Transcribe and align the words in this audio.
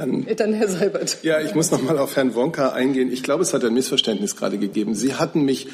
Dann, 0.00 0.26
Dann 0.36 0.52
Herr 0.52 0.68
Seibert. 0.68 1.18
Ja, 1.22 1.40
ich 1.40 1.54
muss 1.54 1.70
noch 1.70 1.82
mal 1.82 1.98
auf 1.98 2.16
Herrn 2.16 2.34
Wonka 2.34 2.70
eingehen. 2.70 3.12
Ich 3.12 3.22
glaube, 3.22 3.42
es 3.42 3.52
hat 3.52 3.64
ein 3.64 3.74
Missverständnis 3.74 4.36
gerade 4.36 4.58
gegeben. 4.58 4.94
Sie 4.94 5.14
hatten 5.14 5.44
mich 5.44 5.68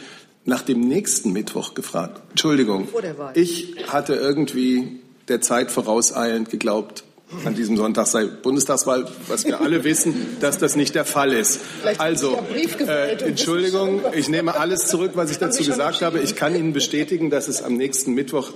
nach 0.44 0.62
dem 0.62 0.80
nächsten 0.80 1.32
Mittwoch 1.32 1.74
gefragt. 1.74 2.22
Entschuldigung. 2.30 2.88
Vor 2.88 3.02
der 3.02 3.18
Wahl. 3.18 3.32
Ich 3.36 3.74
hatte 3.88 4.14
irgendwie 4.14 5.00
der 5.28 5.40
Zeit 5.40 5.70
vorauseilend 5.70 6.50
geglaubt, 6.50 7.04
an 7.44 7.56
diesem 7.56 7.76
Sonntag 7.76 8.06
sei 8.06 8.26
Bundestagswahl, 8.26 9.06
was 9.26 9.44
wir 9.44 9.60
alle 9.60 9.82
wissen, 9.82 10.36
dass 10.40 10.58
das 10.58 10.76
nicht 10.76 10.94
der 10.94 11.04
Fall 11.04 11.32
ist. 11.32 11.60
Vielleicht 11.80 12.00
also, 12.00 12.38
äh, 12.86 13.16
Entschuldigung, 13.24 14.00
ich 14.14 14.28
nehme 14.28 14.54
alles 14.56 14.86
zurück, 14.86 15.12
was 15.14 15.32
ich 15.32 15.38
dazu 15.38 15.64
gesagt 15.64 16.02
habe. 16.02 16.20
Ich 16.20 16.36
kann 16.36 16.54
Ihnen 16.54 16.72
bestätigen, 16.72 17.30
dass 17.30 17.48
es 17.48 17.62
am 17.62 17.76
nächsten 17.76 18.14
Mittwoch 18.14 18.52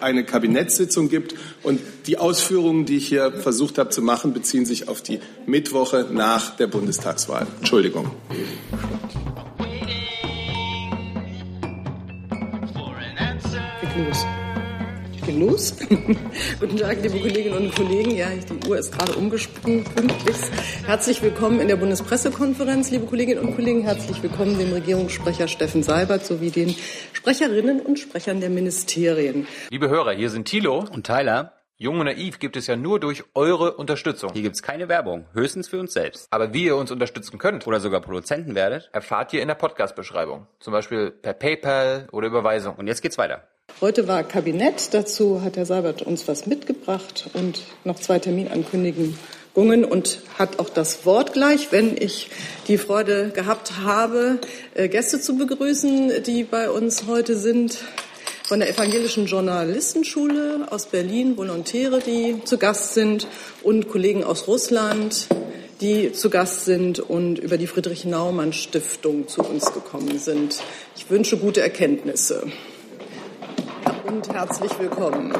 eine 0.00 0.24
Kabinettssitzung 0.24 1.08
gibt 1.08 1.34
und 1.62 1.80
die 2.06 2.18
Ausführungen, 2.18 2.84
die 2.84 2.96
ich 2.96 3.08
hier 3.08 3.32
versucht 3.32 3.78
habe 3.78 3.90
zu 3.90 4.02
machen, 4.02 4.32
beziehen 4.32 4.66
sich 4.66 4.88
auf 4.88 5.02
die 5.02 5.20
Mittwoche 5.46 6.08
nach 6.10 6.56
der 6.56 6.66
Bundestagswahl. 6.66 7.46
Entschuldigung. 7.60 8.10
Los 13.94 14.24
geht 15.22 15.38
los. 15.38 15.76
Guten 16.60 16.76
Tag, 16.76 17.02
liebe 17.02 17.18
Kolleginnen 17.20 17.56
und 17.56 17.74
Kollegen. 17.74 18.16
Ja, 18.16 18.28
die 18.30 18.68
Uhr 18.68 18.78
ist 18.78 18.96
gerade 18.96 19.12
umgesprungen, 19.12 19.84
pünktlich. 19.84 20.36
Herzlich 20.84 21.22
willkommen 21.22 21.60
in 21.60 21.68
der 21.68 21.76
Bundespressekonferenz, 21.76 22.90
liebe 22.90 23.06
Kolleginnen 23.06 23.44
und 23.44 23.54
Kollegen. 23.54 23.82
Herzlich 23.82 24.22
willkommen 24.22 24.58
dem 24.58 24.72
Regierungssprecher 24.72 25.48
Steffen 25.48 25.82
Seibert 25.82 26.26
sowie 26.26 26.50
den 26.50 26.74
Sprecherinnen 27.12 27.80
und 27.80 27.98
Sprechern 27.98 28.40
der 28.40 28.50
Ministerien. 28.50 29.46
Liebe 29.70 29.88
Hörer, 29.88 30.12
hier 30.12 30.30
sind 30.30 30.46
Thilo 30.48 30.84
und 30.92 31.06
Tyler. 31.06 31.52
Jung 31.78 31.98
und 31.98 32.06
Naiv 32.06 32.38
gibt 32.38 32.56
es 32.56 32.68
ja 32.68 32.76
nur 32.76 33.00
durch 33.00 33.24
eure 33.34 33.72
Unterstützung. 33.72 34.32
Hier 34.32 34.42
gibt 34.42 34.54
es 34.54 34.62
keine 34.62 34.88
Werbung, 34.88 35.26
höchstens 35.32 35.68
für 35.68 35.80
uns 35.80 35.92
selbst. 35.92 36.28
Aber 36.30 36.52
wie 36.54 36.64
ihr 36.64 36.76
uns 36.76 36.92
unterstützen 36.92 37.38
könnt 37.38 37.66
oder 37.66 37.80
sogar 37.80 38.00
Produzenten 38.00 38.54
werdet, 38.54 38.88
erfahrt 38.92 39.32
ihr 39.32 39.42
in 39.42 39.48
der 39.48 39.56
Podcast-Beschreibung. 39.56 40.46
Zum 40.60 40.72
Beispiel 40.72 41.10
per 41.10 41.32
PayPal 41.32 42.08
oder 42.12 42.28
Überweisung. 42.28 42.76
Und 42.76 42.86
jetzt 42.86 43.02
geht's 43.02 43.18
weiter. 43.18 43.48
Heute 43.80 44.06
war 44.06 44.22
Kabinett, 44.22 44.94
dazu 44.94 45.42
hat 45.42 45.56
Herr 45.56 45.66
Seibert 45.66 46.02
uns 46.02 46.28
was 46.28 46.46
mitgebracht 46.46 47.30
und 47.32 47.62
noch 47.84 47.98
zwei 47.98 48.18
Terminankündigungen 48.20 49.84
und 49.84 50.20
hat 50.38 50.60
auch 50.60 50.68
das 50.68 51.04
Wort 51.04 51.32
gleich, 51.32 51.72
wenn 51.72 51.96
ich 51.96 52.30
die 52.68 52.78
Freude 52.78 53.30
gehabt 53.30 53.78
habe, 53.82 54.38
äh, 54.74 54.88
Gäste 54.88 55.20
zu 55.20 55.36
begrüßen, 55.36 56.22
die 56.24 56.44
bei 56.44 56.70
uns 56.70 57.06
heute 57.08 57.36
sind. 57.36 57.78
Von 58.44 58.60
der 58.60 58.68
Evangelischen 58.68 59.26
Journalistenschule 59.26 60.66
aus 60.70 60.86
Berlin, 60.86 61.36
Volontäre, 61.36 62.00
die 62.00 62.44
zu 62.44 62.58
Gast 62.58 62.94
sind 62.94 63.26
und 63.62 63.88
Kollegen 63.88 64.24
aus 64.24 64.46
Russland, 64.46 65.28
die 65.80 66.12
zu 66.12 66.30
Gast 66.30 66.64
sind 66.64 67.00
und 67.00 67.38
über 67.38 67.56
die 67.56 67.66
Friedrich-Naumann-Stiftung 67.66 69.26
zu 69.26 69.42
uns 69.42 69.72
gekommen 69.72 70.18
sind. 70.18 70.60
Ich 70.96 71.10
wünsche 71.10 71.36
gute 71.36 71.60
Erkenntnisse 71.60 72.44
und 74.06 74.32
herzlich 74.32 74.78
willkommen. 74.78 75.32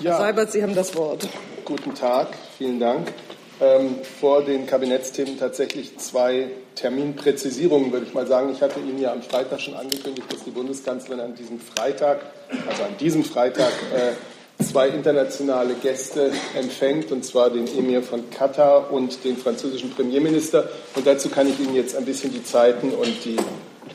Ja. 0.00 0.12
Herr 0.12 0.18
Seibert, 0.18 0.52
Sie 0.52 0.62
haben 0.62 0.74
das 0.74 0.94
Wort. 0.96 1.28
Guten 1.64 1.94
Tag, 1.94 2.28
vielen 2.58 2.80
Dank. 2.80 3.12
Ähm, 3.60 3.96
vor 4.20 4.42
den 4.42 4.66
Kabinettsthemen 4.66 5.38
tatsächlich 5.38 5.96
zwei 5.98 6.48
Terminpräzisierungen, 6.74 7.92
würde 7.92 8.06
ich 8.06 8.14
mal 8.14 8.26
sagen. 8.26 8.50
Ich 8.50 8.60
hatte 8.60 8.80
Ihnen 8.80 9.00
ja 9.00 9.12
am 9.12 9.22
Freitag 9.22 9.60
schon 9.60 9.74
angekündigt, 9.74 10.32
dass 10.32 10.42
die 10.42 10.50
Bundeskanzlerin 10.50 11.20
an 11.20 11.34
diesem 11.34 11.60
Freitag, 11.60 12.20
also 12.68 12.82
an 12.82 12.96
diesem 12.98 13.24
Freitag, 13.24 13.70
äh, 13.94 14.64
zwei 14.64 14.88
internationale 14.88 15.74
Gäste 15.74 16.32
empfängt, 16.58 17.12
und 17.12 17.24
zwar 17.24 17.50
den 17.50 17.66
Emir 17.66 18.02
von 18.02 18.30
Katar 18.30 18.92
und 18.92 19.24
den 19.24 19.36
französischen 19.36 19.90
Premierminister. 19.90 20.68
Und 20.94 21.06
dazu 21.06 21.28
kann 21.28 21.48
ich 21.48 21.58
Ihnen 21.60 21.74
jetzt 21.74 21.96
ein 21.96 22.04
bisschen 22.04 22.32
die 22.32 22.44
Zeiten 22.44 22.90
und 22.90 23.24
die 23.24 23.36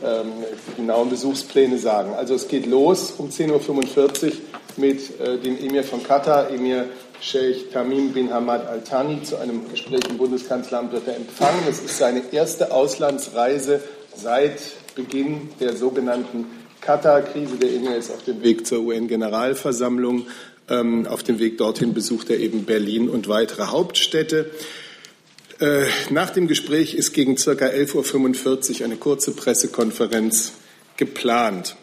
ähm, 0.04 0.32
genauen 0.76 1.10
Besuchspläne 1.10 1.78
sagen. 1.78 2.14
Also 2.14 2.36
es 2.36 2.48
geht 2.48 2.66
los 2.66 3.14
um 3.18 3.30
10.45 3.30 4.26
Uhr 4.26 4.32
mit 4.78 5.20
äh, 5.20 5.38
dem 5.38 5.58
Emir 5.58 5.84
von 5.84 6.04
Katar, 6.04 6.50
Emir 6.50 6.86
Sheikh 7.20 7.72
Tamim 7.74 8.14
bin 8.14 8.32
Hamad 8.32 8.68
Al 8.68 8.82
Thani. 8.82 9.24
Zu 9.24 9.38
einem 9.38 9.70
Gespräch 9.70 10.02
im 10.10 10.18
Bundeskanzleramt 10.18 10.92
wird 10.92 11.08
er 11.08 11.16
empfangen. 11.16 11.64
Es 11.68 11.80
ist 11.80 11.98
seine 11.98 12.22
erste 12.32 12.72
Auslandsreise 12.72 13.82
seit 14.16 14.62
Beginn 14.96 15.50
der 15.60 15.76
sogenannten 15.76 16.46
Katar-Krise. 16.82 17.58
Der 17.58 17.74
Emir 17.74 17.98
ist 17.98 18.12
auf 18.12 18.24
dem 18.24 18.44
Weg 18.44 18.68
zur 18.68 18.82
UN-Generalversammlung. 18.82 20.28
Ähm, 20.70 21.08
auf 21.08 21.24
dem 21.24 21.40
Weg 21.40 21.58
dorthin 21.58 21.94
besucht 21.94 22.30
er 22.30 22.40
eben 22.40 22.66
Berlin 22.66 23.10
und 23.10 23.28
weitere 23.28 23.68
Hauptstädte. 23.68 24.52
Äh, 25.60 25.86
nach 26.12 26.30
dem 26.30 26.48
Gespräch 26.48 26.94
ist 26.94 27.14
gegen 27.14 27.36
ca. 27.36 27.52
11.45 27.52 28.80
Uhr 28.80 28.86
eine 28.86 28.98
kurze 28.98 29.32
Pressekonferenz 29.32 30.54
geplant. 30.98 31.76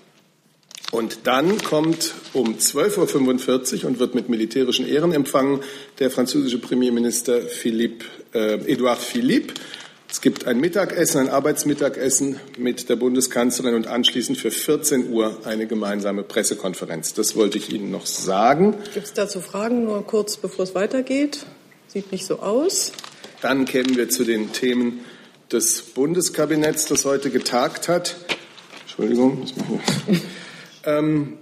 Und 0.93 1.27
dann 1.27 1.59
kommt 1.59 2.15
um 2.34 2.57
12.45 2.57 3.83
Uhr 3.83 3.89
und 3.89 3.99
wird 3.99 4.15
mit 4.15 4.29
militärischen 4.29 4.87
Ehren 4.87 5.13
empfangen 5.13 5.61
der 5.99 6.11
französische 6.11 6.59
Premierminister 6.59 7.43
Philippe, 7.43 8.05
äh, 8.33 8.73
Edouard 8.73 9.01
Philippe. 9.01 9.55
Es 10.09 10.21
gibt 10.21 10.47
ein 10.47 10.61
Mittagessen, 10.61 11.23
ein 11.23 11.29
Arbeitsmittagessen 11.29 12.39
mit 12.57 12.89
der 12.89 12.95
Bundeskanzlerin 12.95 13.75
und 13.75 13.89
anschließend 13.89 14.39
für 14.39 14.53
14 14.53 15.11
Uhr 15.11 15.39
eine 15.45 15.67
gemeinsame 15.67 16.23
Pressekonferenz. 16.23 17.15
Das 17.15 17.34
wollte 17.34 17.59
ich 17.59 17.73
Ihnen 17.73 17.91
noch 17.91 18.07
sagen. 18.07 18.77
Gibt 18.93 19.07
es 19.07 19.13
dazu 19.13 19.41
Fragen, 19.41 19.83
nur 19.83 20.07
kurz 20.07 20.37
bevor 20.37 20.63
es 20.63 20.77
weitergeht? 20.77 21.45
Sieht 21.89 22.13
nicht 22.13 22.25
so 22.25 22.39
aus. 22.39 22.93
Dann 23.44 23.66
kämen 23.66 23.94
wir 23.99 24.09
zu 24.09 24.25
den 24.25 24.53
Themen 24.53 25.00
des 25.53 25.82
Bundeskabinetts, 25.82 26.87
das 26.87 27.05
heute 27.05 27.28
getagt 27.28 27.88
hat. 27.88 28.16
Entschuldigung. 28.84 29.47
ähm, 30.87 31.34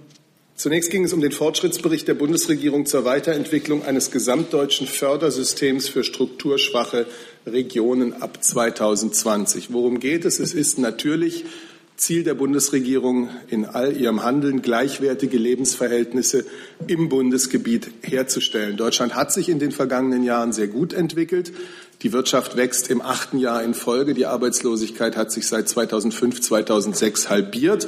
zunächst 0.53 0.91
ging 0.91 1.05
es 1.05 1.13
um 1.13 1.21
den 1.21 1.31
Fortschrittsbericht 1.31 2.05
der 2.05 2.15
Bundesregierung 2.15 2.85
zur 2.87 3.05
Weiterentwicklung 3.05 3.85
eines 3.85 4.11
gesamtdeutschen 4.11 4.85
Fördersystems 4.85 5.87
für 5.87 6.03
strukturschwache 6.03 7.05
Regionen 7.47 8.21
ab 8.21 8.43
2020. 8.43 9.71
Worum 9.71 10.01
geht 10.01 10.25
es? 10.25 10.41
Es 10.41 10.53
ist 10.53 10.79
natürlich 10.79 11.45
Ziel 11.95 12.23
der 12.23 12.33
Bundesregierung 12.33 13.29
in 13.49 13.65
all 13.65 13.95
ihrem 13.95 14.23
Handeln, 14.23 14.61
gleichwertige 14.61 15.37
Lebensverhältnisse 15.37 16.43
im 16.87 17.07
Bundesgebiet 17.07 17.91
herzustellen. 18.01 18.77
Deutschland 18.77 19.15
hat 19.15 19.31
sich 19.31 19.47
in 19.47 19.59
den 19.59 19.71
vergangenen 19.71 20.23
Jahren 20.23 20.51
sehr 20.51 20.67
gut 20.67 20.91
entwickelt. 20.91 21.53
Die 22.03 22.11
Wirtschaft 22.11 22.57
wächst 22.57 22.89
im 22.89 23.01
achten 23.01 23.39
Jahr 23.39 23.63
in 23.63 23.73
Folge. 23.73 24.13
Die 24.13 24.25
Arbeitslosigkeit 24.25 25.15
hat 25.15 25.31
sich 25.31 25.47
seit 25.47 25.69
2005, 25.69 26.41
2006 26.41 27.29
halbiert. 27.29 27.87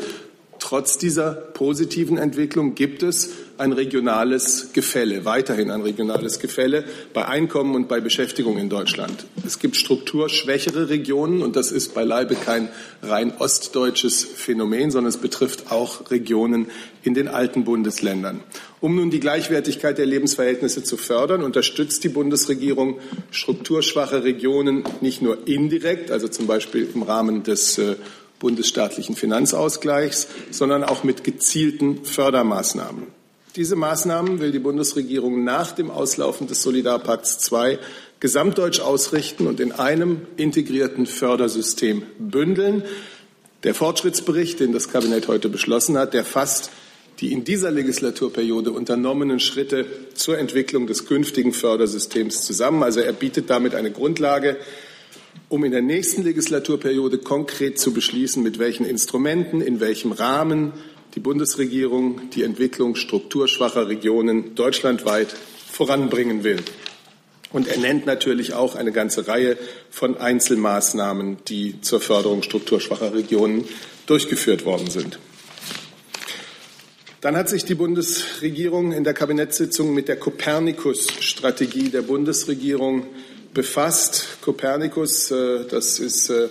Trotz 0.60 0.98
dieser 0.98 1.34
positiven 1.34 2.18
Entwicklung 2.18 2.76
gibt 2.76 3.04
es 3.04 3.32
ein 3.58 3.72
regionales 3.72 4.74
Gefälle, 4.74 5.26
weiterhin 5.26 5.72
ein 5.72 5.82
regionales 5.82 6.40
Gefälle 6.40 6.84
bei 7.14 7.26
Einkommen 7.26 7.76
und 7.76 7.88
bei 7.88 8.00
Beschäftigung 8.00 8.58
in 8.58 8.70
Deutschland. 8.70 9.26
Es 9.46 9.60
gibt 9.60 9.76
strukturschwächere 9.76 10.90
Regionen 10.90 11.42
und 11.42 11.56
das 11.56 11.72
ist 11.72 11.94
beileibe 11.94 12.36
kein 12.36 12.70
rein 13.02 13.34
ostdeutsches 13.38 14.24
Phänomen, 14.24 14.92
sondern 14.92 15.10
es 15.10 15.18
betrifft 15.18 15.72
auch 15.72 16.12
Regionen 16.12 16.68
in 17.04 17.14
den 17.14 17.28
alten 17.28 17.64
Bundesländern. 17.64 18.42
Um 18.82 18.96
nun 18.96 19.10
die 19.10 19.20
Gleichwertigkeit 19.20 19.98
der 19.98 20.06
Lebensverhältnisse 20.06 20.84
zu 20.84 20.98
fördern, 20.98 21.44
unterstützt 21.44 22.04
die 22.04 22.10
Bundesregierung 22.10 23.00
strukturschwache 23.32 24.24
Regionen 24.24 24.84
nicht 25.02 25.22
nur 25.22 25.48
indirekt, 25.48 26.12
also 26.12 26.28
zum 26.28 26.48
Beispiel 26.48 26.88
im 26.94 27.04
Rahmen 27.04 27.44
des 27.44 27.78
äh, 27.78 27.96
bundesstaatlichen 28.40 29.16
Finanzausgleichs, 29.16 30.28
sondern 30.52 30.84
auch 30.84 31.04
mit 31.04 31.24
gezielten 31.24 32.04
Fördermaßnahmen. 32.04 33.25
Diese 33.56 33.78
Maßnahmen 33.78 34.42
will 34.42 34.52
die 34.52 34.60
Bundesregierung 34.60 35.46
nach 35.46 35.72
dem 35.72 35.90
Auslaufen 35.90 36.46
des 36.48 36.62
Solidarpakts 36.62 37.50
II 37.50 37.78
gesamtdeutsch 38.20 38.82
ausrichten 38.82 39.48
und 39.48 39.62
in 39.62 39.72
einem 39.72 40.28
integrierten 40.36 41.06
Fördersystem 41.06 42.04
bündeln. 42.20 42.84
Der 43.64 43.74
Fortschrittsbericht, 43.74 44.60
den 44.60 44.74
das 44.74 44.90
Kabinett 44.90 45.30
heute 45.30 45.48
beschlossen 45.48 45.98
hat, 45.98 46.14
der 46.14 46.26
fasst 46.26 46.70
die 47.22 47.32
in 47.32 47.46
dieser 47.46 47.72
Legislaturperiode 47.72 48.72
unternommenen 48.72 49.40
Schritte 49.40 49.86
zur 50.16 50.38
Entwicklung 50.38 50.86
des 50.86 51.06
künftigen 51.06 51.54
Fördersystems 51.54 52.42
zusammen. 52.42 52.84
Also 52.84 53.00
er 53.00 53.14
bietet 53.14 53.50
damit 53.50 53.74
eine 53.74 53.90
Grundlage, 53.90 54.58
um 55.48 55.64
in 55.64 55.72
der 55.72 55.82
nächsten 55.82 56.24
Legislaturperiode 56.24 57.20
konkret 57.20 57.80
zu 57.80 57.94
beschließen, 57.94 58.44
mit 58.44 58.60
welchen 58.60 58.86
Instrumenten, 58.86 59.62
in 59.62 59.80
welchem 59.80 60.12
Rahmen 60.12 60.74
die 61.16 61.22
Bundesregierung 61.22 62.30
die 62.32 62.44
Entwicklung 62.44 62.96
strukturschwacher 62.96 63.88
Regionen 63.88 64.54
deutschlandweit 64.56 65.34
voranbringen 65.72 66.44
will. 66.44 66.62
Und 67.52 67.70
er 67.70 67.78
nennt 67.78 68.06
natürlich 68.06 68.54
auch 68.54 68.76
eine 68.76 68.92
ganze 68.92 69.28
Reihe 69.28 69.58
von 69.90 70.18
Einzelmaßnahmen, 70.18 71.38
die 71.48 71.80
zur 71.80 72.02
Förderung 72.02 72.44
strukturschwacher 72.44 73.14
Regionen 73.14 73.64
durchgeführt 74.08 74.66
worden 74.66 74.90
sind. 74.90 75.20
Dann 77.22 77.38
hat 77.38 77.50
sich 77.50 77.64
die 77.64 77.76
Bundesregierung 77.76 78.92
in 78.92 79.04
der 79.04 79.14
Kabinettssitzung 79.14 79.94
mit 79.94 80.10
der 80.10 80.18
Kopernikus-Strategie 80.18 81.90
der 81.90 82.02
Bundesregierung 82.02 83.08
befasst. 83.54 84.42
Kopernikus, 84.42 85.32
äh, 85.32 85.66
das 85.68 85.98
ist 85.98 86.30
äh, 86.30 86.50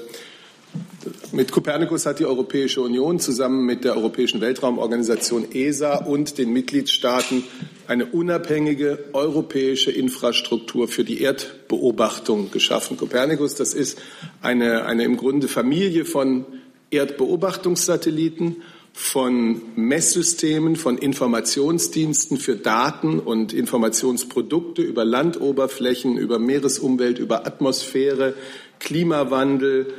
mit 1.32 1.52
Kopernikus 1.52 2.06
hat 2.06 2.18
die 2.18 2.26
Europäische 2.26 2.80
Union 2.80 3.18
zusammen 3.18 3.64
mit 3.64 3.84
der 3.84 3.96
Europäischen 3.96 4.40
Weltraumorganisation 4.40 5.52
ESA 5.52 5.96
und 6.04 6.38
den 6.38 6.52
Mitgliedstaaten 6.52 7.44
eine 7.86 8.06
unabhängige 8.06 9.04
europäische 9.12 9.90
Infrastruktur 9.90 10.88
für 10.88 11.04
die 11.04 11.20
Erdbeobachtung 11.20 12.50
geschaffen. 12.50 12.96
Kopernikus, 12.96 13.54
das 13.54 13.74
ist 13.74 13.98
eine, 14.42 14.86
eine 14.86 15.04
im 15.04 15.16
Grunde 15.16 15.48
Familie 15.48 16.04
von 16.04 16.46
Erdbeobachtungssatelliten, 16.90 18.62
von 18.92 19.60
Messsystemen, 19.74 20.76
von 20.76 20.98
Informationsdiensten 20.98 22.38
für 22.38 22.54
Daten 22.54 23.18
und 23.18 23.52
Informationsprodukte 23.52 24.82
über 24.82 25.04
Landoberflächen, 25.04 26.16
über 26.16 26.38
Meeresumwelt, 26.38 27.18
über 27.18 27.44
Atmosphäre, 27.44 28.34
Klimawandel. 28.78 29.92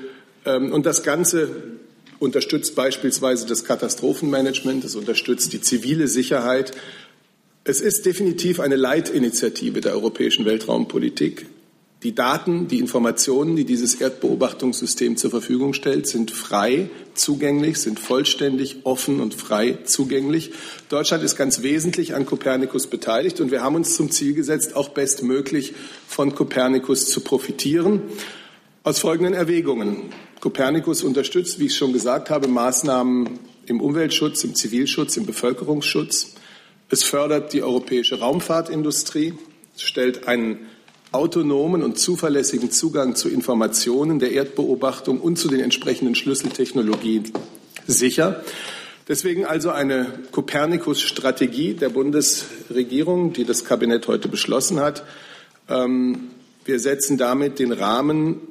Ähm, 0.45 0.71
und 0.71 0.86
das 0.86 1.03
Ganze 1.03 1.50
unterstützt 2.19 2.75
beispielsweise 2.75 3.45
das 3.45 3.65
Katastrophenmanagement, 3.65 4.83
es 4.83 4.95
unterstützt 4.95 5.53
die 5.53 5.62
zivile 5.62 6.07
Sicherheit. 6.07 6.71
Es 7.63 7.81
ist 7.81 8.06
definitiv 8.06 8.59
eine 8.59 8.75
Leitinitiative 8.75 9.81
der 9.81 9.94
europäischen 9.94 10.45
Weltraumpolitik. 10.45 11.47
Die 12.03 12.13
Daten, 12.13 12.68
die 12.68 12.77
Informationen, 12.77 13.56
die 13.56 13.65
dieses 13.65 13.95
Erdbeobachtungssystem 13.95 15.18
zur 15.18 15.31
Verfügung 15.31 15.74
stellt, 15.74 16.06
sind 16.06 16.30
frei 16.30 16.89
zugänglich, 17.15 17.80
sind 17.80 18.00
vollständig 18.00 18.81
offen 18.83 19.19
und 19.19 19.33
frei 19.33 19.80
zugänglich. 19.86 20.51
Deutschland 20.89 21.24
ist 21.24 21.36
ganz 21.36 21.63
wesentlich 21.63 22.13
an 22.13 22.27
Kopernikus 22.27 22.86
beteiligt 22.86 23.39
und 23.42 23.50
wir 23.50 23.63
haben 23.63 23.75
uns 23.75 23.95
zum 23.95 24.12
Ziel 24.12 24.36
gesetzt, 24.36 24.75
auch 24.75 24.89
bestmöglich 24.89 25.74
von 26.07 26.36
Kopernikus 26.36 27.07
zu 27.07 27.21
profitieren. 27.21 28.03
Aus 28.83 29.00
folgenden 29.00 29.33
Erwägungen. 29.33 30.12
Kopernikus 30.45 31.01
unterstützt, 31.01 31.57
wie 31.57 31.65
ich 31.65 31.75
schon 31.75 31.92
gesagt 31.92 32.30
habe, 32.30 32.47
Maßnahmen 32.47 33.39
im 33.65 33.81
Umweltschutz, 33.81 34.44
im 34.44 34.53
Zivilschutz, 34.53 35.18
im 35.18 35.25
Bevölkerungsschutz. 35.25 36.36
Es 36.88 37.03
fördert 37.03 37.51
die 37.51 37.63
europäische 37.63 38.19
Raumfahrtindustrie, 38.19 39.33
stellt 39.75 40.27
einen 40.27 40.68
autonomen 41.12 41.81
und 41.81 41.97
zuverlässigen 41.97 42.69
Zugang 42.69 43.15
zu 43.15 43.27
Informationen 43.27 44.19
der 44.19 44.33
Erdbeobachtung 44.33 45.19
und 45.19 45.39
zu 45.39 45.47
den 45.47 45.62
entsprechenden 45.62 46.13
Schlüsseltechnologien 46.13 47.31
sicher. 47.88 48.44
Deswegen 49.07 49.45
also 49.45 49.71
eine 49.71 50.06
Kopernikus-Strategie 50.31 51.74
der 51.74 51.89
Bundesregierung, 51.89 53.33
die 53.33 53.45
das 53.45 53.65
Kabinett 53.65 54.07
heute 54.07 54.27
beschlossen 54.27 54.80
hat. 54.80 55.06
Ähm, 55.68 56.30
wir 56.65 56.80
setzen 56.80 57.18
damit 57.18 57.57
den 57.57 57.71
Rahmen, 57.71 58.42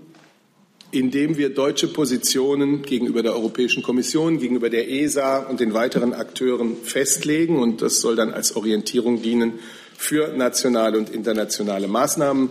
in 0.95 1.11
dem 1.11 1.37
wir 1.37 1.51
deutsche 1.51 1.89
Positionen 1.89 2.83
gegenüber 2.83 3.25
der 3.25 3.35
Europäischen 3.35 3.83
Kommission, 3.83 4.39
gegenüber 4.39 4.71
der 4.71 4.89
ESA 4.89 5.39
und 5.39 5.59
den 5.59 5.75
weiteren 5.75 6.15
Akteuren 6.15 6.77
festlegen. 6.85 7.61
Und 7.61 7.83
das 7.83 8.01
soll 8.01 8.15
dann 8.15 8.33
als 8.33 8.55
Orientierung 8.55 9.21
dienen 9.21 9.59
für 9.97 10.29
nationale 10.29 10.97
und 10.97 11.11
internationale 11.11 11.89
Maßnahmen. 11.89 12.51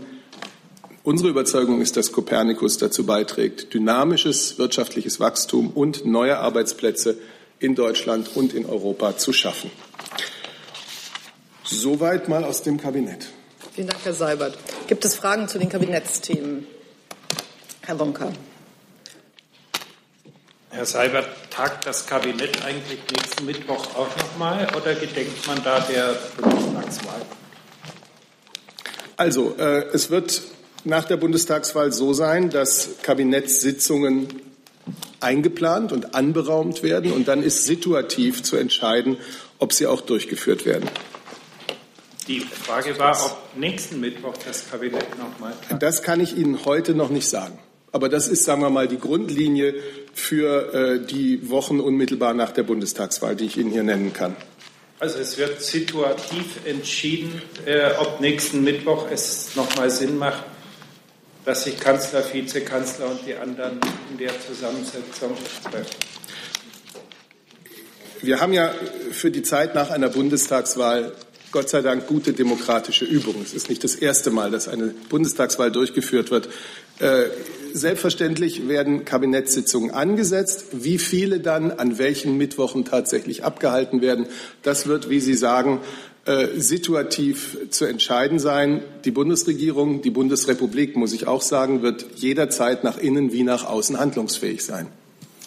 Unsere 1.04 1.30
Überzeugung 1.30 1.82
ist, 1.82 1.96
dass 1.96 2.12
Kopernikus 2.12 2.78
dazu 2.78 3.06
beiträgt, 3.06 3.74
dynamisches 3.74 4.58
wirtschaftliches 4.58 5.22
Wachstum 5.22 5.70
und 5.70 6.06
neue 6.06 6.38
Arbeitsplätze 6.38 7.18
in 7.60 7.76
Deutschland 7.76 8.36
und 8.36 8.54
in 8.54 8.66
Europa 8.66 9.16
zu 9.16 9.32
schaffen. 9.32 9.72
Soweit 11.64 12.28
mal 12.28 12.44
aus 12.44 12.62
dem 12.62 12.78
Kabinett. 12.78 13.28
Vielen 13.74 13.88
Dank, 13.88 14.02
Herr 14.04 14.14
Seibert. 14.14 14.58
Gibt 14.88 15.06
es 15.06 15.16
Fragen 15.16 15.48
zu 15.48 15.60
den 15.60 15.70
Kabinettsthemen? 15.70 16.68
Herr 17.86 18.00
Wonka. 18.00 18.32
Herr 20.70 20.86
Seibert, 20.86 21.28
tagt 21.50 21.86
das 21.86 22.08
Kabinett 22.08 22.64
eigentlich 22.64 23.00
nächsten 23.12 23.46
Mittwoch 23.46 23.86
auch 23.96 24.08
noch 24.18 24.38
mal 24.38 24.68
oder 24.76 24.96
gedenkt 24.96 25.46
man 25.46 25.62
da 25.64 25.82
der 25.82 26.16
Bundestagswahl? 26.38 27.22
Also, 29.18 29.56
äh, 29.60 29.86
es 29.94 30.10
wird 30.10 30.44
nach 30.86 31.04
der 31.06 31.18
Bundestagswahl 31.18 31.92
so 31.92 32.14
sein, 32.14 32.50
dass 32.50 33.02
Kabinettssitzungen 33.02 34.30
eingeplant 35.20 35.92
und 35.92 36.16
anberaumt 36.16 36.84
werden 36.84 37.12
und 37.12 37.28
dann 37.28 37.44
ist 37.44 37.66
situativ 37.66 38.44
zu 38.44 38.56
entscheiden, 38.56 39.18
ob 39.60 39.74
sie 39.74 39.88
auch 39.88 40.02
durchgeführt 40.02 40.66
werden. 40.66 40.90
Die 42.28 42.40
Frage 42.40 42.98
war, 42.98 43.26
ob 43.26 43.58
nächsten 43.58 44.00
Mittwoch 44.00 44.36
das 44.46 44.70
Kabinett 44.70 45.18
noch 45.20 45.38
mal. 45.40 45.54
Das 45.80 46.02
kann 46.02 46.22
ich 46.22 46.38
Ihnen 46.38 46.64
heute 46.64 46.96
noch 46.96 47.10
nicht 47.10 47.28
sagen. 47.28 47.60
Aber 47.94 48.10
das 48.10 48.28
ist, 48.28 48.44
sagen 48.44 48.62
wir 48.62 48.72
mal, 48.72 48.88
die 48.88 48.98
Grundlinie 48.98 49.76
für 50.14 50.74
äh, 50.74 51.06
die 51.06 51.50
Wochen 51.50 51.80
unmittelbar 51.80 52.34
nach 52.34 52.52
der 52.52 52.64
Bundestagswahl, 52.64 53.36
die 53.36 53.46
ich 53.46 53.56
Ihnen 53.56 53.72
hier 53.72 53.84
nennen 53.84 54.12
kann. 54.12 54.36
Also 55.00 55.20
es 55.20 55.38
wird 55.38 55.62
situativ 55.62 56.66
entschieden, 56.66 57.42
äh, 57.66 57.92
ob 58.00 58.20
nächsten 58.20 58.64
Mittwoch 58.64 59.08
es 59.12 59.56
nochmal 59.56 59.92
Sinn 59.92 60.18
macht, 60.18 60.44
dass 61.46 61.66
sich 61.66 61.80
Kanzler, 61.80 62.24
Vizekanzler 62.34 63.12
und 63.12 63.20
die 63.28 63.36
anderen 63.36 63.80
in 64.12 64.18
der 64.18 64.32
Zusammensetzung 64.40 65.38
treffen. 65.70 65.96
Wir 68.22 68.40
haben 68.40 68.54
ja 68.54 68.74
für 69.12 69.30
die 69.30 69.44
Zeit 69.44 69.76
nach 69.76 69.92
einer 69.92 70.10
Bundestagswahl 70.10 71.12
Gott 71.52 71.70
sei 71.70 71.82
Dank 71.82 72.08
gute 72.08 72.34
demokratische 72.34 73.06
Übungen. 73.06 73.44
Es 73.44 73.54
ist 73.54 73.70
nicht 73.70 73.84
das 73.84 73.94
erste 73.94 74.32
Mal, 74.32 74.50
dass 74.50 74.68
eine 74.68 74.88
Bundestagswahl 74.88 75.72
durchgeführt 75.72 76.32
wird. 76.32 76.50
Äh, 77.04 77.30
selbstverständlich 77.74 78.70
werden 78.70 79.04
Kabinettssitzungen 79.04 79.92
angesetzt. 79.92 80.68
Wie 80.72 80.98
viele 80.98 81.42
dann 81.42 81.72
an 81.72 81.98
welchen 81.98 82.38
Mittwochen 82.38 82.86
tatsächlich 82.86 83.44
abgehalten 83.44 84.02
werden, 84.02 84.28
das 84.62 84.88
wird, 84.88 85.10
wie 85.10 85.20
Sie 85.20 85.34
sagen, 85.34 85.82
äh, 86.26 86.48
situativ 86.56 87.58
zu 87.72 87.84
entscheiden 87.84 88.40
sein. 88.40 88.84
Die 89.04 89.12
Bundesregierung, 89.12 90.02
die 90.02 90.12
Bundesrepublik, 90.12 90.96
muss 90.96 91.12
ich 91.12 91.28
auch 91.28 91.42
sagen, 91.42 91.82
wird 91.82 92.06
jederzeit 92.16 92.86
nach 92.86 92.98
innen 92.98 93.34
wie 93.34 93.44
nach 93.44 93.66
außen 93.66 94.00
handlungsfähig 94.00 94.64
sein. 94.64 94.88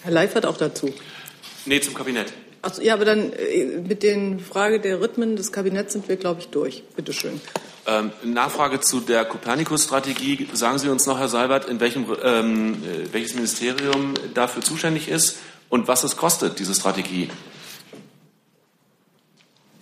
Herr 0.03 0.12
Leifert 0.12 0.44
auch 0.44 0.58
dazu. 0.58 0.93
Nee, 1.64 1.81
zum 1.81 1.94
Kabinett. 1.94 2.35
Also, 2.61 2.82
ja, 2.82 2.93
aber 2.93 3.06
dann 3.06 3.32
äh, 3.32 3.64
mit 3.88 4.03
den 4.03 4.41
Frage 4.41 4.79
der 4.79 5.00
Rhythmen 5.00 5.37
des 5.37 5.53
Kabinetts 5.53 5.94
sind 5.94 6.08
wir, 6.08 6.17
glaube 6.17 6.41
ich, 6.41 6.49
durch. 6.49 6.82
Bitte 6.97 7.14
schön. 7.14 7.41
Ähm, 7.88 8.11
Nachfrage 8.25 8.81
zu 8.81 8.99
der 8.99 9.25
Kopernikus-Strategie. 9.25 10.49
Sagen 10.53 10.79
Sie 10.79 10.88
uns 10.88 11.06
noch, 11.06 11.21
Herr 11.21 11.29
Seibert, 11.29 11.67
in 11.67 11.79
welchem, 11.79 12.06
ähm, 12.20 12.75
äh, 12.82 13.13
welches 13.13 13.34
Ministerium 13.34 14.15
dafür 14.34 14.63
zuständig 14.63 15.08
ist 15.08 15.39
und 15.69 15.87
was 15.87 16.03
es 16.03 16.17
kostet, 16.17 16.58
diese 16.58 16.75
Strategie? 16.75 17.31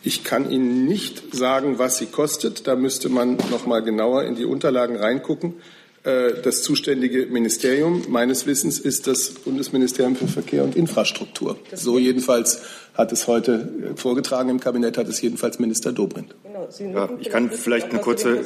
Ich 0.03 0.23
kann 0.23 0.51
Ihnen 0.51 0.85
nicht 0.85 1.35
sagen, 1.35 1.79
was 1.79 1.97
sie 1.97 2.05
kostet. 2.05 2.67
Da 2.67 2.77
müsste 2.77 3.09
man 3.09 3.39
noch 3.51 3.65
mal 3.65 3.83
genauer 3.83 4.25
in 4.25 4.35
die 4.35 4.45
Unterlagen 4.45 4.97
reingucken. 4.97 5.55
Äh, 6.05 6.43
das 6.43 6.63
zuständige 6.63 7.27
Ministerium 7.27 8.03
meines 8.09 8.47
Wissens 8.47 8.79
ist 8.79 9.07
das 9.07 9.31
Bundesministerium 9.31 10.17
für 10.17 10.29
Verkehr 10.29 10.63
und 10.63 10.77
Infrastruktur. 10.77 11.57
So 11.73 11.99
jedenfalls 11.99 12.61
hat 12.93 13.11
es 13.11 13.27
heute 13.27 13.93
äh, 13.93 13.97
vorgetragen 13.97 14.51
im 14.51 14.61
Kabinett, 14.61 14.99
hat 14.99 15.09
es 15.09 15.23
jedenfalls 15.23 15.59
Minister 15.59 15.93
Dobrindt. 15.93 16.35
Genau, 16.43 16.69
ja, 16.93 17.09
ich 17.19 17.31
kann 17.31 17.51
vielleicht 17.51 17.91
eine 17.91 18.01
kurze, 18.01 18.45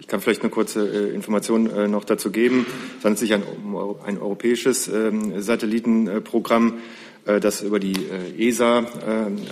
ich 0.00 0.08
kann 0.08 0.20
vielleicht 0.20 0.42
eine 0.42 0.50
kurze 0.50 0.88
äh, 0.88 1.14
Information 1.14 1.70
äh, 1.70 1.86
noch 1.86 2.04
dazu 2.04 2.32
geben. 2.32 2.66
Es 2.98 3.04
handelt 3.04 3.20
sich 3.20 3.32
um 3.32 3.96
ein 4.04 4.18
europäisches 4.18 4.88
ähm, 4.88 5.40
Satellitenprogramm, 5.40 6.80
äh, 7.26 7.38
das 7.38 7.62
über 7.62 7.78
die 7.78 7.94
äh, 7.94 8.48
ESA 8.48 8.86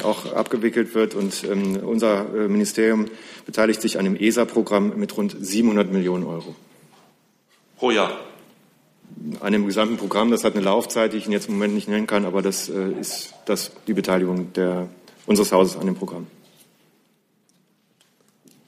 auch 0.02 0.32
abgewickelt 0.32 0.96
wird. 0.96 1.14
Und 1.14 1.44
ähm, 1.44 1.76
unser 1.76 2.24
Ministerium 2.24 3.06
beteiligt 3.46 3.80
sich 3.80 4.00
an 4.00 4.04
dem 4.04 4.16
ESA-Programm 4.16 4.94
mit 4.96 5.16
rund 5.16 5.36
700 5.40 5.92
Millionen 5.92 6.24
Euro. 6.24 6.56
Pro 7.84 7.90
Jahr. 7.90 8.18
An 9.40 9.52
dem 9.52 9.66
gesamten 9.66 9.98
Programm, 9.98 10.30
das 10.30 10.42
hat 10.42 10.54
eine 10.54 10.64
Laufzeit, 10.64 11.12
die 11.12 11.18
ich 11.18 11.26
Ihnen 11.26 11.34
jetzt 11.34 11.48
im 11.48 11.54
Moment 11.56 11.74
nicht 11.74 11.86
nennen 11.86 12.06
kann, 12.06 12.24
aber 12.24 12.40
das 12.40 12.70
äh, 12.70 12.92
ist 12.98 13.34
das, 13.44 13.72
die 13.86 13.92
Beteiligung 13.92 14.54
der, 14.54 14.88
unseres 15.26 15.52
Hauses 15.52 15.76
an 15.76 15.84
dem 15.84 15.94
Programm. 15.94 16.26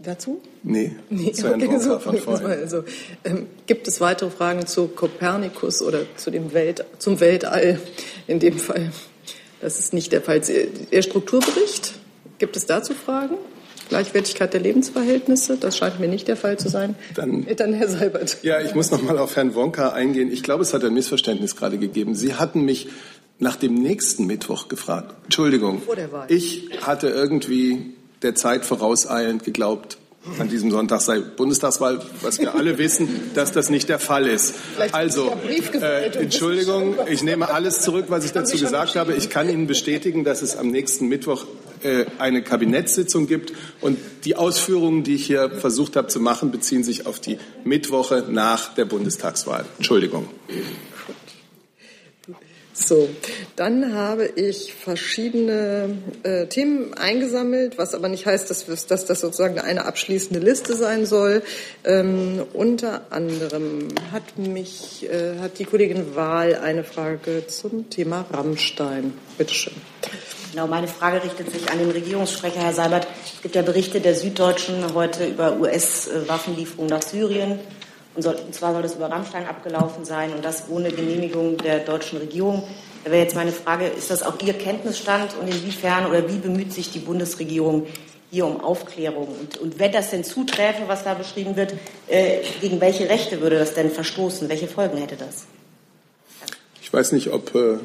Dazu? 0.01 0.43
Nee, 0.63 0.97
nee 1.09 1.33
zu 1.33 1.51
okay, 1.51 1.79
so, 1.79 1.99
von 1.99 2.19
vorhin. 2.19 2.47
also, 2.47 2.85
ähm, 3.25 3.47
gibt 3.65 3.89
es 3.89 4.03
weitere 4.03 4.29
Fragen 4.29 4.67
zu 4.67 4.89
Kopernikus 4.89 5.81
oder 5.81 6.01
zu 6.17 6.31
dem 6.31 6.53
Welt, 6.53 6.85
zum 6.99 7.19
Weltall 7.19 7.81
in 8.27 8.39
dem 8.39 8.59
Fall? 8.59 8.93
Das 9.63 9.79
ist 9.79 9.95
nicht 9.95 10.13
der 10.13 10.21
Fall. 10.21 10.43
Der 10.43 11.01
Strukturbericht, 11.01 11.95
gibt 12.37 12.55
es 12.55 12.67
dazu 12.67 12.93
Fragen? 12.93 13.37
Gleichwertigkeit 13.89 14.53
der 14.53 14.61
Lebensverhältnisse. 14.61 15.57
Das 15.57 15.77
scheint 15.77 16.01
mir 16.01 16.09
nicht 16.09 16.29
der 16.29 16.37
Fall 16.37 16.59
zu 16.59 16.69
sein. 16.69 16.95
Dann, 17.15 17.47
Dann 17.57 17.73
Herr 17.73 17.89
Seibert. 17.89 18.39
Ja, 18.43 18.61
ich 18.61 18.75
muss 18.75 18.91
noch 18.91 19.03
mal 19.03 19.19
auf 19.19 19.37
Herrn 19.37 19.55
Wonka 19.55 19.91
eingehen. 19.91 20.31
Ich 20.33 20.43
glaube, 20.43 20.63
es 20.63 20.75
hat 20.75 20.85
ein 20.85 20.95
Missverständnis 20.95 21.57
gerade 21.57 21.79
gegeben. 21.79 22.15
Sie 22.15 22.35
hatten 22.35 22.63
mich 22.65 22.89
nach 23.39 23.57
dem 23.57 23.75
nächsten 23.75 24.27
Mittwoch 24.27 24.69
gefragt. 24.69 25.15
Entschuldigung, 25.25 25.83
Vor 25.83 25.97
der 25.97 26.11
Wahl. 26.11 26.27
ich 26.31 26.69
hatte 26.83 27.09
irgendwie 27.09 27.95
der 28.23 28.35
Zeit 28.35 28.65
vorauseilend 28.65 29.45
geglaubt, 29.45 29.99
an 30.41 30.49
diesem 30.49 30.73
Sonntag 30.73 31.03
sei 31.03 31.21
Bundestagswahl, 31.21 32.01
was 32.23 32.41
wir 32.41 32.57
alle 32.57 32.79
wissen, 32.79 33.09
dass 33.35 33.53
das 33.53 33.71
nicht 33.71 33.89
der 33.89 34.01
Fall 34.01 34.27
ist. 34.27 34.55
Vielleicht 34.75 34.93
Also, 34.95 35.33
äh, 35.81 36.07
Entschuldigung, 36.19 36.97
ich 37.09 37.23
nehme 37.23 37.49
alles 37.49 37.83
zurück, 37.83 38.07
was 38.09 38.25
ich 38.25 38.33
dazu 38.33 38.59
gesagt 38.59 38.97
habe. 38.97 39.15
Ich 39.15 39.31
kann 39.31 39.49
Ihnen 39.49 39.69
bestätigen, 39.69 40.25
dass 40.25 40.43
es 40.43 40.57
am 40.57 40.69
nächsten 40.69 41.07
Mittwoch 41.07 41.47
eine 42.19 42.43
Kabinettssitzung 42.43 43.27
gibt 43.27 43.53
und 43.81 43.99
die 44.25 44.37
Ausführungen, 44.37 45.05
die 45.05 45.15
ich 45.15 45.27
hier 45.27 45.51
versucht 45.51 45.97
habe 45.97 46.09
zu 46.09 46.21
machen, 46.21 46.51
beziehen 46.51 46.85
sich 46.85 47.07
auf 47.07 47.21
die 47.21 47.39
Mittwoche 47.65 48.25
nach 48.29 48.75
der 48.75 48.85
Bundestagswahl. 48.85 49.65
Entschuldigung. 49.79 50.29
So, 52.79 53.09
dann 53.57 53.95
habe 53.95 54.27
ich 54.27 54.75
verschiedene 54.75 55.97
äh, 56.25 56.47
Themen 56.47 56.93
eingesammelt, 56.93 57.79
was 57.79 57.95
aber 57.95 58.11
nicht 58.11 58.27
heißt, 58.27 58.51
dass, 58.51 58.67
dass 58.87 59.07
das 59.07 59.21
sozusagen 59.21 59.59
eine 59.59 59.87
abschließende 59.87 60.41
Liste 60.41 60.77
sein 60.77 61.07
soll. 61.07 61.43
Ähm, 61.85 62.45
unter 62.53 63.11
anderem 63.11 63.89
hat 64.13 64.37
mich 64.37 65.09
äh, 65.11 65.39
hat 65.41 65.59
die 65.59 65.65
Kollegin 65.65 66.17
Wahl 66.17 66.55
eine 66.57 66.85
Frage 66.85 67.47
zum 67.47 67.89
Thema 67.89 68.27
Rammstein. 68.31 69.15
Bitte 69.39 69.55
schön. 69.55 69.75
Genau, 70.57 70.69
meine 70.69 70.89
Frage 70.89 71.23
richtet 71.23 71.53
sich 71.53 71.71
an 71.71 71.79
den 71.79 71.91
Regierungssprecher, 71.91 72.61
Herr 72.61 72.73
Seibert. 72.73 73.07
Es 73.35 73.43
gibt 73.43 73.55
ja 73.55 73.61
Berichte 73.61 74.01
der 74.01 74.15
Süddeutschen 74.15 74.95
heute 74.95 75.27
über 75.27 75.59
US-Waffenlieferungen 75.61 76.89
nach 76.89 77.03
Syrien. 77.03 77.59
Und, 78.15 78.23
soll, 78.23 78.37
und 78.37 78.55
zwar 78.55 78.73
soll 78.73 78.81
das 78.81 78.95
über 78.95 79.11
Rammstein 79.11 79.47
abgelaufen 79.47 80.07
sein 80.07 80.33
und 80.33 80.43
das 80.43 80.71
ohne 80.71 80.91
Genehmigung 80.91 81.59
der 81.59 81.81
deutschen 81.81 82.21
Regierung. 82.21 82.67
Da 83.05 83.11
wäre 83.11 83.23
jetzt 83.23 83.35
meine 83.35 83.53
Frage, 83.53 83.85
ist 83.85 84.11
das 84.11 84.23
auch 84.23 84.41
Ihr 84.41 84.55
Kenntnisstand 84.55 85.37
und 85.39 85.47
inwiefern 85.47 86.07
oder 86.07 86.27
wie 86.27 86.39
bemüht 86.39 86.73
sich 86.73 86.91
die 86.91 87.01
Bundesregierung 87.01 87.87
hier 88.31 88.47
um 88.47 88.63
Aufklärung? 88.63 89.29
Und, 89.29 89.59
und 89.59 89.79
wenn 89.79 89.93
das 89.93 90.09
denn 90.09 90.25
zuträfe, 90.25 90.85
was 90.87 91.05
da 91.05 91.13
beschrieben 91.13 91.57
wird, 91.57 91.75
äh, 92.09 92.39
gegen 92.63 92.81
welche 92.81 93.11
Rechte 93.11 93.43
würde 93.43 93.59
das 93.59 93.75
denn 93.75 93.91
verstoßen? 93.91 94.49
Welche 94.49 94.69
Folgen 94.69 94.97
hätte 94.97 95.17
das? 95.17 95.45
Ich 96.81 96.91
weiß 96.91 97.13
nicht, 97.13 97.31
ob 97.35 97.55
äh, 97.55 97.77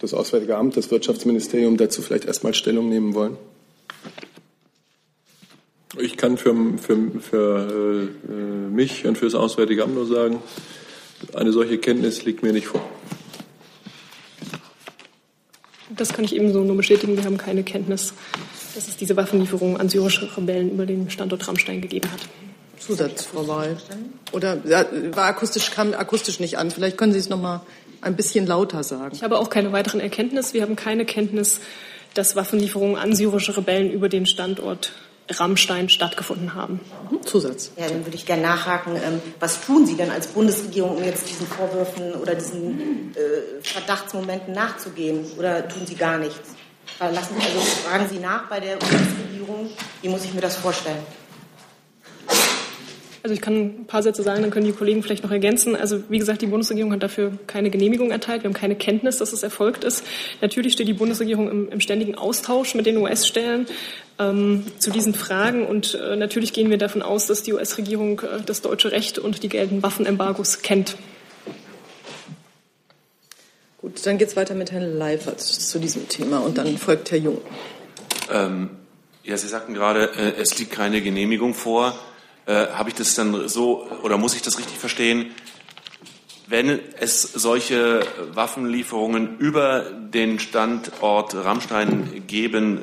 das 0.00 0.14
Auswärtige 0.14 0.56
Amt, 0.56 0.76
das 0.76 0.90
Wirtschaftsministerium 0.90 1.76
dazu 1.76 2.02
vielleicht 2.02 2.24
erstmal 2.24 2.54
Stellung 2.54 2.88
nehmen 2.88 3.14
wollen. 3.14 3.36
Ich 5.98 6.16
kann 6.16 6.38
für, 6.38 6.54
für, 6.78 7.20
für 7.20 8.08
äh, 8.28 8.32
mich 8.72 9.06
und 9.06 9.18
für 9.18 9.26
das 9.26 9.34
Auswärtige 9.34 9.84
Amt 9.84 9.94
nur 9.94 10.06
sagen, 10.06 10.42
eine 11.34 11.52
solche 11.52 11.78
Kenntnis 11.78 12.24
liegt 12.24 12.42
mir 12.42 12.52
nicht 12.52 12.66
vor. 12.66 12.82
Das 15.90 16.12
kann 16.12 16.24
ich 16.24 16.34
ebenso 16.34 16.60
nur 16.60 16.76
bestätigen. 16.76 17.16
Wir 17.16 17.24
haben 17.24 17.36
keine 17.36 17.62
Kenntnis, 17.62 18.14
dass 18.74 18.88
es 18.88 18.96
diese 18.96 19.16
Waffenlieferung 19.16 19.76
an 19.76 19.88
syrische 19.88 20.34
Rebellen 20.36 20.70
über 20.70 20.86
den 20.86 21.10
Standort 21.10 21.46
Rammstein 21.46 21.82
gegeben 21.82 22.10
hat. 22.10 22.20
Zusatz, 22.78 23.26
Frau 23.26 23.46
Wahl. 23.46 23.76
Oder 24.32 24.58
ja, 24.66 24.86
war 25.10 25.26
akustisch, 25.26 25.70
kam 25.72 25.92
akustisch 25.92 26.40
nicht 26.40 26.56
an. 26.56 26.70
Vielleicht 26.70 26.96
können 26.96 27.12
Sie 27.12 27.18
es 27.18 27.28
noch 27.28 27.40
mal 27.40 27.60
ein 28.02 28.16
bisschen 28.16 28.46
lauter 28.46 28.82
sagen. 28.82 29.14
Ich 29.14 29.22
habe 29.22 29.38
auch 29.38 29.50
keine 29.50 29.72
weiteren 29.72 30.00
Erkenntnisse. 30.00 30.54
Wir 30.54 30.62
haben 30.62 30.76
keine 30.76 31.04
Kenntnis, 31.04 31.60
dass 32.14 32.36
Waffenlieferungen 32.36 32.96
an 32.96 33.14
syrische 33.14 33.56
Rebellen 33.56 33.90
über 33.90 34.08
den 34.08 34.26
Standort 34.26 34.92
Rammstein 35.28 35.88
stattgefunden 35.88 36.54
haben. 36.54 36.80
Zusatz. 37.24 37.70
Ja, 37.76 37.88
dann 37.88 38.04
würde 38.04 38.16
ich 38.16 38.26
gerne 38.26 38.42
nachhaken. 38.42 38.96
Ähm, 38.96 39.20
was 39.38 39.64
tun 39.64 39.86
Sie 39.86 39.96
denn 39.96 40.10
als 40.10 40.26
Bundesregierung, 40.28 40.96
um 40.96 41.04
jetzt 41.04 41.28
diesen 41.28 41.46
Vorwürfen 41.46 42.14
oder 42.14 42.34
diesen 42.34 43.14
äh, 43.14 43.62
Verdachtsmomenten 43.62 44.52
nachzugehen? 44.54 45.24
Oder 45.38 45.68
tun 45.68 45.86
Sie 45.86 45.94
gar 45.94 46.18
nichts? 46.18 46.50
Lassen 46.98 47.34
Sie, 47.38 47.46
also 47.46 47.60
fragen 47.60 48.08
Sie 48.10 48.18
nach 48.18 48.48
bei 48.48 48.60
der 48.60 48.76
Bundesregierung. 48.76 49.70
Wie 50.02 50.08
muss 50.08 50.24
ich 50.24 50.34
mir 50.34 50.40
das 50.40 50.56
vorstellen? 50.56 50.98
Also 53.22 53.34
ich 53.34 53.42
kann 53.42 53.54
ein 53.54 53.86
paar 53.86 54.02
Sätze 54.02 54.22
sagen, 54.22 54.40
dann 54.40 54.50
können 54.50 54.64
die 54.64 54.72
Kollegen 54.72 55.02
vielleicht 55.02 55.22
noch 55.22 55.30
ergänzen. 55.30 55.76
Also 55.76 56.02
wie 56.08 56.18
gesagt, 56.18 56.40
die 56.40 56.46
Bundesregierung 56.46 56.92
hat 56.92 57.02
dafür 57.02 57.32
keine 57.46 57.68
Genehmigung 57.68 58.10
erteilt. 58.10 58.42
Wir 58.42 58.48
haben 58.48 58.54
keine 58.54 58.76
Kenntnis, 58.76 59.18
dass 59.18 59.34
es 59.34 59.42
erfolgt 59.42 59.84
ist. 59.84 60.04
Natürlich 60.40 60.72
steht 60.72 60.88
die 60.88 60.94
Bundesregierung 60.94 61.50
im, 61.50 61.68
im 61.68 61.80
ständigen 61.80 62.14
Austausch 62.14 62.74
mit 62.74 62.86
den 62.86 62.96
US-Stellen 62.96 63.66
ähm, 64.18 64.64
zu 64.78 64.90
diesen 64.90 65.12
Fragen. 65.12 65.66
Und 65.66 65.94
äh, 65.94 66.16
natürlich 66.16 66.54
gehen 66.54 66.70
wir 66.70 66.78
davon 66.78 67.02
aus, 67.02 67.26
dass 67.26 67.42
die 67.42 67.52
US-Regierung 67.52 68.20
äh, 68.20 68.42
das 68.46 68.62
deutsche 68.62 68.90
Recht 68.90 69.18
und 69.18 69.42
die 69.42 69.50
geltenden 69.50 69.82
Waffenembargos 69.82 70.62
kennt. 70.62 70.96
Gut, 73.82 74.06
dann 74.06 74.16
geht's 74.16 74.36
weiter 74.36 74.54
mit 74.54 74.72
Herrn 74.72 74.96
Leifert 74.96 75.40
zu 75.40 75.78
diesem 75.78 76.08
Thema 76.08 76.38
und 76.38 76.56
dann 76.56 76.78
folgt 76.78 77.10
Herr 77.10 77.18
Jung. 77.18 77.38
Ähm, 78.32 78.70
ja, 79.24 79.36
Sie 79.36 79.48
sagten 79.48 79.74
gerade, 79.74 80.10
äh, 80.16 80.40
es 80.40 80.58
liegt 80.58 80.72
keine 80.72 81.02
Genehmigung 81.02 81.52
vor. 81.52 81.94
Äh, 82.46 82.68
Habe 82.68 82.90
ich 82.90 82.94
das 82.94 83.14
dann 83.14 83.48
so 83.48 83.88
oder 84.02 84.16
muss 84.18 84.34
ich 84.34 84.42
das 84.42 84.58
richtig 84.58 84.78
verstehen? 84.78 85.32
Wenn 86.46 86.80
es 86.98 87.22
solche 87.22 88.04
Waffenlieferungen 88.34 89.38
über 89.38 89.82
den 89.82 90.40
Standort 90.40 91.34
Rammstein 91.34 92.24
geben 92.26 92.80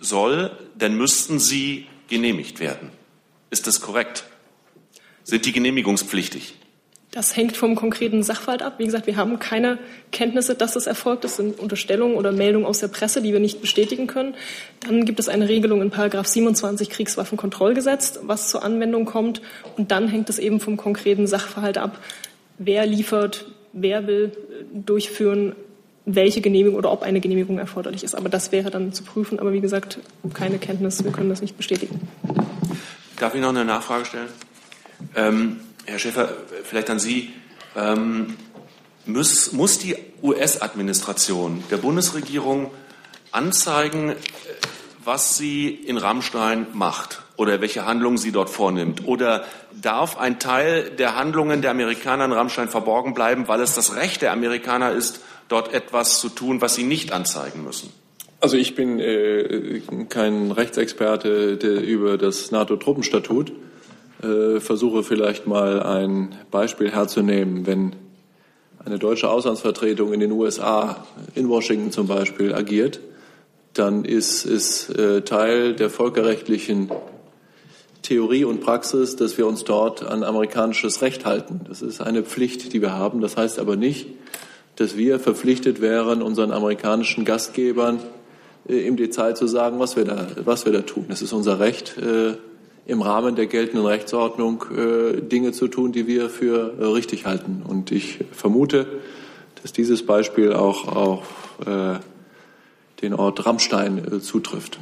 soll, 0.00 0.50
dann 0.78 0.96
müssten 0.96 1.38
sie 1.38 1.86
genehmigt 2.08 2.58
werden. 2.58 2.90
Ist 3.50 3.66
das 3.66 3.82
korrekt? 3.82 4.24
Sind 5.24 5.44
die 5.44 5.52
genehmigungspflichtig? 5.52 6.54
Das 7.12 7.36
hängt 7.36 7.58
vom 7.58 7.74
konkreten 7.74 8.22
Sachverhalt 8.22 8.62
ab. 8.62 8.76
Wie 8.78 8.86
gesagt, 8.86 9.06
wir 9.06 9.16
haben 9.16 9.38
keine 9.38 9.78
Kenntnisse, 10.12 10.54
dass 10.54 10.72
das 10.72 10.86
erfolgt. 10.86 11.24
Das 11.24 11.36
sind 11.36 11.58
Unterstellungen 11.58 12.16
oder 12.16 12.32
Meldungen 12.32 12.64
aus 12.64 12.78
der 12.78 12.88
Presse, 12.88 13.20
die 13.20 13.34
wir 13.34 13.38
nicht 13.38 13.60
bestätigen 13.60 14.06
können. 14.06 14.34
Dann 14.80 15.04
gibt 15.04 15.20
es 15.20 15.28
eine 15.28 15.46
Regelung 15.46 15.82
in 15.82 15.90
Paragraph 15.90 16.26
27 16.26 16.88
Kriegswaffenkontrollgesetz, 16.88 18.20
was 18.22 18.48
zur 18.48 18.64
Anwendung 18.64 19.04
kommt. 19.04 19.42
Und 19.76 19.90
dann 19.90 20.08
hängt 20.08 20.30
es 20.30 20.38
eben 20.38 20.58
vom 20.58 20.78
konkreten 20.78 21.26
Sachverhalt 21.26 21.76
ab, 21.76 21.98
wer 22.56 22.86
liefert, 22.86 23.44
wer 23.74 24.06
will 24.06 24.32
äh, 24.32 24.64
durchführen, 24.72 25.54
welche 26.06 26.40
Genehmigung 26.40 26.78
oder 26.78 26.90
ob 26.90 27.02
eine 27.02 27.20
Genehmigung 27.20 27.58
erforderlich 27.58 28.04
ist. 28.04 28.14
Aber 28.14 28.30
das 28.30 28.52
wäre 28.52 28.70
dann 28.70 28.94
zu 28.94 29.04
prüfen. 29.04 29.38
Aber 29.38 29.52
wie 29.52 29.60
gesagt, 29.60 29.98
keine 30.32 30.56
Kenntnis, 30.56 31.04
wir 31.04 31.12
können 31.12 31.28
das 31.28 31.42
nicht 31.42 31.58
bestätigen. 31.58 32.08
Darf 33.18 33.34
ich 33.34 33.42
noch 33.42 33.50
eine 33.50 33.66
Nachfrage 33.66 34.06
stellen? 34.06 34.28
Ähm, 35.14 35.60
Herr 35.86 35.98
Schäfer, 35.98 36.28
vielleicht 36.64 36.90
an 36.90 36.98
Sie. 36.98 37.32
Ähm, 37.76 38.36
muss, 39.06 39.52
muss 39.52 39.78
die 39.78 39.96
US-Administration 40.22 41.64
der 41.70 41.78
Bundesregierung 41.78 42.70
anzeigen, 43.32 44.10
äh, 44.10 44.14
was 45.04 45.36
sie 45.36 45.68
in 45.68 45.96
Rammstein 45.96 46.68
macht 46.74 47.22
oder 47.36 47.60
welche 47.60 47.84
Handlungen 47.84 48.18
sie 48.18 48.30
dort 48.30 48.50
vornimmt? 48.50 49.04
Oder 49.06 49.44
darf 49.80 50.16
ein 50.16 50.38
Teil 50.38 50.90
der 50.90 51.16
Handlungen 51.16 51.60
der 51.60 51.72
Amerikaner 51.72 52.26
in 52.26 52.32
Rammstein 52.32 52.68
verborgen 52.68 53.14
bleiben, 53.14 53.48
weil 53.48 53.60
es 53.60 53.74
das 53.74 53.96
Recht 53.96 54.22
der 54.22 54.30
Amerikaner 54.30 54.92
ist, 54.92 55.20
dort 55.48 55.74
etwas 55.74 56.20
zu 56.20 56.28
tun, 56.28 56.60
was 56.60 56.76
sie 56.76 56.84
nicht 56.84 57.12
anzeigen 57.12 57.64
müssen? 57.64 57.92
Also 58.40 58.56
ich 58.56 58.76
bin 58.76 59.00
äh, 59.00 59.80
kein 60.08 60.52
Rechtsexperte 60.52 61.54
über 61.80 62.18
das 62.18 62.52
NATO-Truppenstatut. 62.52 63.52
Äh, 64.22 64.60
versuche 64.60 65.02
vielleicht 65.02 65.48
mal 65.48 65.82
ein 65.82 66.36
Beispiel 66.52 66.92
herzunehmen. 66.92 67.66
Wenn 67.66 67.96
eine 68.84 69.00
deutsche 69.00 69.28
Auslandsvertretung 69.28 70.12
in 70.12 70.20
den 70.20 70.30
USA, 70.30 71.04
in 71.34 71.48
Washington 71.48 71.90
zum 71.90 72.06
Beispiel, 72.06 72.54
agiert, 72.54 73.00
dann 73.74 74.04
ist 74.04 74.44
es 74.44 74.88
äh, 74.90 75.22
Teil 75.22 75.74
der 75.74 75.90
völkerrechtlichen 75.90 76.92
Theorie 78.02 78.44
und 78.44 78.60
Praxis, 78.60 79.16
dass 79.16 79.38
wir 79.38 79.46
uns 79.48 79.64
dort 79.64 80.04
an 80.04 80.22
amerikanisches 80.22 81.02
Recht 81.02 81.24
halten. 81.24 81.62
Das 81.66 81.82
ist 81.82 82.00
eine 82.00 82.22
Pflicht, 82.22 82.72
die 82.72 82.80
wir 82.80 82.92
haben. 82.92 83.20
Das 83.20 83.36
heißt 83.36 83.58
aber 83.58 83.74
nicht, 83.74 84.06
dass 84.76 84.96
wir 84.96 85.18
verpflichtet 85.18 85.80
wären, 85.80 86.22
unseren 86.22 86.52
amerikanischen 86.52 87.24
Gastgebern 87.24 87.98
äh, 88.68 88.86
im 88.86 88.96
Detail 88.96 89.34
zu 89.34 89.48
sagen, 89.48 89.80
was 89.80 89.96
wir 89.96 90.04
da, 90.04 90.28
was 90.44 90.64
wir 90.64 90.72
da 90.72 90.82
tun. 90.82 91.06
Es 91.08 91.22
ist 91.22 91.32
unser 91.32 91.58
Recht, 91.58 91.98
äh, 91.98 92.34
im 92.86 93.00
Rahmen 93.02 93.36
der 93.36 93.46
geltenden 93.46 93.86
Rechtsordnung 93.86 94.64
äh, 94.76 95.20
Dinge 95.20 95.52
zu 95.52 95.68
tun, 95.68 95.92
die 95.92 96.06
wir 96.06 96.28
für 96.28 96.74
äh, 96.78 96.84
richtig 96.84 97.26
halten. 97.26 97.62
Und 97.66 97.92
ich 97.92 98.24
vermute, 98.32 98.86
dass 99.62 99.72
dieses 99.72 100.04
Beispiel 100.04 100.52
auch 100.52 100.88
auf 100.88 101.58
äh, 101.64 101.98
den 103.02 103.14
Ort 103.14 103.46
Rammstein 103.46 103.98
äh, 103.98 104.20
zutrifft. 104.20 104.78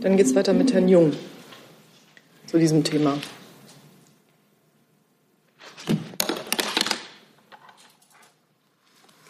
Dann 0.00 0.16
geht's 0.16 0.34
weiter 0.34 0.52
mit 0.52 0.72
Herrn 0.72 0.88
Jung 0.88 1.12
zu 2.46 2.58
diesem 2.58 2.84
Thema. 2.84 3.16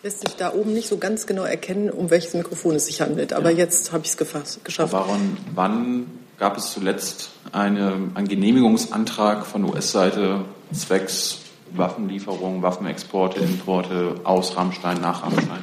Lässt 0.04 0.20
sich 0.20 0.37
da 0.37 0.52
oben 0.52 0.75
nicht 0.75 0.87
so 0.87 0.99
ganz 0.99 1.26
genau 1.26 1.44
erkennen, 1.44 1.88
um 1.88 2.11
welches 2.11 2.34
Mikrofon 2.34 2.75
es 2.75 2.84
sich 2.84 3.00
handelt. 3.00 3.32
Aber 3.32 3.50
jetzt 3.50 3.90
habe 3.90 4.04
ich 4.04 4.11
es 4.11 4.18
geschafft. 4.62 4.92
Warum, 4.92 5.38
wann 5.54 6.11
gab 6.37 6.58
es 6.58 6.73
zuletzt 6.73 7.30
eine, 7.52 8.11
einen 8.14 8.28
Genehmigungsantrag 8.28 9.46
von 9.46 9.64
US-Seite 9.64 10.44
zwecks 10.75 11.38
Waffenlieferungen, 11.73 12.61
Waffenexporte, 12.61 13.40
Importe 13.40 14.20
aus 14.25 14.58
Rammstein, 14.58 15.00
nach 15.00 15.23
Rammstein? 15.23 15.62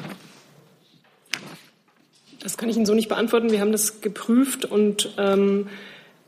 Das 2.39 2.57
kann 2.57 2.67
ich 2.67 2.77
Ihnen 2.77 2.87
so 2.87 2.95
nicht 2.95 3.09
beantworten. 3.09 3.51
Wir 3.51 3.61
haben 3.61 3.71
das 3.71 4.01
geprüft 4.01 4.65
und 4.65 5.13
ähm, 5.19 5.67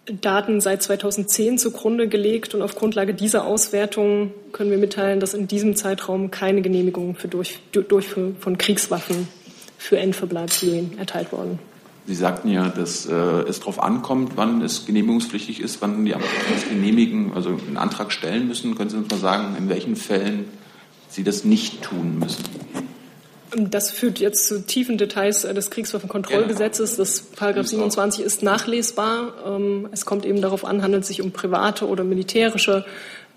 Daten 0.06 0.60
seit 0.60 0.84
2010 0.84 1.58
zugrunde 1.58 2.08
gelegt. 2.08 2.54
Und 2.54 2.62
auf 2.62 2.76
Grundlage 2.76 3.14
dieser 3.14 3.46
Auswertung 3.46 4.32
können 4.52 4.72
wir 4.72 4.78
mitteilen, 4.78 5.20
dass 5.20 5.34
in 5.34 5.48
diesem 5.48 5.76
Zeitraum 5.76 6.32
keine 6.32 6.62
Genehmigung 6.62 7.16
für 7.16 7.28
Durchführung 7.28 8.36
von 8.40 8.58
Kriegswaffen 8.58 9.28
für 9.78 9.98
Endverbleib 9.98 10.52
Syrien 10.52 10.98
erteilt 10.98 11.32
worden. 11.32 11.60
Sie 12.06 12.16
sagten 12.16 12.50
ja, 12.50 12.68
dass 12.68 13.06
äh, 13.06 13.14
es 13.14 13.60
darauf 13.60 13.82
ankommt, 13.82 14.34
wann 14.36 14.62
es 14.62 14.86
genehmigungspflichtig 14.86 15.62
ist, 15.62 15.82
wann 15.82 16.04
die 16.04 16.14
Amtsämter 16.14 16.54
das 16.54 16.68
genehmigen, 16.68 17.32
also 17.34 17.50
einen 17.50 17.78
Antrag 17.78 18.12
stellen 18.12 18.50
müssen. 18.50 18.76
Können 18.76 18.90
Sie 18.90 18.98
uns 18.98 19.10
mal 19.10 19.20
sagen, 19.20 19.56
in 19.58 19.70
welchen 19.70 19.96
Fällen 19.96 20.46
Sie 21.08 21.24
das 21.24 21.46
nicht 21.46 21.82
tun 21.82 22.20
müssen? 22.20 22.44
Das 23.56 23.92
führt 23.92 24.20
jetzt 24.20 24.48
zu 24.48 24.66
tiefen 24.66 24.98
Details 24.98 25.42
des 25.42 25.70
Kriegswaffenkontrollgesetzes. 25.70 26.96
Das 26.98 27.22
Paragraph 27.22 27.68
27 27.68 28.24
ist 28.24 28.44
nachlesbar. 28.44 29.34
Ähm, 29.46 29.90
es 29.92 30.06
kommt 30.06 30.26
eben 30.26 30.42
darauf 30.42 30.66
an, 30.66 30.82
handelt 30.82 31.04
es 31.04 31.10
sich 31.10 31.22
um 31.22 31.32
private 31.32 31.88
oder 31.88 32.04
militärische 32.04 32.86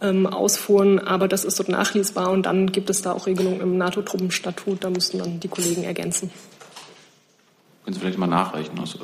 ähm, 0.00 0.26
Ausfuhren, 0.26 0.99
aber 0.99 1.28
das 1.28 1.44
ist 1.44 1.58
dort 1.58 1.68
nachlesbar 1.68 2.30
und 2.30 2.44
dann 2.44 2.70
gibt 2.73 2.90
es 2.90 3.02
da 3.02 3.12
auch 3.12 3.26
Regelungen 3.26 3.61
im 3.61 3.78
NATO-Truppenstatut. 3.78 4.85
Da 4.85 4.90
müssten 4.90 5.18
dann 5.18 5.40
die 5.40 5.49
Kollegen 5.49 5.85
ergänzen. 5.85 6.30
Können 7.85 7.94
Sie 7.94 8.00
vielleicht 8.00 8.18
mal 8.18 8.26
nachreichen? 8.26 8.78
Also, 8.78 8.99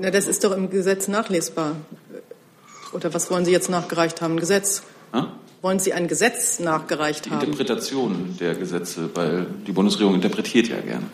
Na, 0.00 0.10
das 0.10 0.28
ist 0.28 0.44
doch 0.44 0.52
im 0.52 0.70
Gesetz 0.70 1.08
nachlesbar. 1.08 1.76
Oder 2.92 3.12
was 3.12 3.30
wollen 3.30 3.44
Sie 3.44 3.52
jetzt 3.52 3.68
nachgereicht 3.68 4.22
haben? 4.22 4.34
Ein 4.34 4.40
Gesetz? 4.40 4.82
Ja? 5.12 5.32
Wollen 5.60 5.78
Sie 5.78 5.92
ein 5.92 6.06
Gesetz 6.06 6.60
nachgereicht 6.60 7.26
die 7.26 7.30
haben? 7.30 7.40
Interpretation 7.40 8.36
der 8.38 8.54
Gesetze, 8.54 9.10
weil 9.14 9.46
die 9.66 9.72
Bundesregierung 9.72 10.14
interpretiert 10.14 10.68
ja 10.68 10.80
gerne. 10.80 11.06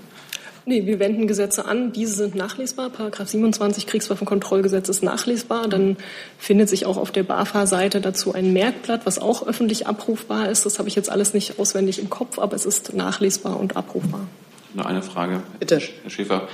Nee, 0.66 0.86
wir 0.86 0.98
wenden 0.98 1.26
Gesetze 1.26 1.66
an. 1.66 1.92
Diese 1.92 2.14
sind 2.14 2.34
nachlesbar. 2.34 2.88
Paragraph 2.88 3.28
27 3.28 3.86
Kriegswaffenkontrollgesetz 3.86 4.88
ist 4.88 5.02
nachlesbar. 5.02 5.68
Dann 5.68 5.98
findet 6.38 6.70
sich 6.70 6.86
auch 6.86 6.96
auf 6.96 7.10
der 7.10 7.22
BAFA-Seite 7.22 8.00
dazu 8.00 8.32
ein 8.32 8.54
Merkblatt, 8.54 9.04
was 9.04 9.18
auch 9.18 9.46
öffentlich 9.46 9.86
abrufbar 9.86 10.48
ist. 10.48 10.64
Das 10.64 10.78
habe 10.78 10.88
ich 10.88 10.94
jetzt 10.94 11.10
alles 11.10 11.34
nicht 11.34 11.58
auswendig 11.58 11.98
im 11.98 12.08
Kopf, 12.08 12.38
aber 12.38 12.56
es 12.56 12.64
ist 12.64 12.94
nachlesbar 12.94 13.60
und 13.60 13.76
abrufbar. 13.76 14.26
Nur 14.72 14.86
eine 14.86 15.02
Frage, 15.02 15.42
Bitte. 15.60 15.80
Herr 16.02 16.10
Schäfer. 16.10 16.48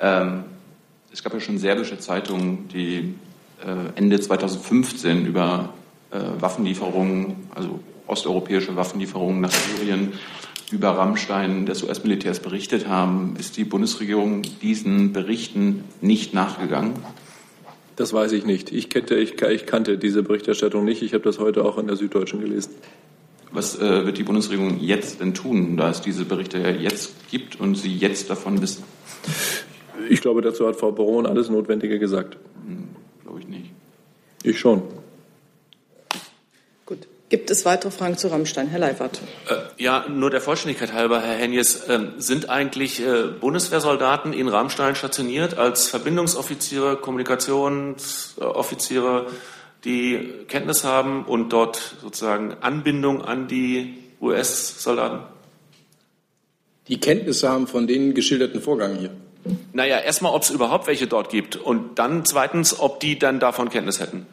Ähm, 0.00 0.44
es 1.10 1.22
gab 1.22 1.32
ja 1.32 1.40
schon 1.40 1.56
serbische 1.56 1.98
Zeitungen, 1.98 2.68
die 2.68 3.14
äh, 3.64 3.98
Ende 3.98 4.20
2015 4.20 5.24
über 5.24 5.70
Waffenlieferungen, 6.40 7.48
also 7.54 7.80
osteuropäische 8.06 8.76
Waffenlieferungen 8.76 9.40
nach 9.40 9.50
Syrien 9.50 10.12
über 10.70 10.90
Rammstein 10.90 11.66
des 11.66 11.82
US-Militärs 11.82 12.40
berichtet 12.40 12.88
haben. 12.88 13.36
Ist 13.38 13.56
die 13.56 13.64
Bundesregierung 13.64 14.42
diesen 14.62 15.12
Berichten 15.12 15.84
nicht 16.00 16.34
nachgegangen? 16.34 16.94
Das 17.94 18.12
weiß 18.12 18.32
ich 18.32 18.44
nicht. 18.44 18.72
Ich 18.72 18.90
kannte, 18.90 19.14
ich, 19.16 19.40
ich 19.40 19.66
kannte 19.66 19.96
diese 19.96 20.22
Berichterstattung 20.22 20.84
nicht. 20.84 21.02
Ich 21.02 21.14
habe 21.14 21.24
das 21.24 21.38
heute 21.38 21.64
auch 21.64 21.78
in 21.78 21.86
der 21.86 21.96
Süddeutschen 21.96 22.40
gelesen. 22.40 22.72
Was 23.52 23.78
äh, 23.78 24.04
wird 24.04 24.18
die 24.18 24.22
Bundesregierung 24.22 24.80
jetzt 24.80 25.20
denn 25.20 25.32
tun, 25.32 25.76
da 25.76 25.88
es 25.90 26.02
diese 26.02 26.24
Berichte 26.24 26.58
ja 26.58 26.70
jetzt 26.70 27.30
gibt 27.30 27.58
und 27.58 27.76
Sie 27.76 27.96
jetzt 27.96 28.28
davon 28.28 28.60
wissen? 28.60 28.84
Ich 30.10 30.20
glaube, 30.20 30.42
dazu 30.42 30.66
hat 30.66 30.76
Frau 30.76 30.92
Baron 30.92 31.26
alles 31.26 31.48
Notwendige 31.48 31.98
gesagt. 31.98 32.36
Hm, 32.66 32.88
glaube 33.22 33.40
ich 33.40 33.48
nicht. 33.48 33.70
Ich 34.42 34.58
schon. 34.58 34.82
Gibt 37.28 37.50
es 37.50 37.64
weitere 37.64 37.90
Fragen 37.90 38.16
zu 38.16 38.28
Rammstein? 38.28 38.68
Herr 38.68 38.78
Leibert. 38.78 39.20
Äh, 39.48 39.56
ja, 39.82 40.06
nur 40.08 40.30
der 40.30 40.40
Vollständigkeit 40.40 40.92
halber, 40.92 41.20
Herr 41.20 41.34
Henjes, 41.34 41.80
äh, 41.88 41.98
sind 42.18 42.48
eigentlich 42.48 43.04
äh, 43.04 43.24
Bundeswehrsoldaten 43.40 44.32
in 44.32 44.46
Rammstein 44.46 44.94
stationiert 44.94 45.58
als 45.58 45.88
Verbindungsoffiziere, 45.88 46.96
Kommunikationsoffiziere, 46.96 49.26
die 49.82 50.34
Kenntnis 50.46 50.84
haben 50.84 51.24
und 51.24 51.52
dort 51.52 51.96
sozusagen 52.00 52.58
Anbindung 52.60 53.22
an 53.22 53.48
die 53.48 53.98
US-Soldaten? 54.20 55.24
Die 56.86 57.00
Kenntnisse 57.00 57.48
haben 57.48 57.66
von 57.66 57.88
den 57.88 58.14
geschilderten 58.14 58.62
Vorgängen 58.62 58.98
hier. 58.98 59.10
Naja, 59.72 59.98
erstmal, 59.98 60.32
ob 60.32 60.42
es 60.42 60.50
überhaupt 60.50 60.86
welche 60.86 61.08
dort 61.08 61.30
gibt 61.30 61.56
und 61.56 61.98
dann 61.98 62.24
zweitens, 62.24 62.78
ob 62.78 63.00
die 63.00 63.18
dann 63.18 63.40
davon 63.40 63.68
Kenntnis 63.68 63.98
hätten. 63.98 64.26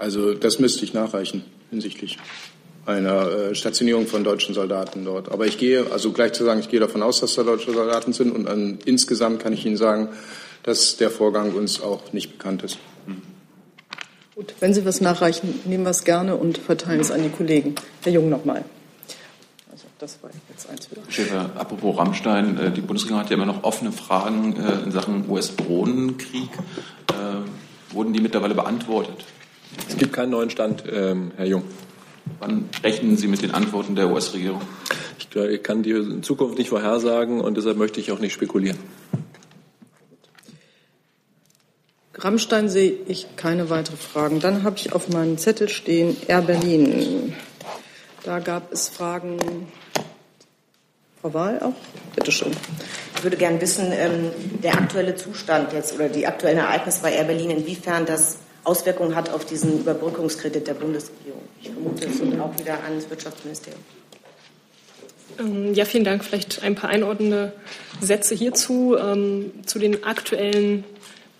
Also 0.00 0.32
das 0.32 0.58
müsste 0.58 0.84
ich 0.84 0.94
nachreichen 0.94 1.44
hinsichtlich 1.68 2.18
einer 2.86 3.30
äh, 3.30 3.54
Stationierung 3.54 4.06
von 4.06 4.24
deutschen 4.24 4.54
Soldaten 4.54 5.04
dort. 5.04 5.30
Aber 5.30 5.46
ich 5.46 5.58
gehe, 5.58 5.92
also 5.92 6.12
gleich 6.12 6.32
zu 6.32 6.42
sagen, 6.44 6.58
ich 6.60 6.70
gehe 6.70 6.80
davon 6.80 7.02
aus, 7.02 7.20
dass 7.20 7.34
da 7.34 7.42
deutsche 7.42 7.70
Soldaten 7.72 8.14
sind 8.14 8.34
und 8.34 8.48
an, 8.48 8.78
insgesamt 8.86 9.42
kann 9.42 9.52
ich 9.52 9.66
Ihnen 9.66 9.76
sagen, 9.76 10.08
dass 10.62 10.96
der 10.96 11.10
Vorgang 11.10 11.52
uns 11.52 11.82
auch 11.82 12.14
nicht 12.14 12.38
bekannt 12.38 12.62
ist. 12.62 12.78
Gut, 14.34 14.54
wenn 14.60 14.72
Sie 14.72 14.86
was 14.86 15.02
nachreichen, 15.02 15.60
nehmen 15.66 15.84
wir 15.84 15.90
es 15.90 16.04
gerne 16.04 16.34
und 16.34 16.56
verteilen 16.56 17.00
es 17.00 17.10
an 17.10 17.22
die 17.22 17.28
Kollegen. 17.28 17.74
Herr 18.02 18.12
Jung 18.12 18.30
nochmal. 18.30 18.64
Also 19.70 19.84
das 19.98 20.18
war 20.22 20.30
jetzt 20.48 20.68
eins 20.70 20.90
wieder. 20.90 21.02
Schäfer, 21.10 21.50
apropos 21.56 21.98
Rammstein, 21.98 22.58
äh, 22.58 22.70
die 22.70 22.80
Bundesregierung 22.80 23.22
hat 23.22 23.28
ja 23.28 23.36
immer 23.36 23.44
noch 23.44 23.64
offene 23.64 23.92
Fragen 23.92 24.56
äh, 24.56 24.84
in 24.84 24.92
Sachen 24.92 25.28
US-Drohnenkrieg. 25.28 26.48
Wurden 27.92 28.12
die 28.12 28.20
mittlerweile 28.20 28.54
beantwortet? 28.54 29.24
Es 29.88 29.96
gibt 29.96 30.12
keinen 30.12 30.30
neuen 30.30 30.50
Stand, 30.50 30.84
ähm, 30.90 31.32
Herr 31.36 31.46
Jung. 31.46 31.62
Wann 32.38 32.68
rechnen 32.82 33.16
Sie 33.16 33.28
mit 33.28 33.42
den 33.42 33.52
Antworten 33.52 33.94
der 33.96 34.10
US-Regierung? 34.10 34.62
Ich, 35.18 35.34
ich 35.34 35.62
kann 35.62 35.82
die 35.82 36.20
Zukunft 36.22 36.58
nicht 36.58 36.68
vorhersagen 36.68 37.40
und 37.40 37.56
deshalb 37.56 37.76
möchte 37.76 38.00
ich 38.00 38.12
auch 38.12 38.20
nicht 38.20 38.32
spekulieren. 38.32 38.78
Rammstein 42.14 42.68
sehe 42.68 42.92
ich 43.06 43.28
keine 43.36 43.70
weiteren 43.70 43.96
Fragen. 43.96 44.40
Dann 44.40 44.62
habe 44.62 44.76
ich 44.76 44.92
auf 44.92 45.08
meinem 45.08 45.38
Zettel 45.38 45.68
stehen 45.68 46.16
Air 46.28 46.42
Berlin. 46.42 47.34
Da 48.24 48.40
gab 48.40 48.72
es 48.72 48.90
Fragen. 48.90 49.68
Frau 51.22 51.32
Wahl 51.34 51.60
auch? 51.62 51.74
Bitte 52.14 52.32
schön. 52.32 52.52
Ich 53.16 53.22
würde 53.24 53.36
gerne 53.36 53.60
wissen, 53.60 53.92
ähm, 53.92 54.30
der 54.62 54.74
aktuelle 54.74 55.14
Zustand 55.14 55.72
jetzt 55.72 55.94
oder 55.94 56.08
die 56.08 56.26
aktuellen 56.26 56.58
Ereignisse 56.58 57.02
bei 57.02 57.12
Air 57.12 57.24
Berlin, 57.24 57.50
inwiefern 57.50 58.04
das 58.04 58.38
Auswirkungen 58.64 59.14
hat 59.14 59.30
auf 59.30 59.44
diesen 59.44 59.80
Überbrückungskredit 59.80 60.66
der 60.66 60.74
Bundesregierung. 60.74 61.42
Ich 61.60 61.70
vermute, 61.70 62.06
es 62.06 62.20
geht 62.20 62.40
auch 62.40 62.58
wieder 62.58 62.82
ans 62.84 63.08
Wirtschaftsministerium. 63.08 63.80
Ähm, 65.38 65.74
ja, 65.74 65.84
vielen 65.84 66.04
Dank. 66.04 66.24
Vielleicht 66.24 66.62
ein 66.62 66.74
paar 66.74 66.90
einordnende 66.90 67.52
Sätze 68.00 68.34
hierzu. 68.34 68.96
Ähm, 68.96 69.52
zu 69.64 69.78
den 69.78 70.04
aktuellen 70.04 70.84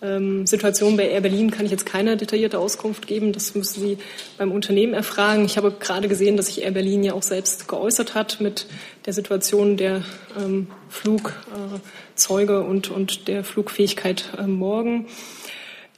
ähm, 0.01 0.47
Situationen 0.47 0.97
bei 0.97 1.09
Air 1.09 1.21
Berlin 1.21 1.51
kann 1.51 1.65
ich 1.65 1.71
jetzt 1.71 1.85
keine 1.85 2.17
detaillierte 2.17 2.57
Auskunft 2.57 3.05
geben. 3.05 3.33
Das 3.33 3.53
müssen 3.53 3.81
Sie 3.81 3.97
beim 4.37 4.51
Unternehmen 4.51 4.95
erfragen. 4.95 5.45
Ich 5.45 5.57
habe 5.57 5.71
gerade 5.79 6.07
gesehen, 6.07 6.37
dass 6.37 6.47
sich 6.47 6.63
Air 6.63 6.71
Berlin 6.71 7.03
ja 7.03 7.13
auch 7.13 7.23
selbst 7.23 7.67
geäußert 7.67 8.15
hat 8.15 8.41
mit 8.41 8.65
der 9.05 9.13
Situation 9.13 9.77
der 9.77 10.03
Flugzeuge 10.89 12.61
und, 12.63 12.89
und 12.89 13.27
der 13.27 13.43
Flugfähigkeit 13.43 14.25
äh, 14.39 14.47
morgen. 14.47 15.05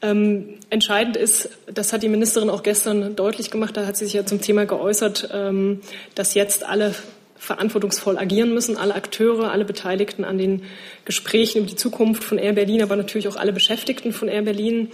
Ähm, 0.03 0.59
entscheidend 0.69 1.15
ist, 1.15 1.49
das 1.73 1.93
hat 1.93 2.03
die 2.03 2.09
Ministerin 2.09 2.49
auch 2.49 2.61
gestern 2.61 3.15
deutlich 3.15 3.49
gemacht, 3.49 3.77
da 3.77 3.85
hat 3.85 3.95
sie 3.95 4.03
sich 4.03 4.13
ja 4.13 4.25
zum 4.25 4.41
Thema 4.41 4.65
geäußert, 4.65 5.29
ähm, 5.33 5.79
dass 6.13 6.33
jetzt 6.33 6.65
alle 6.65 6.93
verantwortungsvoll 7.43 8.17
agieren 8.17 8.53
müssen, 8.53 8.77
alle 8.77 8.95
Akteure, 8.95 9.51
alle 9.51 9.65
Beteiligten 9.65 10.23
an 10.23 10.37
den 10.37 10.63
Gesprächen 11.03 11.59
über 11.59 11.67
die 11.67 11.75
Zukunft 11.75 12.23
von 12.23 12.37
Air 12.37 12.53
Berlin, 12.53 12.81
aber 12.81 12.95
natürlich 12.95 13.27
auch 13.27 13.35
alle 13.35 13.51
Beschäftigten 13.51 14.13
von 14.13 14.29
Air 14.29 14.43
Berlin, 14.43 14.89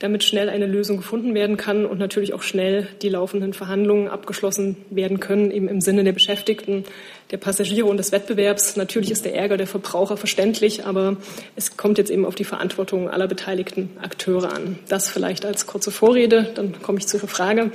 damit 0.00 0.22
schnell 0.22 0.50
eine 0.50 0.66
Lösung 0.66 0.98
gefunden 0.98 1.34
werden 1.34 1.56
kann 1.56 1.86
und 1.86 1.98
natürlich 1.98 2.34
auch 2.34 2.42
schnell 2.42 2.88
die 3.00 3.08
laufenden 3.08 3.54
Verhandlungen 3.54 4.08
abgeschlossen 4.08 4.76
werden 4.90 5.18
können, 5.18 5.50
eben 5.50 5.66
im 5.66 5.80
Sinne 5.80 6.04
der 6.04 6.12
Beschäftigten, 6.12 6.84
der 7.30 7.38
Passagiere 7.38 7.86
und 7.86 7.96
des 7.96 8.12
Wettbewerbs. 8.12 8.76
Natürlich 8.76 9.10
ist 9.10 9.24
der 9.24 9.34
Ärger 9.34 9.56
der 9.56 9.66
Verbraucher 9.66 10.18
verständlich, 10.18 10.84
aber 10.84 11.16
es 11.56 11.78
kommt 11.78 11.96
jetzt 11.96 12.10
eben 12.10 12.26
auf 12.26 12.34
die 12.34 12.44
Verantwortung 12.44 13.08
aller 13.08 13.28
beteiligten 13.28 13.88
Akteure 14.02 14.52
an. 14.52 14.78
Das 14.88 15.08
vielleicht 15.08 15.46
als 15.46 15.66
kurze 15.66 15.90
Vorrede, 15.90 16.52
dann 16.54 16.82
komme 16.82 16.98
ich 16.98 17.06
zu 17.06 17.16
Ihrer 17.16 17.28
Frage. 17.28 17.70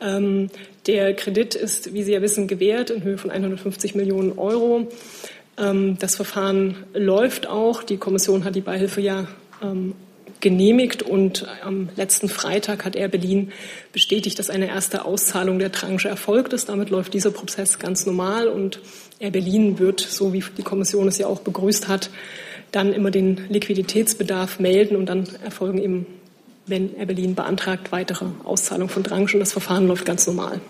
Ähm, 0.00 0.50
der 0.86 1.14
Kredit 1.14 1.54
ist, 1.54 1.92
wie 1.94 2.02
Sie 2.02 2.12
ja 2.12 2.22
wissen, 2.22 2.48
gewährt 2.48 2.90
in 2.90 3.02
Höhe 3.02 3.18
von 3.18 3.30
150 3.30 3.94
Millionen 3.94 4.38
Euro. 4.38 4.88
Ähm, 5.58 5.96
das 5.98 6.16
Verfahren 6.16 6.84
läuft 6.94 7.46
auch. 7.46 7.82
Die 7.82 7.96
Kommission 7.96 8.44
hat 8.44 8.54
die 8.54 8.60
Beihilfe 8.60 9.00
ja 9.00 9.26
ähm, 9.62 9.94
genehmigt 10.40 11.02
und 11.02 11.46
am 11.62 11.88
letzten 11.96 12.28
Freitag 12.28 12.84
hat 12.84 12.94
Air 12.94 13.08
Berlin 13.08 13.52
bestätigt, 13.92 14.38
dass 14.38 14.50
eine 14.50 14.68
erste 14.68 15.04
Auszahlung 15.04 15.58
der 15.58 15.72
Tranche 15.72 16.08
erfolgt 16.08 16.52
ist. 16.52 16.68
Damit 16.68 16.90
läuft 16.90 17.14
dieser 17.14 17.30
Prozess 17.30 17.78
ganz 17.78 18.06
normal 18.06 18.48
und 18.48 18.80
Air 19.18 19.30
Berlin 19.30 19.78
wird, 19.78 20.00
so 20.00 20.32
wie 20.32 20.44
die 20.56 20.62
Kommission 20.62 21.08
es 21.08 21.18
ja 21.18 21.26
auch 21.26 21.40
begrüßt 21.40 21.88
hat, 21.88 22.10
dann 22.70 22.92
immer 22.92 23.10
den 23.10 23.46
Liquiditätsbedarf 23.48 24.60
melden 24.60 24.96
und 24.96 25.06
dann 25.06 25.26
erfolgen 25.42 25.78
eben, 25.78 26.06
wenn 26.66 26.96
Air 26.96 27.06
Berlin 27.06 27.34
beantragt, 27.34 27.92
weitere 27.92 28.26
Auszahlung 28.44 28.88
von 28.88 29.04
Tranchen. 29.04 29.40
Das 29.40 29.52
Verfahren 29.52 29.86
läuft 29.86 30.04
ganz 30.04 30.26
normal. 30.26 30.60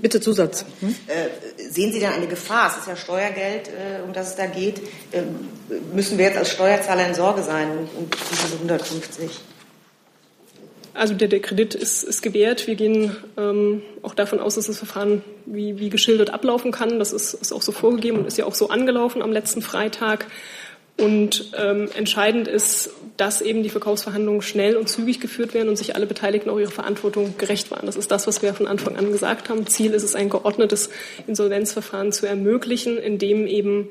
Bitte 0.00 0.20
Zusatz. 0.20 0.64
Hm? 0.80 0.94
sehen 1.56 1.92
Sie 1.92 2.00
denn 2.00 2.12
eine 2.12 2.26
Gefahr? 2.26 2.70
Es 2.70 2.78
ist 2.78 2.88
ja 2.88 2.96
Steuergeld, 2.96 3.70
um 4.06 4.14
das 4.14 4.30
es 4.30 4.36
da 4.36 4.46
geht. 4.46 4.80
müssen 5.92 6.16
wir 6.16 6.26
jetzt 6.26 6.38
als 6.38 6.50
Steuerzahler 6.50 7.06
in 7.06 7.14
Sorge 7.14 7.42
sein 7.42 7.70
um, 7.70 7.88
um 7.98 8.08
diese 8.30 8.54
150? 8.54 9.30
Also 10.94 11.14
der, 11.14 11.26
der 11.26 11.40
Kredit 11.40 11.74
ist, 11.74 12.04
ist, 12.04 12.22
gewährt. 12.22 12.68
Wir 12.68 12.76
gehen 12.76 13.16
ähm, 13.36 13.82
auch 14.02 14.14
davon 14.14 14.38
aus, 14.38 14.54
dass 14.54 14.68
das 14.68 14.78
Verfahren 14.78 15.22
wie, 15.44 15.80
wie 15.80 15.90
geschildert 15.90 16.30
ablaufen 16.30 16.70
kann. 16.70 17.00
Das 17.00 17.12
ist, 17.12 17.34
ist, 17.34 17.52
auch 17.52 17.62
so 17.62 17.72
vorgegeben 17.72 18.18
und 18.18 18.26
ist 18.26 18.38
ja 18.38 18.46
auch 18.46 18.54
so 18.54 18.68
angelaufen 18.68 19.20
am 19.20 19.32
letzten 19.32 19.60
Freitag. 19.60 20.26
Und 20.96 21.52
ähm, 21.58 21.88
entscheidend 21.96 22.46
ist, 22.46 22.90
dass 23.16 23.40
eben 23.40 23.64
die 23.64 23.68
Verkaufsverhandlungen 23.68 24.42
schnell 24.42 24.76
und 24.76 24.88
zügig 24.88 25.20
geführt 25.20 25.52
werden 25.52 25.68
und 25.68 25.76
sich 25.76 25.96
alle 25.96 26.06
Beteiligten 26.06 26.50
auch 26.50 26.58
ihrer 26.58 26.70
Verantwortung 26.70 27.34
gerecht 27.36 27.70
waren. 27.72 27.86
Das 27.86 27.96
ist 27.96 28.10
das, 28.10 28.28
was 28.28 28.42
wir 28.42 28.54
von 28.54 28.68
Anfang 28.68 28.96
an 28.96 29.10
gesagt 29.10 29.48
haben. 29.48 29.66
Ziel 29.66 29.92
ist 29.92 30.04
es, 30.04 30.14
ein 30.14 30.30
geordnetes 30.30 30.90
Insolvenzverfahren 31.26 32.12
zu 32.12 32.26
ermöglichen, 32.26 32.96
in 32.96 33.18
dem 33.18 33.46
eben 33.48 33.88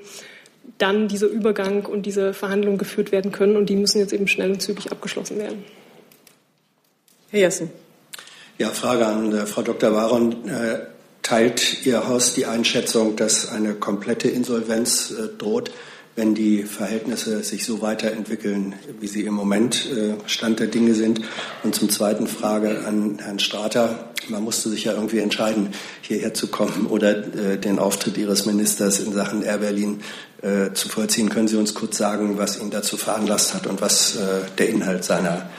dann 0.78 1.10
dieser 1.10 1.28
Übergang 1.28 1.86
und 1.86 2.06
diese 2.06 2.34
Verhandlungen 2.34 2.78
geführt 2.78 3.12
werden 3.12 3.34
können. 3.34 3.58
Und 3.58 3.70
die 3.70 3.76
müssen 3.76 4.00
jetzt 4.00 4.14
eben 4.14 4.28
schnell 4.28 4.52
und 4.52 4.62
zügig 4.62 4.92
abgeschlossen 4.92 5.40
werden. 5.40 5.66
Herr 7.32 7.42
Jessen. 7.42 7.70
Ja, 8.58 8.70
Frage 8.70 9.06
an 9.06 9.34
äh, 9.34 9.46
Frau 9.46 9.62
Dr. 9.62 9.94
Waron. 9.94 10.48
Äh, 10.48 10.80
teilt 11.22 11.86
Ihr 11.86 12.08
Haus 12.08 12.34
die 12.34 12.46
Einschätzung, 12.46 13.16
dass 13.16 13.50
eine 13.50 13.74
komplette 13.74 14.30
Insolvenz 14.30 15.12
äh, 15.12 15.30
droht, 15.38 15.72
wenn 16.16 16.36
die 16.36 16.64
Verhältnisse 16.64 17.44
sich 17.44 17.66
so 17.66 17.82
weiterentwickeln, 17.82 18.76
wie 19.00 19.08
sie 19.08 19.24
im 19.24 19.34
Moment 19.34 19.88
äh, 19.92 20.14
Stand 20.28 20.60
der 20.60 20.68
Dinge 20.68 20.94
sind? 20.94 21.22
Und 21.64 21.74
zum 21.74 21.90
Zweiten 21.90 22.28
Frage 22.28 22.86
an 22.86 23.20
Herrn 23.20 23.40
Strater. 23.40 24.12
Man 24.30 24.44
musste 24.44 24.70
sich 24.70 24.86
ja 24.86 24.94
irgendwie 24.94 25.20
entscheiden, 25.20 25.70
hierher 26.02 26.34
zu 26.34 26.48
kommen 26.48 26.88
oder 26.88 27.18
äh, 27.36 27.58
den 27.58 27.80
Auftritt 27.80 28.18
Ihres 28.18 28.46
Ministers 28.46 29.00
in 29.00 29.12
Sachen 29.12 29.42
Air 29.42 29.58
Berlin 29.58 30.02
äh, 30.42 30.72
zu 30.74 30.88
vollziehen. 30.88 31.30
Können 31.30 31.48
Sie 31.48 31.58
uns 31.58 31.74
kurz 31.74 31.98
sagen, 31.98 32.38
was 32.38 32.60
ihn 32.60 32.70
dazu 32.70 32.96
veranlasst 32.96 33.54
hat 33.54 33.68
und 33.68 33.82
was 33.82 34.18
der 34.58 34.70
Inhalt 34.70 35.04
seiner 35.04 35.50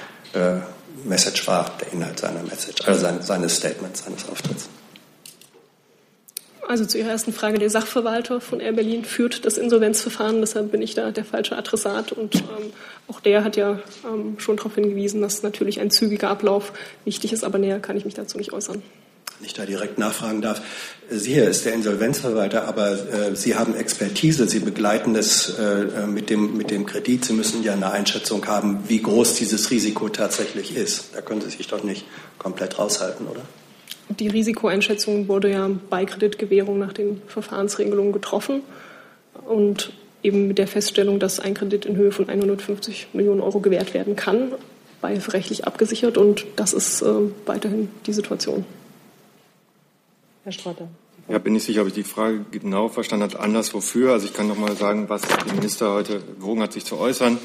Message 1.05 1.47
war, 1.47 1.77
der 1.81 1.93
Inhalt 1.93 2.19
seiner 2.19 2.43
Message, 2.43 2.87
also 2.87 3.07
seines 3.21 3.57
Statements, 3.57 4.05
seines 4.05 4.29
Auftritts. 4.29 4.69
Also 6.69 6.87
zu 6.87 6.99
Ihrer 6.99 7.11
ersten 7.11 7.33
Frage, 7.33 7.59
der 7.59 7.69
Sachverwalter 7.69 8.41
von 8.41 8.61
Air 8.61 8.73
Berlin 8.73 9.05
führt 9.05 9.45
das 9.45 9.59
Insolvenzverfahren, 9.59 10.41
deshalb 10.41 10.73
bin 10.73 10.81
ich 10.83 10.95
da 10.95 11.11
der 11.11 11.25
falsche 11.25 11.57
Adressat 11.57 12.13
und 12.13 12.37
ähm, 12.37 12.73
auch 13.07 13.21
der 13.21 13.45
hat 13.45 13.57
ja 13.57 13.81
ähm, 14.05 14.39
schon 14.39 14.57
darauf 14.57 14.75
hingewiesen, 14.75 15.21
dass 15.21 15.43
natürlich 15.43 15.81
ein 15.81 15.91
zügiger 15.91 16.31
Ablauf 16.31 16.73
wichtig 17.05 17.33
ist, 17.33 17.45
aber 17.45 17.59
näher 17.59 17.81
kann 17.81 17.97
ich 17.97 18.05
mich 18.05 18.15
dazu 18.15 18.39
nicht 18.39 18.53
äußern 18.53 18.83
ich 19.45 19.53
da 19.53 19.67
direkt 19.67 19.99
nachfragen 19.99 20.43
darf. 20.43 20.61
Sie 21.11 21.35
hier 21.35 21.49
ist 21.49 21.65
der 21.65 21.75
Insolvenzverwalter, 21.75 22.67
aber 22.67 22.93
äh, 22.93 23.37
Sie 23.37 23.55
haben 23.57 23.75
Expertise, 23.77 24.49
Sie 24.49 24.61
begleiten 24.61 25.15
es 25.17 25.51
äh, 25.59 26.07
mit, 26.07 26.31
dem, 26.31 26.57
mit 26.57 26.71
dem 26.71 26.87
Kredit. 26.87 27.25
Sie 27.25 27.35
müssen 27.35 27.63
ja 27.63 27.75
eine 27.75 27.91
Einschätzung 27.91 28.47
haben, 28.47 28.85
wie 28.89 29.03
groß 29.03 29.35
dieses 29.35 29.71
Risiko 29.71 30.09
tatsächlich 30.09 30.77
ist. 30.77 31.11
Da 31.15 31.21
können 31.21 31.43
Sie 31.43 31.51
sich 31.51 31.67
doch 31.67 31.83
nicht 31.83 32.07
komplett 32.39 32.79
raushalten, 32.79 33.27
oder? 33.27 33.43
Die 34.09 34.29
Risikoeinschätzung 34.29 35.29
wurde 35.29 35.51
ja 35.51 35.71
bei 35.89 36.05
Kreditgewährung 36.05 36.79
nach 36.79 36.93
den 36.93 37.23
Verfahrensregelungen 37.27 38.13
getroffen 38.13 38.63
und 39.47 39.93
eben 40.23 40.49
mit 40.49 40.59
der 40.59 40.69
Feststellung, 40.69 41.19
dass 41.19 41.41
ein 41.41 41.55
Kredit 41.55 41.87
in 41.87 41.97
Höhe 41.97 42.13
von 42.13 42.29
150 42.29 43.09
Millionen 43.13 43.41
Euro 43.41 43.61
gewährt 43.61 43.95
werden 43.95 44.17
kann, 44.17 44.53
beihilferechtlich 45.01 45.67
abgesichert 45.67 46.19
und 46.19 46.47
das 46.57 46.73
ist 46.73 47.03
äh, 47.03 47.07
weiterhin 47.47 47.89
die 48.07 48.13
Situation. 48.13 48.65
Herr 50.45 50.53
Strater. 50.53 50.89
Ja, 51.29 51.39
bin 51.39 51.55
nicht 51.55 51.65
sicher, 51.65 51.81
ob 51.81 51.89
ich 51.89 51.95
die 51.95 52.03
Frage 52.03 52.45
genau 52.51 52.89
verstanden 52.89 53.25
habe. 53.25 53.41
Anders 53.41 53.73
wofür? 53.73 54.13
Also 54.13 54.27
ich 54.27 54.35
kann 54.35 54.47
noch 54.47 54.59
mal 54.59 54.77
sagen, 54.77 55.09
was 55.09 55.23
der 55.23 55.55
Minister 55.55 55.93
heute 55.93 56.21
bewogen 56.21 56.61
hat, 56.61 56.75
sich 56.75 56.85
zu 56.85 56.99
äußern. 56.99 57.39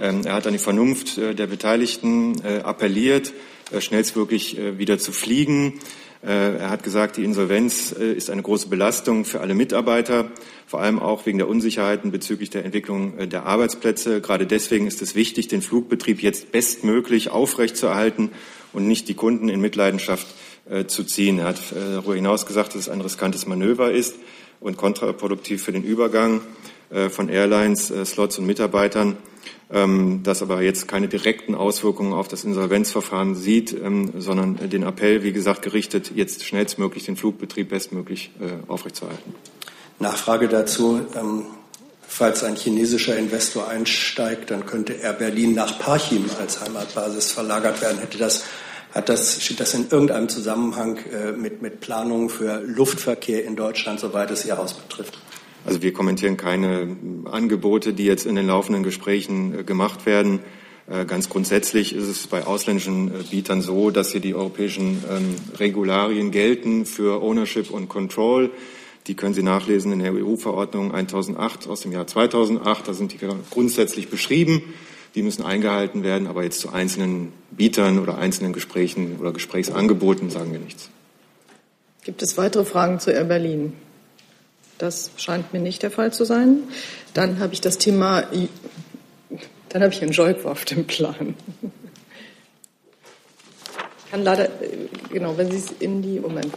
Ähm, 0.00 0.22
er 0.24 0.34
hat 0.34 0.46
an 0.46 0.52
die 0.52 0.58
Vernunft 0.58 1.18
äh, 1.18 1.34
der 1.34 1.46
Beteiligten 1.46 2.42
äh, 2.44 2.60
appelliert, 2.60 3.32
äh, 3.70 3.80
schnellstmöglich 3.80 4.58
wieder 4.78 4.98
zu 4.98 5.12
fliegen. 5.12 5.80
Er 6.24 6.70
hat 6.70 6.84
gesagt, 6.84 7.16
die 7.16 7.24
Insolvenz 7.24 7.90
ist 7.90 8.30
eine 8.30 8.42
große 8.42 8.68
Belastung 8.68 9.24
für 9.24 9.40
alle 9.40 9.54
Mitarbeiter, 9.54 10.30
vor 10.68 10.80
allem 10.80 11.00
auch 11.00 11.26
wegen 11.26 11.38
der 11.38 11.48
Unsicherheiten 11.48 12.12
bezüglich 12.12 12.48
der 12.48 12.64
Entwicklung 12.64 13.28
der 13.28 13.44
Arbeitsplätze. 13.44 14.20
Gerade 14.20 14.46
deswegen 14.46 14.86
ist 14.86 15.02
es 15.02 15.16
wichtig, 15.16 15.48
den 15.48 15.62
Flugbetrieb 15.62 16.22
jetzt 16.22 16.52
bestmöglich 16.52 17.30
aufrechtzuerhalten 17.30 18.30
und 18.72 18.86
nicht 18.86 19.08
die 19.08 19.14
Kunden 19.14 19.48
in 19.48 19.60
Mitleidenschaft 19.60 20.28
zu 20.86 21.02
ziehen. 21.02 21.40
Er 21.40 21.46
hat 21.46 21.58
darüber 21.74 22.14
hinaus 22.14 22.46
gesagt, 22.46 22.76
dass 22.76 22.82
es 22.82 22.88
ein 22.88 23.00
riskantes 23.00 23.46
Manöver 23.48 23.90
ist 23.90 24.14
und 24.60 24.76
kontraproduktiv 24.76 25.64
für 25.64 25.72
den 25.72 25.82
Übergang 25.82 26.40
von 27.10 27.30
Airlines, 27.30 27.92
Slots 28.04 28.38
und 28.38 28.46
Mitarbeitern, 28.46 29.16
das 30.22 30.42
aber 30.42 30.60
jetzt 30.60 30.86
keine 30.86 31.08
direkten 31.08 31.54
Auswirkungen 31.54 32.12
auf 32.12 32.28
das 32.28 32.44
Insolvenzverfahren 32.44 33.34
sieht, 33.34 33.72
ähm, 33.72 34.12
sondern 34.18 34.68
den 34.68 34.82
Appell, 34.82 35.22
wie 35.22 35.32
gesagt, 35.32 35.62
gerichtet, 35.62 36.12
jetzt 36.14 36.44
schnellstmöglich 36.44 37.04
den 37.04 37.16
Flugbetrieb 37.16 37.70
bestmöglich 37.70 38.32
äh, 38.40 38.70
aufrechtzuerhalten. 38.70 39.34
Nachfrage 39.98 40.48
dazu. 40.48 41.00
Ähm 41.14 41.44
Falls 42.14 42.44
ein 42.44 42.56
chinesischer 42.56 43.16
Investor 43.16 43.68
einsteigt, 43.68 44.50
dann 44.50 44.66
könnte 44.66 44.92
Air 44.92 45.14
Berlin 45.14 45.54
nach 45.54 45.78
Parchim 45.78 46.28
als 46.38 46.60
Heimatbasis 46.60 47.32
verlagert 47.32 47.80
werden. 47.80 48.00
Hätte 48.00 48.18
das 48.18 48.44
hat 48.94 49.08
das, 49.08 49.42
steht 49.42 49.60
das 49.60 49.72
in 49.72 49.88
irgendeinem 49.88 50.28
Zusammenhang 50.28 50.98
äh, 51.10 51.32
mit, 51.32 51.62
mit 51.62 51.80
Planungen 51.80 52.28
für 52.28 52.60
Luftverkehr 52.60 53.44
in 53.44 53.56
Deutschland, 53.56 54.00
soweit 54.00 54.30
es 54.30 54.44
Ihr 54.44 54.58
Haus 54.58 54.74
betrifft? 54.74 55.18
Also 55.64 55.82
wir 55.82 55.92
kommentieren 55.92 56.36
keine 56.36 56.96
Angebote, 57.30 57.92
die 57.92 58.04
jetzt 58.04 58.26
in 58.26 58.34
den 58.34 58.46
laufenden 58.46 58.82
Gesprächen 58.82 59.60
äh, 59.60 59.64
gemacht 59.64 60.06
werden. 60.06 60.40
Äh, 60.90 61.04
ganz 61.04 61.28
grundsätzlich 61.28 61.94
ist 61.94 62.08
es 62.08 62.26
bei 62.26 62.44
ausländischen 62.44 63.08
äh, 63.08 63.22
Bietern 63.30 63.62
so, 63.62 63.90
dass 63.90 64.12
hier 64.12 64.20
die 64.20 64.34
europäischen 64.34 65.04
ähm, 65.08 65.36
Regularien 65.58 66.30
gelten 66.30 66.86
für 66.86 67.22
Ownership 67.22 67.70
und 67.70 67.88
Control. 67.88 68.50
Die 69.06 69.14
können 69.14 69.34
Sie 69.34 69.42
nachlesen 69.42 69.92
in 69.92 69.98
der 69.98 70.12
EU-Verordnung 70.14 70.92
1008 70.94 71.68
aus 71.68 71.80
dem 71.80 71.92
Jahr 71.92 72.06
2008. 72.06 72.88
Da 72.88 72.94
sind 72.94 73.12
die 73.12 73.18
grundsätzlich 73.50 74.08
beschrieben. 74.08 74.62
Die 75.14 75.22
müssen 75.22 75.44
eingehalten 75.44 76.02
werden, 76.02 76.26
aber 76.26 76.44
jetzt 76.44 76.60
zu 76.60 76.72
einzelnen 76.72 77.32
Bietern 77.50 77.98
oder 77.98 78.18
einzelnen 78.18 78.52
Gesprächen 78.52 79.16
oder 79.20 79.32
Gesprächsangeboten 79.32 80.30
sagen 80.30 80.52
wir 80.52 80.60
nichts. 80.60 80.88
Gibt 82.04 82.22
es 82.22 82.38
weitere 82.38 82.64
Fragen 82.64 82.98
zu 82.98 83.12
Air 83.12 83.24
Berlin? 83.24 83.74
Das 84.82 85.12
scheint 85.16 85.52
mir 85.52 85.60
nicht 85.60 85.84
der 85.84 85.92
Fall 85.92 86.12
zu 86.12 86.24
sein. 86.24 86.64
Dann 87.14 87.38
habe 87.38 87.54
ich 87.54 87.60
das 87.60 87.78
Thema, 87.78 88.24
dann 89.68 89.80
habe 89.80 89.92
ich 89.92 90.00
Herrn 90.00 90.12
Scholk 90.12 90.44
auf 90.44 90.64
dem 90.64 90.88
Plan. 90.88 91.36
Ich 94.04 94.10
kann 94.10 94.24
leider, 94.24 94.48
genau, 95.08 95.38
wenn 95.38 95.52
Sie 95.52 95.58
es 95.58 95.70
in 95.78 96.02
die, 96.02 96.18
Moment, 96.18 96.52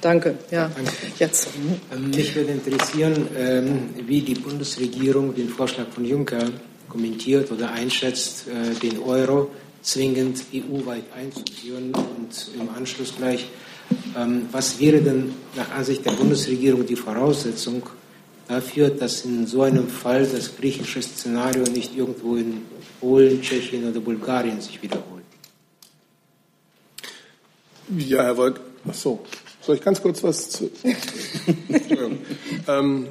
danke, 0.00 0.38
ja, 0.52 0.70
jetzt. 1.18 1.48
Ähm, 1.92 2.10
mich 2.10 2.36
würde 2.36 2.52
interessieren, 2.52 3.26
ähm, 3.36 3.90
wie 4.06 4.20
die 4.20 4.34
Bundesregierung 4.34 5.34
den 5.34 5.48
Vorschlag 5.48 5.88
von 5.88 6.04
Juncker 6.04 6.48
kommentiert 6.88 7.50
oder 7.50 7.72
einschätzt, 7.72 8.46
äh, 8.46 8.78
den 8.78 9.00
Euro 9.00 9.50
zwingend 9.82 10.44
EU-weit 10.54 11.12
einzuführen 11.12 11.92
und 11.92 12.50
im 12.54 12.68
Anschluss 12.76 13.16
gleich, 13.16 13.48
was 14.52 14.80
wäre 14.80 15.00
denn 15.00 15.34
nach 15.56 15.70
Ansicht 15.70 16.04
der 16.04 16.12
Bundesregierung 16.12 16.84
die 16.86 16.96
Voraussetzung 16.96 17.82
dafür, 18.46 18.90
dass 18.90 19.24
in 19.24 19.46
so 19.46 19.62
einem 19.62 19.88
Fall 19.88 20.26
das 20.26 20.56
griechische 20.56 21.02
Szenario 21.02 21.64
nicht 21.64 21.96
irgendwo 21.96 22.36
in 22.36 22.62
Polen, 23.00 23.40
Tschechien 23.42 23.88
oder 23.88 24.00
Bulgarien 24.00 24.60
sich 24.60 24.82
wiederholt? 24.82 25.24
Ja, 27.96 28.22
Herr 28.22 28.36
Wolk, 28.36 28.60
ach 28.88 28.94
so. 28.94 29.20
Soll 29.60 29.76
ich 29.76 29.82
ganz 29.82 30.00
kurz 30.00 30.22
was 30.22 30.50
zu. 30.50 30.70
ähm, 32.68 33.06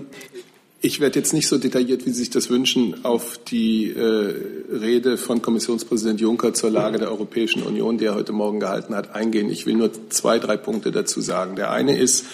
ich 0.82 1.00
werde 1.00 1.20
jetzt 1.20 1.34
nicht 1.34 1.48
so 1.48 1.58
detailliert, 1.58 2.06
wie 2.06 2.12
Sie 2.12 2.20
sich 2.20 2.30
das 2.30 2.50
wünschen, 2.50 3.04
auf 3.04 3.40
die 3.40 3.90
äh, 3.92 4.36
Rede 4.72 5.18
von 5.18 5.42
Kommissionspräsident 5.42 6.22
Juncker 6.22 6.54
zur 6.54 6.70
Lage 6.70 7.00
der 7.00 7.10
Europäischen 7.10 7.64
Union, 7.64 7.98
die 7.98 8.06
er 8.06 8.16
heute 8.16 8.32
Morgen 8.32 8.60
gehalten 8.60 8.96
hat, 8.96 9.16
eingehen. 9.16 9.50
Ich 9.50 9.66
will 9.66 9.74
nur 9.74 9.92
zwei, 10.10 10.38
drei 10.38 10.56
Punkte 10.56 10.92
dazu 10.92 11.20
sagen. 11.20 11.56
Der 11.56 11.72
eine 11.72 11.98
ist 11.98 12.26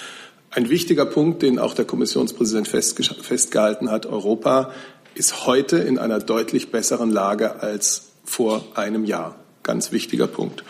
ein 0.52 0.70
wichtiger 0.70 1.06
Punkt, 1.06 1.42
den 1.42 1.58
auch 1.58 1.74
der 1.74 1.86
Kommissionspräsident 1.86 2.68
festgehalten 2.68 3.90
hat. 3.90 4.06
Europa 4.06 4.72
ist 5.16 5.46
heute 5.48 5.78
in 5.78 5.98
einer 5.98 6.20
deutlich 6.20 6.70
besseren 6.70 7.12
Lage 7.12 7.62
als 7.62 8.10
vor 8.26 8.66
einem 8.76 9.06
Jahr. 9.06 9.36
Ganz 9.64 9.92
wichtiger 9.92 10.28
Punkt. 10.28 10.64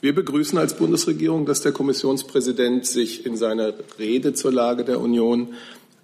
Wir 0.00 0.14
begrüßen 0.14 0.58
als 0.58 0.74
Bundesregierung, 0.74 1.46
dass 1.46 1.60
der 1.60 1.72
Kommissionspräsident 1.72 2.86
sich 2.86 3.26
in 3.26 3.36
seiner 3.36 3.74
Rede 3.98 4.32
zur 4.32 4.50
Lage 4.50 4.84
der 4.84 4.98
Union 4.98 5.48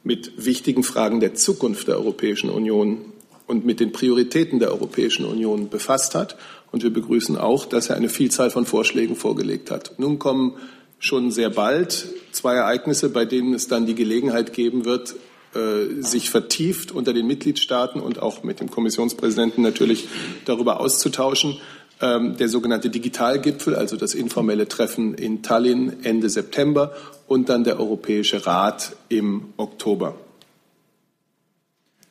mit 0.07 0.45
wichtigen 0.47 0.85
Fragen 0.85 1.19
der 1.19 1.35
Zukunft 1.35 1.89
der 1.89 1.97
Europäischen 1.97 2.49
Union 2.49 3.13
und 3.49 3.67
mit 3.67 3.81
den 3.81 3.91
Prioritäten 3.91 4.61
der 4.61 4.71
Europäischen 4.71 5.27
Union 5.27 5.69
befasst 5.69 6.15
hat. 6.15 6.37
Und 6.71 6.85
wir 6.85 6.93
begrüßen 6.93 7.37
auch, 7.37 7.67
dass 7.67 7.91
er 7.91 7.97
eine 7.97 8.09
Vielzahl 8.09 8.51
von 8.51 8.67
Vorschlägen 8.67 9.17
vorgelegt 9.17 9.73
hat. 9.73 9.99
Nun 9.99 10.21
kommen 10.21 10.55
schon 11.01 11.33
sehr 11.33 11.51
bald 11.51 12.07
zwei 12.31 12.55
Ereignisse, 12.55 13.09
bei 13.09 13.25
denen 13.25 13.53
es 13.53 13.67
dann 13.67 13.87
die 13.87 13.97
Gelegenheit 13.97 14.53
geben 14.53 14.85
wird, 14.85 15.17
äh, 15.55 16.01
sich 16.03 16.31
vertieft 16.31 16.93
unter 16.93 17.13
den 17.13 17.27
Mitgliedstaaten 17.27 18.01
und 18.01 18.23
auch 18.23 18.45
mit 18.45 18.61
dem 18.61 18.71
Kommissionspräsidenten 18.71 19.63
natürlich 19.63 20.07
darüber 20.45 20.79
auszutauschen. 20.79 21.57
Ähm, 21.99 22.37
der 22.37 22.51
sogenannte 22.51 22.91
Digitalgipfel, 22.91 23.75
also 23.75 23.97
das 23.97 24.13
informelle 24.13 24.69
Treffen 24.69 25.15
in 25.15 25.43
Tallinn 25.43 26.05
Ende 26.05 26.29
September 26.29 26.93
und 27.27 27.49
dann 27.49 27.65
der 27.65 27.81
Europäische 27.81 28.45
Rat 28.47 28.95
im 29.09 29.55
Oktober. 29.57 30.15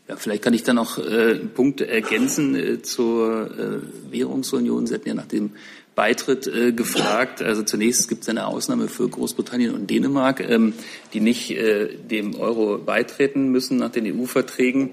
Ja, 0.08 0.16
vielleicht 0.16 0.44
kann 0.44 0.56
ich 0.56 0.64
da 0.64 0.74
noch 0.74 0.98
äh, 0.98 1.36
Punkte 1.36 1.88
ergänzen 1.88 2.56
äh, 2.56 2.82
zur 2.82 3.52
äh, 3.52 4.12
Währungsunion. 4.12 4.88
Sie 4.88 4.96
hatten 4.96 5.08
ja 5.08 5.14
nach 5.14 5.28
dem 5.28 5.52
Beitritt 5.94 6.48
äh, 6.48 6.74
gefragt. 6.74 7.44
Also 7.44 7.62
zunächst 7.62 8.10
gibt 8.10 8.24
es 8.24 8.30
eine 8.30 8.48
Ausnahme 8.48 8.88
für 8.88 9.08
Großbritannien 9.08 9.74
und 9.74 9.90
Dänemark, 9.90 10.42
ähm, 10.42 10.74
die 11.14 11.22
nicht 11.22 11.52
äh, 11.52 11.96
dem 11.96 12.36
Euro 12.36 12.80
beitreten 12.80 13.50
müssen 13.50 13.78
nach 13.78 13.92
den 13.92 14.06
EU-Verträgen. 14.06 14.92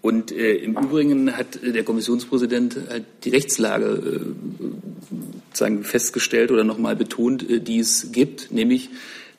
Und 0.00 0.30
äh, 0.30 0.54
im 0.54 0.76
Übrigen 0.76 1.36
hat 1.36 1.60
der 1.62 1.82
Kommissionspräsident 1.82 2.76
halt 2.88 3.04
die 3.24 3.30
Rechtslage 3.30 3.86
äh, 3.86 5.56
sagen, 5.56 5.82
festgestellt 5.82 6.50
oder 6.52 6.64
nochmal 6.64 6.96
betont, 6.96 7.48
äh, 7.48 7.60
die 7.60 7.80
es 7.80 8.12
gibt, 8.12 8.52
nämlich 8.52 8.90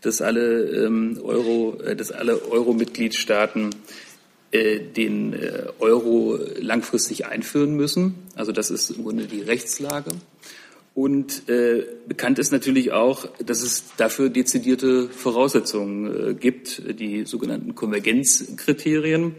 dass 0.01 0.21
alle 0.21 0.85
ähm, 0.85 1.19
Euro, 1.23 1.77
äh, 1.81 1.95
dass 1.95 2.11
alle 2.11 2.49
Euro-Mitgliedstaaten 2.49 3.75
äh, 4.51 4.79
den 4.79 5.33
äh, 5.33 5.63
Euro 5.79 6.39
langfristig 6.59 7.25
einführen 7.25 7.75
müssen. 7.75 8.15
Also 8.35 8.51
das 8.51 8.71
ist 8.71 8.89
im 8.91 9.03
Grunde 9.03 9.25
die 9.25 9.41
Rechtslage. 9.41 10.11
Und 10.95 11.47
äh, 11.47 11.85
bekannt 12.07 12.39
ist 12.39 12.51
natürlich 12.51 12.91
auch, 12.91 13.27
dass 13.45 13.61
es 13.61 13.83
dafür 13.95 14.29
dezidierte 14.29 15.07
Voraussetzungen 15.07 16.31
äh, 16.31 16.33
gibt, 16.33 16.81
die 16.99 17.25
sogenannten 17.25 17.75
Konvergenzkriterien, 17.75 19.35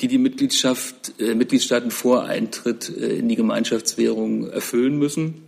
die 0.00 0.08
die 0.08 0.18
Mitgliedschaft, 0.18 1.20
äh, 1.20 1.34
Mitgliedstaaten 1.34 1.90
vor 1.90 2.24
Eintritt 2.24 2.88
äh, 2.88 3.16
in 3.16 3.28
die 3.28 3.36
Gemeinschaftswährung 3.36 4.48
erfüllen 4.50 4.98
müssen. 4.98 5.42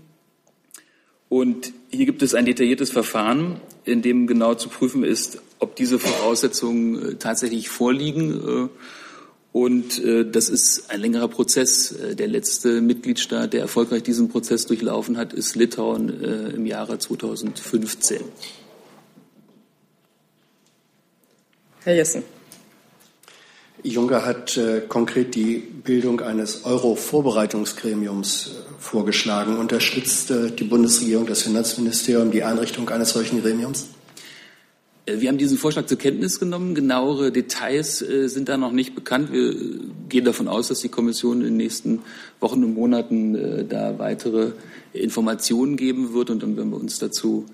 Und 1.30 1.72
hier 1.90 2.06
gibt 2.06 2.22
es 2.22 2.34
ein 2.34 2.44
detailliertes 2.44 2.90
Verfahren, 2.90 3.60
in 3.84 4.02
dem 4.02 4.26
genau 4.26 4.54
zu 4.54 4.68
prüfen 4.68 5.04
ist, 5.04 5.40
ob 5.60 5.76
diese 5.76 6.00
Voraussetzungen 6.00 7.12
äh, 7.12 7.14
tatsächlich 7.14 7.68
vorliegen. 7.68 8.68
Äh, 8.68 8.68
und 9.52 10.02
äh, 10.04 10.28
das 10.28 10.48
ist 10.48 10.90
ein 10.90 11.00
längerer 11.00 11.28
Prozess. 11.28 11.94
Der 12.12 12.26
letzte 12.26 12.80
Mitgliedstaat, 12.80 13.52
der 13.52 13.60
erfolgreich 13.60 14.02
diesen 14.02 14.28
Prozess 14.28 14.66
durchlaufen 14.66 15.16
hat, 15.16 15.32
ist 15.32 15.54
Litauen 15.54 16.52
im 16.54 16.66
Jahre 16.66 16.98
2015. 16.98 18.22
Herr 21.84 21.94
Jessen. 21.94 22.22
Juncker 23.82 24.24
hat 24.24 24.56
äh, 24.56 24.82
konkret 24.86 25.34
die 25.34 25.56
Bildung 25.56 26.20
eines 26.20 26.64
Euro-Vorbereitungsgremiums 26.64 28.46
äh, 28.46 28.80
vorgeschlagen. 28.80 29.58
Unterstützt 29.58 30.32
die 30.58 30.64
Bundesregierung, 30.64 31.26
das 31.26 31.42
Finanzministerium 31.42 32.30
die 32.30 32.42
Einrichtung 32.42 32.88
eines 32.90 33.10
solchen 33.10 33.42
Gremiums? 33.42 33.88
Äh, 35.06 35.20
wir 35.20 35.28
haben 35.28 35.38
diesen 35.38 35.56
Vorschlag 35.56 35.86
zur 35.86 35.98
Kenntnis 35.98 36.38
genommen. 36.38 36.74
Genauere 36.74 37.32
Details 37.32 37.98
sind 37.98 38.48
da 38.48 38.56
noch 38.56 38.72
nicht 38.72 38.94
bekannt. 38.94 39.32
Wir 39.32 39.54
gehen 40.08 40.24
davon 40.24 40.48
aus, 40.48 40.68
dass 40.68 40.80
die 40.80 40.88
Kommission 40.88 41.38
in 41.38 41.48
den 41.48 41.56
nächsten 41.56 42.00
Wochen 42.40 42.62
und 42.64 42.74
Monaten 42.74 43.68
da 43.68 43.98
weitere 43.98 44.52
Informationen 44.92 45.76
geben 45.76 46.12
wird 46.12 46.30
und 46.30 46.42
dann 46.42 46.56
werden 46.56 46.70
wir 46.70 46.80
uns 46.80 46.98
dazu 46.98 47.46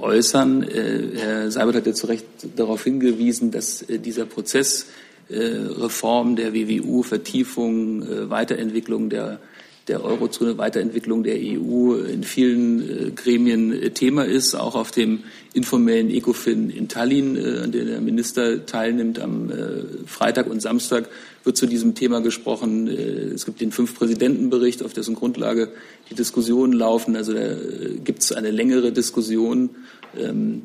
äußern. 0.00 0.66
Herr 1.14 1.50
Seibert 1.50 1.76
hat 1.76 1.86
ja 1.86 1.94
zu 1.94 2.06
Recht 2.06 2.26
darauf 2.56 2.84
hingewiesen, 2.84 3.50
dass 3.50 3.84
dieser 3.88 4.24
Prozess 4.24 4.86
Reform 5.30 6.36
der 6.36 6.52
WWU, 6.54 7.02
Vertiefung, 7.02 8.30
Weiterentwicklung 8.30 9.10
der 9.10 9.40
der 9.88 10.02
Eurozone, 10.02 10.56
Weiterentwicklung 10.56 11.22
der 11.22 11.36
EU 11.36 11.94
in 11.94 12.22
vielen 12.22 12.80
äh, 12.80 13.10
Gremien 13.10 13.72
äh, 13.72 13.90
Thema 13.90 14.24
ist, 14.24 14.54
auch 14.54 14.74
auf 14.74 14.90
dem 14.90 15.24
informellen 15.52 16.10
ECOFIN 16.10 16.70
in 16.70 16.88
Tallinn, 16.88 17.36
äh, 17.36 17.58
an 17.62 17.70
dem 17.70 17.86
der 17.86 18.00
Minister 18.00 18.64
teilnimmt. 18.64 19.18
Am 19.18 19.52
Freitag 20.06 20.48
und 20.48 20.60
Samstag 20.60 21.08
wird 21.44 21.56
zu 21.56 21.66
diesem 21.66 21.94
Thema 21.94 22.20
gesprochen. 22.20 22.88
Es 22.88 23.44
gibt 23.44 23.60
den 23.60 23.70
Fünf-Präsidenten-Bericht, 23.70 24.82
auf 24.82 24.94
dessen 24.94 25.14
Grundlage 25.14 25.68
die 26.10 26.14
Diskussionen 26.14 26.72
laufen. 26.72 27.16
Also 27.16 27.34
da 27.34 27.54
gibt 28.02 28.20
es 28.20 28.32
eine 28.32 28.50
längere 28.50 28.92
Diskussion, 28.92 29.70
ähm, 30.18 30.62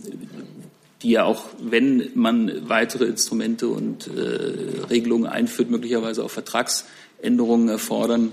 die 1.02 1.12
ja 1.12 1.26
auch, 1.26 1.46
wenn 1.62 2.10
man 2.16 2.70
weitere 2.70 3.06
Instrumente 3.06 3.70
und 3.70 4.10
Regelungen 4.90 5.28
einführt, 5.28 5.70
möglicherweise 5.70 6.26
auch 6.26 6.30
Vertragsänderungen 6.30 7.70
erfordern. 7.70 8.32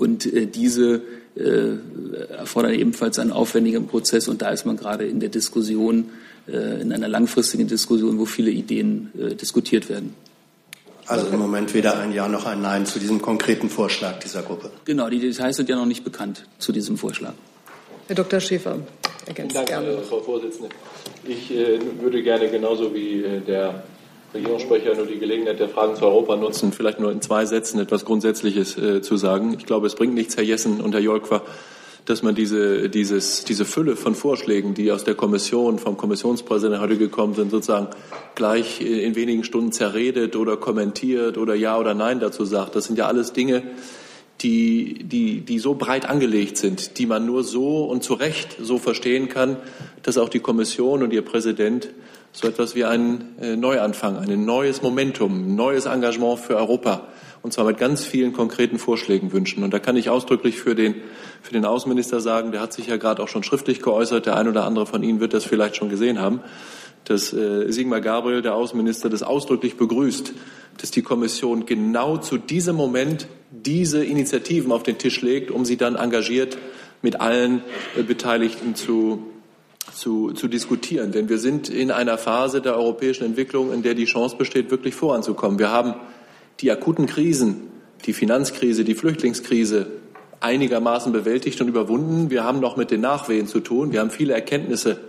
Und 0.00 0.24
äh, 0.24 0.46
diese 0.46 1.02
äh, 1.36 1.76
erfordern 2.30 2.72
ebenfalls 2.72 3.18
einen 3.18 3.32
aufwendigen 3.32 3.86
Prozess. 3.86 4.28
Und 4.28 4.40
da 4.40 4.48
ist 4.48 4.64
man 4.64 4.78
gerade 4.78 5.04
in 5.04 5.20
der 5.20 5.28
Diskussion, 5.28 6.06
äh, 6.48 6.80
in 6.80 6.90
einer 6.90 7.06
langfristigen 7.06 7.68
Diskussion, 7.68 8.18
wo 8.18 8.24
viele 8.24 8.50
Ideen 8.50 9.12
äh, 9.18 9.34
diskutiert 9.34 9.90
werden. 9.90 10.14
Also 11.06 11.26
im 11.26 11.38
Moment 11.38 11.74
weder 11.74 11.98
ein 11.98 12.14
Ja 12.14 12.28
noch 12.28 12.46
ein 12.46 12.62
Nein 12.62 12.86
zu 12.86 12.98
diesem 12.98 13.20
konkreten 13.20 13.68
Vorschlag 13.68 14.20
dieser 14.20 14.42
Gruppe. 14.42 14.70
Genau, 14.86 15.10
die 15.10 15.18
Details 15.18 15.56
sind 15.56 15.68
ja 15.68 15.76
noch 15.76 15.84
nicht 15.84 16.02
bekannt 16.02 16.46
zu 16.58 16.72
diesem 16.72 16.96
Vorschlag. 16.96 17.34
Herr 18.06 18.16
Dr. 18.16 18.40
Schäfer, 18.40 18.78
ergänzt 19.26 19.54
Danke, 19.54 19.72
gerne. 19.72 19.98
Frau 20.08 20.20
Vorsitzende. 20.20 20.70
Ich 21.24 21.50
äh, 21.50 21.78
würde 22.00 22.22
gerne 22.22 22.48
genauso 22.48 22.94
wie 22.94 23.22
äh, 23.22 23.40
der 23.40 23.84
Regierungssprecher 24.32 24.94
nur 24.94 25.06
die 25.06 25.18
Gelegenheit 25.18 25.58
der 25.58 25.68
Fragen 25.68 25.96
zu 25.96 26.04
Europa 26.04 26.36
nutzen, 26.36 26.72
vielleicht 26.72 27.00
nur 27.00 27.10
in 27.10 27.20
zwei 27.20 27.46
Sätzen 27.46 27.80
etwas 27.80 28.04
Grundsätzliches 28.04 28.78
äh, 28.78 29.02
zu 29.02 29.16
sagen. 29.16 29.54
Ich 29.58 29.66
glaube, 29.66 29.88
es 29.88 29.96
bringt 29.96 30.14
nichts, 30.14 30.36
Herr 30.36 30.44
Jessen 30.44 30.80
und 30.80 30.92
Herr 30.92 31.00
Jolkwa, 31.00 31.42
dass 32.04 32.22
man 32.22 32.36
diese, 32.36 32.88
dieses, 32.88 33.44
diese 33.44 33.64
Fülle 33.64 33.96
von 33.96 34.14
Vorschlägen, 34.14 34.74
die 34.74 34.92
aus 34.92 35.02
der 35.02 35.14
Kommission, 35.14 35.78
vom 35.80 35.96
Kommissionspräsidenten 35.96 36.80
heute 36.80 36.96
gekommen 36.96 37.34
sind, 37.34 37.50
sozusagen 37.50 37.88
gleich 38.36 38.80
in 38.80 39.16
wenigen 39.16 39.42
Stunden 39.42 39.72
zerredet 39.72 40.36
oder 40.36 40.56
kommentiert 40.56 41.36
oder 41.36 41.56
Ja 41.56 41.78
oder 41.78 41.94
Nein 41.94 42.20
dazu 42.20 42.44
sagt. 42.44 42.76
Das 42.76 42.84
sind 42.84 42.98
ja 42.98 43.06
alles 43.06 43.32
Dinge, 43.32 43.62
die, 44.42 45.02
die, 45.02 45.40
die 45.40 45.58
so 45.58 45.74
breit 45.74 46.08
angelegt 46.08 46.56
sind, 46.56 46.98
die 46.98 47.06
man 47.06 47.26
nur 47.26 47.42
so 47.42 47.84
und 47.84 48.04
zu 48.04 48.14
Recht 48.14 48.56
so 48.60 48.78
verstehen 48.78 49.28
kann, 49.28 49.56
dass 50.04 50.18
auch 50.18 50.28
die 50.28 50.40
Kommission 50.40 51.02
und 51.02 51.12
ihr 51.12 51.22
Präsident 51.22 51.88
so 52.32 52.46
etwas 52.48 52.74
wie 52.74 52.84
einen 52.84 53.36
äh, 53.40 53.56
Neuanfang, 53.56 54.16
ein 54.16 54.44
neues 54.44 54.82
Momentum, 54.82 55.52
ein 55.52 55.54
neues 55.56 55.86
Engagement 55.86 56.38
für 56.38 56.56
Europa 56.56 57.08
und 57.42 57.52
zwar 57.52 57.64
mit 57.64 57.78
ganz 57.78 58.04
vielen 58.04 58.32
konkreten 58.32 58.78
Vorschlägen 58.78 59.32
wünschen. 59.32 59.64
Und 59.64 59.72
da 59.72 59.78
kann 59.78 59.96
ich 59.96 60.10
ausdrücklich 60.10 60.56
für 60.56 60.74
den, 60.74 60.94
für 61.42 61.52
den 61.52 61.64
Außenminister 61.64 62.20
sagen, 62.20 62.52
der 62.52 62.60
hat 62.60 62.72
sich 62.72 62.86
ja 62.86 62.96
gerade 62.96 63.22
auch 63.22 63.28
schon 63.28 63.42
schriftlich 63.42 63.80
geäußert, 63.80 64.26
der 64.26 64.36
ein 64.36 64.48
oder 64.48 64.64
andere 64.64 64.86
von 64.86 65.02
Ihnen 65.02 65.20
wird 65.20 65.32
das 65.32 65.44
vielleicht 65.44 65.76
schon 65.76 65.88
gesehen 65.88 66.20
haben, 66.20 66.40
dass 67.04 67.32
äh, 67.32 67.70
Sigmar 67.72 68.02
Gabriel, 68.02 68.42
der 68.42 68.54
Außenminister, 68.54 69.08
das 69.08 69.22
ausdrücklich 69.22 69.76
begrüßt, 69.76 70.32
dass 70.76 70.90
die 70.90 71.02
Kommission 71.02 71.64
genau 71.64 72.18
zu 72.18 72.36
diesem 72.36 72.76
Moment 72.76 73.26
diese 73.50 74.04
Initiativen 74.04 74.70
auf 74.70 74.82
den 74.82 74.98
Tisch 74.98 75.22
legt, 75.22 75.50
um 75.50 75.64
sie 75.64 75.78
dann 75.78 75.96
engagiert 75.96 76.58
mit 77.00 77.20
allen 77.20 77.62
äh, 77.96 78.02
Beteiligten 78.02 78.74
zu 78.74 79.24
zu, 79.94 80.32
zu 80.32 80.48
diskutieren. 80.48 81.12
Denn 81.12 81.28
wir 81.28 81.38
sind 81.38 81.68
in 81.68 81.90
einer 81.90 82.18
Phase 82.18 82.60
der 82.60 82.76
europäischen 82.76 83.24
Entwicklung, 83.24 83.72
in 83.72 83.82
der 83.82 83.94
die 83.94 84.04
Chance 84.04 84.36
besteht, 84.36 84.70
wirklich 84.70 84.94
voranzukommen. 84.94 85.58
Wir 85.58 85.70
haben 85.70 85.94
die 86.60 86.70
akuten 86.70 87.06
Krisen, 87.06 87.68
die 88.06 88.12
Finanzkrise, 88.12 88.84
die 88.84 88.94
Flüchtlingskrise 88.94 89.86
einigermaßen 90.40 91.12
bewältigt 91.12 91.60
und 91.60 91.68
überwunden. 91.68 92.30
Wir 92.30 92.44
haben 92.44 92.60
noch 92.60 92.76
mit 92.76 92.90
den 92.90 93.02
Nachwehen 93.02 93.46
zu 93.46 93.60
tun. 93.60 93.92
Wir 93.92 94.00
haben 94.00 94.10
viele 94.10 94.32
Erkenntnisse 94.32 95.00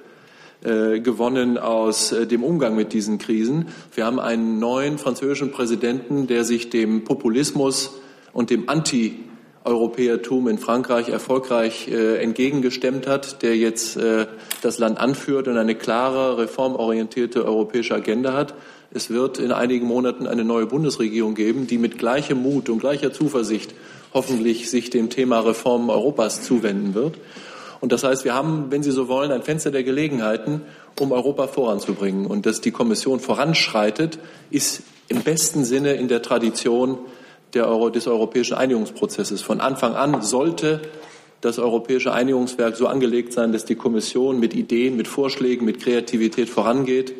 äh, 0.63 0.99
gewonnen 0.99 1.57
aus 1.57 2.11
äh, 2.11 2.27
dem 2.27 2.43
Umgang 2.43 2.75
mit 2.75 2.93
diesen 2.93 3.17
Krisen. 3.17 3.69
Wir 3.95 4.05
haben 4.05 4.19
einen 4.19 4.59
neuen 4.59 4.97
französischen 4.97 5.51
Präsidenten, 5.51 6.27
der 6.27 6.43
sich 6.43 6.69
dem 6.69 7.03
Populismus 7.03 7.99
und 8.33 8.49
dem 8.49 8.67
Anti 8.69 9.19
Europäertum 9.63 10.47
in 10.47 10.57
Frankreich 10.57 11.09
erfolgreich 11.09 11.87
äh, 11.87 12.17
entgegengestemmt 12.17 13.05
hat, 13.05 13.43
der 13.43 13.55
jetzt 13.55 13.95
äh, 13.95 14.25
das 14.61 14.79
Land 14.79 14.99
anführt 14.99 15.47
und 15.47 15.57
eine 15.57 15.75
klare, 15.75 16.37
reformorientierte 16.39 17.45
europäische 17.45 17.93
Agenda 17.93 18.33
hat. 18.33 18.55
Es 18.93 19.09
wird 19.09 19.37
in 19.37 19.51
einigen 19.51 19.85
Monaten 19.85 20.25
eine 20.25 20.43
neue 20.43 20.65
Bundesregierung 20.65 21.35
geben, 21.35 21.67
die 21.67 21.77
mit 21.77 21.97
gleichem 21.97 22.41
Mut 22.41 22.69
und 22.69 22.79
gleicher 22.79 23.13
Zuversicht 23.13 23.73
hoffentlich 24.13 24.69
sich 24.69 24.89
dem 24.89 25.09
Thema 25.09 25.39
Reformen 25.39 25.89
Europas 25.89 26.43
zuwenden 26.43 26.93
wird. 26.95 27.17
Und 27.79 27.91
das 27.91 28.03
heißt, 28.03 28.25
wir 28.25 28.33
haben, 28.33 28.67
wenn 28.69 28.83
Sie 28.83 28.91
so 28.91 29.07
wollen, 29.07 29.31
ein 29.31 29.41
Fenster 29.43 29.71
der 29.71 29.83
Gelegenheiten, 29.83 30.61
um 30.99 31.11
Europa 31.11 31.47
voranzubringen. 31.47 32.25
Und 32.25 32.45
dass 32.45 32.61
die 32.61 32.71
Kommission 32.71 33.19
voranschreitet, 33.19 34.19
ist 34.49 34.83
im 35.07 35.21
besten 35.21 35.65
Sinne 35.65 35.93
in 35.93 36.07
der 36.07 36.21
Tradition 36.21 36.99
der 37.53 37.67
Euro, 37.67 37.89
des 37.89 38.07
europäischen 38.07 38.55
Einigungsprozesses. 38.55 39.41
Von 39.41 39.61
Anfang 39.61 39.95
an 39.95 40.21
sollte 40.21 40.81
das 41.41 41.59
europäische 41.59 42.13
Einigungswerk 42.13 42.75
so 42.75 42.87
angelegt 42.87 43.33
sein, 43.33 43.51
dass 43.51 43.65
die 43.65 43.75
Kommission 43.75 44.39
mit 44.39 44.53
Ideen, 44.53 44.95
mit 44.95 45.07
Vorschlägen, 45.07 45.65
mit 45.65 45.81
Kreativität 45.81 46.49
vorangeht 46.49 47.13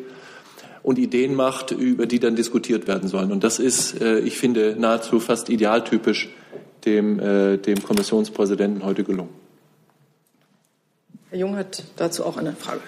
und 0.82 0.98
Ideen 0.98 1.34
macht, 1.34 1.72
über 1.72 2.06
die 2.06 2.20
dann 2.20 2.36
diskutiert 2.36 2.86
werden 2.86 3.08
sollen. 3.08 3.32
Und 3.32 3.44
das 3.44 3.58
ist, 3.58 4.00
äh, 4.00 4.20
ich 4.20 4.38
finde, 4.38 4.76
nahezu 4.78 5.20
fast 5.20 5.48
idealtypisch 5.48 6.30
dem, 6.84 7.20
äh, 7.20 7.58
dem 7.58 7.82
Kommissionspräsidenten 7.82 8.84
heute 8.84 9.04
gelungen. 9.04 9.30
Herr 11.30 11.38
Jung 11.38 11.56
hat 11.56 11.84
dazu 11.96 12.24
auch 12.24 12.36
eine 12.36 12.52
Frage. 12.52 12.82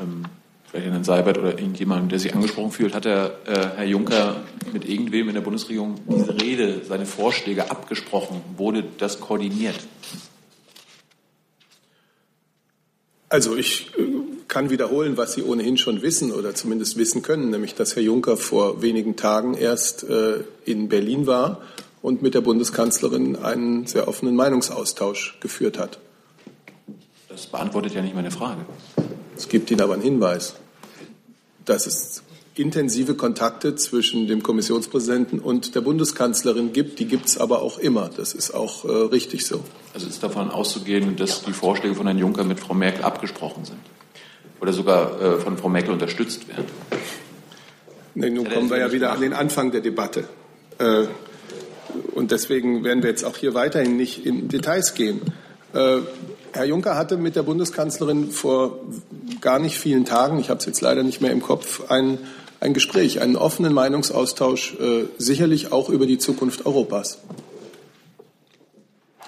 Ähm, 0.00 0.24
vielleicht 0.70 0.90
Herrn 0.90 1.04
Seibert 1.04 1.38
oder 1.38 1.58
irgendjemandem, 1.58 2.08
der 2.08 2.18
sich 2.18 2.34
angesprochen 2.34 2.72
fühlt, 2.72 2.94
hat 2.94 3.04
der, 3.04 3.38
äh, 3.46 3.76
Herr 3.76 3.84
Juncker 3.84 4.42
mit 4.72 4.88
irgendwem 4.88 5.28
in 5.28 5.34
der 5.34 5.42
Bundesregierung 5.42 5.96
diese 6.08 6.40
Rede, 6.40 6.82
seine 6.86 7.06
Vorschläge 7.06 7.70
abgesprochen? 7.70 8.40
Wurde 8.56 8.84
das 8.98 9.20
koordiniert? 9.20 9.76
Also 13.28 13.56
ich 13.56 13.90
äh, 13.98 14.02
kann 14.48 14.70
wiederholen, 14.70 15.16
was 15.16 15.34
Sie 15.34 15.42
ohnehin 15.42 15.78
schon 15.78 16.02
wissen 16.02 16.32
oder 16.32 16.54
zumindest 16.54 16.96
wissen 16.96 17.22
können, 17.22 17.50
nämlich 17.50 17.74
dass 17.74 17.96
Herr 17.96 18.02
Juncker 18.02 18.36
vor 18.36 18.82
wenigen 18.82 19.16
Tagen 19.16 19.54
erst 19.54 20.04
äh, 20.04 20.44
in 20.64 20.88
Berlin 20.88 21.26
war 21.26 21.60
und 22.02 22.22
mit 22.22 22.34
der 22.34 22.40
Bundeskanzlerin 22.40 23.36
einen 23.36 23.86
sehr 23.86 24.06
offenen 24.06 24.36
Meinungsaustausch 24.36 25.38
geführt 25.40 25.78
hat. 25.78 25.98
Das 27.28 27.46
beantwortet 27.46 27.94
ja 27.94 28.02
nicht 28.02 28.14
meine 28.14 28.30
Frage. 28.30 28.64
Es 29.36 29.48
gibt 29.48 29.70
Ihnen 29.70 29.80
aber 29.80 29.94
einen 29.94 30.02
Hinweis, 30.02 30.54
dass 31.64 31.86
es 31.86 32.22
intensive 32.54 33.14
Kontakte 33.14 33.74
zwischen 33.76 34.26
dem 34.28 34.42
Kommissionspräsidenten 34.42 35.40
und 35.40 35.74
der 35.74 35.82
Bundeskanzlerin 35.82 36.72
gibt. 36.72 36.98
Die 36.98 37.04
gibt 37.04 37.26
es 37.26 37.38
aber 37.38 37.60
auch 37.60 37.78
immer. 37.78 38.10
Das 38.16 38.32
ist 38.32 38.52
auch 38.52 38.84
äh, 38.84 38.88
richtig 38.88 39.46
so. 39.46 39.62
Also 39.92 40.06
ist 40.06 40.22
davon 40.22 40.50
auszugehen, 40.50 41.16
dass 41.16 41.42
die 41.42 41.52
Vorschläge 41.52 41.94
von 41.94 42.06
Herrn 42.06 42.18
Juncker 42.18 42.44
mit 42.44 42.58
Frau 42.58 42.72
Merkel 42.72 43.04
abgesprochen 43.04 43.64
sind 43.66 43.78
oder 44.60 44.72
sogar 44.72 45.20
äh, 45.20 45.38
von 45.38 45.58
Frau 45.58 45.68
Merkel 45.68 45.92
unterstützt 45.92 46.48
werden. 46.48 46.64
Nee, 48.14 48.30
nun 48.30 48.48
kommen 48.48 48.70
wir 48.70 48.78
ja 48.78 48.90
wieder 48.90 49.12
an 49.12 49.20
den 49.20 49.34
Anfang 49.34 49.70
der 49.70 49.82
Debatte. 49.82 50.24
Äh, 50.78 51.04
und 52.14 52.30
deswegen 52.30 52.84
werden 52.84 53.02
wir 53.02 53.10
jetzt 53.10 53.24
auch 53.24 53.36
hier 53.36 53.52
weiterhin 53.52 53.98
nicht 53.98 54.24
in 54.24 54.48
Details 54.48 54.94
gehen. 54.94 55.20
Herr 56.52 56.64
Juncker 56.64 56.96
hatte 56.96 57.16
mit 57.16 57.36
der 57.36 57.42
Bundeskanzlerin 57.42 58.30
vor 58.30 58.80
gar 59.40 59.58
nicht 59.58 59.78
vielen 59.78 60.04
Tagen, 60.04 60.38
ich 60.38 60.50
habe 60.50 60.60
es 60.60 60.66
jetzt 60.66 60.80
leider 60.80 61.02
nicht 61.02 61.20
mehr 61.20 61.32
im 61.32 61.42
Kopf, 61.42 61.90
ein, 61.90 62.18
ein 62.60 62.74
Gespräch, 62.74 63.20
einen 63.20 63.36
offenen 63.36 63.72
Meinungsaustausch, 63.72 64.74
äh, 64.80 65.04
sicherlich 65.18 65.72
auch 65.72 65.88
über 65.88 66.06
die 66.06 66.18
Zukunft 66.18 66.66
Europas. 66.66 67.18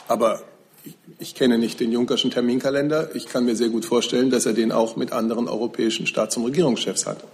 Aber 0.07 0.43
ich, 0.85 0.97
ich 1.19 1.35
kenne 1.35 1.59
nicht 1.59 1.81
den 1.81 1.93
Junckerschen 1.93 2.31
Terminkalender. 2.31 3.15
Ich 3.15 3.27
kann 3.27 3.45
mir 3.45 3.57
sehr 3.57 3.69
gut 3.69 3.85
vorstellen, 3.85 4.31
dass 4.31 4.47
er 4.47 4.55
den 4.55 4.73
auch 4.73 4.97
mit 4.97 5.13
anderen 5.13 5.49
europäischen 5.49 6.07
Staats- 6.07 6.37
und 6.37 6.45
Regierungschefs 6.45 7.07
hat. 7.07 7.25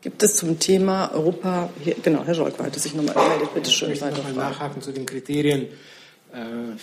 Gibt 0.00 0.22
es 0.22 0.36
zum 0.36 0.58
Thema 0.60 1.10
Europa, 1.12 1.68
hier, 1.82 1.96
genau, 2.00 2.22
Herr 2.24 2.34
Scholk 2.34 2.56
wollte 2.60 2.78
sich 2.78 2.94
nochmal 2.94 3.14
gemeldet, 3.14 3.48
bitte 3.54 3.70
schön. 3.70 3.90
Ich 3.90 4.00
möchte 4.00 4.22
nochmal 4.22 4.50
nachhaken 4.50 4.80
zu 4.80 4.92
den 4.92 5.04
Kriterien. 5.04 5.62
Äh, 6.32 6.76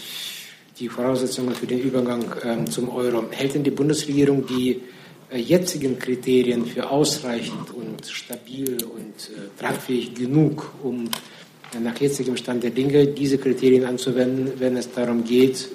die 0.79 0.89
Voraussetzungen 0.89 1.53
für 1.53 1.67
den 1.67 1.79
Übergang 1.79 2.25
ähm, 2.43 2.69
zum 2.69 2.89
Euro. 2.89 3.23
Hält 3.31 3.55
denn 3.55 3.63
die 3.63 3.71
Bundesregierung 3.71 4.45
die 4.45 4.81
äh, 5.29 5.39
jetzigen 5.39 5.97
Kriterien 5.99 6.65
für 6.65 6.89
ausreichend 6.89 7.71
und 7.73 8.05
stabil 8.05 8.83
und 8.83 9.29
äh, 9.29 9.59
tragfähig 9.59 10.13
genug, 10.13 10.73
um 10.83 11.09
äh, 11.73 11.79
nach 11.79 11.97
jetzigem 11.97 12.37
Stand 12.37 12.63
der 12.63 12.71
Dinge 12.71 13.07
diese 13.07 13.37
Kriterien 13.37 13.85
anzuwenden, 13.85 14.53
wenn 14.59 14.77
es 14.77 14.91
darum 14.91 15.23
geht, 15.23 15.69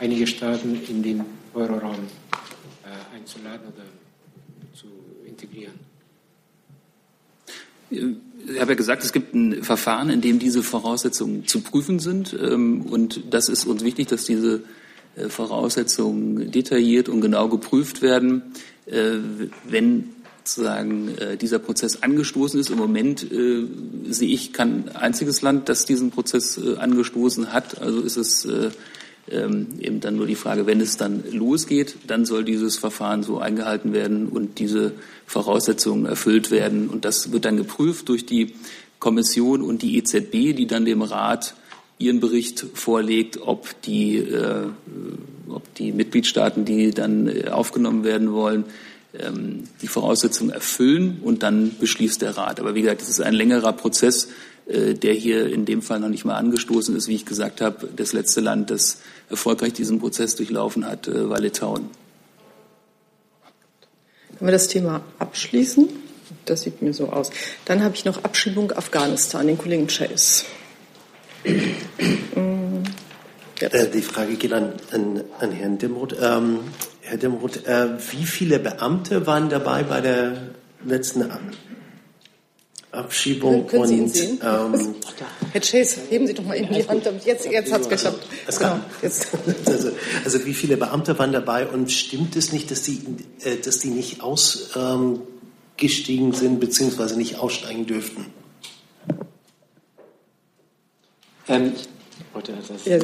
einige 0.00 0.26
Staaten 0.26 0.80
in 0.88 1.02
den 1.02 1.24
Euroraum 1.54 1.96
einzuladen 3.14 3.68
oder 3.68 3.84
zu 4.74 4.86
integrieren? 5.24 5.78
Ich 8.46 8.60
habe 8.60 8.72
ja 8.72 8.76
gesagt, 8.76 9.04
es 9.04 9.12
gibt 9.12 9.34
ein 9.34 9.62
Verfahren, 9.62 10.10
in 10.10 10.20
dem 10.20 10.38
diese 10.38 10.62
Voraussetzungen 10.62 11.46
zu 11.46 11.60
prüfen 11.60 11.98
sind. 11.98 12.36
Ähm, 12.40 12.82
und 12.82 13.22
das 13.30 13.48
ist 13.48 13.66
uns 13.66 13.84
wichtig, 13.84 14.08
dass 14.08 14.24
diese 14.24 14.62
äh, 15.16 15.28
Voraussetzungen 15.28 16.50
detailliert 16.50 17.08
und 17.08 17.20
genau 17.20 17.48
geprüft 17.48 18.02
werden. 18.02 18.42
Äh, 18.86 19.18
wenn 19.68 20.10
sozusagen 20.44 21.16
äh, 21.18 21.36
dieser 21.36 21.58
Prozess 21.58 22.02
angestoßen 22.02 22.58
ist, 22.58 22.70
im 22.70 22.78
Moment 22.78 23.24
sehe 24.08 24.28
ich 24.28 24.52
kein 24.52 24.88
einziges 24.96 25.40
Land, 25.40 25.68
das 25.68 25.84
diesen 25.84 26.10
Prozess 26.10 26.58
angestoßen 26.58 27.52
hat. 27.52 27.80
Also 27.80 28.00
ist 28.00 28.16
es 28.16 28.48
ähm, 29.30 29.68
eben 29.80 30.00
dann 30.00 30.16
nur 30.16 30.26
die 30.26 30.34
Frage, 30.34 30.66
wenn 30.66 30.80
es 30.80 30.96
dann 30.96 31.22
losgeht, 31.30 31.96
dann 32.06 32.24
soll 32.24 32.44
dieses 32.44 32.76
Verfahren 32.76 33.22
so 33.22 33.38
eingehalten 33.38 33.92
werden 33.92 34.28
und 34.28 34.58
diese 34.58 34.92
Voraussetzungen 35.26 36.06
erfüllt 36.06 36.50
werden. 36.50 36.88
Und 36.88 37.04
das 37.04 37.32
wird 37.32 37.44
dann 37.44 37.56
geprüft 37.56 38.08
durch 38.08 38.26
die 38.26 38.54
Kommission 38.98 39.62
und 39.62 39.82
die 39.82 39.96
EZB, 39.96 40.54
die 40.54 40.66
dann 40.66 40.84
dem 40.84 41.02
Rat 41.02 41.54
ihren 41.98 42.20
Bericht 42.20 42.66
vorlegt, 42.74 43.40
ob 43.40 43.80
die, 43.82 44.16
äh, 44.16 44.66
ob 45.48 45.74
die 45.76 45.92
Mitgliedstaaten, 45.92 46.64
die 46.64 46.90
dann 46.90 47.28
äh, 47.28 47.48
aufgenommen 47.48 48.04
werden 48.04 48.32
wollen, 48.32 48.64
ähm, 49.18 49.64
die 49.82 49.88
Voraussetzungen 49.88 50.50
erfüllen 50.50 51.20
und 51.22 51.42
dann 51.42 51.76
beschließt 51.78 52.22
der 52.22 52.36
Rat. 52.36 52.60
Aber 52.60 52.74
wie 52.74 52.82
gesagt, 52.82 53.02
es 53.02 53.08
ist 53.08 53.20
ein 53.20 53.34
längerer 53.34 53.72
Prozess, 53.72 54.28
der 54.66 55.12
hier 55.12 55.46
in 55.52 55.64
dem 55.64 55.82
Fall 55.82 56.00
noch 56.00 56.08
nicht 56.08 56.24
mal 56.24 56.36
angestoßen 56.36 56.94
ist. 56.96 57.08
Wie 57.08 57.14
ich 57.14 57.26
gesagt 57.26 57.60
habe, 57.60 57.88
das 57.94 58.12
letzte 58.12 58.40
Land, 58.40 58.70
das 58.70 58.98
erfolgreich 59.28 59.72
diesen 59.72 59.98
Prozess 59.98 60.36
durchlaufen 60.36 60.86
hat, 60.86 61.08
äh, 61.08 61.28
war 61.28 61.40
Litauen. 61.40 61.90
Können 64.38 64.48
wir 64.48 64.52
das 64.52 64.68
Thema 64.68 65.02
abschließen? 65.18 65.88
Das 66.44 66.62
sieht 66.62 66.82
mir 66.82 66.92
so 66.92 67.08
aus. 67.08 67.30
Dann 67.64 67.82
habe 67.82 67.94
ich 67.94 68.04
noch 68.04 68.24
Abschiebung 68.24 68.72
Afghanistan, 68.72 69.46
den 69.46 69.58
Kollegen 69.58 69.86
Chase. 69.86 70.44
Ja. 73.60 73.68
Äh, 73.68 73.90
die 73.90 74.02
Frage 74.02 74.34
geht 74.34 74.52
an, 74.52 74.72
an, 74.90 75.22
an 75.38 75.52
Herrn 75.52 75.78
Dimroth. 75.78 76.16
Ähm, 76.20 76.58
Herr 77.00 77.16
Dimroth, 77.16 77.64
äh, 77.64 77.90
wie 78.10 78.24
viele 78.24 78.58
Beamte 78.58 79.24
waren 79.28 79.50
dabei 79.50 79.84
bei 79.84 80.00
der 80.00 80.36
letzten 80.84 81.22
Abschiebung? 81.22 81.71
Können 82.92 83.86
Sie 83.86 83.96
ihn 83.96 84.08
sehen? 84.08 84.38
Ähm, 84.42 84.94
Herr 85.52 85.60
Chase, 85.62 86.00
heben 86.10 86.26
Sie 86.26 86.34
doch 86.34 86.44
mal 86.44 86.58
eben 86.58 86.74
die 86.74 86.86
Hand. 86.86 87.08
Jetzt, 87.24 87.50
jetzt 87.50 87.72
hat 87.72 87.80
es 87.80 87.88
geklappt. 87.88 88.26
Genau, 88.58 88.80
jetzt. 89.00 89.28
Also, 89.66 89.92
also, 90.24 90.44
wie 90.44 90.52
viele 90.52 90.76
Beamte 90.76 91.18
waren 91.18 91.32
dabei 91.32 91.66
und 91.66 91.90
stimmt 91.90 92.36
es 92.36 92.52
nicht, 92.52 92.70
dass 92.70 92.82
die, 92.82 93.00
äh, 93.44 93.56
dass 93.56 93.78
die 93.78 93.88
nicht 93.88 94.20
ausgestiegen 94.20 95.24
ähm, 96.26 96.34
sind 96.34 96.60
bzw. 96.60 97.16
nicht 97.16 97.38
aussteigen 97.38 97.86
dürften? 97.86 98.26
Ähm, 101.48 101.72
das, 102.40 102.84
ja, 102.86 102.98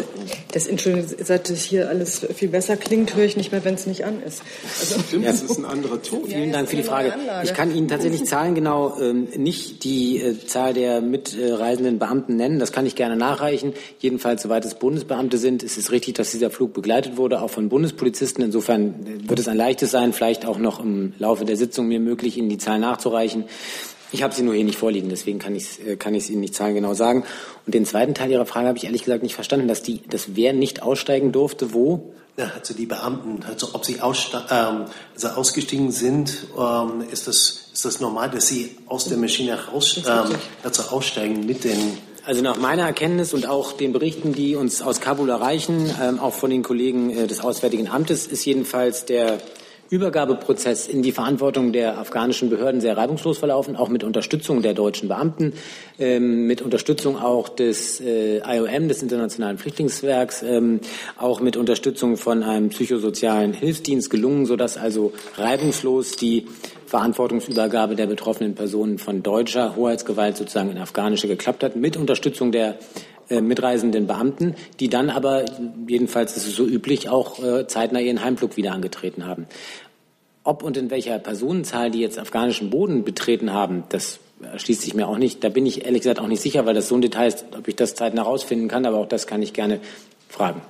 das 0.53 0.67
Entschuldigung, 0.67 1.09
seit 1.23 1.51
es 1.51 1.63
hier 1.63 1.89
alles 1.89 2.27
viel 2.35 2.49
besser 2.49 2.77
klingt, 2.77 3.15
höre 3.15 3.25
ich 3.25 3.37
nicht 3.37 3.53
mehr, 3.53 3.65
wenn 3.65 3.75
es 3.75 3.87
nicht 3.87 4.05
an 4.05 4.23
ist. 4.23 4.43
Also, 4.81 5.01
Stimmt, 5.01 5.27
das 5.27 5.43
ist 5.43 5.59
ein 5.59 5.65
anderer 5.65 6.03
Ton. 6.03 6.23
Ja, 6.27 6.39
Vielen 6.39 6.53
Dank 6.53 6.69
für 6.69 6.77
die 6.77 6.83
Frage. 6.83 7.15
Ich 7.45 7.53
kann 7.53 7.75
Ihnen 7.75 7.89
tatsächlich 7.89 8.25
Zahlen 8.25 8.55
genau 8.55 8.99
ähm, 9.01 9.29
nicht 9.37 9.85
die 9.85 10.21
äh, 10.21 10.47
Zahl 10.47 10.73
der 10.73 11.01
mitreisenden 11.01 11.99
Beamten 11.99 12.37
nennen. 12.37 12.59
Das 12.59 12.73
kann 12.73 12.87
ich 12.87 12.95
gerne 12.95 13.17
nachreichen. 13.17 13.75
Jedenfalls, 13.99 14.43
soweit 14.43 14.65
es 14.65 14.75
Bundesbeamte 14.75 15.39
sind, 15.39 15.63
ist 15.63 15.77
es 15.77 15.93
richtig, 15.93 16.15
dass 16.15 16.31
dieser 16.31 16.51
Flug 16.51 16.73
begleitet 16.73 17.17
wurde, 17.17 17.43
auch 17.43 17.51
von 17.51 17.69
Bundespolizisten. 17.69 18.45
Insofern 18.45 19.07
äh, 19.07 19.29
wird 19.29 19.39
es 19.39 19.49
ein 19.49 19.57
leichtes 19.57 19.91
sein, 19.91 20.13
vielleicht 20.13 20.47
auch 20.47 20.59
noch 20.59 20.81
im 20.81 21.13
Laufe 21.19 21.45
der 21.45 21.57
Sitzung 21.57 21.89
mir 21.89 22.01
möglich, 22.01 22.39
Ihnen 22.39 22.49
die 22.49 22.59
Zahlen 22.59 22.81
nachzureichen. 22.81 23.45
Ich 24.11 24.23
habe 24.23 24.35
sie 24.35 24.43
nur 24.43 24.55
hier 24.55 24.65
nicht 24.65 24.79
vorliegen, 24.79 25.09
deswegen 25.09 25.39
kann 25.39 25.55
ich 25.55 25.87
äh, 25.87 25.97
kann 25.97 26.15
ich 26.15 26.31
Ihnen 26.31 26.41
nicht 26.41 26.55
zahlengenau 26.55 26.95
sagen. 26.95 27.25
Und 27.67 27.75
den 27.75 27.85
zweiten 27.85 28.15
Teil 28.15 28.31
Ihrer 28.31 28.47
Frage 28.47 28.69
habe 28.69 28.79
ich 28.79 28.85
ehrlich 28.85 29.05
gesagt 29.05 29.23
nicht 29.23 29.35
verstanden, 29.35 29.69
dass 29.69 29.83
die, 29.83 30.03
dass 30.09 30.37
wer 30.37 30.53
nicht 30.53 30.83
aussteigen 30.83 31.33
durfte, 31.33 31.73
wo? 31.73 32.13
Ja, 32.37 32.53
also 32.57 32.73
die 32.73 32.87
Beamten, 32.87 33.43
also 33.49 33.71
ob 33.73 33.85
sie 33.85 33.95
ähm, 33.95 34.85
also 35.15 35.29
ausgestiegen 35.35 35.91
sind, 35.91 36.47
ähm, 36.57 37.05
ist 37.11 37.27
das 37.27 37.71
ist 37.73 37.85
das 37.85 38.01
normal, 38.01 38.31
dass 38.31 38.47
sie 38.47 38.77
aus 38.87 39.07
der 39.07 39.19
Maschine 39.19 39.59
raus 39.67 40.01
ähm, 40.07 40.37
also 40.63 40.83
aussteigen 40.85 41.47
mit 41.47 41.65
den 41.65 41.99
also 42.25 42.43
nach 42.43 42.59
meiner 42.59 42.83
Erkenntnis 42.83 43.33
und 43.33 43.47
auch 43.47 43.73
den 43.73 43.95
Berichten, 43.95 44.35
die 44.35 44.55
uns 44.55 44.83
aus 44.83 45.01
Kabul 45.01 45.31
erreichen, 45.31 45.91
ähm, 46.01 46.21
auch 46.21 46.35
von 46.35 46.51
den 46.51 46.63
Kollegen 46.63 47.09
äh, 47.09 47.27
des 47.27 47.41
Auswärtigen 47.41 47.89
Amtes, 47.89 48.27
ist 48.27 48.45
jedenfalls 48.45 49.07
der 49.07 49.39
Übergabeprozess 49.91 50.87
in 50.87 51.03
die 51.03 51.13
Verantwortung 51.13 51.73
der 51.73 51.99
afghanischen 51.99 52.51
Behörden 52.51 52.81
sehr 52.81 52.97
reibungslos 52.97 53.39
verlaufen, 53.39 53.77
auch 53.77 53.89
mit 53.89 54.05
Unterstützung 54.05 54.63
der 54.63 54.75
deutschen 54.75 55.09
Beamten, 55.09 55.55
ähm, 55.99 56.47
mit 56.47 56.63
Unterstützung 56.63 57.17
auch 57.17 57.49
des 57.49 58.01
äh, 58.01 58.39
IOM, 58.39 58.89
des 58.89 59.03
Internationalen 59.03 59.59
Flüchtlingswerks, 59.59 60.43
ähm, 60.43 60.81
auch 61.17 61.41
mit 61.41 61.57
Unterstützung 61.57 62.17
von 62.17 62.43
einem 62.43 62.69
psychosozialen 62.69 63.53
Hilfsdienst 63.53 64.11
gelungen, 64.11 64.47
sodass 64.47 64.77
also 64.77 65.13
reibungslos 65.37 66.17
die 66.17 66.47
Verantwortungsübergabe 66.87 67.97
der 67.97 68.07
betroffenen 68.07 68.55
Personen 68.55 68.99
von 68.99 69.23
deutscher 69.23 69.77
Hoheitsgewalt 69.77 70.37
sozusagen 70.37 70.71
in 70.71 70.79
afghanische 70.79 71.29
geklappt 71.29 71.63
hat, 71.63 71.77
mit 71.77 71.97
Unterstützung 71.97 72.53
der 72.53 72.79
äh, 73.31 73.41
mitreisenden 73.41 74.07
Beamten, 74.07 74.55
die 74.81 74.89
dann 74.89 75.11
aber, 75.11 75.45
jedenfalls 75.87 76.37
ist 76.37 76.47
es 76.47 76.57
so 76.57 76.65
üblich, 76.65 77.09
auch 77.09 77.43
äh, 77.43 77.67
zeitnah 77.67 78.01
ihren 78.01 78.25
Heimflug 78.25 78.57
wieder 78.57 78.73
angetreten 78.73 79.27
haben. 79.27 79.47
Ob 80.45 80.63
und 80.63 80.77
in 80.77 80.91
welcher 80.91 81.19
Personenzahl 81.19 81.91
die 81.91 82.01
jetzt 82.01 82.19
afghanischen 82.19 82.71
Boden 82.71 83.05
betreten 83.05 83.53
haben, 83.53 83.85
das 83.91 84.19
erschließt 84.43 84.83
sich 84.83 84.95
mir 84.95 85.09
auch 85.09 85.19
nicht. 85.19 85.45
Da 85.45 85.49
bin 85.49 85.67
ich 85.67 85.85
ehrlich 85.85 86.03
gesagt 86.03 86.21
auch 86.21 86.29
nicht 86.29 86.43
sicher, 86.43 86.65
weil 86.65 86.75
das 86.75 86.89
so 86.89 86.95
ein 86.95 87.03
Detail 87.03 87.29
ist, 87.29 87.45
ob 87.57 87.69
ich 87.69 87.77
das 87.77 87.95
zeitnah 87.95 88.25
herausfinden 88.25 88.69
kann, 88.69 88.87
aber 88.87 88.99
auch 88.99 89.09
das 89.09 89.27
kann 89.27 89.43
ich 89.43 89.53
gerne 89.53 89.81
fragen. 90.29 90.63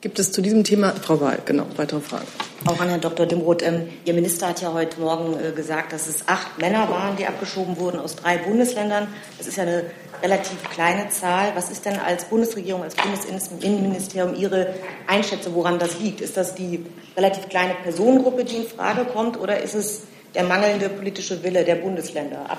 Gibt 0.00 0.20
es 0.20 0.30
zu 0.30 0.42
diesem 0.42 0.62
Thema, 0.62 0.90
Frau 0.90 1.20
Wahl, 1.20 1.40
genau, 1.44 1.66
weitere 1.76 2.00
Fragen? 2.00 2.26
Auch 2.66 2.80
an 2.80 2.88
Herrn 2.88 3.00
Dr. 3.00 3.26
Dimroth. 3.26 3.64
Ähm, 3.64 3.88
Ihr 4.04 4.14
Minister 4.14 4.46
hat 4.46 4.62
ja 4.62 4.72
heute 4.72 5.00
Morgen 5.00 5.34
äh, 5.34 5.50
gesagt, 5.50 5.92
dass 5.92 6.06
es 6.06 6.28
acht 6.28 6.56
Männer 6.58 6.88
waren, 6.88 7.16
die 7.16 7.26
abgeschoben 7.26 7.78
wurden 7.78 7.98
aus 7.98 8.14
drei 8.14 8.38
Bundesländern. 8.38 9.08
Das 9.38 9.48
ist 9.48 9.56
ja 9.56 9.64
eine 9.64 9.84
relativ 10.22 10.62
kleine 10.70 11.08
Zahl. 11.10 11.52
Was 11.54 11.70
ist 11.70 11.84
denn 11.84 11.98
als 11.98 12.24
Bundesregierung, 12.26 12.82
als 12.82 12.94
Bundesinnenministerium 12.94 14.34
Ihre 14.34 14.74
Einschätzung, 15.06 15.54
woran 15.54 15.78
das 15.78 15.98
liegt? 16.00 16.20
Ist 16.20 16.36
das 16.36 16.54
die 16.54 16.84
relativ 17.16 17.48
kleine 17.48 17.74
Personengruppe, 17.82 18.44
die 18.44 18.56
in 18.56 18.66
Frage 18.66 19.04
kommt, 19.04 19.38
oder 19.38 19.60
ist 19.62 19.74
es 19.74 20.02
der 20.34 20.44
mangelnde 20.44 20.88
politische 20.88 21.42
Wille 21.42 21.64
der 21.64 21.76
Bundesländer? 21.76 22.58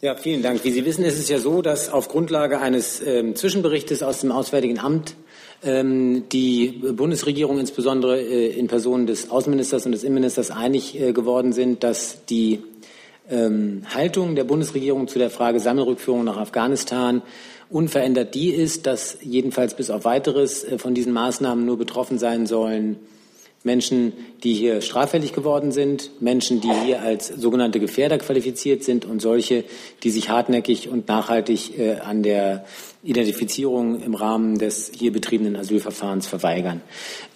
Ja, 0.00 0.14
vielen 0.14 0.42
Dank. 0.42 0.62
Wie 0.64 0.70
Sie 0.70 0.84
wissen, 0.84 1.04
ist 1.04 1.18
es 1.18 1.28
ja 1.30 1.38
so, 1.38 1.62
dass 1.62 1.90
auf 1.90 2.08
Grundlage 2.08 2.60
eines 2.60 3.00
äh, 3.00 3.32
Zwischenberichtes 3.32 4.02
aus 4.02 4.20
dem 4.20 4.32
Auswärtigen 4.32 4.78
Amt 4.78 5.16
ähm, 5.62 6.24
die 6.30 6.82
Bundesregierung 6.94 7.58
insbesondere 7.58 8.20
äh, 8.20 8.48
in 8.48 8.66
Person 8.66 9.06
des 9.06 9.30
Außenministers 9.30 9.86
und 9.86 9.92
des 9.92 10.04
Innenministers 10.04 10.50
einig 10.50 11.00
äh, 11.00 11.12
geworden 11.14 11.54
sind, 11.54 11.84
dass 11.84 12.26
die 12.26 12.62
ähm, 13.30 13.82
Haltung 13.94 14.34
der 14.34 14.44
Bundesregierung 14.44 15.08
zu 15.08 15.18
der 15.18 15.30
Frage 15.30 15.60
Sammelrückführung 15.60 16.24
nach 16.24 16.36
Afghanistan 16.36 17.22
unverändert 17.70 18.34
die 18.34 18.50
ist, 18.50 18.86
dass 18.86 19.18
jedenfalls 19.22 19.74
bis 19.74 19.90
auf 19.90 20.04
weiteres 20.04 20.64
äh, 20.64 20.78
von 20.78 20.94
diesen 20.94 21.12
Maßnahmen 21.12 21.64
nur 21.64 21.78
betroffen 21.78 22.18
sein 22.18 22.46
sollen 22.46 22.98
Menschen, 23.64 24.12
die 24.42 24.52
hier 24.52 24.82
straffällig 24.82 25.32
geworden 25.32 25.72
sind, 25.72 26.10
Menschen, 26.20 26.60
die 26.60 26.70
hier 26.84 27.00
als 27.00 27.28
sogenannte 27.28 27.80
Gefährder 27.80 28.18
qualifiziert 28.18 28.84
sind 28.84 29.06
und 29.06 29.22
solche, 29.22 29.64
die 30.02 30.10
sich 30.10 30.28
hartnäckig 30.28 30.90
und 30.90 31.08
nachhaltig 31.08 31.78
äh, 31.78 31.96
an 31.96 32.22
der 32.22 32.66
Identifizierung 33.02 34.02
im 34.02 34.14
Rahmen 34.14 34.58
des 34.58 34.92
hier 34.94 35.12
betriebenen 35.12 35.56
Asylverfahrens 35.56 36.26
verweigern. 36.26 36.82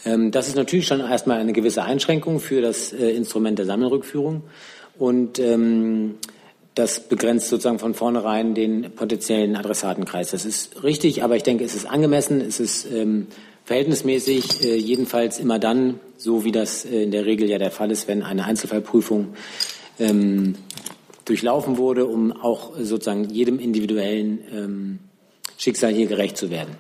Ähm, 0.05 0.31
das 0.31 0.49
ist 0.49 0.57
natürlich 0.57 0.87
schon 0.87 1.01
erstmal 1.01 1.39
eine 1.39 1.55
gewisse 1.55 1.83
Einschränkung 1.83 2.41
für 2.41 2.61
das 2.61 2.93
äh, 2.93 3.09
Instrument 3.11 3.59
der 3.59 3.67
Sammelrückführung 3.67 4.43
und 4.99 5.39
ähm, 5.39 6.17
das 6.75 7.01
begrenzt 7.01 7.49
sozusagen 7.49 7.79
von 7.79 7.95
vornherein 7.95 8.55
den 8.55 8.93
potenziellen 8.95 9.57
Adressatenkreis. 9.57 10.31
Das 10.31 10.45
ist 10.45 10.83
richtig, 10.85 11.25
aber 11.25 11.37
ich 11.37 11.43
denke, 11.43 11.65
es 11.65 11.75
ist 11.75 11.87
angemessen, 11.87 12.41
es 12.41 12.61
ist 12.61 12.87
ähm, 12.91 13.27
verhältnismäßig, 13.65 14.65
äh, 14.65 14.77
jedenfalls 14.77 15.39
immer 15.41 15.59
dann, 15.59 15.99
so 16.17 16.45
wie 16.45 16.53
das 16.53 16.85
äh, 16.85 17.03
in 17.03 17.11
der 17.11 17.27
Regel 17.27 17.51
ja 17.51 17.59
der 17.59 17.71
Fall 17.71 17.91
ist, 17.91 18.07
wenn 18.07 18.23
eine 18.23 18.45
Einzelfallprüfung 18.45 19.35
ähm, 19.99 20.55
durchlaufen 21.25 21.79
wurde, 21.79 22.07
um 22.07 22.33
auch 22.33 22.77
sozusagen 22.79 23.29
jedem 23.29 23.59
individuellen 23.59 24.39
ähm, 24.55 24.99
Schicksal 25.59 25.93
hier 25.93 26.07
gerecht 26.07 26.37
zu 26.37 26.51
werden. 26.51 26.77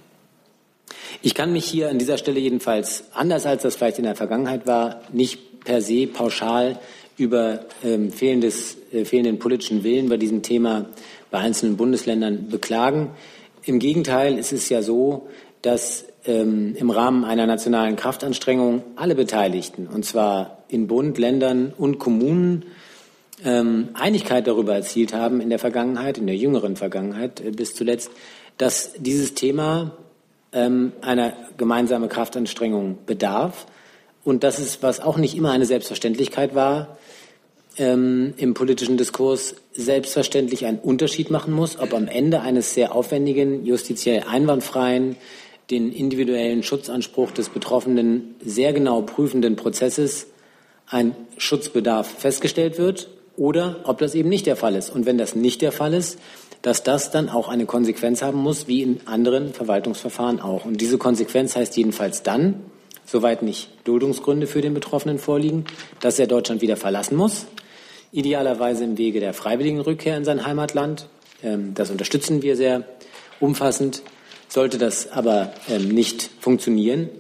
Ich 1.22 1.34
kann 1.34 1.52
mich 1.52 1.64
hier 1.64 1.90
an 1.90 1.98
dieser 1.98 2.18
Stelle 2.18 2.38
jedenfalls, 2.38 3.04
anders 3.12 3.46
als 3.46 3.62
das 3.62 3.74
vielleicht 3.74 3.98
in 3.98 4.04
der 4.04 4.14
Vergangenheit 4.14 4.66
war, 4.66 5.02
nicht 5.12 5.64
per 5.64 5.82
se 5.82 6.06
pauschal 6.06 6.78
über 7.18 7.60
ähm, 7.84 8.10
fehlendes, 8.10 8.76
äh, 8.92 9.04
fehlenden 9.04 9.38
politischen 9.38 9.84
Willen 9.84 10.08
bei 10.08 10.16
diesem 10.16 10.42
Thema 10.42 10.86
bei 11.30 11.38
einzelnen 11.38 11.76
Bundesländern 11.76 12.48
beklagen. 12.48 13.10
Im 13.64 13.78
Gegenteil, 13.78 14.38
es 14.38 14.52
ist 14.52 14.68
ja 14.70 14.82
so, 14.82 15.28
dass 15.60 16.04
ähm, 16.24 16.74
im 16.76 16.90
Rahmen 16.90 17.24
einer 17.24 17.46
nationalen 17.46 17.96
Kraftanstrengung 17.96 18.82
alle 18.96 19.14
Beteiligten, 19.14 19.86
und 19.86 20.04
zwar 20.04 20.58
in 20.68 20.86
Bund, 20.86 21.18
Ländern 21.18 21.74
und 21.76 21.98
Kommunen, 21.98 22.64
ähm, 23.44 23.90
Einigkeit 23.94 24.46
darüber 24.46 24.74
erzielt 24.74 25.14
haben 25.14 25.40
in 25.40 25.50
der 25.50 25.58
Vergangenheit, 25.58 26.18
in 26.18 26.26
der 26.26 26.36
jüngeren 26.36 26.76
Vergangenheit 26.76 27.40
äh, 27.40 27.50
bis 27.50 27.74
zuletzt, 27.74 28.10
dass 28.56 28.92
dieses 28.98 29.34
Thema 29.34 29.96
ähm, 30.52 30.92
einer 31.00 31.34
gemeinsamen 31.56 32.08
Kraftanstrengung 32.08 32.98
bedarf 33.06 33.66
und 34.24 34.44
dass 34.44 34.58
es, 34.58 34.82
was 34.82 35.00
auch 35.00 35.16
nicht 35.16 35.36
immer 35.36 35.52
eine 35.52 35.66
Selbstverständlichkeit 35.66 36.54
war, 36.54 36.98
ähm, 37.78 38.34
im 38.36 38.54
politischen 38.54 38.96
Diskurs 38.96 39.56
selbstverständlich 39.72 40.66
einen 40.66 40.78
Unterschied 40.78 41.30
machen 41.30 41.52
muss, 41.52 41.78
ob 41.78 41.94
am 41.94 42.08
Ende 42.08 42.40
eines 42.40 42.74
sehr 42.74 42.94
aufwendigen, 42.94 43.64
justiziell 43.64 44.24
einwandfreien, 44.28 45.16
den 45.70 45.92
individuellen 45.92 46.62
Schutzanspruch 46.62 47.30
des 47.30 47.50
Betroffenen 47.50 48.34
sehr 48.42 48.72
genau 48.72 49.02
prüfenden 49.02 49.56
Prozesses 49.56 50.26
ein 50.86 51.14
Schutzbedarf 51.36 52.06
festgestellt 52.06 52.78
wird 52.78 53.10
oder 53.36 53.80
ob 53.84 53.98
das 53.98 54.14
eben 54.14 54.28
nicht 54.28 54.46
der 54.46 54.56
Fall 54.56 54.74
ist. 54.74 54.90
Und 54.90 55.06
wenn 55.06 55.18
das 55.18 55.34
nicht 55.34 55.60
der 55.60 55.72
Fall 55.72 55.94
ist, 55.94 56.18
dass 56.62 56.82
das 56.82 57.10
dann 57.10 57.28
auch 57.28 57.48
eine 57.48 57.66
Konsequenz 57.66 58.22
haben 58.22 58.38
muss, 58.38 58.66
wie 58.66 58.82
in 58.82 59.00
anderen 59.06 59.52
Verwaltungsverfahren 59.52 60.40
auch. 60.40 60.64
Und 60.64 60.80
diese 60.80 60.98
Konsequenz 60.98 61.54
heißt 61.54 61.76
jedenfalls 61.76 62.22
dann, 62.22 62.64
soweit 63.04 63.42
nicht 63.42 63.70
Duldungsgründe 63.84 64.46
für 64.46 64.60
den 64.60 64.74
Betroffenen 64.74 65.18
vorliegen, 65.18 65.64
dass 66.00 66.18
er 66.18 66.26
Deutschland 66.26 66.60
wieder 66.60 66.76
verlassen 66.76 67.16
muss, 67.16 67.46
idealerweise 68.12 68.84
im 68.84 68.98
Wege 68.98 69.20
der 69.20 69.34
freiwilligen 69.34 69.80
Rückkehr 69.80 70.16
in 70.16 70.24
sein 70.24 70.46
Heimatland. 70.46 71.08
Ähm, 71.42 71.74
das 71.74 71.90
unterstützen 71.90 72.42
wir 72.42 72.56
sehr 72.56 72.84
umfassend. 73.40 74.02
Sollte 74.48 74.78
das 74.78 75.12
aber 75.12 75.52
ähm, 75.68 75.88
nicht 75.88 76.30
funktionieren, 76.40 77.10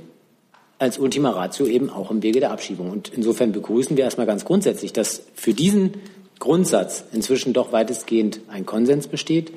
als 0.78 0.98
Ultima 0.98 1.30
Ratio 1.30 1.66
eben 1.66 1.90
auch 1.90 2.10
im 2.10 2.22
Wege 2.22 2.40
der 2.40 2.52
Abschiebung. 2.52 2.90
Und 2.90 3.08
insofern 3.08 3.52
begrüßen 3.52 3.96
wir 3.96 4.04
erstmal 4.04 4.26
ganz 4.26 4.44
grundsätzlich, 4.44 4.92
dass 4.92 5.22
für 5.34 5.52
diesen 5.52 5.94
Grundsatz 6.38 7.04
inzwischen 7.12 7.52
doch 7.52 7.72
weitestgehend 7.72 8.40
ein 8.48 8.64
Konsens 8.64 9.08
besteht, 9.08 9.52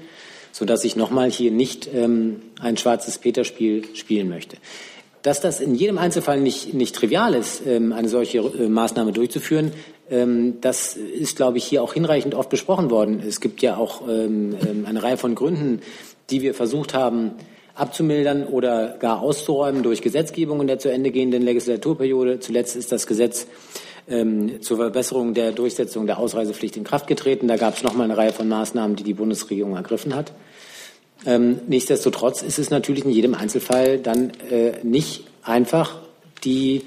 sodass 0.52 0.84
ich 0.84 0.96
nochmal 0.96 1.30
hier 1.30 1.52
nicht 1.52 1.88
ähm, 1.94 2.42
ein 2.60 2.76
schwarzes 2.76 3.20
Peterspiel 3.20 3.96
spielen 3.96 4.30
möchte. 4.30 4.58
Dass 5.22 5.40
das 5.40 5.62
in 5.62 5.76
jedem 5.76 6.00
Einzelfall 6.00 6.42
nicht, 6.42 6.74
nicht 6.74 6.96
trivial 6.96 7.36
ist, 7.36 7.62
ähm, 7.68 7.94
eine 7.94 8.10
solche 8.10 8.40
äh, 8.40 8.68
Maßnahme 8.68 9.12
durchzuführen, 9.12 9.72
das 10.12 10.98
ist, 10.98 11.38
glaube 11.38 11.58
ich, 11.58 11.64
hier 11.64 11.82
auch 11.82 11.94
hinreichend 11.94 12.36
oft 12.36 12.50
besprochen 12.50 12.92
worden. 12.92 13.24
Es 13.26 13.40
gibt 13.40 13.62
ja 13.62 13.78
auch 13.78 14.02
ähm, 14.08 14.58
ähm 14.62 14.86
eine 14.86 15.02
Reihe 15.02 15.18
von 15.18 15.36
Gründen, 15.36 15.82
die 16.30 16.42
wir 16.42 16.54
versucht 16.54 16.94
haben, 16.94 17.32
abzumildern 17.76 18.46
oder 18.46 18.98
gar 19.00 19.22
auszuräumen 19.22 19.84
durch 19.84 20.02
Gesetzgebung 20.02 20.62
in 20.62 20.68
der 20.68 20.80
zu 20.80 20.92
Ende 20.92 21.12
gehenden 21.12 21.42
Legislaturperiode. 21.42 22.40
Zuletzt 22.40 22.76
ist 22.76 22.92
das 22.92 23.08
Gesetz 23.08 23.48
ähm, 24.10 24.62
zur 24.62 24.78
Verbesserung 24.78 25.34
der 25.34 25.52
Durchsetzung 25.52 26.06
der 26.08 26.18
Ausreisepflicht 26.20 26.78
in 26.78 26.84
Kraft 26.84 27.08
getreten. 27.08 27.48
Da 27.48 27.58
gab 27.58 27.78
es 27.78 27.84
noch 27.84 27.94
mal 27.94 28.04
eine 28.04 28.18
Reihe 28.18 28.34
von 28.34 28.48
Maßnahmen, 28.48 28.96
die 28.96 29.04
die 29.04 29.14
Bundesregierung 29.14 29.76
ergriffen 29.76 30.16
hat. 30.16 30.34
Ähm, 31.26 31.60
nichtsdestotrotz 31.68 32.42
ist 32.42 32.60
es 32.60 32.70
natürlich 32.70 33.06
in 33.06 33.12
jedem 33.12 33.36
Einzelfall 33.36 34.00
dann 34.00 34.32
äh, 34.50 34.74
nicht 34.84 35.26
einfach, 35.44 36.00
die, 36.44 36.78
ähm, 36.78 36.86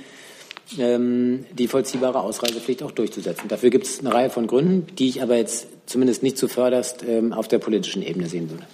die 0.71 1.69
vollziehbare 1.69 2.21
Ausreisepflicht 2.21 2.83
auch 2.83 2.91
durchzusetzen. 2.91 3.49
Dafür 3.49 3.71
gibt 3.71 3.87
es 3.87 4.01
eine 4.01 4.15
Reihe 4.15 4.31
von 4.31 4.47
Gründen, 4.47 4.87
die 4.97 5.09
ich 5.09 5.23
aber 5.23 5.37
jetzt 5.37 5.67
zumindest 5.87 6.23
nicht 6.23 6.39
zuvörderst 6.39 7.05
ähm, 7.07 7.33
auf 7.33 7.49
der 7.49 7.59
politischen 7.59 8.03
Ebene 8.03 8.29
sehen 8.29 8.49
würde. 8.51 8.65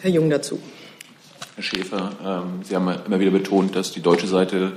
Herr 0.00 0.10
Jung 0.10 0.28
dazu. 0.28 0.58
Herr 1.54 1.62
Schäfer, 1.62 2.12
ähm, 2.24 2.62
Sie 2.64 2.76
haben 2.76 2.88
immer 3.06 3.20
wieder 3.20 3.30
betont, 3.30 3.76
dass 3.76 3.92
die 3.92 4.00
deutsche 4.00 4.26
Seite 4.26 4.72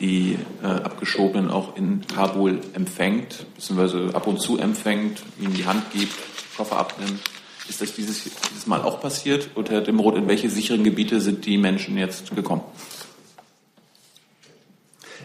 die 0.00 0.38
äh, 0.62 0.66
Abgeschobenen 0.66 1.50
auch 1.50 1.76
in 1.76 2.06
Kabul 2.06 2.60
empfängt, 2.72 3.44
beziehungsweise 3.54 4.14
ab 4.14 4.26
und 4.26 4.40
zu 4.40 4.58
empfängt, 4.58 5.22
ihnen 5.38 5.54
die 5.54 5.66
Hand 5.66 5.90
gibt, 5.92 6.14
Koffer 6.56 6.78
abnimmt. 6.78 7.20
Ist 7.68 7.80
das 7.80 7.94
dieses, 7.94 8.24
dieses 8.24 8.66
Mal 8.66 8.80
auch 8.82 9.00
passiert? 9.00 9.50
Und 9.54 9.70
Herr 9.70 9.82
Dimroth, 9.82 10.16
in 10.16 10.26
welche 10.26 10.48
sicheren 10.48 10.82
Gebiete 10.82 11.20
sind 11.20 11.44
die 11.44 11.58
Menschen 11.58 11.98
jetzt 11.98 12.34
gekommen? 12.34 12.62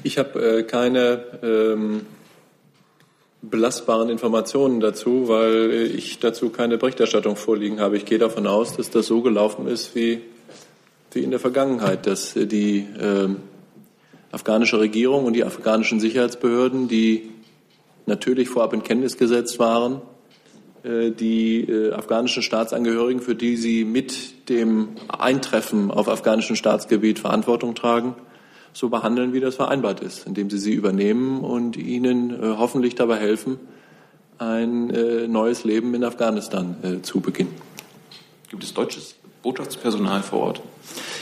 Ich 0.05 0.19
habe 0.19 0.59
äh, 0.59 0.61
keine 0.61 1.23
ähm, 1.41 2.05
belastbaren 3.41 4.07
Informationen 4.09 4.79
dazu, 4.79 5.27
weil 5.27 5.71
ich 5.95 6.19
dazu 6.19 6.51
keine 6.51 6.77
Berichterstattung 6.77 7.35
vorliegen 7.35 7.79
habe. 7.79 7.97
Ich 7.97 8.05
gehe 8.05 8.19
davon 8.19 8.45
aus, 8.45 8.77
dass 8.77 8.91
das 8.91 9.07
so 9.07 9.23
gelaufen 9.23 9.67
ist 9.67 9.95
wie, 9.95 10.21
wie 11.11 11.23
in 11.23 11.31
der 11.31 11.39
Vergangenheit, 11.39 12.05
dass 12.05 12.35
die 12.35 12.85
äh, 12.99 13.29
afghanische 14.31 14.79
Regierung 14.79 15.25
und 15.25 15.33
die 15.33 15.43
afghanischen 15.43 15.99
Sicherheitsbehörden, 15.99 16.87
die 16.87 17.31
natürlich 18.05 18.47
vorab 18.47 18.73
in 18.73 18.83
Kenntnis 18.83 19.17
gesetzt 19.17 19.57
waren, 19.57 20.03
äh, 20.83 21.09
die 21.09 21.61
äh, 21.61 21.93
afghanischen 21.93 22.43
Staatsangehörigen, 22.43 23.23
für 23.23 23.33
die 23.33 23.57
sie 23.57 23.85
mit 23.85 24.49
dem 24.49 24.89
Eintreffen 25.07 25.89
auf 25.89 26.07
afghanischem 26.07 26.55
Staatsgebiet 26.55 27.17
Verantwortung 27.17 27.73
tragen, 27.73 28.13
so 28.75 28.89
behandeln, 28.89 29.31
wie 29.31 29.39
das 29.39 29.55
vereinbart 29.55 30.01
ist, 30.01 30.27
indem 30.27 30.49
sie 30.49 30.57
sie 30.57 30.73
übernehmen 30.73 31.39
und 31.39 31.77
ihnen 31.77 32.31
äh, 32.31 32.55
hoffentlich 32.57 32.93
dabei 32.95 33.15
helfen, 33.15 33.57
ein 34.37 34.89
äh, 34.89 35.29
neues 35.29 35.63
Leben 35.63 35.93
in 35.95 36.03
Afghanistan 36.03 36.75
äh, 36.83 37.01
zu 37.01 37.21
beginnen. 37.21 37.53
Gibt 38.49 38.65
es 38.65 38.73
deutsches 38.73 39.15
Botschaftspersonal 39.43 40.23
vor 40.23 40.39
Ort? 40.39 40.61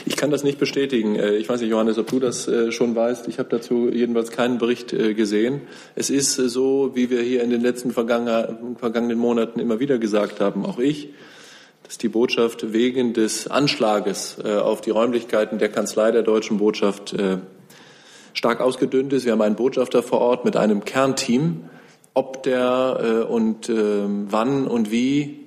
Ich 0.04 0.16
kann 0.16 0.32
das 0.32 0.42
nicht 0.42 0.58
bestätigen. 0.58 1.14
Äh, 1.14 1.36
ich 1.36 1.48
weiß 1.48 1.60
nicht, 1.60 1.70
Johannes, 1.70 1.96
ob 1.96 2.08
du 2.08 2.18
das 2.18 2.48
äh, 2.48 2.72
schon 2.72 2.96
weißt. 2.96 3.28
Ich 3.28 3.38
habe 3.38 3.48
dazu 3.50 3.88
jedenfalls 3.88 4.32
keinen 4.32 4.58
Bericht 4.58 4.92
äh, 4.92 5.14
gesehen. 5.14 5.60
Es 5.94 6.10
ist 6.10 6.34
so, 6.34 6.90
wie 6.94 7.08
wir 7.08 7.22
hier 7.22 7.44
in 7.44 7.50
den 7.50 7.60
letzten 7.60 7.92
vergangenen 7.92 9.18
Monaten 9.18 9.60
immer 9.60 9.78
wieder 9.78 9.98
gesagt 9.98 10.40
haben, 10.40 10.66
auch 10.66 10.80
ich, 10.80 11.10
dass 11.94 11.98
die 11.98 12.08
Botschaft 12.08 12.72
wegen 12.72 13.12
des 13.12 13.46
Anschlages 13.46 14.40
auf 14.44 14.80
die 14.80 14.90
Räumlichkeiten 14.90 15.60
der 15.60 15.68
Kanzlei 15.68 16.10
der 16.10 16.24
deutschen 16.24 16.58
Botschaft 16.58 17.14
stark 18.32 18.60
ausgedünnt 18.60 19.12
ist. 19.12 19.24
Wir 19.24 19.30
haben 19.30 19.42
einen 19.42 19.54
Botschafter 19.54 20.02
vor 20.02 20.20
Ort 20.20 20.44
mit 20.44 20.56
einem 20.56 20.84
Kernteam. 20.84 21.70
Ob 22.12 22.42
der 22.42 23.28
und 23.30 23.68
ähm, 23.68 24.26
wann 24.28 24.66
und 24.66 24.90
wie 24.90 25.43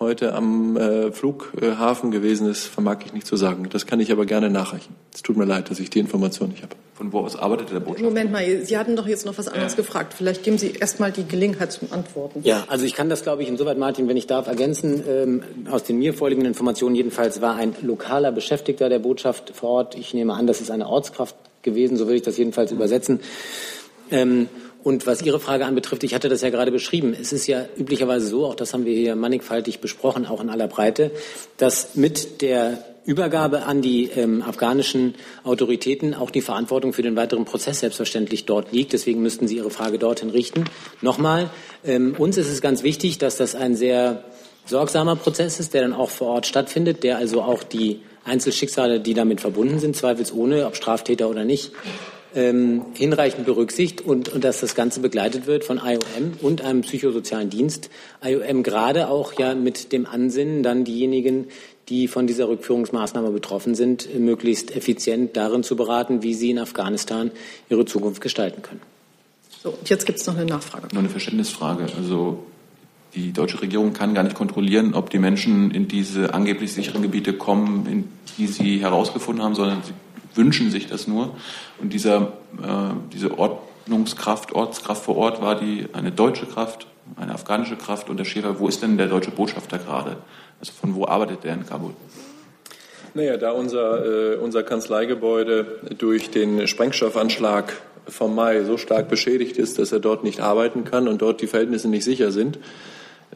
heute 0.00 0.32
am 0.34 0.78
äh, 0.78 1.12
Flughafen 1.12 2.10
gewesen 2.10 2.48
ist, 2.48 2.64
vermag 2.64 3.00
ich 3.04 3.12
nicht 3.12 3.26
zu 3.26 3.36
sagen. 3.36 3.68
Das 3.70 3.86
kann 3.86 4.00
ich 4.00 4.10
aber 4.10 4.24
gerne 4.24 4.48
nachreichen. 4.48 4.94
Es 5.12 5.20
tut 5.20 5.36
mir 5.36 5.44
leid, 5.44 5.70
dass 5.70 5.78
ich 5.78 5.90
die 5.90 5.98
Information 5.98 6.48
nicht 6.48 6.62
habe. 6.62 6.74
Von 6.94 7.12
wo 7.12 7.20
aus 7.20 7.36
arbeitet 7.36 7.70
der 7.70 7.80
Botschafter? 7.80 8.04
Moment 8.04 8.32
mal, 8.32 8.64
Sie 8.64 8.78
hatten 8.78 8.96
doch 8.96 9.06
jetzt 9.06 9.26
noch 9.26 9.36
was 9.36 9.48
anderes 9.48 9.74
äh. 9.74 9.76
gefragt. 9.76 10.14
Vielleicht 10.14 10.42
geben 10.42 10.56
Sie 10.56 10.72
erst 10.72 11.00
mal 11.00 11.12
die 11.12 11.28
Gelegenheit 11.28 11.72
zum 11.72 11.92
Antworten. 11.92 12.40
Ja, 12.44 12.64
also 12.68 12.86
ich 12.86 12.94
kann 12.94 13.10
das, 13.10 13.22
glaube 13.22 13.42
ich, 13.42 13.48
insoweit, 13.48 13.76
Martin, 13.76 14.08
wenn 14.08 14.16
ich 14.16 14.26
darf, 14.26 14.46
ergänzen. 14.46 15.04
Ähm, 15.06 15.42
aus 15.70 15.84
den 15.84 15.98
mir 15.98 16.14
vorliegenden 16.14 16.48
Informationen 16.48 16.94
jedenfalls 16.94 17.42
war 17.42 17.56
ein 17.56 17.74
lokaler 17.82 18.32
Beschäftigter 18.32 18.88
der 18.88 19.00
Botschaft 19.00 19.52
vor 19.54 19.68
Ort. 19.68 19.94
Ich 19.96 20.14
nehme 20.14 20.32
an, 20.32 20.46
das 20.46 20.62
ist 20.62 20.70
eine 20.70 20.88
Ortskraft 20.88 21.36
gewesen, 21.60 21.98
so 21.98 22.06
würde 22.06 22.16
ich 22.16 22.22
das 22.22 22.38
jedenfalls 22.38 22.72
übersetzen. 22.72 23.20
Ähm, 24.10 24.48
und 24.82 25.06
was 25.06 25.22
Ihre 25.22 25.40
Frage 25.40 25.66
anbetrifft, 25.66 26.04
ich 26.04 26.14
hatte 26.14 26.28
das 26.28 26.40
ja 26.40 26.50
gerade 26.50 26.70
beschrieben. 26.70 27.14
Es 27.18 27.32
ist 27.32 27.46
ja 27.46 27.66
üblicherweise 27.76 28.26
so, 28.26 28.46
auch 28.46 28.54
das 28.54 28.72
haben 28.72 28.84
wir 28.84 28.94
hier 28.94 29.14
mannigfaltig 29.14 29.80
besprochen, 29.80 30.26
auch 30.26 30.40
in 30.40 30.48
aller 30.48 30.68
Breite, 30.68 31.10
dass 31.58 31.94
mit 31.94 32.40
der 32.40 32.84
Übergabe 33.04 33.62
an 33.64 33.82
die 33.82 34.10
ähm, 34.14 34.42
afghanischen 34.42 35.14
Autoritäten 35.42 36.14
auch 36.14 36.30
die 36.30 36.42
Verantwortung 36.42 36.92
für 36.92 37.02
den 37.02 37.16
weiteren 37.16 37.44
Prozess 37.44 37.80
selbstverständlich 37.80 38.44
dort 38.44 38.72
liegt. 38.72 38.92
Deswegen 38.92 39.22
müssten 39.22 39.48
Sie 39.48 39.56
Ihre 39.56 39.70
Frage 39.70 39.98
dorthin 39.98 40.30
richten. 40.30 40.64
Nochmal, 41.00 41.50
ähm, 41.84 42.14
uns 42.16 42.36
ist 42.36 42.48
es 42.48 42.60
ganz 42.60 42.82
wichtig, 42.82 43.18
dass 43.18 43.36
das 43.36 43.54
ein 43.54 43.74
sehr 43.74 44.24
sorgsamer 44.66 45.16
Prozess 45.16 45.60
ist, 45.60 45.74
der 45.74 45.82
dann 45.82 45.92
auch 45.92 46.10
vor 46.10 46.28
Ort 46.28 46.46
stattfindet, 46.46 47.02
der 47.02 47.16
also 47.18 47.42
auch 47.42 47.62
die 47.62 48.00
Einzelschicksale, 48.24 49.00
die 49.00 49.14
damit 49.14 49.40
verbunden 49.40 49.78
sind, 49.78 49.96
zweifelsohne, 49.96 50.66
ob 50.66 50.76
Straftäter 50.76 51.28
oder 51.28 51.44
nicht, 51.44 51.72
ähm, 52.34 52.82
hinreichend 52.94 53.44
berücksichtigt 53.44 54.06
und, 54.06 54.28
und 54.28 54.44
dass 54.44 54.60
das 54.60 54.74
Ganze 54.74 55.00
begleitet 55.00 55.46
wird 55.46 55.64
von 55.64 55.78
IOM 55.78 56.32
und 56.40 56.62
einem 56.62 56.82
psychosozialen 56.82 57.50
Dienst. 57.50 57.90
IOM 58.22 58.62
gerade 58.62 59.08
auch 59.08 59.32
ja 59.38 59.54
mit 59.54 59.92
dem 59.92 60.06
Ansinnen, 60.06 60.62
dann 60.62 60.84
diejenigen, 60.84 61.48
die 61.88 62.06
von 62.06 62.26
dieser 62.26 62.48
Rückführungsmaßnahme 62.48 63.30
betroffen 63.30 63.74
sind, 63.74 64.08
möglichst 64.18 64.74
effizient 64.74 65.36
darin 65.36 65.62
zu 65.62 65.76
beraten, 65.76 66.22
wie 66.22 66.34
sie 66.34 66.50
in 66.50 66.58
Afghanistan 66.58 67.32
ihre 67.68 67.84
Zukunft 67.84 68.20
gestalten 68.20 68.62
können. 68.62 68.80
So, 69.62 69.70
und 69.70 69.90
jetzt 69.90 70.06
gibt 70.06 70.20
es 70.20 70.26
noch 70.26 70.36
eine 70.36 70.46
Nachfrage. 70.46 70.88
Nur 70.92 71.00
eine 71.00 71.10
Verständnisfrage. 71.10 71.86
Also 71.96 72.44
die 73.14 73.32
deutsche 73.32 73.60
Regierung 73.60 73.92
kann 73.92 74.14
gar 74.14 74.22
nicht 74.22 74.36
kontrollieren, 74.36 74.94
ob 74.94 75.10
die 75.10 75.18
Menschen 75.18 75.72
in 75.72 75.88
diese 75.88 76.32
angeblich 76.32 76.72
sicheren 76.72 77.02
Gebiete 77.02 77.32
kommen, 77.32 77.86
in 77.86 78.04
die 78.38 78.46
sie 78.46 78.78
herausgefunden 78.78 79.44
haben, 79.44 79.56
sondern 79.56 79.82
sie 79.82 79.92
wünschen 80.34 80.70
sich 80.70 80.86
das 80.86 81.06
nur. 81.06 81.34
Und 81.80 81.92
dieser, 81.92 82.32
äh, 82.62 82.94
diese 83.12 83.38
Ordnungskraft, 83.38 84.52
Ortskraft 84.52 85.04
vor 85.04 85.16
Ort 85.16 85.40
war 85.40 85.58
die 85.58 85.86
eine 85.92 86.12
deutsche 86.12 86.46
Kraft, 86.46 86.86
eine 87.16 87.32
afghanische 87.32 87.76
Kraft. 87.76 88.08
Und 88.10 88.18
der 88.18 88.24
Schäfer, 88.24 88.58
wo 88.58 88.68
ist 88.68 88.82
denn 88.82 88.96
der 88.96 89.08
deutsche 89.08 89.30
Botschafter 89.30 89.78
gerade? 89.78 90.16
Also 90.60 90.72
von 90.72 90.94
wo 90.94 91.06
arbeitet 91.06 91.44
der 91.44 91.54
in 91.54 91.66
Kabul? 91.66 91.92
Naja, 93.14 93.36
da 93.36 93.50
unser, 93.50 94.34
äh, 94.34 94.36
unser 94.36 94.62
Kanzleigebäude 94.62 95.80
durch 95.98 96.30
den 96.30 96.68
Sprengstoffanschlag 96.68 97.72
vom 98.06 98.34
Mai 98.34 98.64
so 98.64 98.76
stark 98.76 99.08
beschädigt 99.08 99.56
ist, 99.56 99.78
dass 99.78 99.92
er 99.92 100.00
dort 100.00 100.24
nicht 100.24 100.40
arbeiten 100.40 100.84
kann 100.84 101.08
und 101.08 101.22
dort 101.22 101.40
die 101.40 101.46
Verhältnisse 101.46 101.88
nicht 101.88 102.04
sicher 102.04 102.30
sind, 102.30 102.58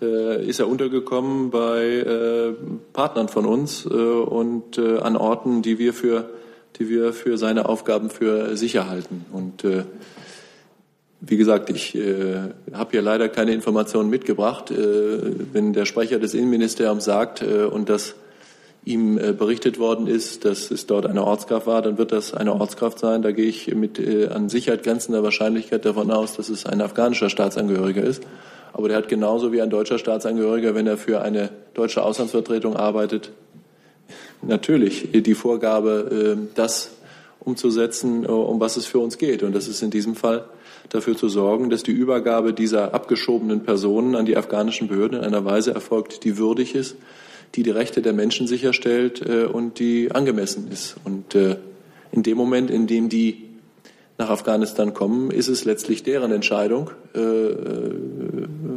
äh, 0.01 0.45
ist 0.47 0.61
er 0.61 0.69
untergekommen 0.69 1.51
bei 1.51 1.85
äh, 1.85 2.53
Partnern 2.93 3.29
von 3.29 3.47
uns 3.47 3.85
äh, 3.85 3.89
und 3.89 4.79
äh, 4.79 4.99
an 4.99 5.17
Orten, 5.17 5.63
die 5.63 5.79
wir 5.79 5.93
für 5.93 6.31
die 6.79 6.89
wir 6.89 7.13
für 7.13 7.39
seine 7.39 7.69
Aufgaben 7.69 8.11
für 8.11 8.57
sicher 8.57 8.89
halten. 8.89 9.25
Und 9.33 9.65
äh, 9.65 9.85
wie 11.21 11.37
gesagt, 11.37 11.71
ich 11.71 11.95
äh, 11.95 12.37
habe 12.73 12.91
hier 12.93 13.03
leider 13.03 13.29
keine 13.29 13.53
Informationen 13.53 14.11
mitgebracht. 14.11 14.71
Äh, 14.71 14.75
wenn 15.53 15.73
der 15.73 15.87
Sprecher 15.87 16.19
des 16.19 16.35
Innenministeriums 16.35 17.05
sagt 17.05 17.43
äh, 17.43 17.65
und 17.65 17.89
das 17.89 18.15
ihm 18.85 19.17
äh, 19.19 19.33
berichtet 19.33 19.79
worden 19.79 20.07
ist, 20.07 20.45
dass 20.45 20.71
es 20.71 20.87
dort 20.87 21.07
eine 21.07 21.25
Ortskraft 21.25 21.67
war, 21.67 21.81
dann 21.81 21.97
wird 21.97 22.13
das 22.13 22.35
eine 22.35 22.53
Ortskraft 22.53 22.99
sein. 22.99 23.23
Da 23.23 23.33
gehe 23.33 23.47
ich 23.47 23.75
mit 23.75 23.99
äh, 23.99 24.27
an 24.29 24.49
Sicherheit 24.49 24.83
grenzender 24.83 25.23
Wahrscheinlichkeit 25.23 25.85
davon 25.85 26.11
aus, 26.11 26.37
dass 26.37 26.49
es 26.49 26.67
ein 26.67 26.83
afghanischer 26.83 27.31
Staatsangehöriger 27.31 28.03
ist. 28.03 28.23
Aber 28.73 28.89
der 28.89 28.99
hat 28.99 29.09
genauso 29.09 29.53
wie 29.53 29.63
ein 29.63 29.71
deutscher 29.71 29.99
Staatsangehöriger, 29.99 30.75
wenn 30.75 30.87
er 30.87 30.97
für 30.97 31.23
eine 31.23 31.51
deutsche 31.75 32.03
Auslandsvertretung 32.03 32.77
arbeitet, 32.77 33.31
natürlich 34.47 35.09
die 35.13 35.35
Vorgabe, 35.35 36.37
äh, 36.37 36.49
das 36.55 36.91
umzusetzen, 37.41 38.25
äh, 38.25 38.29
um 38.29 38.61
was 38.61 38.77
es 38.77 38.87
für 38.87 38.99
uns 38.99 39.19
geht. 39.19 39.43
Und 39.43 39.55
das 39.55 39.69
ist 39.69 39.83
in 39.83 39.91
diesem 39.91 40.15
Fall 40.15 40.45
dafür 40.89 41.17
zu 41.17 41.29
sorgen, 41.29 41.71
dass 41.71 41.83
die 41.83 41.93
Übergabe 41.93 42.53
dieser 42.53 42.95
abgeschobenen 42.95 43.65
Personen 43.65 44.15
an 44.15 44.27
die 44.27 44.37
afghanischen 44.37 44.89
Behörden 44.89 45.19
in 45.19 45.25
einer 45.25 45.45
Weise 45.45 45.73
erfolgt, 45.73 46.25
die 46.25 46.37
würdig 46.37 46.75
ist, 46.75 46.97
die 47.55 47.63
die 47.63 47.71
Rechte 47.71 48.03
der 48.03 48.13
Menschen 48.13 48.47
sicherstellt 48.47 49.23
äh, 49.23 49.45
und 49.45 49.79
die 49.79 50.11
angemessen 50.13 50.69
ist. 50.71 50.97
Und 51.05 51.35
in 51.35 52.23
dem 52.23 52.37
Moment, 52.37 52.71
in 52.71 52.87
dem 52.87 53.09
die 53.09 53.54
nach 54.17 54.31
Afghanistan 54.31 54.95
kommen, 54.95 55.31
ist 55.31 55.49
es 55.49 55.65
letztlich 55.65 56.03
deren 56.05 56.31
Entscheidung, 56.31 56.91
äh, 57.15 57.21
äh, 57.21 57.95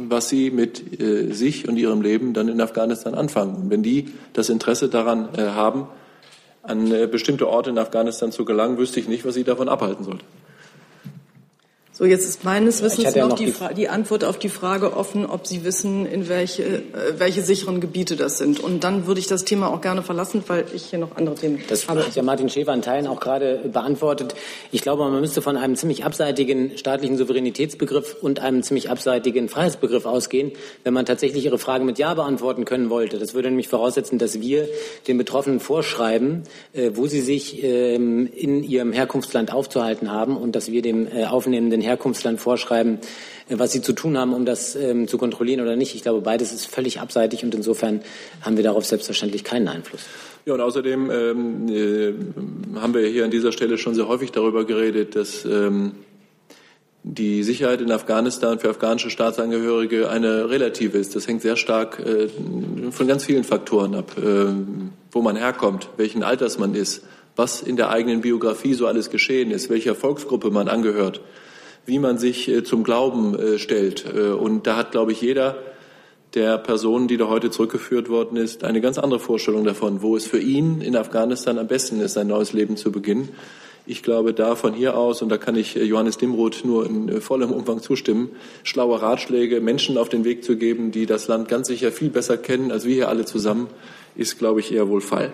was 0.08 0.28
sie 0.28 0.50
mit 0.50 1.00
äh, 1.00 1.32
sich 1.32 1.68
und 1.68 1.76
ihrem 1.76 2.02
Leben 2.02 2.34
dann 2.34 2.48
in 2.48 2.60
Afghanistan 2.60 3.14
anfangen. 3.14 3.54
Und 3.54 3.70
wenn 3.70 3.82
die 3.82 4.08
das 4.32 4.48
Interesse 4.48 4.88
daran 4.88 5.28
haben, 5.36 5.86
an 6.62 6.90
bestimmte 7.10 7.48
Orte 7.48 7.70
in 7.70 7.78
Afghanistan 7.78 8.32
zu 8.32 8.44
gelangen, 8.44 8.78
wüsste 8.78 9.00
ich 9.00 9.08
nicht, 9.08 9.24
was 9.24 9.34
sie 9.34 9.44
davon 9.44 9.68
abhalten 9.68 10.04
sollte. 10.04 10.24
So, 11.98 12.04
jetzt 12.04 12.24
ist 12.24 12.44
meines 12.44 12.80
Wissens 12.80 13.06
noch, 13.06 13.16
ja 13.16 13.26
noch 13.26 13.36
die, 13.36 13.46
die, 13.46 13.74
die, 13.74 13.88
Antwort 13.88 14.22
auf 14.22 14.38
die 14.38 14.50
Frage 14.50 14.96
offen, 14.96 15.26
ob 15.26 15.48
Sie 15.48 15.64
wissen, 15.64 16.06
in 16.06 16.28
welche, 16.28 16.62
äh, 16.62 16.82
welche 17.18 17.42
sicheren 17.42 17.80
Gebiete 17.80 18.14
das 18.14 18.38
sind. 18.38 18.60
Und 18.60 18.84
dann 18.84 19.08
würde 19.08 19.18
ich 19.18 19.26
das 19.26 19.44
Thema 19.44 19.66
auch 19.66 19.80
gerne 19.80 20.04
verlassen, 20.04 20.44
weil 20.46 20.64
ich 20.72 20.84
hier 20.84 21.00
noch 21.00 21.16
andere 21.16 21.34
Themen 21.34 21.60
das 21.68 21.88
habe. 21.88 21.98
Das 21.98 22.10
hat 22.10 22.14
ja 22.14 22.22
Martin 22.22 22.48
Schäfer 22.50 22.72
in 22.72 22.82
Teilen 22.82 23.08
auch 23.08 23.18
gerade 23.18 23.68
beantwortet. 23.72 24.36
Ich 24.70 24.82
glaube, 24.82 25.10
man 25.10 25.20
müsste 25.20 25.42
von 25.42 25.56
einem 25.56 25.74
ziemlich 25.74 26.04
abseitigen 26.04 26.78
staatlichen 26.78 27.18
Souveränitätsbegriff 27.18 28.14
und 28.20 28.38
einem 28.38 28.62
ziemlich 28.62 28.90
abseitigen 28.90 29.48
Freiheitsbegriff 29.48 30.06
ausgehen, 30.06 30.52
wenn 30.84 30.94
man 30.94 31.04
tatsächlich 31.04 31.46
Ihre 31.46 31.58
Frage 31.58 31.84
mit 31.84 31.98
Ja 31.98 32.14
beantworten 32.14 32.64
können 32.64 32.90
wollte. 32.90 33.18
Das 33.18 33.34
würde 33.34 33.48
nämlich 33.48 33.66
voraussetzen, 33.66 34.18
dass 34.18 34.40
wir 34.40 34.68
den 35.08 35.18
Betroffenen 35.18 35.58
vorschreiben, 35.58 36.44
äh, 36.74 36.92
wo 36.94 37.08
sie 37.08 37.22
sich 37.22 37.64
ähm, 37.64 38.30
in 38.32 38.62
ihrem 38.62 38.92
Herkunftsland 38.92 39.52
aufzuhalten 39.52 40.12
haben 40.12 40.36
und 40.36 40.54
dass 40.54 40.70
wir 40.70 40.80
dem 40.80 41.08
äh, 41.08 41.24
aufnehmenden 41.24 41.87
Herkunftsland 41.88 42.40
vorschreiben, 42.40 42.98
äh, 43.48 43.58
was 43.58 43.72
sie 43.72 43.82
zu 43.82 43.92
tun 43.92 44.16
haben, 44.16 44.32
um 44.32 44.44
das 44.44 44.76
ähm, 44.76 45.08
zu 45.08 45.18
kontrollieren 45.18 45.60
oder 45.60 45.76
nicht. 45.76 45.94
Ich 45.94 46.02
glaube, 46.02 46.20
beides 46.20 46.52
ist 46.52 46.66
völlig 46.66 47.00
abseitig 47.00 47.42
und 47.44 47.54
insofern 47.54 48.00
haben 48.42 48.56
wir 48.56 48.64
darauf 48.64 48.84
selbstverständlich 48.84 49.44
keinen 49.44 49.68
Einfluss. 49.68 50.02
Ja, 50.46 50.54
und 50.54 50.60
außerdem 50.60 51.10
ähm, 51.10 51.68
äh, 51.68 52.78
haben 52.80 52.94
wir 52.94 53.06
hier 53.06 53.24
an 53.24 53.30
dieser 53.30 53.52
Stelle 53.52 53.76
schon 53.76 53.94
sehr 53.94 54.08
häufig 54.08 54.32
darüber 54.32 54.64
geredet, 54.64 55.14
dass 55.16 55.44
ähm, 55.44 55.92
die 57.02 57.42
Sicherheit 57.42 57.80
in 57.80 57.90
Afghanistan 57.90 58.58
für 58.58 58.70
afghanische 58.70 59.10
Staatsangehörige 59.10 60.10
eine 60.10 60.50
relative 60.50 60.98
ist. 60.98 61.16
Das 61.16 61.26
hängt 61.26 61.42
sehr 61.42 61.56
stark 61.56 61.98
äh, 62.00 62.28
von 62.90 63.06
ganz 63.06 63.24
vielen 63.24 63.44
Faktoren 63.44 63.94
ab, 63.94 64.12
äh, 64.18 64.46
wo 65.12 65.22
man 65.22 65.36
herkommt, 65.36 65.88
welchen 65.96 66.22
Alters 66.22 66.58
man 66.58 66.74
ist, 66.74 67.04
was 67.36 67.62
in 67.62 67.76
der 67.76 67.90
eigenen 67.90 68.20
Biografie 68.20 68.74
so 68.74 68.86
alles 68.86 69.10
geschehen 69.10 69.50
ist, 69.50 69.70
welcher 69.70 69.94
Volksgruppe 69.94 70.50
man 70.50 70.68
angehört 70.68 71.20
wie 71.86 71.98
man 71.98 72.18
sich 72.18 72.48
äh, 72.48 72.64
zum 72.64 72.84
Glauben 72.84 73.38
äh, 73.38 73.58
stellt. 73.58 74.04
Äh, 74.04 74.30
und 74.30 74.66
da 74.66 74.76
hat, 74.76 74.92
glaube 74.92 75.12
ich, 75.12 75.20
jeder 75.20 75.56
der 76.34 76.58
Personen, 76.58 77.08
die 77.08 77.16
da 77.16 77.28
heute 77.28 77.50
zurückgeführt 77.50 78.08
worden 78.08 78.36
ist, 78.36 78.62
eine 78.62 78.80
ganz 78.80 78.98
andere 78.98 79.18
Vorstellung 79.18 79.64
davon, 79.64 80.02
wo 80.02 80.14
es 80.14 80.26
für 80.26 80.38
ihn 80.38 80.82
in 80.82 80.94
Afghanistan 80.94 81.58
am 81.58 81.66
besten 81.66 82.00
ist, 82.00 82.18
ein 82.18 82.26
neues 82.26 82.52
Leben 82.52 82.76
zu 82.76 82.92
beginnen. 82.92 83.30
Ich 83.86 84.02
glaube, 84.02 84.34
da 84.34 84.54
von 84.54 84.74
hier 84.74 84.98
aus, 84.98 85.22
und 85.22 85.30
da 85.30 85.38
kann 85.38 85.56
ich 85.56 85.74
Johannes 85.74 86.18
Dimroth 86.18 86.66
nur 86.66 86.84
in 86.84 87.22
vollem 87.22 87.50
Umfang 87.50 87.80
zustimmen, 87.80 88.28
schlaue 88.62 89.00
Ratschläge 89.00 89.62
Menschen 89.62 89.96
auf 89.96 90.10
den 90.10 90.24
Weg 90.24 90.44
zu 90.44 90.56
geben, 90.56 90.90
die 90.90 91.06
das 91.06 91.26
Land 91.26 91.48
ganz 91.48 91.68
sicher 91.68 91.90
viel 91.90 92.10
besser 92.10 92.36
kennen 92.36 92.70
als 92.70 92.84
wir 92.84 92.94
hier 92.94 93.08
alle 93.08 93.24
zusammen, 93.24 93.68
ist, 94.14 94.38
glaube 94.38 94.60
ich, 94.60 94.70
eher 94.70 94.90
wohl 94.90 95.00
Fall. 95.00 95.32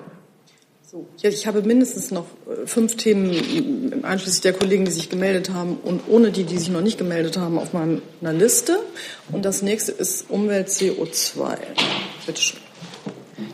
So, 0.95 1.09
ich 1.22 1.49
habe 1.49 1.61
mindestens 1.62 2.12
noch 2.12 2.26
äh, 2.47 2.68
fünf 2.68 2.97
Themen, 2.97 4.05
einschließlich 4.05 4.42
der 4.42 4.53
Kollegen, 4.53 4.84
die 4.84 4.92
sich 4.92 5.11
gemeldet 5.11 5.51
haben 5.51 5.76
und 5.82 6.03
ohne 6.07 6.30
die, 6.30 6.45
die 6.45 6.57
sich 6.57 6.68
noch 6.68 6.82
nicht 6.82 6.99
gemeldet 6.99 7.36
haben, 7.36 7.59
auf 7.59 7.72
meiner 7.72 8.01
Liste. 8.32 8.78
Und 9.32 9.45
das 9.45 9.61
nächste 9.61 9.90
ist 9.90 10.30
Umwelt 10.30 10.68
CO2. 10.68 11.57
Bitte 12.26 12.40
schön. 12.40 12.61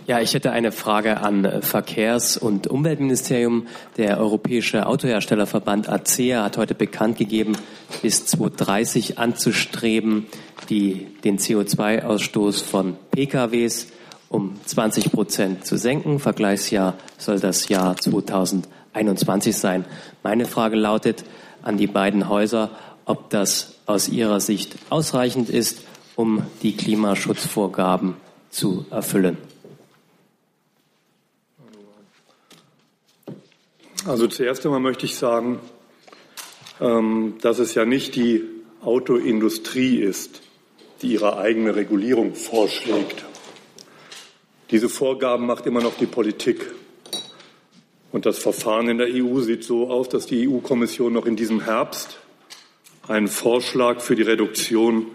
Ja, 0.06 0.20
ich 0.20 0.34
hätte 0.34 0.52
eine 0.52 0.70
Frage 0.70 1.22
an 1.22 1.62
Verkehrs- 1.62 2.36
und 2.36 2.66
Umweltministerium. 2.66 3.68
Der 3.96 4.18
Europäische 4.18 4.84
Autoherstellerverband 4.84 5.88
ACEA 5.88 6.44
hat 6.44 6.58
heute 6.58 6.74
bekannt 6.74 7.16
gegeben, 7.16 7.56
bis 8.02 8.26
2030 8.26 9.18
anzustreben, 9.18 10.26
die, 10.68 11.06
den 11.24 11.38
CO2-Ausstoß 11.38 12.62
von 12.62 12.98
PKWs 13.12 13.86
um 14.30 14.58
20 14.64 15.10
Prozent 15.12 15.66
zu 15.66 15.76
senken. 15.76 16.20
Vergleichsjahr 16.20 16.94
soll 17.18 17.40
das 17.40 17.68
Jahr 17.68 17.96
2021 17.96 19.54
sein. 19.54 19.84
Meine 20.22 20.46
Frage 20.46 20.76
lautet 20.76 21.24
an 21.62 21.76
die 21.76 21.88
beiden 21.88 22.28
Häuser, 22.30 22.70
ob 23.04 23.28
das 23.28 23.74
aus 23.86 24.08
Ihrer 24.08 24.40
Sicht 24.40 24.76
ausreichend 24.88 25.50
ist, 25.50 25.82
um 26.14 26.44
die 26.62 26.76
Klimaschutzvorgaben 26.76 28.14
zu 28.50 28.86
erfüllen. 28.90 29.36
Also 34.06 34.28
zuerst 34.28 34.64
einmal 34.64 34.80
möchte 34.80 35.06
ich 35.06 35.16
sagen, 35.16 35.58
ähm, 36.80 37.34
dass 37.42 37.58
es 37.58 37.74
ja 37.74 37.84
nicht 37.84 38.14
die 38.14 38.44
Autoindustrie 38.80 39.96
ist, 39.96 40.40
die 41.02 41.12
ihre 41.14 41.36
eigene 41.36 41.74
Regulierung 41.74 42.34
vorschlägt. 42.34 43.24
Diese 44.70 44.88
Vorgaben 44.88 45.46
macht 45.46 45.66
immer 45.66 45.82
noch 45.82 45.96
die 45.96 46.06
Politik. 46.06 46.72
Und 48.12 48.26
das 48.26 48.38
Verfahren 48.38 48.88
in 48.88 48.98
der 48.98 49.08
EU 49.10 49.40
sieht 49.40 49.64
so 49.64 49.90
aus, 49.90 50.08
dass 50.08 50.26
die 50.26 50.48
EU-Kommission 50.48 51.12
noch 51.12 51.26
in 51.26 51.36
diesem 51.36 51.64
Herbst 51.64 52.18
einen 53.08 53.28
Vorschlag 53.28 54.00
für 54.00 54.14
die 54.14 54.22
Reduktion 54.22 55.06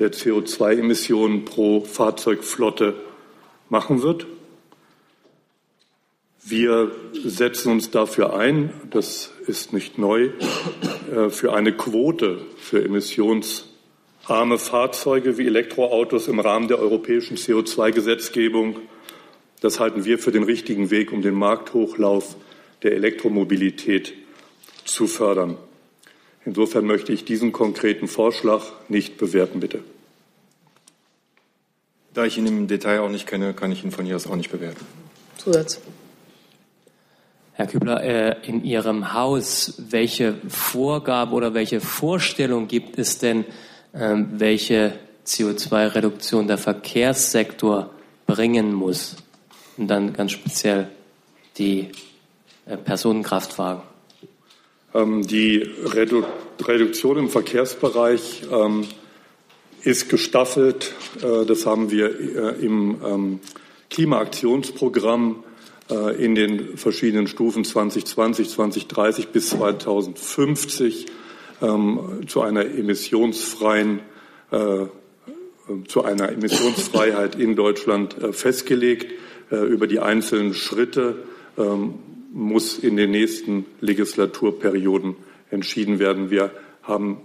der 0.00 0.12
CO2-Emissionen 0.12 1.44
pro 1.44 1.82
Fahrzeugflotte 1.82 2.94
machen 3.68 4.02
wird. 4.02 4.26
Wir 6.42 6.90
setzen 7.24 7.72
uns 7.72 7.90
dafür 7.90 8.36
ein, 8.36 8.72
das 8.90 9.32
ist 9.46 9.72
nicht 9.72 9.96
neu, 9.96 10.30
äh, 11.14 11.30
für 11.30 11.54
eine 11.54 11.72
Quote 11.72 12.40
für 12.58 12.84
emissionsarme 12.84 14.58
Fahrzeuge 14.58 15.38
wie 15.38 15.46
Elektroautos 15.46 16.28
im 16.28 16.40
Rahmen 16.40 16.68
der 16.68 16.80
europäischen 16.80 17.36
CO2-Gesetzgebung. 17.36 18.80
Das 19.64 19.80
halten 19.80 20.04
wir 20.04 20.18
für 20.18 20.30
den 20.30 20.42
richtigen 20.42 20.90
Weg, 20.90 21.10
um 21.10 21.22
den 21.22 21.32
Markthochlauf 21.32 22.36
der 22.82 22.92
Elektromobilität 22.92 24.12
zu 24.84 25.06
fördern. 25.06 25.56
Insofern 26.44 26.84
möchte 26.84 27.14
ich 27.14 27.24
diesen 27.24 27.50
konkreten 27.50 28.06
Vorschlag 28.06 28.62
nicht 28.90 29.16
bewerten, 29.16 29.60
bitte. 29.60 29.82
Da 32.12 32.26
ich 32.26 32.36
ihn 32.36 32.46
im 32.46 32.68
Detail 32.68 32.98
auch 32.98 33.08
nicht 33.08 33.26
kenne, 33.26 33.54
kann 33.54 33.72
ich 33.72 33.82
ihn 33.82 33.90
von 33.90 34.04
hier 34.04 34.16
aus 34.16 34.26
auch 34.26 34.36
nicht 34.36 34.52
bewerten. 34.52 34.84
Zusatz. 35.38 35.80
Herr 37.54 37.66
Kübler, 37.66 38.02
äh, 38.02 38.36
in 38.46 38.62
Ihrem 38.64 39.14
Haus, 39.14 39.76
welche 39.78 40.34
Vorgabe 40.46 41.32
oder 41.32 41.54
welche 41.54 41.80
Vorstellung 41.80 42.68
gibt 42.68 42.98
es 42.98 43.16
denn, 43.16 43.46
ähm, 43.94 44.28
welche 44.34 44.92
CO2-Reduktion 45.24 46.48
der 46.48 46.58
Verkehrssektor 46.58 47.88
bringen 48.26 48.74
muss? 48.74 49.23
Und 49.76 49.88
dann 49.88 50.12
ganz 50.12 50.32
speziell 50.32 50.88
die 51.58 51.88
äh, 52.66 52.76
Personenkraftwagen. 52.76 53.82
Ähm, 54.94 55.26
die 55.26 55.58
Redu 55.58 56.24
Reduktion 56.62 57.18
im 57.18 57.28
Verkehrsbereich 57.28 58.42
ähm, 58.50 58.86
ist 59.82 60.08
gestaffelt. 60.08 60.94
Äh, 61.22 61.44
das 61.46 61.66
haben 61.66 61.90
wir 61.90 62.58
im 62.60 63.40
Klimaaktionsprogramm 63.90 65.44
äh, 65.90 66.24
in 66.24 66.34
den 66.34 66.76
verschiedenen 66.78 67.26
Stufen 67.26 67.64
2020, 67.64 68.48
2030 68.48 69.28
bis 69.28 69.50
2050 69.50 71.06
ähm, 71.60 72.20
zu 72.26 72.40
einer 72.40 72.64
emissionsfreien 72.64 74.00
äh, 74.50 74.86
zu 75.88 76.04
einer 76.04 76.30
Emissionsfreiheit 76.30 77.36
in 77.36 77.56
Deutschland 77.56 78.20
äh, 78.22 78.32
festgelegt. 78.32 79.12
Über 79.50 79.86
die 79.86 80.00
einzelnen 80.00 80.54
Schritte 80.54 81.16
ähm, 81.58 81.94
muss 82.32 82.78
in 82.78 82.96
den 82.96 83.10
nächsten 83.10 83.66
Legislaturperioden 83.80 85.16
entschieden 85.50 85.98
werden. 85.98 86.30
Wir 86.30 86.50
haben 86.82 87.18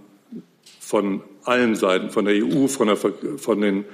von 0.78 1.22
allen 1.44 1.74
Seiten, 1.74 2.10
von 2.10 2.26
der 2.26 2.34
EU, 2.44 2.66
von 2.66 2.86
der, 2.86 2.96
von 2.96 3.60
den 3.60 3.84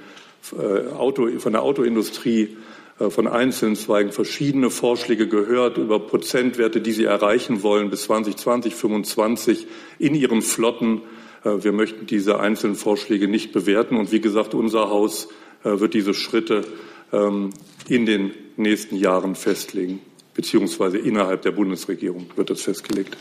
Auto, 0.95 1.27
von 1.39 1.53
der 1.53 1.63
Autoindustrie, 1.63 2.55
äh, 2.99 3.09
von 3.09 3.27
einzelnen 3.27 3.75
Zweigen 3.75 4.11
verschiedene 4.11 4.69
Vorschläge 4.69 5.27
gehört 5.27 5.77
über 5.77 5.99
Prozentwerte, 5.99 6.81
die 6.81 6.91
sie 6.91 7.05
erreichen 7.05 7.63
wollen 7.63 7.89
bis 7.89 8.03
2020, 8.03 8.75
2025 8.75 9.67
in 9.99 10.15
ihren 10.15 10.41
Flotten. 10.41 11.01
Äh, 11.43 11.63
wir 11.63 11.71
möchten 11.71 12.05
diese 12.05 12.39
einzelnen 12.39 12.75
Vorschläge 12.75 13.27
nicht 13.27 13.51
bewerten. 13.51 13.97
Und 13.97 14.11
wie 14.11 14.21
gesagt, 14.21 14.53
unser 14.53 14.89
Haus 14.89 15.29
äh, 15.63 15.79
wird 15.79 15.93
diese 15.93 16.13
Schritte 16.13 16.63
in 17.11 18.05
den 18.05 18.31
nächsten 18.57 18.95
Jahren 18.97 19.35
festlegen, 19.35 20.01
beziehungsweise 20.33 20.97
innerhalb 20.97 21.41
der 21.43 21.51
Bundesregierung 21.51 22.27
wird 22.35 22.49
das 22.49 22.61
festgelegt. 22.61 23.17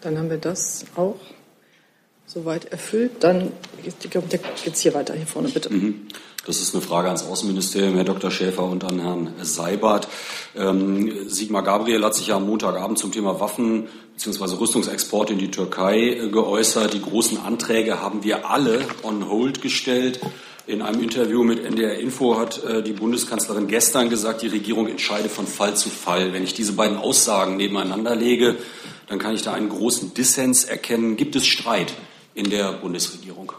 Dann 0.00 0.18
haben 0.18 0.30
wir 0.30 0.38
das 0.38 0.86
auch 0.96 1.20
soweit 2.26 2.66
erfüllt. 2.66 3.12
Dann 3.20 3.52
geht 3.82 4.72
es 4.72 4.80
hier 4.80 4.94
weiter, 4.94 5.14
hier 5.14 5.26
vorne 5.26 5.48
bitte. 5.48 5.72
Mhm. 5.72 6.06
Das 6.46 6.60
ist 6.60 6.74
eine 6.74 6.82
Frage 6.82 7.08
ans 7.08 7.24
Außenministerium, 7.24 7.96
Herr 7.96 8.04
Dr. 8.04 8.30
Schäfer 8.30 8.64
und 8.64 8.82
an 8.82 8.98
Herrn 8.98 9.34
Seibert. 9.42 10.08
Ähm, 10.56 11.28
Sigmar 11.28 11.62
Gabriel 11.62 12.02
hat 12.02 12.14
sich 12.14 12.28
ja 12.28 12.36
am 12.36 12.46
Montagabend 12.46 12.98
zum 12.98 13.12
Thema 13.12 13.40
Waffen 13.40 13.88
bzw. 14.14 14.56
Rüstungsexporte 14.56 15.34
in 15.34 15.38
die 15.38 15.50
Türkei 15.50 16.14
äh, 16.14 16.28
geäußert. 16.30 16.94
Die 16.94 17.02
großen 17.02 17.38
Anträge 17.38 18.00
haben 18.00 18.24
wir 18.24 18.50
alle 18.50 18.80
on 19.02 19.28
hold 19.28 19.60
gestellt. 19.60 20.20
In 20.70 20.82
einem 20.82 21.02
Interview 21.02 21.42
mit 21.42 21.64
NDR 21.64 21.98
Info 21.98 22.38
hat 22.38 22.62
äh, 22.62 22.80
die 22.80 22.92
Bundeskanzlerin 22.92 23.66
gestern 23.66 24.08
gesagt, 24.08 24.42
die 24.42 24.46
Regierung 24.46 24.86
entscheide 24.86 25.28
von 25.28 25.48
Fall 25.48 25.74
zu 25.74 25.88
Fall. 25.90 26.32
Wenn 26.32 26.44
ich 26.44 26.54
diese 26.54 26.74
beiden 26.74 26.96
Aussagen 26.96 27.56
nebeneinander 27.56 28.14
lege, 28.14 28.54
dann 29.08 29.18
kann 29.18 29.34
ich 29.34 29.42
da 29.42 29.52
einen 29.52 29.68
großen 29.68 30.14
Dissens 30.14 30.62
erkennen. 30.62 31.16
Gibt 31.16 31.34
es 31.34 31.44
Streit 31.44 31.92
in 32.34 32.50
der 32.50 32.74
Bundesregierung? 32.74 33.50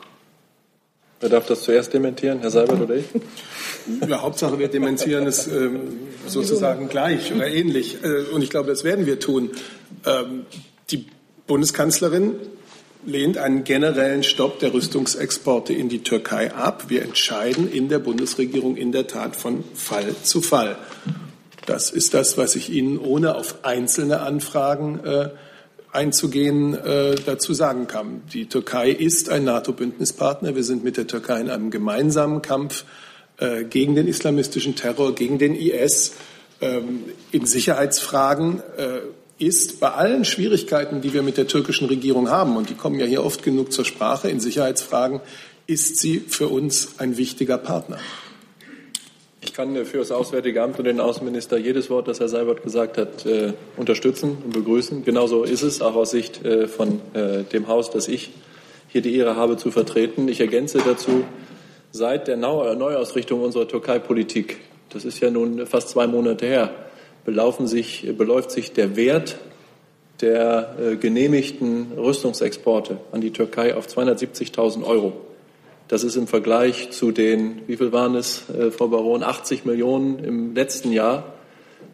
Wer 1.20 1.28
darf 1.28 1.46
das 1.48 1.64
zuerst 1.64 1.94
dementieren, 1.94 2.40
Herr 2.40 2.50
Seibert 2.50 2.80
oder 2.80 2.96
ich? 2.96 3.06
Ja, 4.08 4.22
Hauptsache 4.22 4.60
wir 4.60 4.68
dementieren 4.68 5.26
es 5.26 5.48
ähm, 5.48 5.98
sozusagen 6.28 6.88
gleich 6.88 7.34
oder 7.34 7.48
ähnlich. 7.48 7.98
Äh, 8.04 8.32
und 8.32 8.44
ich 8.44 8.52
glaube, 8.52 8.70
das 8.70 8.84
werden 8.84 9.08
wir 9.08 9.20
tun. 9.20 9.50
Ähm, 10.06 10.46
die 10.92 11.08
Bundeskanzlerin 11.48 12.36
lehnt 13.06 13.38
einen 13.38 13.64
generellen 13.64 14.24
Stopp 14.24 14.60
der 14.60 14.74
Rüstungsexporte 14.74 15.74
in 15.74 15.90
die 15.90 16.04
Türkei 16.04 16.54
ab. 16.54 16.86
Wir 16.90 17.02
entscheiden 17.02 17.72
in 17.72 17.90
der 17.90 18.00
Bundesregierung 18.00 18.78
in 18.78 18.92
der 18.92 19.08
Tat 19.08 19.36
von 19.36 19.64
Fall 19.74 20.16
zu 20.24 20.42
Fall. 20.42 20.78
Das 21.66 21.92
ist 21.92 22.14
das, 22.14 22.38
was 22.38 22.56
ich 22.56 22.70
Ihnen 22.70 22.98
ohne 22.98 23.36
auf 23.36 23.64
einzelne 23.64 24.22
Anfragen 24.22 25.00
äh, 25.04 25.30
einzugehen, 25.92 26.74
äh, 26.74 27.16
dazu 27.16 27.54
sagen 27.54 27.88
kann. 27.88 28.22
Die 28.34 28.48
Türkei 28.48 28.90
ist 28.90 29.30
ein 29.30 29.44
NATO-Bündnispartner. 29.44 30.56
Wir 30.56 30.64
sind 30.64 30.84
mit 30.84 30.98
der 30.98 31.08
Türkei 31.08 31.40
in 31.42 31.50
einem 31.50 31.70
gemeinsamen 31.70 32.42
Kampf 32.42 32.86
äh, 33.38 33.64
gegen 33.64 33.96
den 33.96 34.08
islamistischen 34.08 34.76
Terror, 34.76 35.14
gegen 35.16 35.38
den 35.38 35.56
IS. 35.56 36.14
Ähm, 36.62 37.06
in 37.32 37.46
Sicherheitsfragen 37.46 38.62
äh, 38.78 39.00
ist 39.42 39.80
bei 39.80 39.90
allen 39.90 40.24
Schwierigkeiten, 40.24 41.02
die 41.02 41.14
wir 41.14 41.24
mit 41.24 41.38
der 41.38 41.48
türkischen 41.48 41.88
Regierung 41.88 42.30
haben, 42.30 42.56
und 42.58 42.70
die 42.70 42.76
kommen 42.76 43.00
ja 43.00 43.06
hier 43.06 43.26
oft 43.26 43.44
genug 43.44 43.72
zur 43.72 43.86
Sprache, 43.86 44.30
in 44.30 44.40
Sicherheitsfragen, 44.40 45.20
ist 45.66 45.98
sie 45.98 46.20
für 46.20 46.48
uns 46.48 47.00
ein 47.00 47.18
wichtiger 47.18 47.58
Partner. 47.58 47.98
Ich 49.44 49.54
kann 49.54 49.84
für 49.86 49.98
das 49.98 50.12
Auswärtige 50.12 50.62
Amt 50.62 50.78
und 50.78 50.86
den 50.86 51.00
Außenminister 51.00 51.58
jedes 51.58 51.90
Wort, 51.90 52.08
das 52.08 52.20
Herr 52.20 52.30
Seibert 52.30 52.62
gesagt 52.62 53.00
hat, 53.00 53.26
äh, 53.26 53.54
unterstützen 53.78 54.38
und 54.44 54.54
begrüßen. 54.54 55.04
Genauso 55.04 55.44
ist 55.44 55.64
es, 55.64 55.82
auch 55.82 55.96
aus 55.96 56.12
Sicht 56.12 56.46
äh, 56.46 56.68
von 56.68 57.02
äh, 57.14 57.44
dem 57.44 57.68
Haus, 57.68 57.90
das 57.90 58.08
ich 58.08 58.32
hier 58.90 59.02
die 59.02 59.16
Ehre 59.16 59.36
habe 59.36 59.58
zu 59.58 59.72
vertreten. 59.72 60.28
Ich 60.28 60.40
ergänze 60.40 60.80
dazu, 60.86 61.24
seit 61.92 62.28
der 62.28 62.38
Neuausrichtung 62.38 63.42
unserer 63.42 63.68
Türkei-Politik, 63.68 64.58
das 64.90 65.04
ist 65.04 65.20
ja 65.20 65.32
nun 65.32 65.66
fast 65.66 65.90
zwei 65.90 66.06
Monate 66.06 66.46
her, 66.46 66.91
belaufen 67.26 67.68
sich, 67.68 68.08
beläuft 68.18 68.52
sich 68.52 68.74
der 68.74 68.96
Wert 68.96 69.38
der 70.22 70.98
genehmigten 71.00 71.94
Rüstungsexporte 71.98 73.00
an 73.12 73.22
die 73.22 73.32
Türkei 73.32 73.76
auf 73.76 73.88
270.000 73.88 74.84
Euro. 74.84 75.14
Das 75.92 76.06
ist 76.06 76.16
im 76.16 76.26
Vergleich 76.26 76.92
zu 76.92 77.12
den, 77.12 77.64
wie 77.68 77.76
viel 77.76 77.92
waren 77.92 78.16
es, 78.16 78.50
äh, 78.50 78.72
Frau 78.72 78.88
Baron, 78.88 79.24
80 79.24 79.66
Millionen 79.66 80.24
im 80.24 80.56
letzten 80.56 80.94
Jahr 80.94 81.34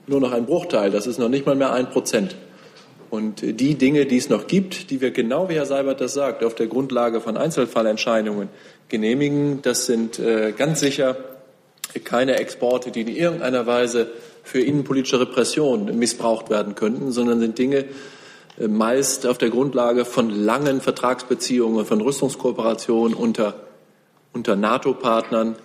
nur 0.05 0.19
noch 0.19 0.33
ein 0.33 0.45
Bruchteil. 0.45 0.91
Das 0.91 1.07
ist 1.07 1.17
noch 1.17 1.29
nicht 1.29 1.47
mal 1.47 1.55
mehr 1.55 1.73
ein 1.73 1.89
Prozent. 1.89 2.35
Und 3.09 3.41
die 3.41 3.73
Dinge, 3.73 4.05
die 4.05 4.17
es 4.17 4.29
noch 4.29 4.45
gibt, 4.45 4.91
die 4.91 5.01
wir 5.01 5.09
genau 5.09 5.49
wie 5.49 5.55
Herr 5.55 5.65
Seibert 5.65 5.99
das 5.99 6.13
sagt, 6.13 6.43
auf 6.43 6.53
der 6.53 6.67
Grundlage 6.67 7.21
von 7.21 7.37
Einzelfallentscheidungen 7.37 8.49
genehmigen, 8.87 9.63
das 9.63 9.87
sind 9.87 10.19
äh, 10.19 10.53
ganz 10.55 10.79
sicher 10.81 11.17
keine 12.03 12.37
Exporte, 12.37 12.91
die 12.91 13.01
in 13.01 13.07
irgendeiner 13.07 13.65
Weise 13.65 14.11
für 14.47 14.61
innenpolitische 14.61 15.19
Repression 15.19 15.97
missbraucht 15.99 16.49
werden 16.49 16.75
könnten, 16.75 17.11
sondern 17.11 17.39
sind 17.39 17.57
Dinge 17.57 17.85
äh, 18.59 18.67
meist 18.67 19.27
auf 19.27 19.37
der 19.37 19.49
Grundlage 19.49 20.05
von 20.05 20.29
langen 20.29 20.81
Vertragsbeziehungen, 20.81 21.85
von 21.85 22.01
Rüstungskooperationen 22.01 23.15
unter, 23.15 23.55
unter 24.33 24.55
NATO-Partnern, 24.55 25.55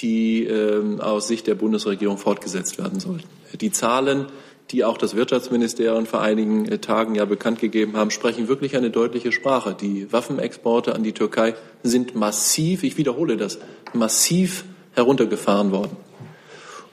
die 0.00 0.46
äh, 0.46 1.00
aus 1.00 1.28
Sicht 1.28 1.46
der 1.46 1.54
Bundesregierung 1.54 2.18
fortgesetzt 2.18 2.78
werden 2.78 2.98
sollten. 2.98 3.28
Die 3.60 3.70
Zahlen, 3.70 4.26
die 4.70 4.84
auch 4.84 4.96
das 4.96 5.14
Wirtschaftsministerium 5.14 6.06
vor 6.06 6.22
einigen 6.22 6.66
äh, 6.66 6.78
Tagen 6.78 7.14
ja 7.14 7.26
bekannt 7.26 7.60
gegeben 7.60 7.96
haben, 7.96 8.10
sprechen 8.10 8.48
wirklich 8.48 8.76
eine 8.76 8.90
deutliche 8.90 9.30
Sprache. 9.30 9.76
Die 9.78 10.10
Waffenexporte 10.10 10.94
an 10.94 11.02
die 11.02 11.12
Türkei 11.12 11.54
sind 11.82 12.14
massiv, 12.14 12.82
ich 12.82 12.96
wiederhole 12.96 13.36
das, 13.36 13.58
massiv 13.92 14.64
heruntergefahren 14.94 15.70
worden. 15.70 15.96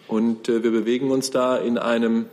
Und 0.09 0.49
äh, 0.49 0.63
wir 0.63 0.71
bewegen 0.71 1.11
uns 1.11 1.29
da 1.29 1.55
in 1.55 1.77
einem, 1.77 2.25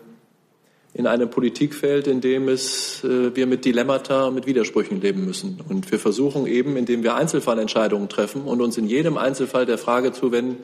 in 0.94 1.06
einem 1.06 1.28
Politikfeld, 1.28 2.06
in 2.06 2.22
dem 2.22 2.48
es, 2.48 3.04
äh, 3.04 3.36
wir 3.36 3.46
mit 3.46 3.66
Dilemmata 3.66 4.30
mit 4.30 4.46
Widersprüchen 4.46 5.00
leben 5.00 5.26
müssen. 5.26 5.60
Und 5.68 5.90
wir 5.92 5.98
versuchen 5.98 6.46
eben, 6.46 6.76
indem 6.76 7.02
wir 7.02 7.14
Einzelfallentscheidungen 7.14 8.08
treffen 8.08 8.42
und 8.42 8.62
uns 8.62 8.78
in 8.78 8.86
jedem 8.86 9.18
Einzelfall 9.18 9.66
der 9.66 9.76
Frage 9.76 10.12
zuwenden, 10.12 10.56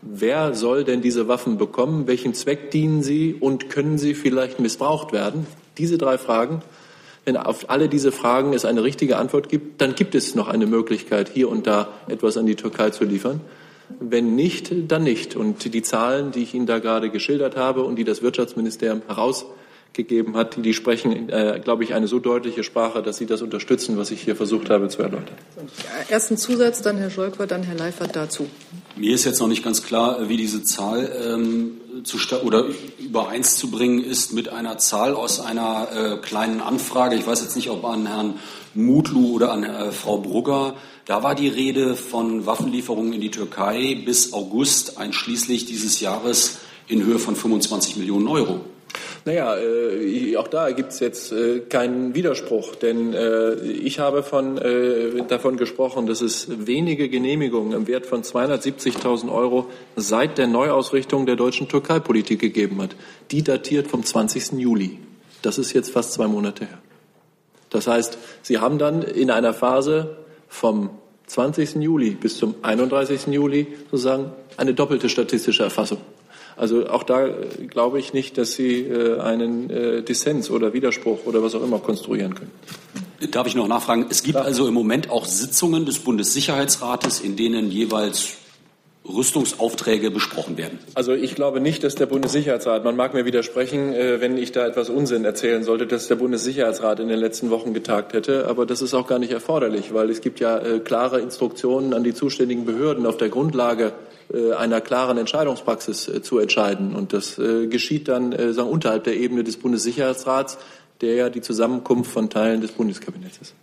wer 0.00 0.54
soll 0.54 0.84
denn 0.84 1.02
diese 1.02 1.26
Waffen 1.26 1.58
bekommen, 1.58 2.06
welchem 2.06 2.34
Zweck 2.34 2.70
dienen 2.70 3.02
sie 3.02 3.34
und 3.38 3.68
können 3.68 3.98
sie 3.98 4.14
vielleicht 4.14 4.60
missbraucht 4.60 5.12
werden? 5.12 5.48
Diese 5.76 5.98
drei 5.98 6.18
Fragen. 6.18 6.62
Wenn 7.24 7.36
auf 7.36 7.68
alle 7.68 7.88
diese 7.88 8.12
Fragen 8.12 8.52
es 8.52 8.64
eine 8.64 8.84
richtige 8.84 9.16
Antwort 9.16 9.48
gibt, 9.48 9.80
dann 9.80 9.96
gibt 9.96 10.14
es 10.14 10.36
noch 10.36 10.46
eine 10.46 10.66
Möglichkeit, 10.66 11.30
hier 11.32 11.48
und 11.48 11.66
da 11.66 11.88
etwas 12.06 12.36
an 12.36 12.46
die 12.46 12.54
Türkei 12.54 12.90
zu 12.90 13.04
liefern. 13.04 13.40
Wenn 14.00 14.34
nicht, 14.34 14.72
dann 14.88 15.02
nicht. 15.04 15.36
Und 15.36 15.72
die 15.72 15.82
Zahlen, 15.82 16.32
die 16.32 16.42
ich 16.42 16.54
Ihnen 16.54 16.66
da 16.66 16.78
gerade 16.78 17.10
geschildert 17.10 17.56
habe 17.56 17.82
und 17.82 17.96
die 17.96 18.04
das 18.04 18.22
Wirtschaftsministerium 18.22 19.02
herausgegeben 19.06 20.36
hat, 20.36 20.56
die 20.64 20.74
sprechen, 20.74 21.28
äh, 21.28 21.60
glaube 21.62 21.84
ich, 21.84 21.94
eine 21.94 22.08
so 22.08 22.18
deutliche 22.18 22.64
Sprache, 22.64 23.02
dass 23.02 23.18
Sie 23.18 23.26
das 23.26 23.42
unterstützen, 23.42 23.96
was 23.96 24.10
ich 24.10 24.22
hier 24.22 24.36
versucht 24.36 24.70
habe 24.70 24.88
zu 24.88 25.02
erläutern. 25.02 25.36
Ersten 26.08 26.36
Zusatz, 26.36 26.82
dann 26.82 26.96
Herr 26.98 27.10
Scholker, 27.10 27.46
dann 27.46 27.62
Herr 27.62 27.76
Leifert 27.76 28.16
dazu. 28.16 28.46
Mir 28.96 29.12
ist 29.12 29.24
jetzt 29.24 29.40
noch 29.40 29.48
nicht 29.48 29.64
ganz 29.64 29.82
klar, 29.82 30.28
wie 30.28 30.36
diese 30.36 30.62
Zahl 30.62 31.10
ähm, 31.26 31.80
zu 32.04 32.16
oder 32.44 32.66
übereins 33.00 33.56
zu 33.56 33.68
bringen 33.68 34.04
ist 34.04 34.32
mit 34.32 34.50
einer 34.50 34.78
Zahl 34.78 35.14
aus 35.14 35.40
einer 35.40 35.88
äh, 35.92 36.16
kleinen 36.18 36.60
Anfrage. 36.60 37.16
Ich 37.16 37.26
weiß 37.26 37.42
jetzt 37.42 37.56
nicht, 37.56 37.70
ob 37.70 37.84
an 37.84 38.06
Herrn 38.06 38.34
Mutlu 38.74 39.32
oder 39.32 39.52
an 39.52 39.64
äh, 39.64 39.90
Frau 39.90 40.18
Brugger. 40.18 40.74
Da 41.06 41.24
war 41.24 41.34
die 41.34 41.48
Rede 41.48 41.96
von 41.96 42.46
Waffenlieferungen 42.46 43.12
in 43.12 43.20
die 43.20 43.32
Türkei 43.32 44.00
bis 44.04 44.32
August 44.32 44.96
einschließlich 44.96 45.66
dieses 45.66 45.98
Jahres 45.98 46.58
in 46.86 47.04
Höhe 47.04 47.18
von 47.18 47.34
25 47.34 47.96
Millionen 47.96 48.28
Euro. 48.28 48.60
Naja, 49.26 49.56
äh, 49.56 50.36
auch 50.36 50.48
da 50.48 50.70
gibt 50.72 50.92
es 50.92 51.00
jetzt 51.00 51.32
äh, 51.32 51.60
keinen 51.60 52.14
Widerspruch, 52.14 52.74
denn 52.76 53.14
äh, 53.14 53.54
ich 53.54 53.98
habe 53.98 54.22
von, 54.22 54.58
äh, 54.58 55.22
davon 55.26 55.56
gesprochen, 55.56 56.06
dass 56.06 56.20
es 56.20 56.66
wenige 56.66 57.08
Genehmigungen 57.08 57.72
im 57.72 57.86
Wert 57.86 58.04
von 58.04 58.22
270.000 58.22 59.32
Euro 59.32 59.66
seit 59.96 60.36
der 60.36 60.46
Neuausrichtung 60.46 61.24
der 61.24 61.36
deutschen 61.36 61.68
Türkei-Politik 61.68 62.38
gegeben 62.38 62.82
hat. 62.82 62.96
Die 63.30 63.42
datiert 63.42 63.88
vom 63.88 64.04
20. 64.04 64.58
Juli. 64.58 64.98
Das 65.40 65.56
ist 65.56 65.72
jetzt 65.72 65.90
fast 65.90 66.12
zwei 66.12 66.26
Monate 66.26 66.66
her. 66.66 66.78
Das 67.70 67.86
heißt, 67.86 68.18
Sie 68.42 68.58
haben 68.58 68.78
dann 68.78 69.02
in 69.02 69.30
einer 69.30 69.54
Phase 69.54 70.18
vom 70.48 70.90
20. 71.28 71.76
Juli 71.76 72.10
bis 72.10 72.36
zum 72.36 72.56
31. 72.60 73.28
Juli 73.28 73.68
sozusagen 73.90 74.32
eine 74.58 74.74
doppelte 74.74 75.08
statistische 75.08 75.62
Erfassung. 75.62 75.98
Also 76.56 76.86
auch 76.88 77.02
da 77.02 77.26
äh, 77.26 77.32
glaube 77.68 77.98
ich 77.98 78.12
nicht, 78.12 78.38
dass 78.38 78.52
Sie 78.52 78.80
äh, 78.80 79.18
einen 79.20 79.70
äh, 79.70 80.02
Dissens 80.02 80.50
oder 80.50 80.72
Widerspruch 80.72 81.26
oder 81.26 81.42
was 81.42 81.54
auch 81.54 81.62
immer 81.62 81.78
konstruieren 81.78 82.34
können. 82.34 82.50
Darf 83.30 83.46
ich 83.46 83.54
noch 83.54 83.68
nachfragen? 83.68 84.06
Es 84.10 84.22
gibt 84.22 84.36
also 84.36 84.68
im 84.68 84.74
Moment 84.74 85.10
auch 85.10 85.24
Sitzungen 85.24 85.86
des 85.86 85.98
Bundessicherheitsrates, 86.00 87.20
in 87.20 87.36
denen 87.36 87.70
jeweils 87.70 88.36
Rüstungsaufträge 89.06 90.10
besprochen 90.10 90.56
werden. 90.56 90.78
Also 90.94 91.12
ich 91.12 91.34
glaube 91.34 91.60
nicht, 91.60 91.84
dass 91.84 91.94
der 91.94 92.06
Bundessicherheitsrat, 92.06 92.84
man 92.84 92.96
mag 92.96 93.14
mir 93.14 93.24
widersprechen, 93.24 93.92
wenn 93.92 94.38
ich 94.38 94.52
da 94.52 94.66
etwas 94.66 94.88
Unsinn 94.88 95.24
erzählen 95.24 95.62
sollte, 95.62 95.86
dass 95.86 96.08
der 96.08 96.16
Bundessicherheitsrat 96.16 97.00
in 97.00 97.08
den 97.08 97.18
letzten 97.18 97.50
Wochen 97.50 97.74
getagt 97.74 98.14
hätte. 98.14 98.46
Aber 98.46 98.64
das 98.64 98.80
ist 98.80 98.94
auch 98.94 99.06
gar 99.06 99.18
nicht 99.18 99.32
erforderlich, 99.32 99.92
weil 99.92 100.08
es 100.08 100.22
gibt 100.22 100.40
ja 100.40 100.78
klare 100.80 101.20
Instruktionen 101.20 101.92
an 101.92 102.02
die 102.02 102.14
zuständigen 102.14 102.64
Behörden 102.64 103.04
auf 103.04 103.18
der 103.18 103.28
Grundlage 103.28 103.92
einer 104.32 104.80
klaren 104.80 105.18
Entscheidungspraxis 105.18 106.10
zu 106.22 106.38
entscheiden. 106.38 106.94
Und 106.94 107.12
das 107.12 107.36
geschieht 107.36 108.08
dann 108.08 108.32
sagen, 108.54 108.68
unterhalb 108.68 109.04
der 109.04 109.16
Ebene 109.16 109.44
des 109.44 109.56
Bundessicherheitsrats, 109.56 110.58
der 111.00 111.14
ja 111.14 111.30
die 111.30 111.40
Zusammenkunft 111.40 112.10
von 112.10 112.30
Teilen 112.30 112.60
des 112.60 112.72
Bundeskabinetts 112.72 113.38
ist. 113.38 113.54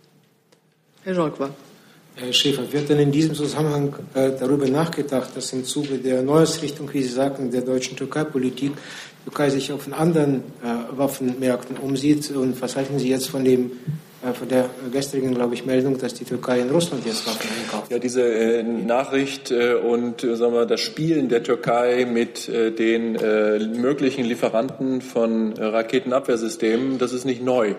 Herr 1.04 1.14
Scholk 1.14 1.34
Herr 2.14 2.32
Schäfer, 2.32 2.70
wird 2.70 2.90
denn 2.90 2.98
in 2.98 3.10
diesem 3.10 3.34
Zusammenhang 3.34 3.94
äh, 4.12 4.32
darüber 4.38 4.68
nachgedacht, 4.68 5.30
dass 5.34 5.52
im 5.54 5.64
Zuge 5.64 5.96
der 5.96 6.22
Neuausrichtung, 6.22 6.92
wie 6.92 7.02
Sie 7.02 7.08
sagten, 7.08 7.50
der 7.50 7.62
deutschen 7.62 7.96
Türkei-Politik, 7.96 8.72
die 8.72 9.24
Türkei 9.24 9.48
sich 9.48 9.72
auf 9.72 9.90
anderen 9.90 10.42
äh, 10.62 10.96
Waffenmärkten 10.96 11.78
umsieht? 11.78 12.30
Und 12.30 12.60
was 12.60 12.76
halten 12.76 12.98
Sie 12.98 13.08
jetzt 13.08 13.30
von 13.30 13.44
dem 13.44 13.64
äh, 13.64 13.70
von 14.22 14.48
der 14.48 14.70
gestrigen, 14.92 15.34
glaube 15.34 15.54
ich, 15.54 15.66
Meldung, 15.66 15.98
dass 15.98 16.14
die 16.14 16.24
Türkei 16.24 16.60
in 16.60 16.70
Russland 16.70 17.04
jetzt 17.04 17.26
Waffen 17.26 17.50
einkauft. 17.60 17.90
Ja, 17.90 17.98
diese 17.98 18.22
äh, 18.22 18.62
Nachricht 18.62 19.50
äh, 19.50 19.74
und 19.74 20.22
äh, 20.22 20.36
sagen 20.36 20.54
wir, 20.54 20.66
das 20.66 20.80
Spielen 20.80 21.28
der 21.28 21.42
Türkei 21.42 22.06
mit 22.06 22.48
äh, 22.48 22.70
den 22.70 23.12
möglichen 23.80 24.24
Lieferanten 24.24 25.00
von 25.00 25.54
Raketenabwehrsystemen, 25.54 26.98
das 26.98 27.12
ist 27.12 27.24
nicht 27.24 27.42
neu 27.42 27.74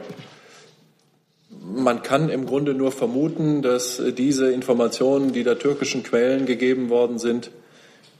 man 1.76 2.04
kann 2.04 2.30
im 2.30 2.46
Grunde 2.46 2.74
nur 2.74 2.91
vermuten, 2.91 3.62
dass 3.62 4.02
diese 4.18 4.52
Informationen, 4.52 5.32
die 5.32 5.44
der 5.44 5.58
türkischen 5.58 6.04
Quellen 6.04 6.46
gegeben 6.46 6.89
worden 6.89 7.20
sind, 7.20 7.52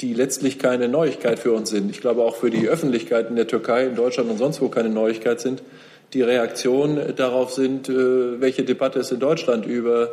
die 0.02 0.14
letztlich 0.14 0.60
keine 0.60 0.88
Neuigkeit 0.88 1.40
für 1.40 1.54
uns 1.54 1.70
sind. 1.70 1.92
Ich 1.92 2.02
glaube 2.02 2.24
auch 2.24 2.36
für 2.36 2.50
die 2.50 2.68
Öffentlichkeit 2.68 3.30
in 3.30 3.36
der 3.36 3.48
Türkei, 3.48 3.86
in 3.86 3.96
Deutschland 3.96 4.30
und 4.30 4.38
sonst 4.38 4.62
wo 4.62 4.70
keine 4.70 4.90
Neuigkeit 4.90 5.40
sind. 5.40 5.62
Die 6.14 6.22
Reaktion 6.22 7.00
darauf 7.16 7.54
sind, 7.54 7.90
äh, 7.90 8.40
welche 8.40 8.64
Debatte 8.64 9.00
es 9.00 9.12
in 9.12 9.20
Deutschland 9.20 9.66
über 9.66 10.10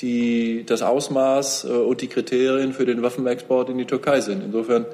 die, 0.00 0.64
das 0.66 0.82
Ausmaß 0.82 1.64
äh, 1.64 1.68
und 1.68 2.00
die 2.00 2.08
Kriterien 2.08 2.72
für 2.72 2.86
den 2.86 3.02
Waffenexport 3.02 3.70
in 3.70 3.78
die 3.78 3.84
Türkei 3.84 4.20
sind. 4.20 4.42
Insofern 4.44 4.86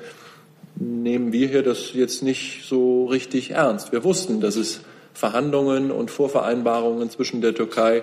nehmen 0.77 1.33
wir 1.33 1.49
hier 1.49 1.63
das 1.63 1.93
jetzt 1.95 2.23
nicht 2.23 2.65
so 2.67 3.07
richtig 3.07 3.53
ernst. 3.53 3.93
Wir 3.93 4.05
wussten, 4.05 4.41
dass 4.41 4.57
es 4.57 4.81
Verhandlungen 5.15 5.91
und 5.91 6.11
Vorvereinbarungen 6.11 7.09
zwischen 7.11 7.41
der 7.41 7.55
Türkei 7.55 8.03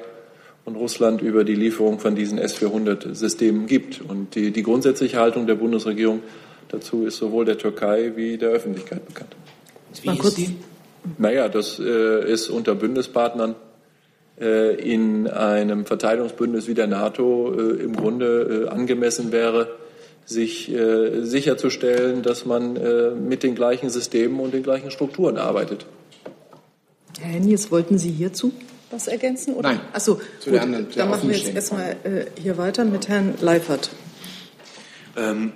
und 0.64 0.76
Russland 0.76 1.22
über 1.22 1.44
die 1.44 1.56
Lieferung 1.56 2.00
von 2.00 2.16
diesen 2.16 2.38
S-400-Systemen 2.38 3.68
gibt. 3.68 4.02
Und 4.02 4.36
die, 4.36 4.52
die, 4.52 4.64
grundsätzliche 4.64 5.20
Haltung 5.20 5.48
der 5.48 5.56
Bundesregierung 5.56 6.22
dazu 6.70 7.06
ist 7.06 7.18
sowohl 7.18 7.46
der 7.46 7.58
Türkei 7.58 8.14
wie 8.16 8.38
der 8.38 8.50
Öffentlichkeit 8.50 9.06
bekannt. 9.06 9.36
Wie 10.02 10.18
ist 10.18 10.38
die? 10.38 10.56
Naja, 11.18 11.50
das 11.50 11.80
äh, 11.80 12.32
ist 12.32 12.50
unter 12.50 12.76
Bündnispartnern 12.76 13.56
äh, 14.40 14.76
in 14.76 15.28
einem 15.28 15.86
Verteidigungsbündnis 15.86 16.68
wie 16.68 16.74
der 16.74 16.88
NATO 16.88 17.54
äh, 17.54 17.84
im 17.84 17.96
Grunde 17.96 18.66
äh, 18.66 18.70
angemessen 18.70 19.32
wäre, 19.32 19.76
sich 20.26 20.72
äh, 20.72 21.24
sicherzustellen, 21.24 22.22
dass 22.22 22.46
man 22.46 22.76
äh, 22.76 23.12
mit 23.12 23.44
den 23.44 23.56
gleichen 23.56 23.90
Systemen 23.90 24.40
und 24.40 24.54
den 24.54 24.64
gleichen 24.64 24.92
Strukturen 24.92 25.38
arbeitet. 25.38 25.86
Herr 27.20 27.32
Hennies, 27.32 27.72
wollten 27.72 27.98
Sie 27.98 28.12
hierzu 28.12 28.52
was 28.92 29.08
ergänzen? 29.08 29.56
Oder? 29.56 29.70
Nein. 29.70 29.82
Achso, 29.94 30.20
gut. 30.46 30.58
Anderen, 30.58 30.88
dann 30.96 31.10
machen 31.10 31.30
wir 31.30 31.38
jetzt 31.38 31.54
erstmal 31.54 31.96
äh, 32.04 32.26
hier 32.40 32.58
weiter 32.58 32.86
mit 32.86 33.08
Herrn 33.08 33.36
Leifert. 33.42 33.90
Ähm, 35.18 35.54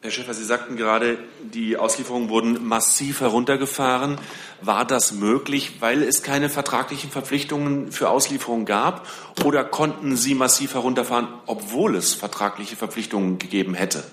Herr 0.00 0.10
Schäfer, 0.10 0.34
Sie 0.34 0.44
sagten 0.44 0.76
gerade, 0.76 1.16
die 1.42 1.78
Auslieferungen 1.78 2.28
wurden 2.28 2.66
massiv 2.66 3.22
heruntergefahren. 3.22 4.18
War 4.66 4.86
das 4.86 5.12
möglich, 5.12 5.72
weil 5.80 6.02
es 6.02 6.22
keine 6.22 6.48
vertraglichen 6.48 7.10
Verpflichtungen 7.10 7.92
für 7.92 8.08
Auslieferungen 8.08 8.64
gab? 8.64 9.06
Oder 9.44 9.62
konnten 9.62 10.16
Sie 10.16 10.34
massiv 10.34 10.72
herunterfahren, 10.72 11.28
obwohl 11.44 11.96
es 11.96 12.14
vertragliche 12.14 12.74
Verpflichtungen 12.74 13.38
gegeben 13.38 13.74
hätte? 13.74 14.04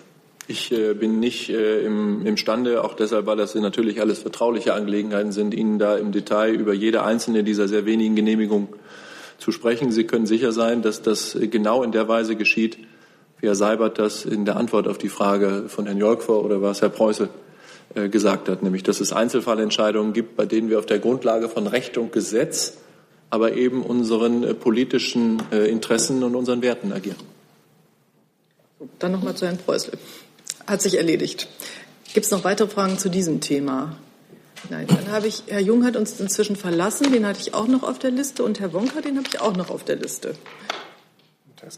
Ich 0.48 0.74
äh, 0.74 0.94
bin 0.94 1.22
nicht 1.22 1.50
äh, 1.50 1.86
im, 1.86 2.26
imstande, 2.26 2.84
auch 2.84 2.96
deshalb, 2.96 3.28
weil 3.28 3.38
das 3.38 3.56
natürlich 3.56 4.02
alles 4.02 4.20
vertrauliche 4.20 4.74
Angelegenheiten 4.74 5.32
sind, 5.32 5.54
Ihnen 5.54 5.80
da 5.80 5.96
im 5.96 6.12
Detail 6.12 6.54
über 6.54 6.74
jede 6.74 7.04
einzelne 7.04 7.46
dieser 7.46 7.70
sehr 7.70 7.86
wenigen 7.86 8.18
Genehmigungen 8.18 8.68
zu 9.38 9.54
sprechen. 9.54 9.92
Sie 9.92 10.04
können 10.04 10.26
sicher 10.26 10.52
sein, 10.52 10.82
dass 10.82 11.02
das 11.02 11.38
genau 11.40 11.82
in 11.82 11.94
der 11.94 12.10
Weise 12.10 12.36
geschieht, 12.36 12.78
wie 13.40 13.48
Herr 13.48 13.56
Seibert 13.56 14.00
das 14.00 14.26
in 14.26 14.44
der 14.44 14.58
Antwort 14.58 14.90
auf 14.90 14.98
die 14.98 15.08
Frage 15.08 15.66
von 15.68 15.86
Herrn 15.86 15.98
Jolkfor 15.98 16.44
oder 16.44 16.62
was 16.62 16.82
Herr 16.82 16.90
Preußel 16.90 17.30
gesagt 17.94 18.50
hat, 18.50 18.64
nämlich 18.64 18.84
dass 18.84 19.00
es 19.02 19.14
Einzelfallentscheidungen 19.14 20.14
gibt, 20.14 20.36
bei 20.36 20.46
denen 20.46 20.70
wir 20.70 20.80
auf 20.80 20.86
der 20.86 21.00
Grundlage 21.00 21.50
von 21.50 21.68
Recht 21.68 21.98
und 21.98 22.12
Gesetz, 22.12 22.78
aber 23.30 23.54
eben 23.54 23.84
unseren 23.84 24.44
äh, 24.44 24.54
politischen 24.54 25.42
äh, 25.52 25.66
Interessen 25.68 26.24
und 26.24 26.36
unseren 26.36 26.62
Werten 26.62 26.92
agieren. 26.92 27.18
Dann 29.00 29.12
noch 29.14 29.24
mal 29.24 29.36
zu 29.36 29.46
Herrn 29.46 29.58
Preußel. 29.58 29.94
hat 30.68 30.82
sich 30.82 30.98
erledigt. 30.98 31.48
Gibt 32.14 32.26
es 32.26 32.32
noch 32.32 32.44
weitere 32.44 32.68
Fragen 32.68 32.98
zu 32.98 33.10
diesem 33.10 33.40
Thema? 33.40 33.96
Nein, 34.70 34.86
dann 34.88 35.12
habe 35.12 35.28
ich, 35.28 35.44
Herr 35.48 35.60
Jung 35.60 35.86
hat 35.86 35.96
uns 35.96 36.20
inzwischen 36.20 36.56
verlassen, 36.56 37.12
den 37.12 37.26
hatte 37.26 37.40
ich 37.40 37.54
auch 37.54 37.68
noch 37.68 37.84
auf 37.84 38.00
der 38.00 38.12
Liste 38.12 38.44
und 38.44 38.60
Herr 38.60 38.74
Wonka, 38.74 39.02
den 39.02 39.18
habe 39.18 39.28
ich 39.28 39.40
auch 39.40 39.56
noch 39.56 39.70
auf 39.70 39.84
der 39.84 39.96
Liste. 39.96 40.36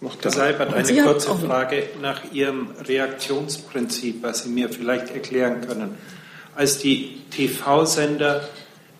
Herr 0.01 0.31
Seibert, 0.31 0.73
eine 0.73 1.03
kurze 1.03 1.35
Frage 1.35 1.83
nach 2.01 2.31
Ihrem 2.31 2.69
Reaktionsprinzip, 2.87 4.23
was 4.23 4.43
Sie 4.43 4.49
mir 4.49 4.69
vielleicht 4.69 5.11
erklären 5.11 5.61
können. 5.61 5.97
Als 6.55 6.79
die 6.79 7.21
TV-Sender 7.29 8.47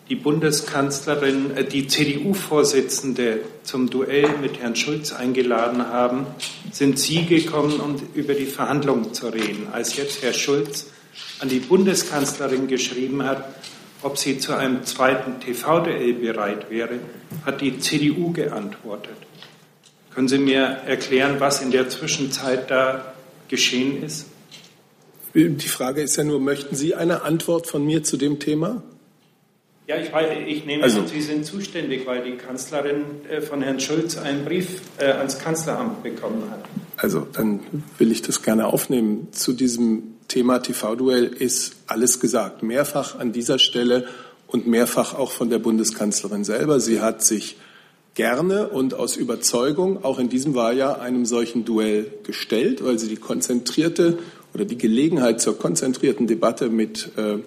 die 0.08 0.16
Bundeskanzlerin, 0.16 1.56
äh, 1.56 1.64
die 1.64 1.88
CDU-Vorsitzende 1.88 3.40
zum 3.62 3.90
Duell 3.90 4.28
mit 4.40 4.60
Herrn 4.60 4.76
Schulz 4.76 5.12
eingeladen 5.12 5.88
haben, 5.88 6.26
sind 6.70 6.98
Sie 6.98 7.24
gekommen, 7.24 7.80
um 7.80 7.96
über 8.14 8.34
die 8.34 8.46
Verhandlungen 8.46 9.14
zu 9.14 9.28
reden. 9.28 9.68
Als 9.72 9.96
jetzt 9.96 10.22
Herr 10.22 10.34
Schulz 10.34 10.86
an 11.40 11.48
die 11.48 11.60
Bundeskanzlerin 11.60 12.68
geschrieben 12.68 13.24
hat, 13.24 13.44
ob 14.02 14.18
sie 14.18 14.38
zu 14.38 14.54
einem 14.54 14.84
zweiten 14.84 15.40
TV-Duell 15.40 16.12
bereit 16.14 16.70
wäre, 16.70 16.98
hat 17.46 17.62
die 17.62 17.78
CDU 17.78 18.32
geantwortet. 18.32 19.16
Können 20.14 20.28
Sie 20.28 20.38
mir 20.38 20.62
erklären, 20.86 21.40
was 21.40 21.60
in 21.60 21.72
der 21.72 21.88
Zwischenzeit 21.88 22.70
da 22.70 23.14
geschehen 23.48 24.02
ist? 24.02 24.26
Die 25.34 25.68
Frage 25.68 26.02
ist 26.02 26.16
ja 26.16 26.22
nur, 26.22 26.38
möchten 26.38 26.76
Sie 26.76 26.94
eine 26.94 27.22
Antwort 27.22 27.66
von 27.66 27.84
mir 27.84 28.04
zu 28.04 28.16
dem 28.16 28.38
Thema? 28.38 28.82
Ja, 29.88 29.96
ich, 29.96 30.12
weiß, 30.12 30.28
ich 30.46 30.64
nehme 30.64 30.84
also, 30.84 31.00
an, 31.00 31.08
Sie 31.08 31.20
sind 31.20 31.44
zuständig, 31.44 32.06
weil 32.06 32.22
die 32.22 32.36
Kanzlerin 32.36 33.26
äh, 33.28 33.40
von 33.42 33.60
Herrn 33.60 33.80
Schulz 33.80 34.16
einen 34.16 34.44
Brief 34.44 34.80
äh, 34.98 35.06
ans 35.06 35.38
Kanzleramt 35.38 36.02
bekommen 36.02 36.48
hat. 36.50 36.64
Also 36.96 37.26
dann 37.32 37.60
will 37.98 38.12
ich 38.12 38.22
das 38.22 38.42
gerne 38.42 38.66
aufnehmen. 38.66 39.28
Zu 39.32 39.52
diesem 39.52 40.14
Thema 40.28 40.60
TV-Duell 40.60 41.24
ist 41.24 41.74
alles 41.86 42.20
gesagt. 42.20 42.62
Mehrfach 42.62 43.18
an 43.18 43.32
dieser 43.32 43.58
Stelle 43.58 44.06
und 44.46 44.66
mehrfach 44.66 45.14
auch 45.14 45.32
von 45.32 45.50
der 45.50 45.58
Bundeskanzlerin 45.58 46.44
selber. 46.44 46.80
Sie 46.80 47.00
hat 47.00 47.22
sich 47.22 47.56
gerne 48.14 48.68
und 48.68 48.94
aus 48.94 49.16
Überzeugung 49.16 50.04
auch 50.04 50.18
in 50.18 50.28
diesem 50.28 50.54
Wahljahr 50.54 51.00
einem 51.00 51.26
solchen 51.26 51.64
Duell 51.64 52.12
gestellt, 52.22 52.84
weil 52.84 52.98
sie 52.98 53.08
die 53.08 53.16
konzentrierte 53.16 54.18
oder 54.54 54.64
die 54.64 54.78
Gelegenheit 54.78 55.40
zur 55.40 55.58
konzentrierten 55.58 56.26
Debatte 56.26 56.70
mit 56.70 57.10
äh, 57.16 57.38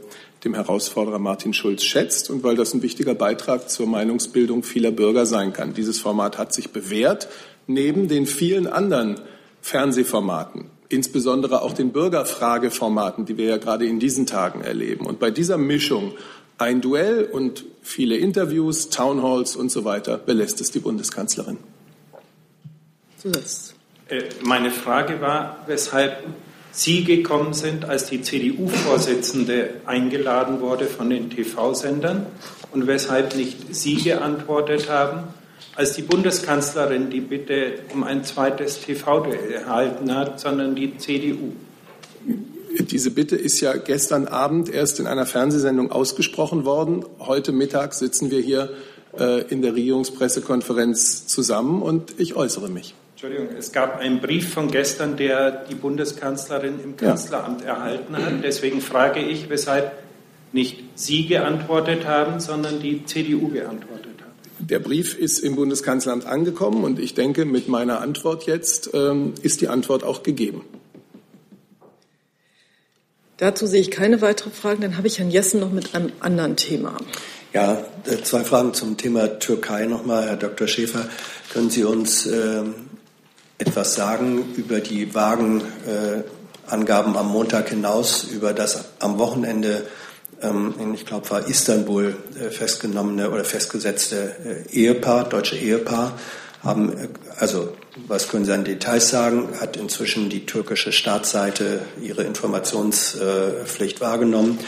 dem 0.44 0.54
Herausforderer 0.54 1.20
Martin 1.20 1.54
Schulz 1.54 1.84
schätzt 1.84 2.30
und 2.30 2.44
weil 2.44 2.56
das 2.56 2.74
ein 2.74 2.82
wichtiger 2.82 3.16
Beitrag 3.16 3.70
zur 3.70 3.88
Meinungsbildung 3.88 4.64
vieler 4.64 4.92
Bürger 4.92 5.26
sein 5.26 5.54
kann. 5.54 5.74
Dieses 5.74 6.00
Format 6.00 6.38
hat 6.38 6.54
sich 6.54 6.72
bewährt, 6.72 7.30
neben 7.66 8.08
den 8.08 8.26
vielen 8.26 8.68
anderen 8.68 9.20
Fernsehformaten, 9.62 10.66
insbesondere 10.90 11.62
auch 11.62 11.74
den 11.74 11.92
Bürgerfrageformaten, 11.92 13.26
die 13.26 13.38
wir 13.38 13.46
ja 13.46 13.58
gerade 13.58 13.86
in 13.86 14.00
diesen 14.00 14.26
Tagen 14.26 14.62
erleben. 14.62 15.06
Und 15.06 15.20
bei 15.20 15.32
dieser 15.32 15.58
Mischung 15.58 16.14
ein 16.58 16.82
Duell 16.82 17.26
und 17.26 17.66
viele 17.82 18.18
Interviews, 18.18 18.90
Townhalls 18.90 19.56
und 19.56 19.72
so 19.72 19.86
weiter 19.86 20.18
belässt 20.18 20.62
es 20.62 20.72
die 20.72 20.80
Bundeskanzlerin. 20.80 21.58
Zusatz. 23.18 23.74
Äh, 24.10 24.24
meine 24.42 24.72
Frage 24.72 25.22
war, 25.22 25.64
weshalb 25.68 26.24
Sie 26.72 27.04
gekommen 27.04 27.54
sind, 27.54 27.86
als 27.86 28.06
die 28.06 28.22
CDU-Vorsitzende 28.22 29.82
eingeladen 29.86 30.62
wurde 30.62 30.86
von 30.86 31.10
den 31.10 31.30
TV-Sendern 31.30 32.28
und 32.72 32.86
weshalb 32.86 33.36
nicht 33.36 33.74
Sie 33.74 33.96
geantwortet 33.96 34.90
haben, 34.90 35.24
als 35.76 35.94
die 35.94 36.04
Bundeskanzlerin 36.04 37.10
die 37.10 37.22
Bitte 37.22 37.80
um 37.94 38.04
ein 38.04 38.24
zweites 38.24 38.82
TV-Duell 38.82 39.52
erhalten 39.52 40.14
hat, 40.16 40.40
sondern 40.40 40.76
die 40.76 40.98
CDU. 40.98 41.54
Diese 42.80 43.12
Bitte 43.12 43.36
ist 43.36 43.60
ja 43.60 43.76
gestern 43.76 44.28
Abend 44.28 44.70
erst 44.70 45.00
in 45.00 45.08
einer 45.08 45.26
Fernsehsendung 45.26 45.92
ausgesprochen 45.92 46.66
worden. 46.66 47.06
Heute 47.20 47.52
Mittag 47.52 47.94
sitzen 47.94 48.32
wir 48.32 48.40
hier 48.40 48.70
äh, 49.18 49.42
in 49.50 49.62
der 49.62 49.74
Regierungspressekonferenz 49.74 51.28
zusammen 51.28 51.82
und 51.82 52.20
ich 52.20 52.36
äußere 52.36 52.70
mich. 52.70 52.94
Entschuldigung, 53.14 53.48
es 53.58 53.72
gab 53.72 54.00
einen 54.00 54.22
Brief 54.22 54.54
von 54.54 54.70
gestern, 54.70 55.18
der 55.18 55.66
die 55.66 55.74
Bundeskanzlerin 55.74 56.80
im 56.84 56.98
Kanzleramt 56.98 57.62
ja. 57.62 57.70
erhalten 57.70 58.16
hat. 58.16 58.44
Deswegen 58.44 58.80
frage 58.80 59.22
ich, 59.22 59.50
weshalb 59.50 59.92
nicht 60.54 60.84
Sie 60.96 61.26
geantwortet 61.26 62.06
haben, 62.06 62.40
sondern 62.40 62.80
die 62.80 63.06
CDU 63.06 63.48
geantwortet 63.48 64.22
hat. 64.22 64.28
Der 64.60 64.80
Brief 64.80 65.18
ist 65.18 65.40
im 65.40 65.56
Bundeskanzleramt 65.56 66.28
angekommen 66.28 66.84
und 66.84 67.00
ich 67.00 67.16
denke, 67.16 67.46
mit 67.46 67.68
meiner 67.68 68.02
Antwort 68.02 68.46
jetzt 68.46 68.92
ähm, 68.94 69.34
ist 69.42 69.62
die 69.62 69.68
Antwort 69.68 70.04
auch 70.04 70.22
gegeben. 70.22 70.62
Dazu 73.38 73.68
sehe 73.68 73.82
ich 73.82 73.92
keine 73.92 74.22
weiteren 74.22 74.52
Fragen. 74.52 74.82
Dann 74.82 74.98
habe 74.98 75.08
ich 75.08 75.20
Herrn 75.20 75.30
Jessen 75.30 75.60
noch 75.60 75.72
mit 75.72 75.94
einem 75.94 76.12
anderen 76.20 76.56
Thema. 76.56 76.98
Ja, 77.54 77.86
äh, 78.06 78.24
zwei 78.24 78.44
Fragen 78.44 78.74
zum 78.74 78.98
Thema 78.98 79.40
Türkei 79.40 79.86
nochmal, 79.86 80.28
Herr 80.28 80.38
Dr. 80.38 80.68
Schäfer. 80.68 81.08
Können 81.54 81.70
Sie 81.70 81.84
uns 81.84 82.26
ähm, 82.26 82.74
etwas 83.58 83.94
sagen 83.96 84.54
über 84.56 84.80
die 84.80 85.14
vagen 85.14 85.62
äh, 85.62 86.24
Angaben 86.70 87.16
am 87.16 87.32
Montag 87.32 87.70
hinaus, 87.70 88.26
über 88.26 88.54
das 88.54 88.86
am 89.00 89.20
Wochenende, 89.20 89.88
ähm, 90.42 90.74
ich 90.94 91.06
glaube, 91.06 91.30
war 91.30 91.48
Istanbul 91.48 92.16
äh, 92.40 92.50
festgenommene 92.50 93.32
oder 93.32 93.44
festgesetzte 93.44 94.66
äh, 94.70 94.72
Ehepaar, 94.72 95.30
deutsche 95.30 95.56
Ehepaar, 95.56 96.20
haben, 96.64 96.92
äh, 96.92 97.08
also 97.40 97.74
was 98.08 98.30
können 98.30 98.46
Sie 98.46 98.54
an 98.54 98.64
Details 98.64 99.10
sagen, 99.10 99.50
hat 99.60 99.78
inzwischen 99.78 100.30
die 100.30 100.46
türkische 100.46 100.92
Staatsseite 100.92 101.82
ihre 102.02 102.24
Informationspflicht 102.24 104.02
wahrgenommen. 104.02 104.60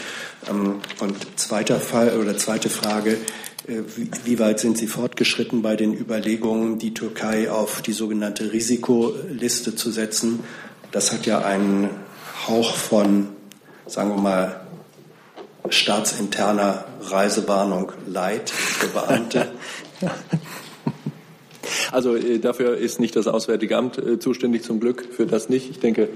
Ähm, 0.48 0.80
und 1.00 1.16
zweiter 1.38 1.80
Fall 1.80 2.18
oder 2.18 2.36
zweite 2.36 2.70
Frage, 2.70 3.18
äh, 3.66 3.82
wie 4.24 4.38
weit 4.38 4.60
sind 4.60 4.78
Sie 4.78 4.86
fortgeschritten 4.86 5.62
bei 5.62 5.76
den 5.76 5.94
Überlegungen, 5.94 6.78
die 6.78 6.94
Türkei 6.94 7.50
auf 7.50 7.82
die 7.82 7.92
sogenannte 7.92 8.52
Risikoliste 8.52 9.74
zu 9.76 9.90
setzen? 9.90 10.40
Das 10.90 11.12
hat 11.12 11.26
ja 11.26 11.40
einen 11.40 11.90
Hauch 12.48 12.74
von, 12.74 13.28
sagen 13.86 14.10
wir 14.10 14.20
mal, 14.20 14.60
staatsinterner 15.68 16.86
Reisewarnung 17.02 17.92
Leid 18.06 18.50
für. 18.50 18.88
Also 21.92 22.16
äh, 22.16 22.38
dafür 22.38 22.76
ist 22.76 23.00
nicht 23.00 23.16
das 23.16 23.26
Auswärtige 23.26 23.76
Amt 23.76 23.98
äh, 23.98 24.18
zuständig, 24.18 24.62
zum 24.62 24.80
Glück, 24.80 25.04
für 25.10 25.26
das 25.26 25.48
nicht. 25.48 25.70
Ich 25.70 25.80
denke, 25.80 26.08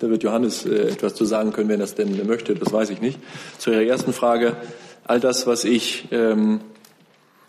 da 0.00 0.08
wird 0.08 0.22
Johannes 0.22 0.64
etwas 0.64 1.14
zu 1.14 1.24
sagen 1.24 1.52
können, 1.52 1.68
wenn 1.68 1.78
er 1.78 1.84
das 1.84 1.94
denn 1.94 2.26
möchte, 2.26 2.54
das 2.54 2.72
weiß 2.72 2.90
ich 2.90 3.00
nicht. 3.00 3.18
Zu 3.58 3.70
Ihrer 3.70 3.82
ersten 3.82 4.12
Frage, 4.12 4.56
all 5.04 5.20
das, 5.20 5.46
was 5.46 5.64
ich 5.64 6.08
ähm, 6.10 6.60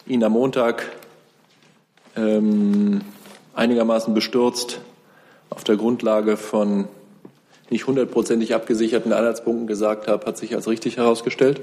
ihn 0.05 0.23
am 0.23 0.33
Montag 0.33 0.89
ähm, 2.15 3.01
einigermaßen 3.53 4.13
bestürzt 4.13 4.81
auf 5.49 5.63
der 5.63 5.77
Grundlage 5.77 6.37
von 6.37 6.87
nicht 7.69 7.87
hundertprozentig 7.87 8.53
abgesicherten 8.53 9.13
Anhaltspunkten 9.13 9.67
gesagt 9.67 10.07
habe, 10.07 10.25
hat 10.25 10.37
sich 10.37 10.55
als 10.55 10.67
richtig 10.67 10.97
herausgestellt. 10.97 11.61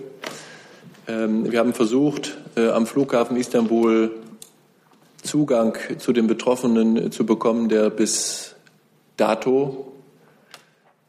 Ähm, 1.06 1.50
wir 1.50 1.58
haben 1.58 1.74
versucht, 1.74 2.38
äh, 2.56 2.68
am 2.68 2.86
Flughafen 2.86 3.36
Istanbul 3.36 4.10
Zugang 5.28 5.76
zu 5.98 6.12
den 6.14 6.26
Betroffenen 6.26 7.12
zu 7.12 7.26
bekommen, 7.26 7.68
der 7.68 7.90
bis 7.90 8.54
dato, 9.18 9.92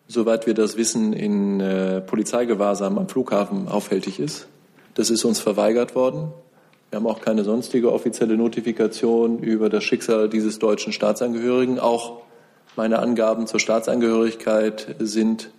soweit 0.07 0.45
wir 0.45 0.53
das 0.53 0.75
wissen, 0.75 1.13
in 1.13 1.61
äh, 1.61 2.01
Polizeigewahrsam 2.01 2.97
am 2.97 3.07
Flughafen 3.07 3.69
aufhältig 3.69 4.19
ist. 4.19 4.47
Das 4.95 5.09
ist 5.09 5.23
uns 5.23 5.39
verweigert 5.39 5.95
worden. 5.95 6.33
Wir 6.89 6.97
haben 6.97 7.07
auch 7.07 7.21
keine 7.21 7.45
sonstige 7.45 7.93
offizielle 7.93 8.35
Notifikation 8.35 9.39
über 9.39 9.69
das 9.69 9.85
Schicksal 9.85 10.27
dieses 10.27 10.59
deutschen 10.59 10.91
Staatsangehörigen. 10.91 11.79
Auch 11.79 12.23
meine 12.75 12.99
Angaben 12.99 13.47
zur 13.47 13.61
Staatsangehörigkeit 13.61 14.95
sind 14.99 15.51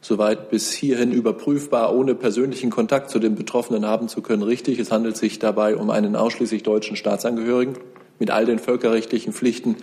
soweit 0.00 0.50
bis 0.50 0.72
hierhin 0.72 1.12
überprüfbar, 1.12 1.94
ohne 1.94 2.14
persönlichen 2.14 2.70
Kontakt 2.70 3.10
zu 3.10 3.18
den 3.18 3.34
Betroffenen 3.34 3.86
haben 3.86 4.08
zu 4.08 4.22
können, 4.22 4.42
richtig. 4.42 4.78
Es 4.78 4.92
handelt 4.92 5.16
sich 5.16 5.38
dabei 5.38 5.76
um 5.76 5.90
einen 5.90 6.16
ausschließlich 6.16 6.62
deutschen 6.62 6.96
Staatsangehörigen 6.96 7.78
mit 8.18 8.30
all 8.30 8.46
den 8.46 8.58
völkerrechtlichen 8.58 9.32
Pflichten, 9.32 9.76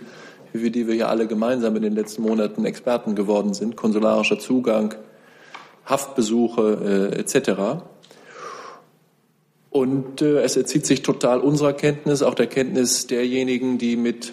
für 0.52 0.70
die 0.70 0.86
wir 0.86 0.94
ja 0.94 1.08
alle 1.08 1.26
gemeinsam 1.26 1.76
in 1.76 1.82
den 1.82 1.94
letzten 1.94 2.22
Monaten 2.22 2.64
Experten 2.64 3.14
geworden 3.14 3.54
sind, 3.54 3.76
konsularischer 3.76 4.38
Zugang, 4.38 4.94
Haftbesuche 5.84 7.12
äh, 7.12 7.18
etc. 7.18 7.82
Und 9.70 10.22
äh, 10.22 10.40
es 10.42 10.56
erzieht 10.56 10.86
sich 10.86 11.02
total 11.02 11.40
unserer 11.40 11.72
Kenntnis, 11.72 12.22
auch 12.22 12.34
der 12.34 12.46
Kenntnis 12.46 13.06
derjenigen, 13.08 13.76
die 13.78 13.96
mit 13.96 14.32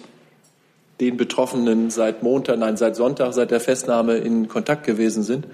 den 1.00 1.16
Betroffenen 1.16 1.90
seit 1.90 2.22
Montag, 2.22 2.58
nein, 2.58 2.76
seit 2.76 2.94
Sonntag, 2.94 3.34
seit 3.34 3.50
der 3.50 3.58
Festnahme 3.58 4.18
in 4.18 4.46
Kontakt 4.46 4.86
gewesen 4.86 5.24
sind, 5.24 5.48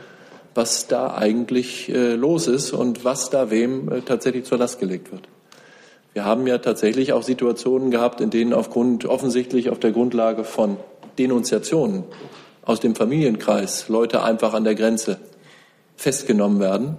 was 0.59 0.89
da 0.89 1.15
eigentlich 1.15 1.89
äh, 1.89 2.15
los 2.15 2.49
ist 2.49 2.73
und 2.73 3.05
was 3.05 3.31
da 3.31 3.49
wem 3.49 3.91
äh, 3.93 4.01
tatsächlich 4.01 4.45
zur 4.45 4.59
Last 4.59 4.81
gelegt 4.81 5.13
wird. 5.13 5.23
Wir 6.15 6.25
haben 6.25 6.49
ja 6.49 6.59
tatsächlich 6.59 7.13
auch 7.13 7.23
Situationen 7.23 7.93
gehabt, 7.93 8.21
in 8.21 8.31
denen 8.31 8.53
aufgrund 8.53 9.05
offensichtlich 9.05 9.71
auf 9.71 9.79
der 9.79 9.93
Grundlage 9.93 10.43
von 10.43 10.77
Denunziationen 11.17 12.03
aus 12.65 12.81
dem 12.81 12.97
Familienkreis 12.97 13.89
Leute 13.89 14.25
einfach 14.25 14.53
an 14.53 14.65
der 14.65 14.75
Grenze 14.75 15.21
festgenommen 15.95 16.59
werden. 16.59 16.97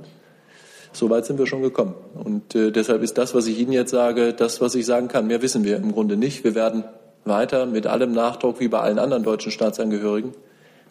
So 0.94 1.10
weit 1.10 1.26
sind 1.26 1.38
wir 1.38 1.46
schon 1.46 1.62
gekommen. 1.62 1.96
Und 2.16 2.56
äh, 2.56 2.72
deshalb 2.72 3.04
ist 3.04 3.18
das, 3.18 3.36
was 3.36 3.46
ich 3.48 3.60
Ihnen 3.60 3.74
jetzt 3.74 3.92
sage, 3.92 4.34
das, 4.34 4.62
was 4.62 4.74
ich 4.74 4.86
sagen 4.86 5.10
kann. 5.10 5.28
Mehr 5.28 5.42
wissen 5.42 5.66
wir 5.66 5.76
im 5.76 5.92
Grunde 5.92 6.16
nicht. 6.16 6.46
Wir 6.46 6.56
werden 6.56 6.86
weiter 7.26 7.66
mit 7.66 7.88
allem 7.88 8.14
Nachdruck 8.14 8.62
wie 8.62 8.70
bei 8.70 8.80
allen 8.80 9.00
anderen 9.00 9.24
deutschen 9.24 9.52
Staatsangehörigen 9.52 10.34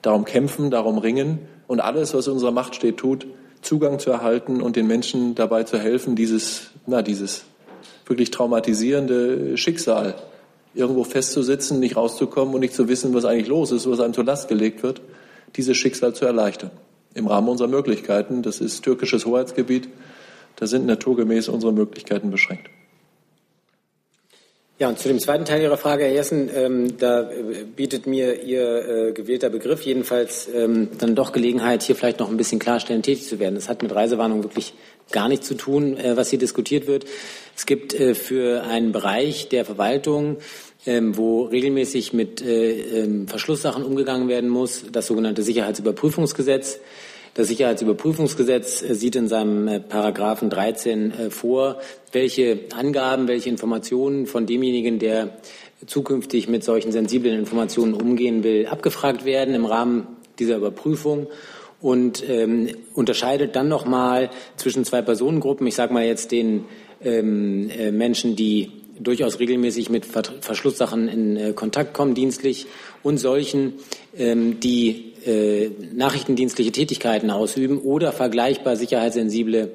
darum 0.03 0.25
kämpfen, 0.25 0.71
darum 0.71 0.99
ringen 0.99 1.41
und 1.67 1.81
alles, 1.81 2.15
was 2.15 2.27
in 2.27 2.35
unserer 2.35 2.53
Macht 2.53 2.75
steht, 2.75 2.97
tut, 2.99 3.27
Zugang 3.63 3.99
zu 3.99 4.11
erhalten 4.11 4.63
und 4.63 4.77
den 4.77 4.87
Menschen 4.87 5.35
dabei 5.35 5.65
zu 5.65 5.79
helfen, 5.79 6.17
dieses, 6.17 6.71
na, 6.87 7.03
dieses 7.03 7.45
wirklich 8.07 8.31
traumatisierende 8.31 9.57
Schicksal 9.57 10.15
irgendwo 10.75 11.05
festzusitzen, 11.05 11.81
nicht 11.81 11.97
rauszukommen 11.97 12.55
und 12.55 12.61
nicht 12.61 12.75
zu 12.75 12.89
wissen, 12.89 13.15
was 13.15 13.25
eigentlich 13.25 13.49
los 13.49 13.73
ist, 13.73 13.91
was 13.91 14.01
einem 14.01 14.15
zur 14.15 14.25
Last 14.25 14.49
gelegt 14.49 14.83
wird, 14.83 15.01
dieses 15.57 15.77
Schicksal 15.77 16.15
zu 16.15 16.25
erleichtern. 16.25 16.71
Im 17.15 17.27
Rahmen 17.27 17.49
unserer 17.49 17.69
Möglichkeiten. 17.69 18.43
Das 18.43 18.61
ist 18.61 18.83
türkisches 18.83 19.27
Hoheitsgebiet. 19.27 19.89
Da 20.57 20.67
sind 20.67 20.87
naturgemäß 20.87 21.49
unsere 21.49 21.73
Möglichkeiten 21.73 22.31
beschränkt. 22.31 22.69
Ja, 24.81 24.89
und 24.89 24.97
zu 24.97 25.09
dem 25.09 25.18
zweiten 25.18 25.45
Teil 25.45 25.61
Ihrer 25.61 25.76
Frage, 25.76 26.05
Herr 26.05 26.12
Jessen, 26.12 26.49
ähm, 26.55 26.99
da 26.99 27.29
äh, 27.29 27.64
bietet 27.64 28.07
mir 28.07 28.45
Ihr 28.45 29.09
äh, 29.09 29.12
gewählter 29.12 29.51
Begriff 29.51 29.83
jedenfalls 29.83 30.49
ähm, 30.55 30.91
dann 30.99 31.16
doch 31.16 31.33
Gelegenheit, 31.33 31.83
hier 31.83 31.97
vielleicht 31.97 32.20
noch 32.20 32.31
ein 32.31 32.37
bisschen 32.37 32.61
klarstellen 32.61 33.03
tätig 33.03 33.26
zu 33.26 33.41
werden. 33.41 33.57
Das 33.57 33.68
hat 33.68 33.83
mit 33.83 33.93
Reisewarnung 33.93 34.45
wirklich 34.45 34.74
gar 35.11 35.29
nichts 35.29 35.49
zu 35.49 35.57
tun, 35.57 35.97
äh, 35.97 36.16
was 36.16 36.31
hier 36.31 36.39
diskutiert 36.39 36.87
wird. 36.87 37.07
Es 37.57 37.66
gibt 37.66 37.93
äh, 37.93 38.14
für 38.14 38.62
einen 38.62 38.93
Bereich 38.93 39.49
der 39.49 39.64
Verwaltung, 39.64 40.37
ähm, 40.87 41.16
wo 41.16 41.43
regelmäßig 41.43 42.12
mit 42.12 42.41
äh, 42.41 43.03
ähm, 43.03 43.26
Verschlusssachen 43.26 43.83
umgegangen 43.83 44.29
werden 44.29 44.49
muss, 44.49 44.85
das 44.93 45.09
sogenannte 45.09 45.43
Sicherheitsüberprüfungsgesetz. 45.43 46.79
Das 47.39 47.47
Sicherheitsüberprüfungsgesetz 47.47 48.82
äh, 48.82 48.97
sieht 48.97 49.14
in 49.14 49.28
seinem 49.28 49.68
äh, 49.68 49.78
Paragraphen 49.78 50.51
13 50.51 51.12
äh, 51.12 51.30
vor, 51.30 51.78
welche 52.11 52.59
Angaben, 52.74 53.28
welche 53.28 53.49
Informationen 53.49 54.26
von 54.26 54.45
demjenigen, 54.45 54.99
der 54.99 55.39
zukünftig 55.86 56.49
mit 56.49 56.64
solchen 56.64 56.91
sensiblen 56.91 57.39
Informationen 57.39 57.95
umgehen 57.95 58.43
will, 58.43 58.66
abgefragt 58.66 59.24
werden 59.24 59.55
im 59.55 59.66
Rahmen 59.66 60.09
dieser 60.41 60.57
Überprüfung 60.57 61.28
und 61.80 62.28
ähm, 62.28 62.70
unterscheidet 62.95 63.55
dann 63.55 63.68
nochmal 63.68 64.30
zwischen 64.57 64.84
zwei 64.84 65.01
Personengruppen. 65.01 65.64
Ich 65.68 65.76
sage 65.76 65.95
mal 65.95 66.05
jetzt 66.05 66.32
den 66.32 66.64
ähm, 67.05 67.70
äh, 67.70 67.93
Menschen, 67.93 68.34
die 68.34 68.72
durchaus 68.99 69.39
regelmäßig 69.39 69.91
mit 69.91 70.07
Verschlusssachen 70.07 71.07
in 71.07 71.36
äh, 71.36 71.53
Kontakt 71.53 71.95
kommen, 71.95 72.14
dienstlich, 72.14 72.66
und 73.05 73.18
solchen, 73.18 73.74
ähm, 74.16 74.59
die 74.59 75.08
äh, 75.27 75.71
nachrichtendienstliche 75.95 76.73
Tätigkeiten 76.73 77.31
ausüben 77.31 77.79
oder 77.79 78.12
vergleichbar 78.12 78.77
sicherheitssensible 78.77 79.73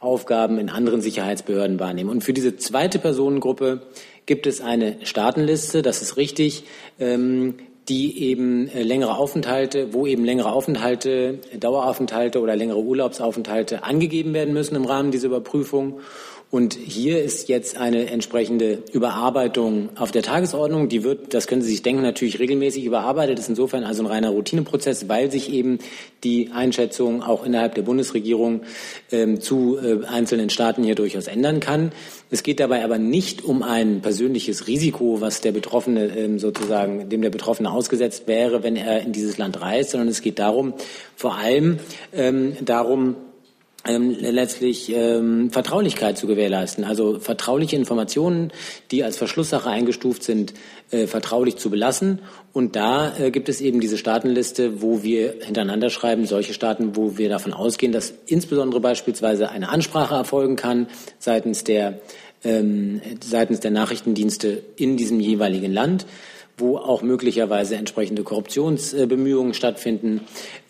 Aufgaben 0.00 0.58
in 0.58 0.68
anderen 0.68 1.00
Sicherheitsbehörden 1.00 1.80
wahrnehmen. 1.80 2.10
Und 2.10 2.22
für 2.22 2.32
diese 2.32 2.56
zweite 2.56 2.98
Personengruppe 2.98 3.82
gibt 4.26 4.46
es 4.46 4.60
eine 4.60 4.96
Staatenliste, 5.02 5.82
das 5.82 6.02
ist 6.02 6.16
richtig, 6.16 6.64
ähm, 7.00 7.54
die 7.88 8.22
eben 8.24 8.68
äh, 8.68 8.82
längere 8.82 9.16
Aufenthalte, 9.16 9.92
wo 9.92 10.06
eben 10.06 10.24
längere 10.24 10.52
Aufenthalte, 10.52 11.40
Daueraufenthalte 11.58 12.40
oder 12.40 12.56
längere 12.56 12.80
Urlaubsaufenthalte 12.80 13.84
angegeben 13.84 14.32
werden 14.32 14.54
müssen 14.54 14.76
im 14.76 14.84
Rahmen 14.84 15.10
dieser 15.10 15.26
Überprüfung. 15.28 16.00
Und 16.54 16.74
hier 16.74 17.20
ist 17.20 17.48
jetzt 17.48 17.78
eine 17.78 18.08
entsprechende 18.10 18.84
Überarbeitung 18.92 19.88
auf 19.96 20.12
der 20.12 20.22
Tagesordnung. 20.22 20.88
Die 20.88 21.02
wird, 21.02 21.34
das 21.34 21.48
können 21.48 21.62
Sie 21.62 21.70
sich 21.72 21.82
denken, 21.82 22.02
natürlich 22.02 22.38
regelmäßig 22.38 22.84
überarbeitet. 22.84 23.38
Das 23.38 23.46
ist 23.46 23.48
insofern 23.48 23.82
also 23.82 24.04
ein 24.04 24.06
reiner 24.06 24.28
Routineprozess, 24.28 25.08
weil 25.08 25.32
sich 25.32 25.52
eben 25.52 25.80
die 26.22 26.52
Einschätzung 26.54 27.24
auch 27.24 27.44
innerhalb 27.44 27.74
der 27.74 27.82
Bundesregierung 27.82 28.60
ähm, 29.10 29.40
zu 29.40 29.78
äh, 29.78 30.06
einzelnen 30.06 30.48
Staaten 30.48 30.84
hier 30.84 30.94
durchaus 30.94 31.26
ändern 31.26 31.58
kann. 31.58 31.90
Es 32.30 32.44
geht 32.44 32.60
dabei 32.60 32.84
aber 32.84 32.98
nicht 32.98 33.42
um 33.42 33.64
ein 33.64 34.00
persönliches 34.00 34.68
Risiko, 34.68 35.20
was 35.20 35.40
der 35.40 35.50
Betroffene 35.50 36.16
ähm, 36.16 36.38
sozusagen, 36.38 37.08
dem 37.08 37.20
der 37.20 37.30
Betroffene 37.30 37.72
ausgesetzt 37.72 38.28
wäre, 38.28 38.62
wenn 38.62 38.76
er 38.76 39.00
in 39.00 39.10
dieses 39.10 39.38
Land 39.38 39.60
reist, 39.60 39.90
sondern 39.90 40.06
es 40.06 40.22
geht 40.22 40.38
darum, 40.38 40.74
vor 41.16 41.34
allem 41.34 41.80
ähm, 42.12 42.52
darum, 42.64 43.16
ähm, 43.86 44.16
letztlich 44.18 44.90
ähm, 44.94 45.50
Vertraulichkeit 45.50 46.16
zu 46.16 46.26
gewährleisten. 46.26 46.84
Also 46.84 47.18
vertrauliche 47.18 47.76
Informationen, 47.76 48.50
die 48.90 49.04
als 49.04 49.16
Verschlusssache 49.16 49.68
eingestuft 49.68 50.22
sind, 50.22 50.54
äh, 50.90 51.06
vertraulich 51.06 51.56
zu 51.56 51.70
belassen. 51.70 52.20
Und 52.52 52.76
da 52.76 53.16
äh, 53.18 53.30
gibt 53.30 53.48
es 53.48 53.60
eben 53.60 53.80
diese 53.80 53.98
Staatenliste, 53.98 54.80
wo 54.80 55.02
wir 55.02 55.34
hintereinander 55.42 55.90
schreiben, 55.90 56.26
solche 56.26 56.54
Staaten, 56.54 56.96
wo 56.96 57.18
wir 57.18 57.28
davon 57.28 57.52
ausgehen, 57.52 57.92
dass 57.92 58.14
insbesondere 58.26 58.80
beispielsweise 58.80 59.50
eine 59.50 59.68
Ansprache 59.68 60.14
erfolgen 60.14 60.56
kann 60.56 60.86
seitens 61.18 61.64
der, 61.64 62.00
ähm, 62.42 63.02
seitens 63.22 63.60
der 63.60 63.70
Nachrichtendienste 63.70 64.62
in 64.76 64.96
diesem 64.96 65.20
jeweiligen 65.20 65.72
Land 65.72 66.06
wo 66.56 66.76
auch 66.76 67.02
möglicherweise 67.02 67.74
entsprechende 67.74 68.22
Korruptionsbemühungen 68.22 69.54
stattfinden, 69.54 70.20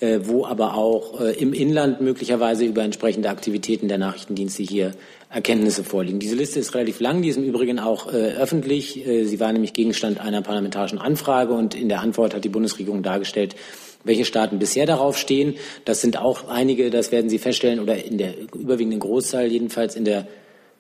äh, 0.01 0.21
wo 0.23 0.47
aber 0.47 0.75
auch 0.75 1.21
äh, 1.21 1.33
im 1.33 1.53
Inland 1.53 2.01
möglicherweise 2.01 2.65
über 2.65 2.83
entsprechende 2.83 3.29
Aktivitäten 3.29 3.89
der 3.89 3.99
Nachrichtendienste 3.99 4.63
hier 4.63 4.93
Erkenntnisse 5.29 5.85
vorliegen. 5.85 6.21
Diese 6.21 6.37
Liste 6.37 6.59
ist 6.59 6.75
relativ 6.75 7.01
lang, 7.01 7.21
die 7.21 7.29
ist 7.29 7.37
im 7.37 7.45
Übrigen 7.45 7.79
auch 7.79 8.07
äh, 8.07 8.35
öffentlich. 8.35 9.03
Sie 9.05 9.41
war 9.41 9.53
nämlich 9.53 9.73
Gegenstand 9.73 10.21
einer 10.21 10.43
parlamentarischen 10.43 10.99
Anfrage 10.99 11.53
und 11.53 11.75
in 11.75 11.89
der 11.89 12.01
Antwort 12.01 12.35
hat 12.35 12.45
die 12.45 12.49
Bundesregierung 12.49 13.03
dargestellt, 13.03 13.57
welche 14.05 14.25
Staaten 14.25 14.59
bisher 14.59 14.87
darauf 14.87 15.19
stehen. 15.19 15.57
Das 15.85 16.01
sind 16.01 16.19
auch 16.19 16.49
einige, 16.49 16.91
das 16.91 17.11
werden 17.11 17.29
Sie 17.29 17.39
feststellen, 17.39 17.81
oder 17.81 18.03
in 18.03 18.17
der 18.17 18.35
überwiegenden 18.55 19.01
Großzahl 19.01 19.47
jedenfalls 19.49 19.97
in 19.97 20.05
der 20.05 20.27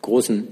großen 0.02 0.48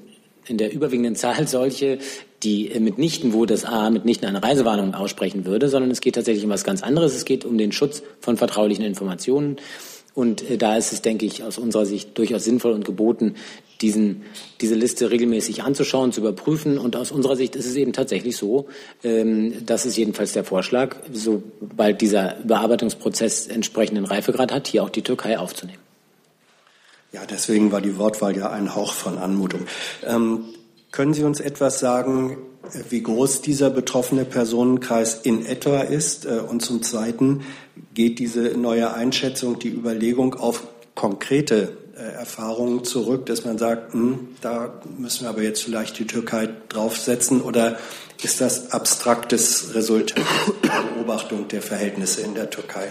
in 0.46 0.58
der 0.58 0.72
überwiegenden 0.72 1.16
Zahl 1.16 1.46
solche, 1.48 1.98
die 2.42 2.72
mitnichten, 2.80 3.32
wo 3.32 3.46
das 3.46 3.64
A 3.64 3.90
mitnichten 3.90 4.26
eine 4.28 4.42
Reisewarnung 4.42 4.94
aussprechen 4.94 5.44
würde, 5.44 5.68
sondern 5.68 5.90
es 5.90 6.00
geht 6.00 6.16
tatsächlich 6.16 6.44
um 6.44 6.50
was 6.50 6.64
ganz 6.64 6.82
anderes. 6.82 7.14
Es 7.14 7.24
geht 7.24 7.44
um 7.44 7.56
den 7.56 7.72
Schutz 7.72 8.02
von 8.20 8.36
vertraulichen 8.36 8.84
Informationen. 8.84 9.56
Und 10.14 10.48
äh, 10.50 10.58
da 10.58 10.76
ist 10.76 10.92
es, 10.92 11.02
denke 11.02 11.24
ich, 11.24 11.42
aus 11.42 11.58
unserer 11.58 11.86
Sicht 11.86 12.18
durchaus 12.18 12.44
sinnvoll 12.44 12.72
und 12.72 12.84
geboten, 12.84 13.34
diesen, 13.80 14.22
diese 14.60 14.74
Liste 14.74 15.10
regelmäßig 15.10 15.62
anzuschauen, 15.62 16.12
zu 16.12 16.20
überprüfen. 16.20 16.78
Und 16.78 16.96
aus 16.96 17.10
unserer 17.10 17.36
Sicht 17.36 17.56
ist 17.56 17.66
es 17.66 17.76
eben 17.76 17.92
tatsächlich 17.92 18.36
so, 18.36 18.66
ähm, 19.02 19.64
das 19.64 19.86
ist 19.86 19.96
jedenfalls 19.96 20.32
der 20.32 20.44
Vorschlag, 20.44 20.96
sobald 21.12 22.00
dieser 22.00 22.40
Überarbeitungsprozess 22.40 23.46
entsprechenden 23.46 24.04
Reifegrad 24.04 24.52
hat, 24.52 24.68
hier 24.68 24.82
auch 24.82 24.90
die 24.90 25.02
Türkei 25.02 25.38
aufzunehmen. 25.38 25.78
Ja, 27.12 27.26
deswegen 27.26 27.72
war 27.72 27.82
die 27.82 27.98
Wortwahl 27.98 28.36
ja 28.36 28.50
ein 28.50 28.74
Hauch 28.74 28.94
von 28.94 29.18
Anmutung. 29.18 29.66
Ähm, 30.04 30.46
können 30.90 31.12
Sie 31.12 31.24
uns 31.24 31.40
etwas 31.40 31.78
sagen, 31.78 32.38
wie 32.88 33.02
groß 33.02 33.42
dieser 33.42 33.70
betroffene 33.70 34.24
Personenkreis 34.24 35.20
in 35.22 35.44
etwa 35.44 35.80
ist? 35.80 36.24
Äh, 36.24 36.40
und 36.40 36.62
zum 36.62 36.82
Zweiten, 36.82 37.42
geht 37.94 38.18
diese 38.18 38.56
neue 38.56 38.94
Einschätzung, 38.94 39.58
die 39.58 39.68
Überlegung 39.68 40.34
auf 40.34 40.66
konkrete 40.94 41.76
äh, 41.96 42.02
Erfahrungen 42.02 42.84
zurück, 42.84 43.26
dass 43.26 43.44
man 43.44 43.58
sagt, 43.58 43.92
hm, 43.92 44.28
da 44.40 44.80
müssen 44.96 45.24
wir 45.24 45.28
aber 45.28 45.42
jetzt 45.42 45.62
vielleicht 45.62 45.98
die 45.98 46.06
Türkei 46.06 46.48
draufsetzen? 46.68 47.42
Oder 47.42 47.78
ist 48.22 48.40
das 48.40 48.72
abstraktes 48.72 49.74
Resultat 49.74 50.24
der 50.64 50.82
Beobachtung 50.94 51.48
der 51.48 51.60
Verhältnisse 51.60 52.22
in 52.22 52.34
der 52.34 52.48
Türkei? 52.48 52.88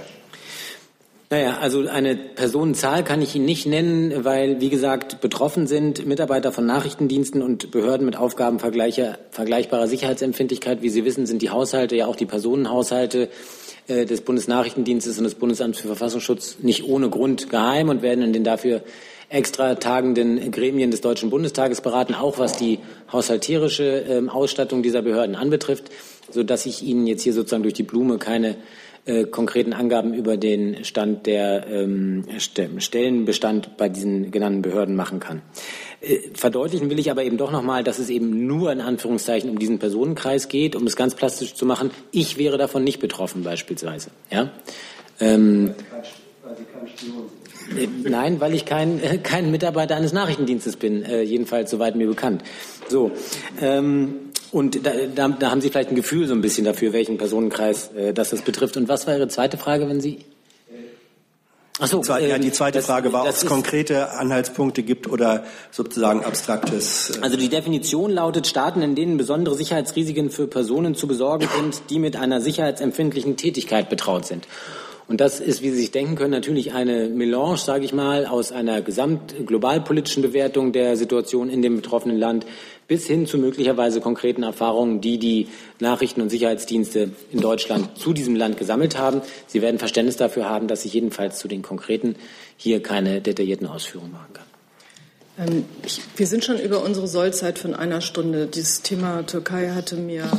Naja, 1.31 1.59
also 1.61 1.87
eine 1.87 2.17
Personenzahl 2.17 3.05
kann 3.05 3.21
ich 3.21 3.35
Ihnen 3.35 3.45
nicht 3.45 3.65
nennen, 3.65 4.25
weil, 4.25 4.59
wie 4.59 4.69
gesagt, 4.69 5.21
betroffen 5.21 5.65
sind 5.65 6.05
Mitarbeiter 6.05 6.51
von 6.51 6.65
Nachrichtendiensten 6.65 7.41
und 7.41 7.71
Behörden 7.71 8.05
mit 8.05 8.17
Aufgaben 8.17 8.59
vergleichbarer 8.59 9.87
Sicherheitsempfindlichkeit. 9.87 10.81
Wie 10.81 10.89
Sie 10.89 11.05
wissen, 11.05 11.25
sind 11.25 11.41
die 11.41 11.49
Haushalte, 11.49 11.95
ja 11.95 12.07
auch 12.07 12.17
die 12.17 12.25
Personenhaushalte 12.25 13.29
äh, 13.87 14.05
des 14.05 14.19
Bundesnachrichtendienstes 14.19 15.17
und 15.19 15.23
des 15.23 15.35
Bundesamts 15.35 15.79
für 15.79 15.87
Verfassungsschutz 15.87 16.57
nicht 16.63 16.83
ohne 16.83 17.09
Grund 17.09 17.49
geheim 17.49 17.87
und 17.87 18.01
werden 18.01 18.25
in 18.25 18.33
den 18.33 18.43
dafür 18.43 18.81
extra 19.29 19.75
tagenden 19.75 20.51
Gremien 20.51 20.91
des 20.91 20.99
Deutschen 20.99 21.29
Bundestages 21.29 21.79
beraten, 21.79 22.13
auch 22.13 22.39
was 22.39 22.57
die 22.57 22.79
haushalterische 23.09 24.03
ähm, 24.09 24.27
Ausstattung 24.27 24.83
dieser 24.83 25.01
Behörden 25.01 25.37
anbetrifft, 25.37 25.85
sodass 26.29 26.65
ich 26.65 26.83
Ihnen 26.83 27.07
jetzt 27.07 27.21
hier 27.21 27.31
sozusagen 27.31 27.63
durch 27.63 27.73
die 27.73 27.83
Blume 27.83 28.17
keine 28.17 28.57
äh, 29.05 29.25
konkreten 29.25 29.73
Angaben 29.73 30.13
über 30.13 30.37
den 30.37 30.83
Stand 30.83 31.25
der 31.25 31.67
ähm, 31.67 32.25
Stellenbestand 32.37 33.77
bei 33.77 33.89
diesen 33.89 34.31
genannten 34.31 34.61
Behörden 34.61 34.95
machen 34.95 35.19
kann. 35.19 35.41
Äh, 36.01 36.19
verdeutlichen 36.33 36.89
will 36.89 36.99
ich 36.99 37.09
aber 37.09 37.23
eben 37.23 37.37
doch 37.37 37.51
nochmal, 37.51 37.83
dass 37.83 37.99
es 37.99 38.09
eben 38.09 38.45
nur 38.45 38.71
in 38.71 38.81
Anführungszeichen 38.81 39.49
um 39.49 39.59
diesen 39.59 39.79
Personenkreis 39.79 40.49
geht, 40.49 40.75
um 40.75 40.85
es 40.85 40.95
ganz 40.95 41.15
plastisch 41.15 41.55
zu 41.55 41.65
machen. 41.65 41.91
Ich 42.11 42.37
wäre 42.37 42.57
davon 42.57 42.83
nicht 42.83 42.99
betroffen 42.99 43.43
beispielsweise. 43.43 44.11
Ja? 44.29 44.51
Ähm, 45.19 45.73
äh, 47.77 47.87
Nein, 48.03 48.39
weil 48.39 48.53
ich 48.53 48.65
kein, 48.65 49.01
äh, 49.01 49.17
kein 49.17 49.51
Mitarbeiter 49.51 49.95
eines 49.95 50.13
Nachrichtendienstes 50.13 50.75
bin, 50.75 51.03
äh, 51.03 51.21
jedenfalls 51.21 51.71
soweit 51.71 51.95
mir 51.95 52.07
bekannt. 52.07 52.43
So, 52.89 53.11
ähm, 53.61 54.30
Und 54.51 54.85
da, 54.85 54.91
da, 55.15 55.29
da, 55.29 55.51
haben 55.51 55.61
Sie 55.61 55.69
vielleicht 55.69 55.89
ein 55.89 55.95
Gefühl 55.95 56.27
so 56.27 56.33
ein 56.33 56.41
bisschen 56.41 56.65
dafür, 56.65 56.91
welchen 56.93 57.17
Personenkreis 57.17 57.91
äh, 57.95 58.13
das 58.13 58.31
das 58.31 58.41
betrifft. 58.41 58.75
Und 58.77 58.89
was 58.89 59.07
war 59.07 59.15
Ihre 59.15 59.27
zweite 59.27 59.57
Frage, 59.57 59.87
wenn 59.87 60.01
Sie 60.01 60.25
Ach 61.83 61.87
so, 61.87 62.03
ja, 62.03 62.37
die 62.37 62.47
ähm, 62.47 62.53
zweite 62.53 62.77
das, 62.77 62.85
Frage 62.85 63.11
war, 63.11 63.23
ob 63.23 63.29
es 63.29 63.43
konkrete 63.43 64.11
Anhaltspunkte 64.11 64.83
gibt 64.83 65.09
oder 65.09 65.45
sozusagen 65.71 66.23
abstraktes. 66.23 67.17
Äh 67.17 67.21
also 67.21 67.37
die 67.37 67.49
Definition 67.49 68.11
lautet 68.11 68.45
Staaten, 68.45 68.83
in 68.83 68.93
denen 68.93 69.17
besondere 69.17 69.55
Sicherheitsrisiken 69.55 70.29
für 70.29 70.45
Personen 70.45 70.93
zu 70.93 71.07
besorgen 71.07 71.47
sind, 71.55 71.89
die 71.89 71.97
mit 71.97 72.17
einer 72.17 72.39
sicherheitsempfindlichen 72.39 73.35
Tätigkeit 73.35 73.89
betraut 73.89 74.27
sind. 74.27 74.47
Und 75.07 75.19
das 75.19 75.39
ist, 75.39 75.61
wie 75.61 75.71
Sie 75.71 75.77
sich 75.77 75.91
denken 75.91 76.15
können, 76.15 76.31
natürlich 76.31 76.73
eine 76.73 77.09
Melange, 77.09 77.57
sage 77.57 77.83
ich 77.83 77.93
mal, 77.93 78.25
aus 78.25 78.51
einer 78.51 78.81
gesamt 78.81 79.33
globalpolitischen 79.45 80.21
Bewertung 80.21 80.71
der 80.73 80.95
Situation 80.95 81.49
in 81.49 81.61
dem 81.61 81.77
betroffenen 81.77 82.17
Land 82.17 82.45
bis 82.91 83.07
hin 83.07 83.25
zu 83.25 83.37
möglicherweise 83.37 84.01
konkreten 84.01 84.43
Erfahrungen, 84.43 84.99
die 84.99 85.17
die 85.17 85.47
Nachrichten- 85.79 86.19
und 86.19 86.29
Sicherheitsdienste 86.29 87.11
in 87.31 87.39
Deutschland 87.39 87.97
zu 87.97 88.11
diesem 88.11 88.35
Land 88.35 88.57
gesammelt 88.57 88.97
haben. 88.97 89.21
Sie 89.47 89.61
werden 89.61 89.79
Verständnis 89.79 90.17
dafür 90.17 90.49
haben, 90.49 90.67
dass 90.67 90.83
ich 90.83 90.93
jedenfalls 90.93 91.39
zu 91.39 91.47
den 91.47 91.61
konkreten 91.61 92.17
hier 92.57 92.83
keine 92.83 93.21
detaillierten 93.21 93.65
Ausführungen 93.65 94.11
machen 94.11 94.33
kann. 94.33 95.47
Ähm, 95.47 95.65
ich, 95.85 96.01
wir 96.17 96.27
sind 96.27 96.43
schon 96.43 96.59
über 96.59 96.83
unsere 96.83 97.07
Sollzeit 97.07 97.59
von 97.59 97.75
einer 97.75 98.01
Stunde. 98.01 98.47
Dieses 98.47 98.81
Thema 98.81 99.25
Türkei 99.25 99.69
hatte 99.69 99.95
mir 99.95 100.29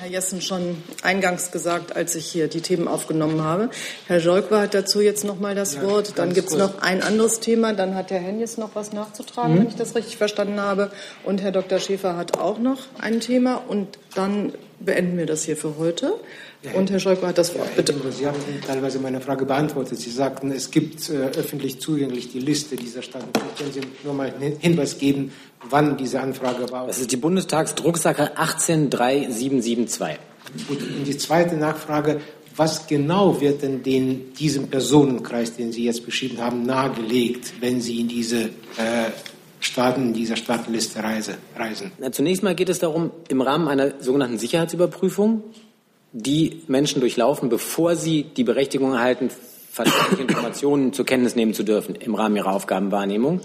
Herr 0.00 0.08
Jessen 0.08 0.40
schon 0.40 0.82
eingangs 1.02 1.50
gesagt, 1.50 1.94
als 1.94 2.14
ich 2.14 2.24
hier 2.24 2.48
die 2.48 2.62
Themen 2.62 2.88
aufgenommen 2.88 3.42
habe. 3.42 3.68
Herr 4.06 4.18
Jolkwa 4.18 4.62
hat 4.62 4.72
dazu 4.72 5.02
jetzt 5.02 5.24
noch 5.24 5.38
mal 5.38 5.54
das 5.54 5.74
ja, 5.74 5.82
Wort. 5.82 6.14
Dann 6.16 6.32
gibt 6.32 6.48
es 6.48 6.56
noch 6.56 6.80
ein 6.80 7.02
anderes 7.02 7.40
Thema. 7.40 7.74
Dann 7.74 7.94
hat 7.94 8.10
Herr 8.10 8.18
Henjes 8.18 8.56
noch 8.56 8.70
was 8.74 8.94
nachzutragen, 8.94 9.54
mhm. 9.54 9.58
wenn 9.58 9.68
ich 9.68 9.76
das 9.76 9.94
richtig 9.94 10.16
verstanden 10.16 10.58
habe. 10.58 10.90
Und 11.22 11.42
Herr 11.42 11.52
Dr. 11.52 11.78
Schäfer 11.78 12.16
hat 12.16 12.38
auch 12.38 12.58
noch 12.58 12.78
ein 12.98 13.20
Thema. 13.20 13.56
Und 13.56 13.98
dann 14.14 14.54
beenden 14.78 15.18
wir 15.18 15.26
das 15.26 15.42
hier 15.42 15.58
für 15.58 15.76
heute. 15.76 16.14
Und 16.74 16.90
Herr 16.90 17.00
Scholko 17.00 17.26
hat 17.26 17.38
das 17.38 17.54
Wort. 17.54 17.74
Bitte. 17.76 17.94
Sie 18.10 18.26
haben 18.26 18.38
teilweise 18.66 18.98
meine 18.98 19.20
Frage 19.20 19.46
beantwortet. 19.46 19.98
Sie 19.98 20.10
sagten, 20.10 20.50
es 20.50 20.70
gibt 20.70 21.08
äh, 21.08 21.38
öffentlich 21.38 21.80
zugänglich 21.80 22.32
die 22.32 22.40
Liste 22.40 22.76
dieser 22.76 23.02
Staaten. 23.02 23.30
Können 23.58 23.72
Sie 23.72 23.80
nur 24.04 24.14
mal 24.14 24.32
einen 24.32 24.58
Hinweis 24.58 24.98
geben, 24.98 25.32
wann 25.68 25.96
diese 25.96 26.20
Anfrage 26.20 26.70
war? 26.70 26.86
Das 26.86 26.98
ist 26.98 27.12
die 27.12 27.16
Bundestagsdrucksache 27.16 28.36
183772. 28.36 30.18
Gut, 30.68 30.78
und 30.82 31.04
die 31.04 31.16
zweite 31.16 31.56
Nachfrage, 31.56 32.20
was 32.56 32.86
genau 32.86 33.40
wird 33.40 33.62
denn 33.62 33.82
den, 33.82 34.32
diesem 34.34 34.68
Personenkreis, 34.68 35.56
den 35.56 35.72
Sie 35.72 35.84
jetzt 35.84 36.04
beschrieben 36.04 36.38
haben, 36.38 36.64
nahegelegt, 36.64 37.54
wenn 37.60 37.80
Sie 37.80 38.00
in 38.00 38.08
diese 38.08 38.44
äh, 38.76 39.10
Staaten 39.60 40.08
in 40.08 40.12
dieser 40.14 40.36
Staatenliste 40.36 41.02
reise, 41.02 41.34
reisen? 41.56 41.92
Na, 41.98 42.10
zunächst 42.10 42.42
mal 42.42 42.54
geht 42.54 42.68
es 42.68 42.78
darum, 42.78 43.12
im 43.28 43.40
Rahmen 43.42 43.68
einer 43.68 43.92
sogenannten 44.00 44.38
Sicherheitsüberprüfung 44.38 45.42
die 46.12 46.62
Menschen 46.66 47.00
durchlaufen, 47.00 47.48
bevor 47.48 47.94
sie 47.94 48.24
die 48.24 48.42
Berechtigung 48.42 48.94
erhalten, 48.94 49.30
vertragliche 49.70 50.22
Informationen 50.22 50.92
zur 50.92 51.06
Kenntnis 51.06 51.36
nehmen 51.36 51.54
zu 51.54 51.62
dürfen 51.62 51.94
im 51.94 52.14
Rahmen 52.14 52.36
ihrer 52.36 52.52
Aufgabenwahrnehmung, 52.52 53.40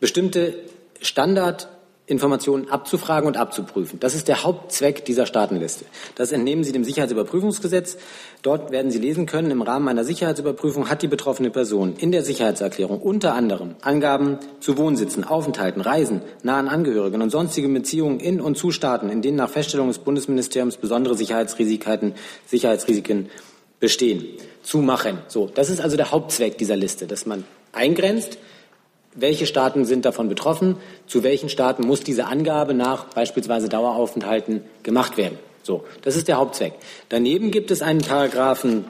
bestimmte 0.00 0.54
Standard 1.00 1.68
Informationen 2.08 2.70
abzufragen 2.70 3.26
und 3.26 3.36
abzuprüfen. 3.36 4.00
Das 4.00 4.14
ist 4.14 4.28
der 4.28 4.42
Hauptzweck 4.42 5.04
dieser 5.04 5.26
Staatenliste. 5.26 5.84
Das 6.14 6.32
entnehmen 6.32 6.64
Sie 6.64 6.72
dem 6.72 6.82
Sicherheitsüberprüfungsgesetz. 6.82 7.98
Dort 8.40 8.70
werden 8.70 8.90
Sie 8.90 8.98
lesen 8.98 9.26
können, 9.26 9.50
im 9.50 9.60
Rahmen 9.60 9.88
einer 9.88 10.04
Sicherheitsüberprüfung 10.04 10.88
hat 10.88 11.02
die 11.02 11.06
betroffene 11.06 11.50
Person 11.50 11.96
in 11.98 12.10
der 12.10 12.24
Sicherheitserklärung 12.24 13.02
unter 13.02 13.34
anderem 13.34 13.76
Angaben 13.82 14.38
zu 14.60 14.78
Wohnsitzen, 14.78 15.22
Aufenthalten, 15.22 15.82
Reisen, 15.82 16.22
nahen 16.42 16.68
Angehörigen 16.68 17.20
und 17.20 17.28
sonstigen 17.28 17.74
Beziehungen 17.74 18.20
in 18.20 18.40
und 18.40 18.56
zu 18.56 18.70
Staaten, 18.70 19.10
in 19.10 19.20
denen 19.20 19.36
nach 19.36 19.50
Feststellung 19.50 19.88
des 19.88 19.98
Bundesministeriums 19.98 20.78
besondere 20.78 21.14
Sicherheitsrisiken, 21.14 22.14
Sicherheitsrisiken 22.46 23.28
bestehen, 23.80 24.24
zu 24.62 24.78
machen. 24.78 25.18
So, 25.28 25.50
das 25.54 25.68
ist 25.68 25.80
also 25.80 25.98
der 25.98 26.10
Hauptzweck 26.10 26.56
dieser 26.56 26.76
Liste, 26.76 27.06
dass 27.06 27.26
man 27.26 27.44
eingrenzt, 27.72 28.38
welche 29.20 29.46
Staaten 29.46 29.84
sind 29.84 30.04
davon 30.04 30.28
betroffen, 30.28 30.76
zu 31.06 31.22
welchen 31.22 31.48
Staaten 31.48 31.86
muss 31.86 32.00
diese 32.00 32.26
Angabe 32.26 32.74
nach 32.74 33.04
beispielsweise 33.06 33.68
Daueraufenthalten 33.68 34.62
gemacht 34.82 35.16
werden. 35.16 35.38
So, 35.62 35.84
das 36.02 36.16
ist 36.16 36.28
der 36.28 36.36
Hauptzweck. 36.36 36.74
Daneben 37.08 37.50
gibt 37.50 37.70
es 37.70 37.82
einen 37.82 38.00
Paragraphen 38.00 38.84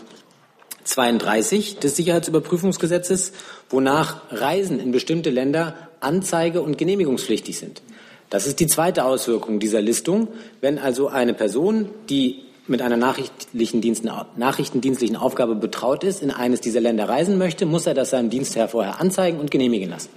32 0.84 1.78
des 1.78 1.96
Sicherheitsüberprüfungsgesetzes, 1.96 3.32
wonach 3.68 4.22
Reisen 4.30 4.80
in 4.80 4.92
bestimmte 4.92 5.30
Länder 5.30 5.74
anzeige- 6.00 6.62
und 6.62 6.78
genehmigungspflichtig 6.78 7.58
sind. 7.58 7.82
Das 8.30 8.46
ist 8.46 8.60
die 8.60 8.66
zweite 8.66 9.04
Auswirkung 9.04 9.58
dieser 9.58 9.80
Listung. 9.80 10.28
Wenn 10.60 10.78
also 10.78 11.08
eine 11.08 11.34
Person, 11.34 11.90
die 12.10 12.42
mit 12.68 12.82
einer 12.82 12.96
nachrichtendienstlichen 12.96 15.16
Aufgabe 15.16 15.54
betraut 15.54 16.04
ist, 16.04 16.22
in 16.22 16.30
eines 16.30 16.60
dieser 16.60 16.80
Länder 16.80 17.08
reisen 17.08 17.38
möchte, 17.38 17.66
muss 17.66 17.86
er 17.86 17.94
das 17.94 18.10
seinem 18.10 18.30
Dienstherr 18.30 18.68
vorher 18.68 19.00
anzeigen 19.00 19.40
und 19.40 19.50
genehmigen 19.50 19.90
lassen. 19.90 20.10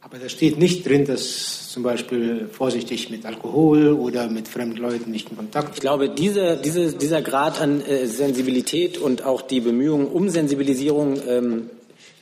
Aber 0.00 0.18
da 0.18 0.28
steht 0.28 0.58
nicht 0.58 0.86
drin, 0.86 1.06
dass 1.06 1.70
zum 1.70 1.82
Beispiel 1.82 2.48
vorsichtig 2.52 3.08
mit 3.08 3.24
Alkohol 3.24 3.92
oder 3.92 4.28
mit 4.28 4.46
fremden 4.46 4.76
Leuten 4.76 5.10
nicht 5.10 5.30
in 5.30 5.38
Kontakt. 5.38 5.70
Ich 5.74 5.80
glaube, 5.80 6.10
diese, 6.10 6.58
diese, 6.58 6.92
dieser 6.92 7.22
Grad 7.22 7.62
an 7.62 7.80
äh, 7.80 8.06
Sensibilität 8.06 8.98
und 8.98 9.24
auch 9.24 9.40
die 9.40 9.60
Bemühungen 9.60 10.06
um 10.06 10.28
Sensibilisierung 10.28 11.18
ähm, 11.26 11.70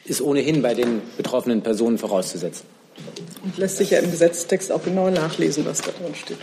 ist 0.04 0.22
ohnehin 0.22 0.62
bei 0.62 0.74
den 0.74 1.02
betroffenen 1.16 1.62
Personen 1.62 1.98
vorauszusetzen. 1.98 2.64
Und 3.42 3.58
lässt 3.58 3.78
sich 3.78 3.90
ja 3.90 3.98
im 3.98 4.10
Gesetztext 4.10 4.70
auch 4.70 4.84
genau 4.84 5.10
nachlesen, 5.10 5.64
was 5.64 5.80
da 5.80 5.90
drin 5.90 6.14
steht. 6.14 6.38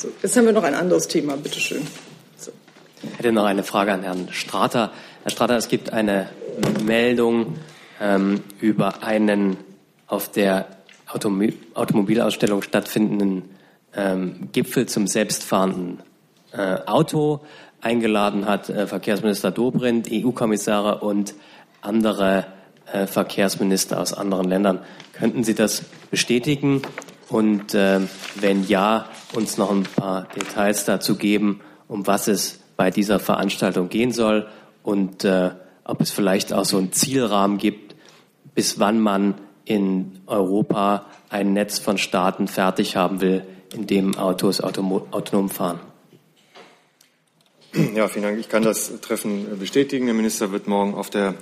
So, 0.00 0.08
jetzt 0.22 0.34
haben 0.34 0.46
wir 0.46 0.54
noch 0.54 0.62
ein 0.62 0.74
anderes 0.74 1.08
Thema, 1.08 1.36
bitte 1.36 1.60
schön. 1.60 1.86
So. 2.38 2.52
Ich 3.02 3.18
hätte 3.18 3.32
noch 3.32 3.44
eine 3.44 3.62
Frage 3.62 3.92
an 3.92 4.02
Herrn 4.02 4.28
Strater. 4.32 4.92
Herr 5.24 5.30
Strater, 5.30 5.58
es 5.58 5.68
gibt 5.68 5.92
eine 5.92 6.30
Meldung 6.82 7.58
ähm, 8.00 8.40
über 8.62 9.02
einen 9.02 9.58
auf 10.06 10.30
der 10.30 10.68
Automi 11.06 11.52
Automobilausstellung 11.74 12.62
stattfindenden 12.62 13.50
ähm, 13.94 14.48
Gipfel 14.52 14.86
zum 14.86 15.06
selbstfahrenden 15.06 16.00
äh, 16.52 16.76
Auto. 16.86 17.40
Eingeladen 17.82 18.46
hat 18.46 18.70
äh, 18.70 18.86
Verkehrsminister 18.86 19.50
Dobrindt, 19.50 20.08
EU-Kommissare 20.10 21.00
und 21.00 21.34
andere 21.82 22.46
äh, 22.90 23.06
Verkehrsminister 23.06 24.00
aus 24.00 24.14
anderen 24.14 24.48
Ländern. 24.48 24.78
Könnten 25.12 25.44
Sie 25.44 25.54
das 25.54 25.82
bestätigen? 26.10 26.80
Und 27.30 27.74
äh, 27.74 28.00
wenn 28.34 28.66
ja, 28.66 29.08
uns 29.32 29.56
noch 29.56 29.70
ein 29.70 29.84
paar 29.84 30.26
Details 30.34 30.84
dazu 30.84 31.16
geben, 31.16 31.60
um 31.86 32.06
was 32.06 32.26
es 32.28 32.60
bei 32.76 32.90
dieser 32.90 33.20
Veranstaltung 33.20 33.88
gehen 33.88 34.12
soll 34.12 34.48
und 34.82 35.24
äh, 35.24 35.50
ob 35.84 36.00
es 36.00 36.10
vielleicht 36.10 36.52
auch 36.52 36.64
so 36.64 36.76
einen 36.76 36.92
Zielrahmen 36.92 37.58
gibt, 37.58 37.94
bis 38.54 38.80
wann 38.80 38.98
man 39.00 39.34
in 39.64 40.20
Europa 40.26 41.06
ein 41.28 41.52
Netz 41.52 41.78
von 41.78 41.98
Staaten 41.98 42.48
fertig 42.48 42.96
haben 42.96 43.20
will, 43.20 43.44
in 43.72 43.86
dem 43.86 44.18
Autos 44.18 44.60
autonom 44.60 45.48
fahren. 45.48 45.78
Ja, 47.94 48.08
vielen 48.08 48.24
Dank. 48.24 48.40
Ich 48.40 48.48
kann 48.48 48.64
das 48.64 49.00
Treffen 49.00 49.58
bestätigen. 49.60 50.06
Der 50.06 50.14
Minister 50.14 50.50
wird 50.50 50.66
morgen 50.66 50.94
auf 50.94 51.08
der 51.08 51.34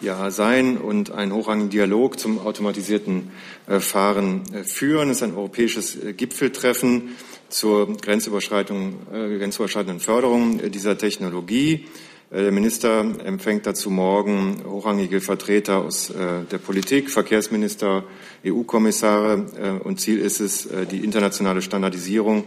ja 0.00 0.30
sein 0.30 0.76
und 0.76 1.10
einen 1.10 1.32
hochrangigen 1.32 1.70
Dialog 1.70 2.18
zum 2.18 2.38
automatisierten 2.38 3.30
äh, 3.66 3.80
Fahren 3.80 4.42
äh, 4.52 4.64
führen. 4.64 5.10
Es 5.10 5.18
ist 5.18 5.22
ein 5.22 5.34
europäisches 5.34 6.02
äh, 6.02 6.12
Gipfeltreffen 6.12 7.16
zur 7.48 7.96
Grenzüberschreitung, 7.96 8.96
grenzüberschreitenden 9.12 10.00
Förderung 10.00 10.58
dieser 10.72 10.98
Technologie. 10.98 11.86
Der 12.32 12.50
Minister 12.50 13.00
empfängt 13.24 13.64
dazu 13.64 13.90
morgen 13.90 14.64
hochrangige 14.66 15.20
Vertreter 15.20 15.78
aus 15.78 16.12
der 16.12 16.58
Politik, 16.58 17.10
Verkehrsminister, 17.10 18.02
EU-Kommissare. 18.44 19.80
Und 19.84 20.00
Ziel 20.00 20.18
ist 20.18 20.40
es, 20.40 20.68
die 20.90 21.04
internationale 21.04 21.62
Standardisierung 21.62 22.42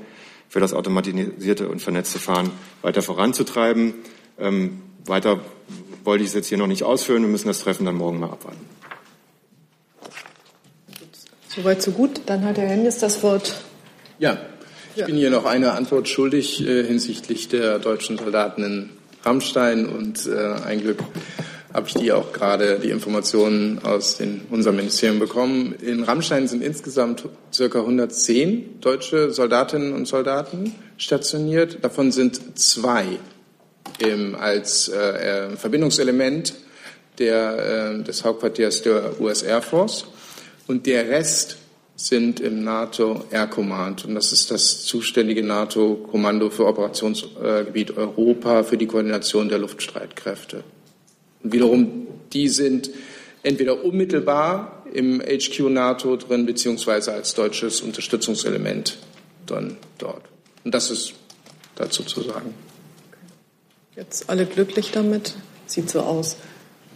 für 0.49 0.59
das 0.59 0.73
automatisierte 0.73 1.69
und 1.69 1.81
vernetzte 1.81 2.19
Fahren 2.19 2.51
weiter 2.81 3.01
voranzutreiben. 3.01 3.93
Ähm, 4.39 4.81
weiter 5.05 5.39
wollte 6.07 6.23
ich 6.23 6.29
es 6.29 6.35
jetzt 6.35 6.47
hier 6.47 6.57
noch 6.57 6.67
nicht 6.67 6.83
ausführen. 6.83 7.21
Wir 7.21 7.29
müssen 7.29 7.49
das 7.49 7.59
Treffen 7.59 7.85
dann 7.85 7.95
morgen 7.95 8.19
mal 8.19 8.29
abwarten. 8.29 8.65
Soweit, 11.49 11.81
so 11.81 11.91
gut. 11.91 12.21
Dann 12.25 12.45
hat 12.45 12.57
Herr 12.57 12.67
Hennis 12.67 12.99
das 12.99 13.21
Wort. 13.23 13.55
Ja, 14.17 14.39
ich 14.95 15.01
ja. 15.01 15.05
bin 15.05 15.17
hier 15.17 15.29
noch 15.29 15.45
eine 15.45 15.73
Antwort 15.73 16.07
schuldig 16.07 16.65
äh, 16.65 16.83
hinsichtlich 16.85 17.49
der 17.49 17.77
deutschen 17.79 18.17
Soldaten 18.17 18.63
in 18.63 18.89
Rammstein. 19.23 19.85
Und 19.85 20.25
äh, 20.27 20.53
ein 20.65 20.79
Glück 20.79 20.99
habe 21.73 21.87
ich 21.87 21.93
die 21.95 22.13
auch 22.13 22.31
gerade 22.31 22.79
die 22.79 22.89
Informationen 22.89 23.79
aus 23.83 24.15
den, 24.15 24.43
unserem 24.49 24.77
Ministerium 24.77 25.19
bekommen. 25.19 25.75
In 25.81 26.03
Rammstein 26.03 26.47
sind 26.47 26.63
insgesamt 26.63 27.27
circa 27.51 27.81
110 27.81 28.79
deutsche 28.79 29.31
Soldatinnen 29.31 29.91
und 29.91 30.07
Soldaten 30.07 30.73
stationiert. 30.97 31.79
Davon 31.83 32.13
sind 32.13 32.57
zwei 32.57 33.19
im, 33.99 34.35
als 34.35 34.89
äh, 34.89 35.55
Verbindungselement 35.55 36.53
der, 37.19 37.97
äh, 37.99 38.03
des 38.03 38.23
Hauptquartiers 38.23 38.81
der 38.81 39.19
US 39.19 39.41
Air 39.41 39.61
Force. 39.61 40.05
Und 40.67 40.85
der 40.85 41.07
Rest 41.09 41.57
sind 41.95 42.39
im 42.39 42.63
NATO 42.63 43.25
Air 43.31 43.47
Command. 43.47 44.05
Und 44.05 44.15
das 44.15 44.31
ist 44.31 44.51
das 44.51 44.83
zuständige 44.83 45.43
NATO-Kommando 45.43 46.49
für 46.51 46.67
Operationsgebiet 46.67 47.97
Europa 47.97 48.63
für 48.63 48.77
die 48.77 48.85
Koordination 48.85 49.49
der 49.49 49.57
Luftstreitkräfte. 49.57 50.63
Und 51.43 51.53
wiederum, 51.53 52.07
die 52.33 52.49
sind 52.49 52.91
entweder 53.41 53.83
unmittelbar 53.83 54.83
im 54.93 55.21
HQ 55.21 55.69
NATO 55.69 56.17
drin, 56.17 56.45
beziehungsweise 56.45 57.13
als 57.13 57.33
deutsches 57.33 57.81
Unterstützungselement 57.81 58.97
dann 59.47 59.77
dort. 59.97 60.21
Und 60.63 60.73
das 60.75 60.91
ist 60.91 61.13
dazu 61.75 62.03
zu 62.03 62.21
sagen. 62.21 62.53
Jetzt 63.97 64.29
alle 64.29 64.45
glücklich 64.45 64.91
damit? 64.91 65.33
Sieht 65.65 65.89
so 65.89 66.01
aus. 66.01 66.37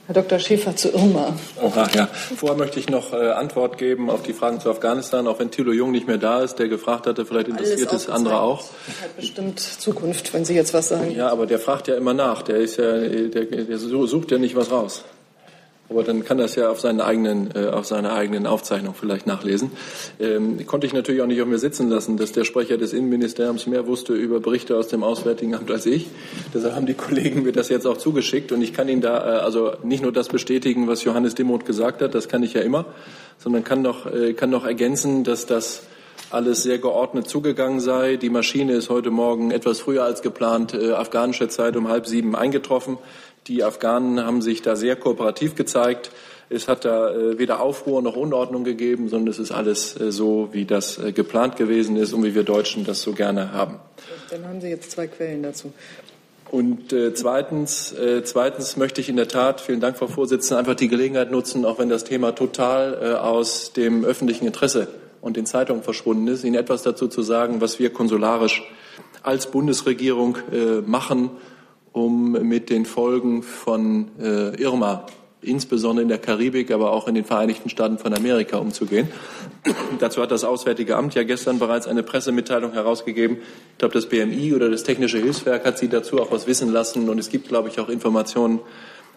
Herr 0.06 0.14
Dr. 0.14 0.38
Schäfer 0.38 0.76
zu 0.76 0.90
Irma. 0.90 1.36
Oha, 1.60 1.90
ja. 1.96 2.06
Vorher 2.06 2.56
möchte 2.56 2.80
ich 2.80 2.90
noch 2.90 3.12
äh, 3.12 3.32
Antwort 3.32 3.80
geben 3.80 4.12
auf 4.12 4.22
die 4.22 4.34
Fragen 4.34 4.60
zu 4.60 4.70
Afghanistan, 4.70 5.28
auch 5.28 5.40
wenn 5.40 5.50
Thilo 5.50 5.72
Jung 5.72 5.90
nicht 5.90 6.06
mehr 6.06 6.20
da 6.20 6.42
ist, 6.44 6.60
der 6.60 6.68
gefragt 6.68 7.08
hatte, 7.08 7.26
vielleicht 7.26 7.48
interessiert 7.48 7.92
es 7.92 8.08
andere 8.08 8.40
auch. 8.42 8.66
Das 8.86 9.02
hat 9.02 9.16
bestimmt 9.16 9.60
Zukunft, 9.60 10.32
wenn 10.36 10.46
Sie 10.46 10.54
jetzt 10.54 10.76
was 10.76 10.90
sagen. 10.90 11.10
Ja, 11.16 11.30
aber 11.30 11.48
der 11.48 11.58
fragt 11.58 11.88
ja 11.88 11.96
immer 11.96 12.14
nach. 12.14 12.44
Der 12.44 12.58
ist 12.58 12.78
ja, 12.78 13.00
der, 13.00 13.46
der 13.46 13.78
sucht 13.80 14.30
ja 14.30 14.38
nicht 14.38 14.56
was 14.56 14.70
raus. 14.70 15.04
Aber 15.92 16.04
dann 16.04 16.24
kann 16.24 16.38
das 16.38 16.56
ja 16.56 16.70
auf, 16.70 16.80
seinen 16.80 17.02
eigenen, 17.02 17.50
äh, 17.54 17.68
auf 17.68 17.86
seiner 17.86 18.14
eigenen 18.14 18.48
Aufzeichnung 18.48 18.94
vielleicht 18.98 19.28
nachlesen. 19.28 19.72
Ähm, 20.22 20.66
konnte 20.66 20.88
ich 20.88 20.94
natürlich 20.94 21.22
auch 21.22 21.28
nicht 21.28 21.42
auf 21.42 21.48
mir 21.50 21.58
sitzen 21.58 21.90
lassen, 21.90 22.16
dass 22.16 22.32
der 22.32 22.46
Sprecher 22.46 22.78
des 22.78 22.94
Innenministeriums 22.94 23.68
mehr 23.68 23.88
wusste 23.88 24.14
über 24.14 24.40
Berichte 24.40 24.78
aus 24.78 24.88
dem 24.88 25.04
Auswärtigen 25.04 25.54
Amt 25.54 25.70
als 25.70 25.86
ich. 25.86 26.08
Deshalb 26.54 26.76
haben 26.76 26.86
die 26.86 26.94
Kollegen 26.94 27.44
mir 27.44 27.52
das 27.52 27.68
jetzt 27.68 27.86
auch 27.86 27.98
zugeschickt 27.98 28.54
und 28.54 28.62
ich 28.62 28.74
kann 28.74 28.88
Ihnen 28.88 29.02
da 29.02 29.18
äh, 29.18 29.40
also 29.40 29.74
nicht 29.84 30.02
nur 30.02 30.14
das 30.14 30.30
bestätigen, 30.30 30.88
was 30.88 31.04
Johannes 31.04 31.36
Demuth 31.36 31.66
gesagt 31.66 32.02
hat, 32.02 32.16
das 32.16 32.30
kann 32.30 32.42
ich 32.42 32.54
ja 32.54 32.62
immer, 32.62 32.86
sondern 33.38 33.66
kann 33.66 33.82
noch, 33.82 34.06
äh, 34.06 34.34
kann 34.34 34.50
noch 34.50 34.66
ergänzen, 34.66 35.26
dass 35.26 35.46
das 35.46 35.84
alles 36.30 36.64
sehr 36.64 36.78
geordnet 36.78 37.28
zugegangen 37.28 37.80
sei. 37.82 38.16
Die 38.16 38.30
Maschine 38.30 38.74
ist 38.74 38.90
heute 38.90 39.12
Morgen 39.12 39.52
etwas 39.52 39.82
früher 39.82 40.04
als 40.04 40.22
geplant, 40.22 40.74
äh, 40.74 40.92
afghanische 40.92 41.50
Zeit 41.50 41.76
um 41.76 41.90
halb 41.90 42.08
sieben 42.08 42.36
eingetroffen. 42.36 42.98
Die 43.48 43.64
Afghanen 43.64 44.24
haben 44.24 44.42
sich 44.42 44.62
da 44.62 44.76
sehr 44.76 44.96
kooperativ 44.96 45.56
gezeigt. 45.56 46.12
Es 46.50 46.68
hat 46.68 46.86
da 46.86 47.12
äh, 47.12 47.40
weder 47.40 47.62
Aufruhr 47.62 48.02
noch 48.02 48.16
Unordnung 48.16 48.64
gegeben, 48.64 49.08
sondern 49.10 49.30
es 49.30 49.40
ist 49.40 49.52
alles 49.52 50.00
äh, 50.00 50.12
so, 50.12 50.50
wie 50.52 50.66
das 50.66 50.98
äh, 50.98 51.12
geplant 51.12 51.56
gewesen 51.56 51.96
ist 51.96 52.14
und 52.14 52.24
wie 52.24 52.36
wir 52.36 52.44
Deutschen 52.44 52.86
das 52.86 53.02
so 53.02 53.14
gerne 53.14 53.54
haben. 53.54 53.80
Dann 54.30 54.46
haben 54.46 54.62
Sie 54.62 54.68
jetzt 54.68 54.92
zwei 54.92 55.08
Quellen 55.08 55.44
dazu. 55.44 55.74
Und 56.52 56.92
äh, 56.92 57.14
zweitens, 57.14 57.94
äh, 57.94 58.24
zweitens 58.26 58.76
möchte 58.76 59.00
ich 59.00 59.08
in 59.08 59.16
der 59.16 59.30
Tat, 59.30 59.62
vielen 59.62 59.80
Dank, 59.80 59.98
Frau 59.98 60.08
Vorsitzende, 60.08 60.60
einfach 60.60 60.76
die 60.76 60.90
Gelegenheit 60.90 61.32
nutzen, 61.32 61.64
auch 61.64 61.80
wenn 61.80 61.88
das 61.88 62.04
Thema 62.04 62.34
total 62.34 63.00
äh, 63.02 63.14
aus 63.14 63.72
dem 63.72 64.04
öffentlichen 64.04 64.46
Interesse 64.46 64.90
und 65.22 65.38
den 65.38 65.46
Zeitungen 65.46 65.82
verschwunden 65.82 66.28
ist, 66.28 66.44
Ihnen 66.44 66.56
etwas 66.56 66.84
dazu 66.84 67.08
zu 67.08 67.22
sagen, 67.22 67.62
was 67.62 67.80
wir 67.80 67.94
konsularisch 67.94 68.64
als 69.24 69.50
Bundesregierung 69.50 70.40
äh, 70.52 70.82
machen, 70.82 71.30
um 71.94 72.32
mit 72.32 72.70
den 72.70 72.86
Folgen 72.86 73.44
von 73.44 74.08
äh, 74.20 74.62
Irma, 74.62 75.06
insbesondere 75.42 76.04
in 76.04 76.10
der 76.10 76.20
Karibik, 76.20 76.72
aber 76.72 76.92
auch 76.92 77.08
in 77.08 77.16
den 77.16 77.26
Vereinigten 77.26 77.70
Staaten 77.70 77.98
von 77.98 78.14
Amerika 78.14 78.58
umzugehen. 78.58 79.10
Dazu 80.00 80.22
hat 80.22 80.32
das 80.32 80.44
Auswärtige 80.44 80.96
Amt 80.96 81.16
ja 81.16 81.24
gestern 81.24 81.60
bereits 81.60 81.88
eine 81.88 82.04
Pressemitteilung 82.04 82.74
herausgegeben. 82.74 83.38
Ich 83.72 83.78
glaube, 83.80 83.94
das 83.94 84.08
BMI 84.08 84.54
oder 84.54 84.70
das 84.70 84.84
Technische 84.84 85.18
Hilfswerk 85.18 85.66
hat 85.66 85.78
Sie 85.78 85.88
dazu 85.90 86.20
auch 86.20 86.32
was 86.32 86.48
wissen 86.48 86.72
lassen. 86.72 87.10
Und 87.10 87.18
es 87.18 87.30
gibt, 87.30 87.48
glaube 87.48 87.70
ich, 87.70 87.80
auch 87.80 87.90
Informationen 87.90 88.60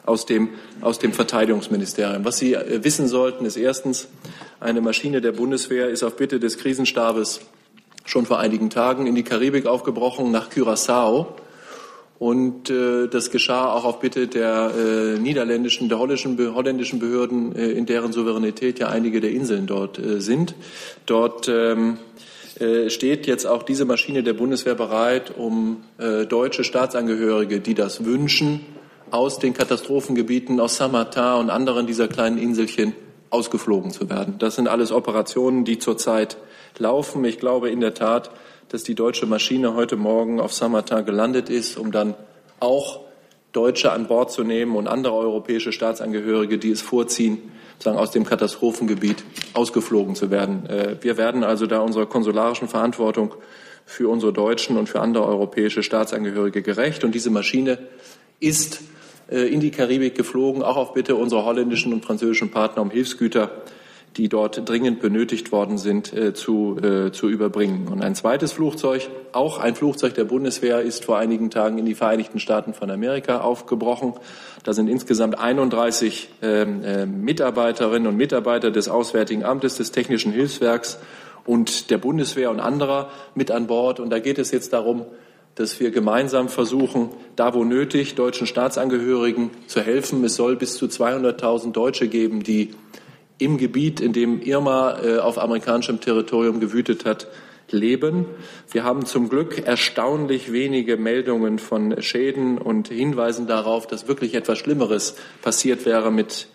aus 0.06 0.26
dem, 0.26 0.50
aus 0.80 0.98
dem 0.98 1.12
Verteidigungsministerium. 1.12 2.24
Was 2.24 2.38
Sie 2.38 2.54
äh, 2.54 2.82
wissen 2.82 3.06
sollten, 3.06 3.44
ist 3.44 3.56
erstens, 3.56 4.08
eine 4.60 4.80
Maschine 4.80 5.20
der 5.20 5.32
Bundeswehr 5.32 5.90
ist 5.90 6.02
auf 6.02 6.16
Bitte 6.16 6.40
des 6.40 6.56
Krisenstabes 6.56 7.40
schon 8.06 8.24
vor 8.26 8.38
einigen 8.38 8.70
Tagen 8.70 9.06
in 9.06 9.14
die 9.14 9.22
Karibik 9.22 9.66
aufgebrochen, 9.66 10.30
nach 10.30 10.50
Curaçao 10.50 11.26
und 12.18 12.70
äh, 12.70 13.08
das 13.08 13.30
geschah 13.30 13.72
auch 13.72 13.84
auf 13.84 14.00
Bitte 14.00 14.28
der 14.28 14.70
äh, 14.76 15.18
niederländischen, 15.18 15.88
der 15.88 15.98
holländischen, 15.98 16.54
holländischen 16.54 16.98
Behörden, 16.98 17.54
äh, 17.56 17.70
in 17.72 17.86
deren 17.86 18.12
Souveränität 18.12 18.78
ja 18.78 18.88
einige 18.88 19.20
der 19.20 19.30
Inseln 19.30 19.66
dort 19.66 19.98
äh, 19.98 20.20
sind. 20.20 20.54
Dort 21.06 21.48
ähm, 21.48 21.98
äh, 22.60 22.88
steht 22.88 23.26
jetzt 23.26 23.46
auch 23.46 23.64
diese 23.64 23.84
Maschine 23.84 24.22
der 24.22 24.34
Bundeswehr 24.34 24.76
bereit, 24.76 25.32
um 25.36 25.82
äh, 25.98 26.24
deutsche 26.24 26.62
Staatsangehörige, 26.62 27.60
die 27.60 27.74
das 27.74 28.04
wünschen, 28.04 28.60
aus 29.10 29.38
den 29.38 29.54
Katastrophengebieten, 29.54 30.60
aus 30.60 30.76
Samata 30.76 31.34
und 31.34 31.50
anderen 31.50 31.86
dieser 31.86 32.08
kleinen 32.08 32.38
Inselchen 32.38 32.94
ausgeflogen 33.30 33.90
zu 33.90 34.08
werden. 34.08 34.36
Das 34.38 34.54
sind 34.54 34.68
alles 34.68 34.92
Operationen, 34.92 35.64
die 35.64 35.78
zurzeit 35.78 36.36
laufen. 36.78 37.24
Ich 37.24 37.38
glaube 37.38 37.70
in 37.70 37.80
der 37.80 37.94
Tat, 37.94 38.30
dass 38.74 38.82
die 38.82 38.96
deutsche 38.96 39.26
Maschine 39.26 39.74
heute 39.74 39.94
Morgen 39.94 40.40
auf 40.40 40.52
Samartin 40.52 41.04
gelandet 41.04 41.48
ist, 41.48 41.78
um 41.78 41.92
dann 41.92 42.16
auch 42.58 43.02
Deutsche 43.52 43.92
an 43.92 44.08
Bord 44.08 44.32
zu 44.32 44.42
nehmen 44.42 44.74
und 44.74 44.88
andere 44.88 45.14
europäische 45.14 45.70
Staatsangehörige, 45.70 46.58
die 46.58 46.72
es 46.72 46.82
vorziehen, 46.82 47.52
sagen 47.78 47.96
aus 47.96 48.10
dem 48.10 48.24
Katastrophengebiet 48.24 49.22
ausgeflogen 49.52 50.16
zu 50.16 50.32
werden. 50.32 50.66
Äh, 50.66 50.96
wir 51.02 51.16
werden 51.16 51.44
also 51.44 51.68
da 51.68 51.78
unserer 51.82 52.06
konsularischen 52.06 52.66
Verantwortung 52.66 53.36
für 53.86 54.08
unsere 54.08 54.32
deutschen 54.32 54.76
und 54.76 54.88
für 54.88 54.98
andere 54.98 55.24
europäische 55.24 55.84
Staatsangehörige 55.84 56.60
gerecht. 56.62 57.04
Und 57.04 57.14
diese 57.14 57.30
Maschine 57.30 57.78
ist 58.40 58.80
äh, 59.30 59.46
in 59.54 59.60
die 59.60 59.70
Karibik 59.70 60.16
geflogen, 60.16 60.64
auch 60.64 60.76
auf 60.76 60.94
Bitte 60.94 61.14
unserer 61.14 61.44
holländischen 61.44 61.92
und 61.92 62.04
französischen 62.04 62.50
Partner, 62.50 62.82
um 62.82 62.90
Hilfsgüter 62.90 63.52
die 64.16 64.28
dort 64.28 64.68
dringend 64.68 65.00
benötigt 65.00 65.50
worden 65.50 65.76
sind, 65.78 66.12
äh, 66.12 66.34
zu, 66.34 66.76
äh, 66.78 67.10
zu 67.10 67.28
überbringen. 67.28 67.88
Und 67.88 68.02
ein 68.02 68.14
zweites 68.14 68.52
Flugzeug, 68.52 69.08
auch 69.32 69.58
ein 69.58 69.74
Flugzeug 69.74 70.14
der 70.14 70.24
Bundeswehr, 70.24 70.80
ist 70.80 71.04
vor 71.04 71.18
einigen 71.18 71.50
Tagen 71.50 71.78
in 71.78 71.84
die 71.84 71.94
Vereinigten 71.94 72.38
Staaten 72.38 72.74
von 72.74 72.90
Amerika 72.90 73.40
aufgebrochen. 73.40 74.14
Da 74.62 74.72
sind 74.72 74.88
insgesamt 74.88 75.38
31 75.38 76.28
ähm, 76.42 76.84
äh, 76.84 77.06
Mitarbeiterinnen 77.06 78.06
und 78.06 78.16
Mitarbeiter 78.16 78.70
des 78.70 78.88
Auswärtigen 78.88 79.44
Amtes, 79.44 79.76
des 79.76 79.90
Technischen 79.90 80.32
Hilfswerks 80.32 80.98
und 81.44 81.90
der 81.90 81.98
Bundeswehr 81.98 82.50
und 82.50 82.60
anderer 82.60 83.10
mit 83.34 83.50
an 83.50 83.66
Bord. 83.66 84.00
Und 84.00 84.10
da 84.10 84.20
geht 84.20 84.38
es 84.38 84.52
jetzt 84.52 84.72
darum, 84.72 85.04
dass 85.56 85.78
wir 85.78 85.90
gemeinsam 85.90 86.48
versuchen, 86.48 87.10
da 87.36 87.54
wo 87.54 87.64
nötig, 87.64 88.14
deutschen 88.14 88.46
Staatsangehörigen 88.46 89.50
zu 89.66 89.80
helfen. 89.80 90.24
Es 90.24 90.34
soll 90.34 90.56
bis 90.56 90.76
zu 90.76 90.86
200.000 90.86 91.72
Deutsche 91.72 92.08
geben, 92.08 92.42
die 92.42 92.70
im 93.38 93.58
Gebiet, 93.58 94.00
in 94.00 94.12
dem 94.12 94.40
Irma 94.40 95.00
äh, 95.02 95.18
auf 95.18 95.38
amerikanischem 95.38 96.00
Territorium 96.00 96.60
gewütet 96.60 97.04
hat, 97.04 97.26
leben. 97.70 98.26
Wir 98.70 98.84
haben 98.84 99.06
zum 99.06 99.28
Glück 99.28 99.66
erstaunlich 99.66 100.52
wenige 100.52 100.96
Meldungen 100.96 101.58
von 101.58 102.00
Schäden 102.02 102.58
und 102.58 102.88
Hinweisen 102.88 103.46
darauf, 103.46 103.86
dass 103.86 104.06
wirklich 104.08 104.34
etwas 104.34 104.58
Schlimmeres 104.58 105.16
passiert 105.42 105.84
wäre 105.86 106.10
mit, 106.10 106.48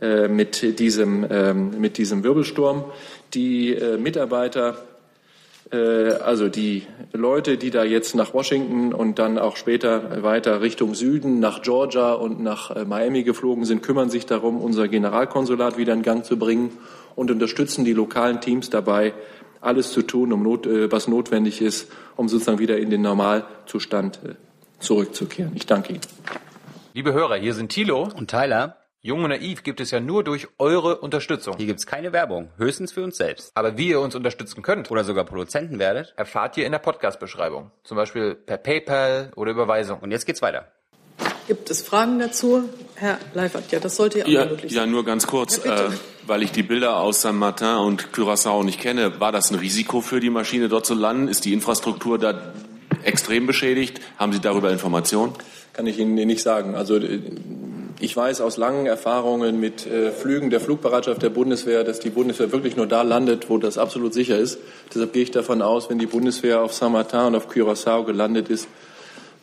äh, 0.00 0.28
mit, 0.28 0.78
diesem, 0.78 1.24
äh, 1.24 1.54
mit 1.54 1.98
diesem 1.98 2.22
Wirbelsturm. 2.22 2.84
Die 3.34 3.74
äh, 3.74 3.96
Mitarbeiter 3.96 4.76
also 5.76 6.48
die 6.48 6.86
Leute, 7.12 7.56
die 7.56 7.70
da 7.70 7.82
jetzt 7.82 8.14
nach 8.14 8.34
Washington 8.34 8.92
und 8.92 9.18
dann 9.18 9.38
auch 9.38 9.56
später 9.56 10.22
weiter 10.22 10.60
Richtung 10.60 10.94
Süden, 10.94 11.40
nach 11.40 11.62
Georgia 11.62 12.12
und 12.12 12.42
nach 12.42 12.70
äh, 12.70 12.84
Miami 12.84 13.22
geflogen 13.22 13.64
sind, 13.64 13.82
kümmern 13.82 14.10
sich 14.10 14.26
darum, 14.26 14.60
unser 14.60 14.88
Generalkonsulat 14.88 15.78
wieder 15.78 15.94
in 15.94 16.02
Gang 16.02 16.24
zu 16.24 16.38
bringen 16.38 16.76
und 17.16 17.30
unterstützen 17.30 17.84
die 17.84 17.94
lokalen 17.94 18.40
Teams 18.40 18.68
dabei, 18.68 19.14
alles 19.60 19.92
zu 19.92 20.02
tun, 20.02 20.32
um 20.32 20.42
not, 20.42 20.66
äh, 20.66 20.92
was 20.92 21.08
notwendig 21.08 21.62
ist, 21.62 21.90
um 22.16 22.28
sozusagen 22.28 22.58
wieder 22.58 22.78
in 22.78 22.90
den 22.90 23.02
Normalzustand 23.02 24.20
zurückzukehren. 24.78 25.52
Ich 25.54 25.66
danke 25.66 25.94
Ihnen. 25.94 26.02
Liebe 26.92 27.14
Hörer, 27.14 27.36
hier 27.36 27.54
sind 27.54 27.70
Thilo 27.70 28.08
und 28.14 28.30
Tyler. 28.30 28.81
Jung 29.04 29.24
und 29.24 29.30
Naiv 29.30 29.64
gibt 29.64 29.80
es 29.80 29.90
ja 29.90 29.98
nur 29.98 30.22
durch 30.22 30.46
eure 30.58 30.98
Unterstützung. 30.98 31.56
Hier 31.56 31.66
gibt 31.66 31.80
es 31.80 31.86
keine 31.86 32.12
Werbung, 32.12 32.50
höchstens 32.56 32.92
für 32.92 33.02
uns 33.02 33.16
selbst. 33.16 33.50
Aber 33.54 33.76
wie 33.76 33.88
ihr 33.88 33.98
uns 33.98 34.14
unterstützen 34.14 34.62
könnt 34.62 34.92
oder 34.92 35.02
sogar 35.02 35.24
Produzenten 35.24 35.80
werdet, 35.80 36.14
erfahrt 36.16 36.56
ihr 36.56 36.66
in 36.66 36.70
der 36.70 36.78
Podcast-Beschreibung. 36.78 37.72
Zum 37.82 37.96
Beispiel 37.96 38.36
per 38.36 38.58
PayPal 38.58 39.32
oder 39.34 39.50
Überweisung. 39.50 39.98
Und 39.98 40.12
jetzt 40.12 40.24
geht's 40.24 40.40
weiter. 40.40 40.68
Gibt 41.48 41.68
es 41.68 41.82
Fragen 41.82 42.20
dazu? 42.20 42.68
Herr 42.94 43.18
Leifert, 43.34 43.72
ja, 43.72 43.80
das 43.80 43.96
sollte 43.96 44.20
ja 44.20 44.24
auch 44.24 44.28
ja, 44.28 44.44
möglich 44.44 44.72
sein. 44.72 44.84
Ja, 44.84 44.86
nur 44.86 45.04
ganz 45.04 45.26
kurz, 45.26 45.64
ja, 45.64 45.86
äh, 45.86 45.90
weil 46.28 46.44
ich 46.44 46.52
die 46.52 46.62
Bilder 46.62 46.98
aus 46.98 47.22
San 47.22 47.34
Martin 47.34 47.78
und 47.78 48.12
Curaçao 48.12 48.62
nicht 48.62 48.80
kenne. 48.80 49.18
War 49.18 49.32
das 49.32 49.50
ein 49.50 49.56
Risiko 49.56 50.00
für 50.00 50.20
die 50.20 50.30
Maschine 50.30 50.68
dort 50.68 50.86
zu 50.86 50.94
landen? 50.94 51.26
Ist 51.26 51.44
die 51.44 51.52
Infrastruktur 51.52 52.20
da 52.20 52.52
extrem 53.02 53.48
beschädigt? 53.48 54.00
Haben 54.16 54.32
Sie 54.32 54.40
darüber 54.40 54.70
Informationen? 54.70 55.32
Kann 55.72 55.88
ich 55.88 55.98
Ihnen 55.98 56.14
nicht 56.14 56.44
sagen. 56.44 56.76
Also 56.76 57.00
ich 58.02 58.16
weiß 58.16 58.40
aus 58.40 58.56
langen 58.56 58.86
Erfahrungen 58.86 59.60
mit 59.60 59.86
äh, 59.86 60.10
Flügen 60.10 60.50
der 60.50 60.60
Flugbereitschaft 60.60 61.22
der 61.22 61.30
Bundeswehr, 61.30 61.84
dass 61.84 62.00
die 62.00 62.10
Bundeswehr 62.10 62.50
wirklich 62.50 62.76
nur 62.76 62.88
da 62.88 63.02
landet, 63.02 63.48
wo 63.48 63.58
das 63.58 63.78
absolut 63.78 64.12
sicher 64.12 64.36
ist. 64.36 64.58
Deshalb 64.92 65.12
gehe 65.12 65.22
ich 65.22 65.30
davon 65.30 65.62
aus, 65.62 65.88
wenn 65.88 66.00
die 66.00 66.06
Bundeswehr 66.06 66.62
auf 66.62 66.74
Saint-Martin 66.74 67.20
und 67.20 67.36
auf 67.36 67.48
Curaçao 67.48 68.04
gelandet 68.04 68.48
ist, 68.50 68.66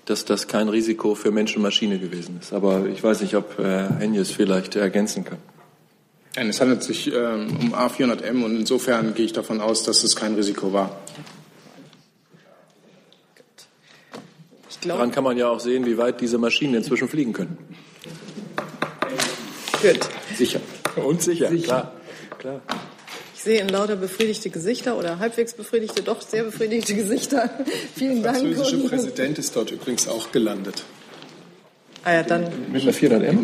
dass 0.05 0.25
das 0.25 0.47
kein 0.47 0.67
Risiko 0.67 1.15
für 1.15 1.31
Mensch 1.31 1.55
und 1.55 1.61
Maschine 1.61 1.99
gewesen 1.99 2.37
ist. 2.41 2.51
Aber 2.51 2.85
ich 2.87 3.01
weiß 3.01 3.21
nicht, 3.21 3.35
ob 3.35 3.57
Herr 3.57 3.97
Henjes 3.97 4.29
vielleicht 4.29 4.75
ergänzen 4.75 5.23
kann. 5.23 5.37
Nein, 6.35 6.49
es 6.49 6.59
handelt 6.59 6.83
sich 6.83 7.07
ähm, 7.13 7.47
um 7.61 7.73
A400M 7.73 8.43
und 8.43 8.57
insofern 8.57 9.13
gehe 9.13 9.25
ich 9.25 9.33
davon 9.33 9.61
aus, 9.61 9.83
dass 9.83 10.03
es 10.03 10.17
kein 10.17 10.35
Risiko 10.35 10.73
war. 10.73 10.99
Daran 14.81 15.11
kann 15.11 15.23
man 15.23 15.37
ja 15.37 15.47
auch 15.47 15.59
sehen, 15.59 15.85
wie 15.85 15.97
weit 15.97 16.19
diese 16.19 16.37
Maschinen 16.37 16.75
inzwischen 16.75 17.07
fliegen 17.07 17.33
können. 17.33 17.57
Gut. 19.81 19.99
Sicher. 20.37 20.59
Und 20.95 21.21
sicher, 21.21 21.49
sicher. 21.49 21.63
klar. 21.65 21.93
klar. 22.37 22.61
Ich 23.35 23.43
sehe 23.43 23.61
in 23.61 23.69
lauter 23.69 23.95
befriedigte 23.95 24.49
Gesichter 24.49 24.97
oder 24.97 25.19
halbwegs 25.19 25.53
befriedigte, 25.53 26.03
doch 26.03 26.21
sehr 26.21 26.43
befriedigte 26.43 26.93
Gesichter. 26.93 27.49
Vielen 27.95 28.21
Der 28.21 28.33
Dank. 28.33 28.43
französische 28.45 28.75
Und- 28.77 28.89
Präsident 28.89 29.39
ist 29.39 29.55
dort 29.55 29.71
übrigens 29.71 30.07
auch 30.09 30.31
gelandet. 30.31 30.83
Ah 32.05 32.13
ja, 32.13 32.23
dann 32.23 32.45
Mit 32.71 32.81
einer 32.83 32.93
400M? 32.93 33.41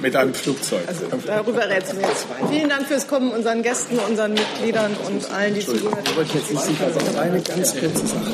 Mit 0.00 0.16
einem 0.16 0.32
Flugzeug. 0.32 0.80
Also 0.86 1.04
darüber 1.26 1.68
rätseln 1.68 2.00
wir 2.00 2.08
jetzt. 2.08 2.26
Vielen 2.50 2.70
Dank 2.70 2.86
fürs 2.86 3.06
Kommen, 3.06 3.30
unseren 3.32 3.62
Gästen, 3.62 3.98
unseren 3.98 4.32
Mitgliedern 4.32 4.96
und 5.06 5.30
allen, 5.30 5.54
die 5.54 5.60
zugehört 5.60 6.08
haben. 6.08 7.18
Eine 7.18 7.42
ganz 7.42 7.78
kurze 7.78 8.06
Sache. 8.06 8.32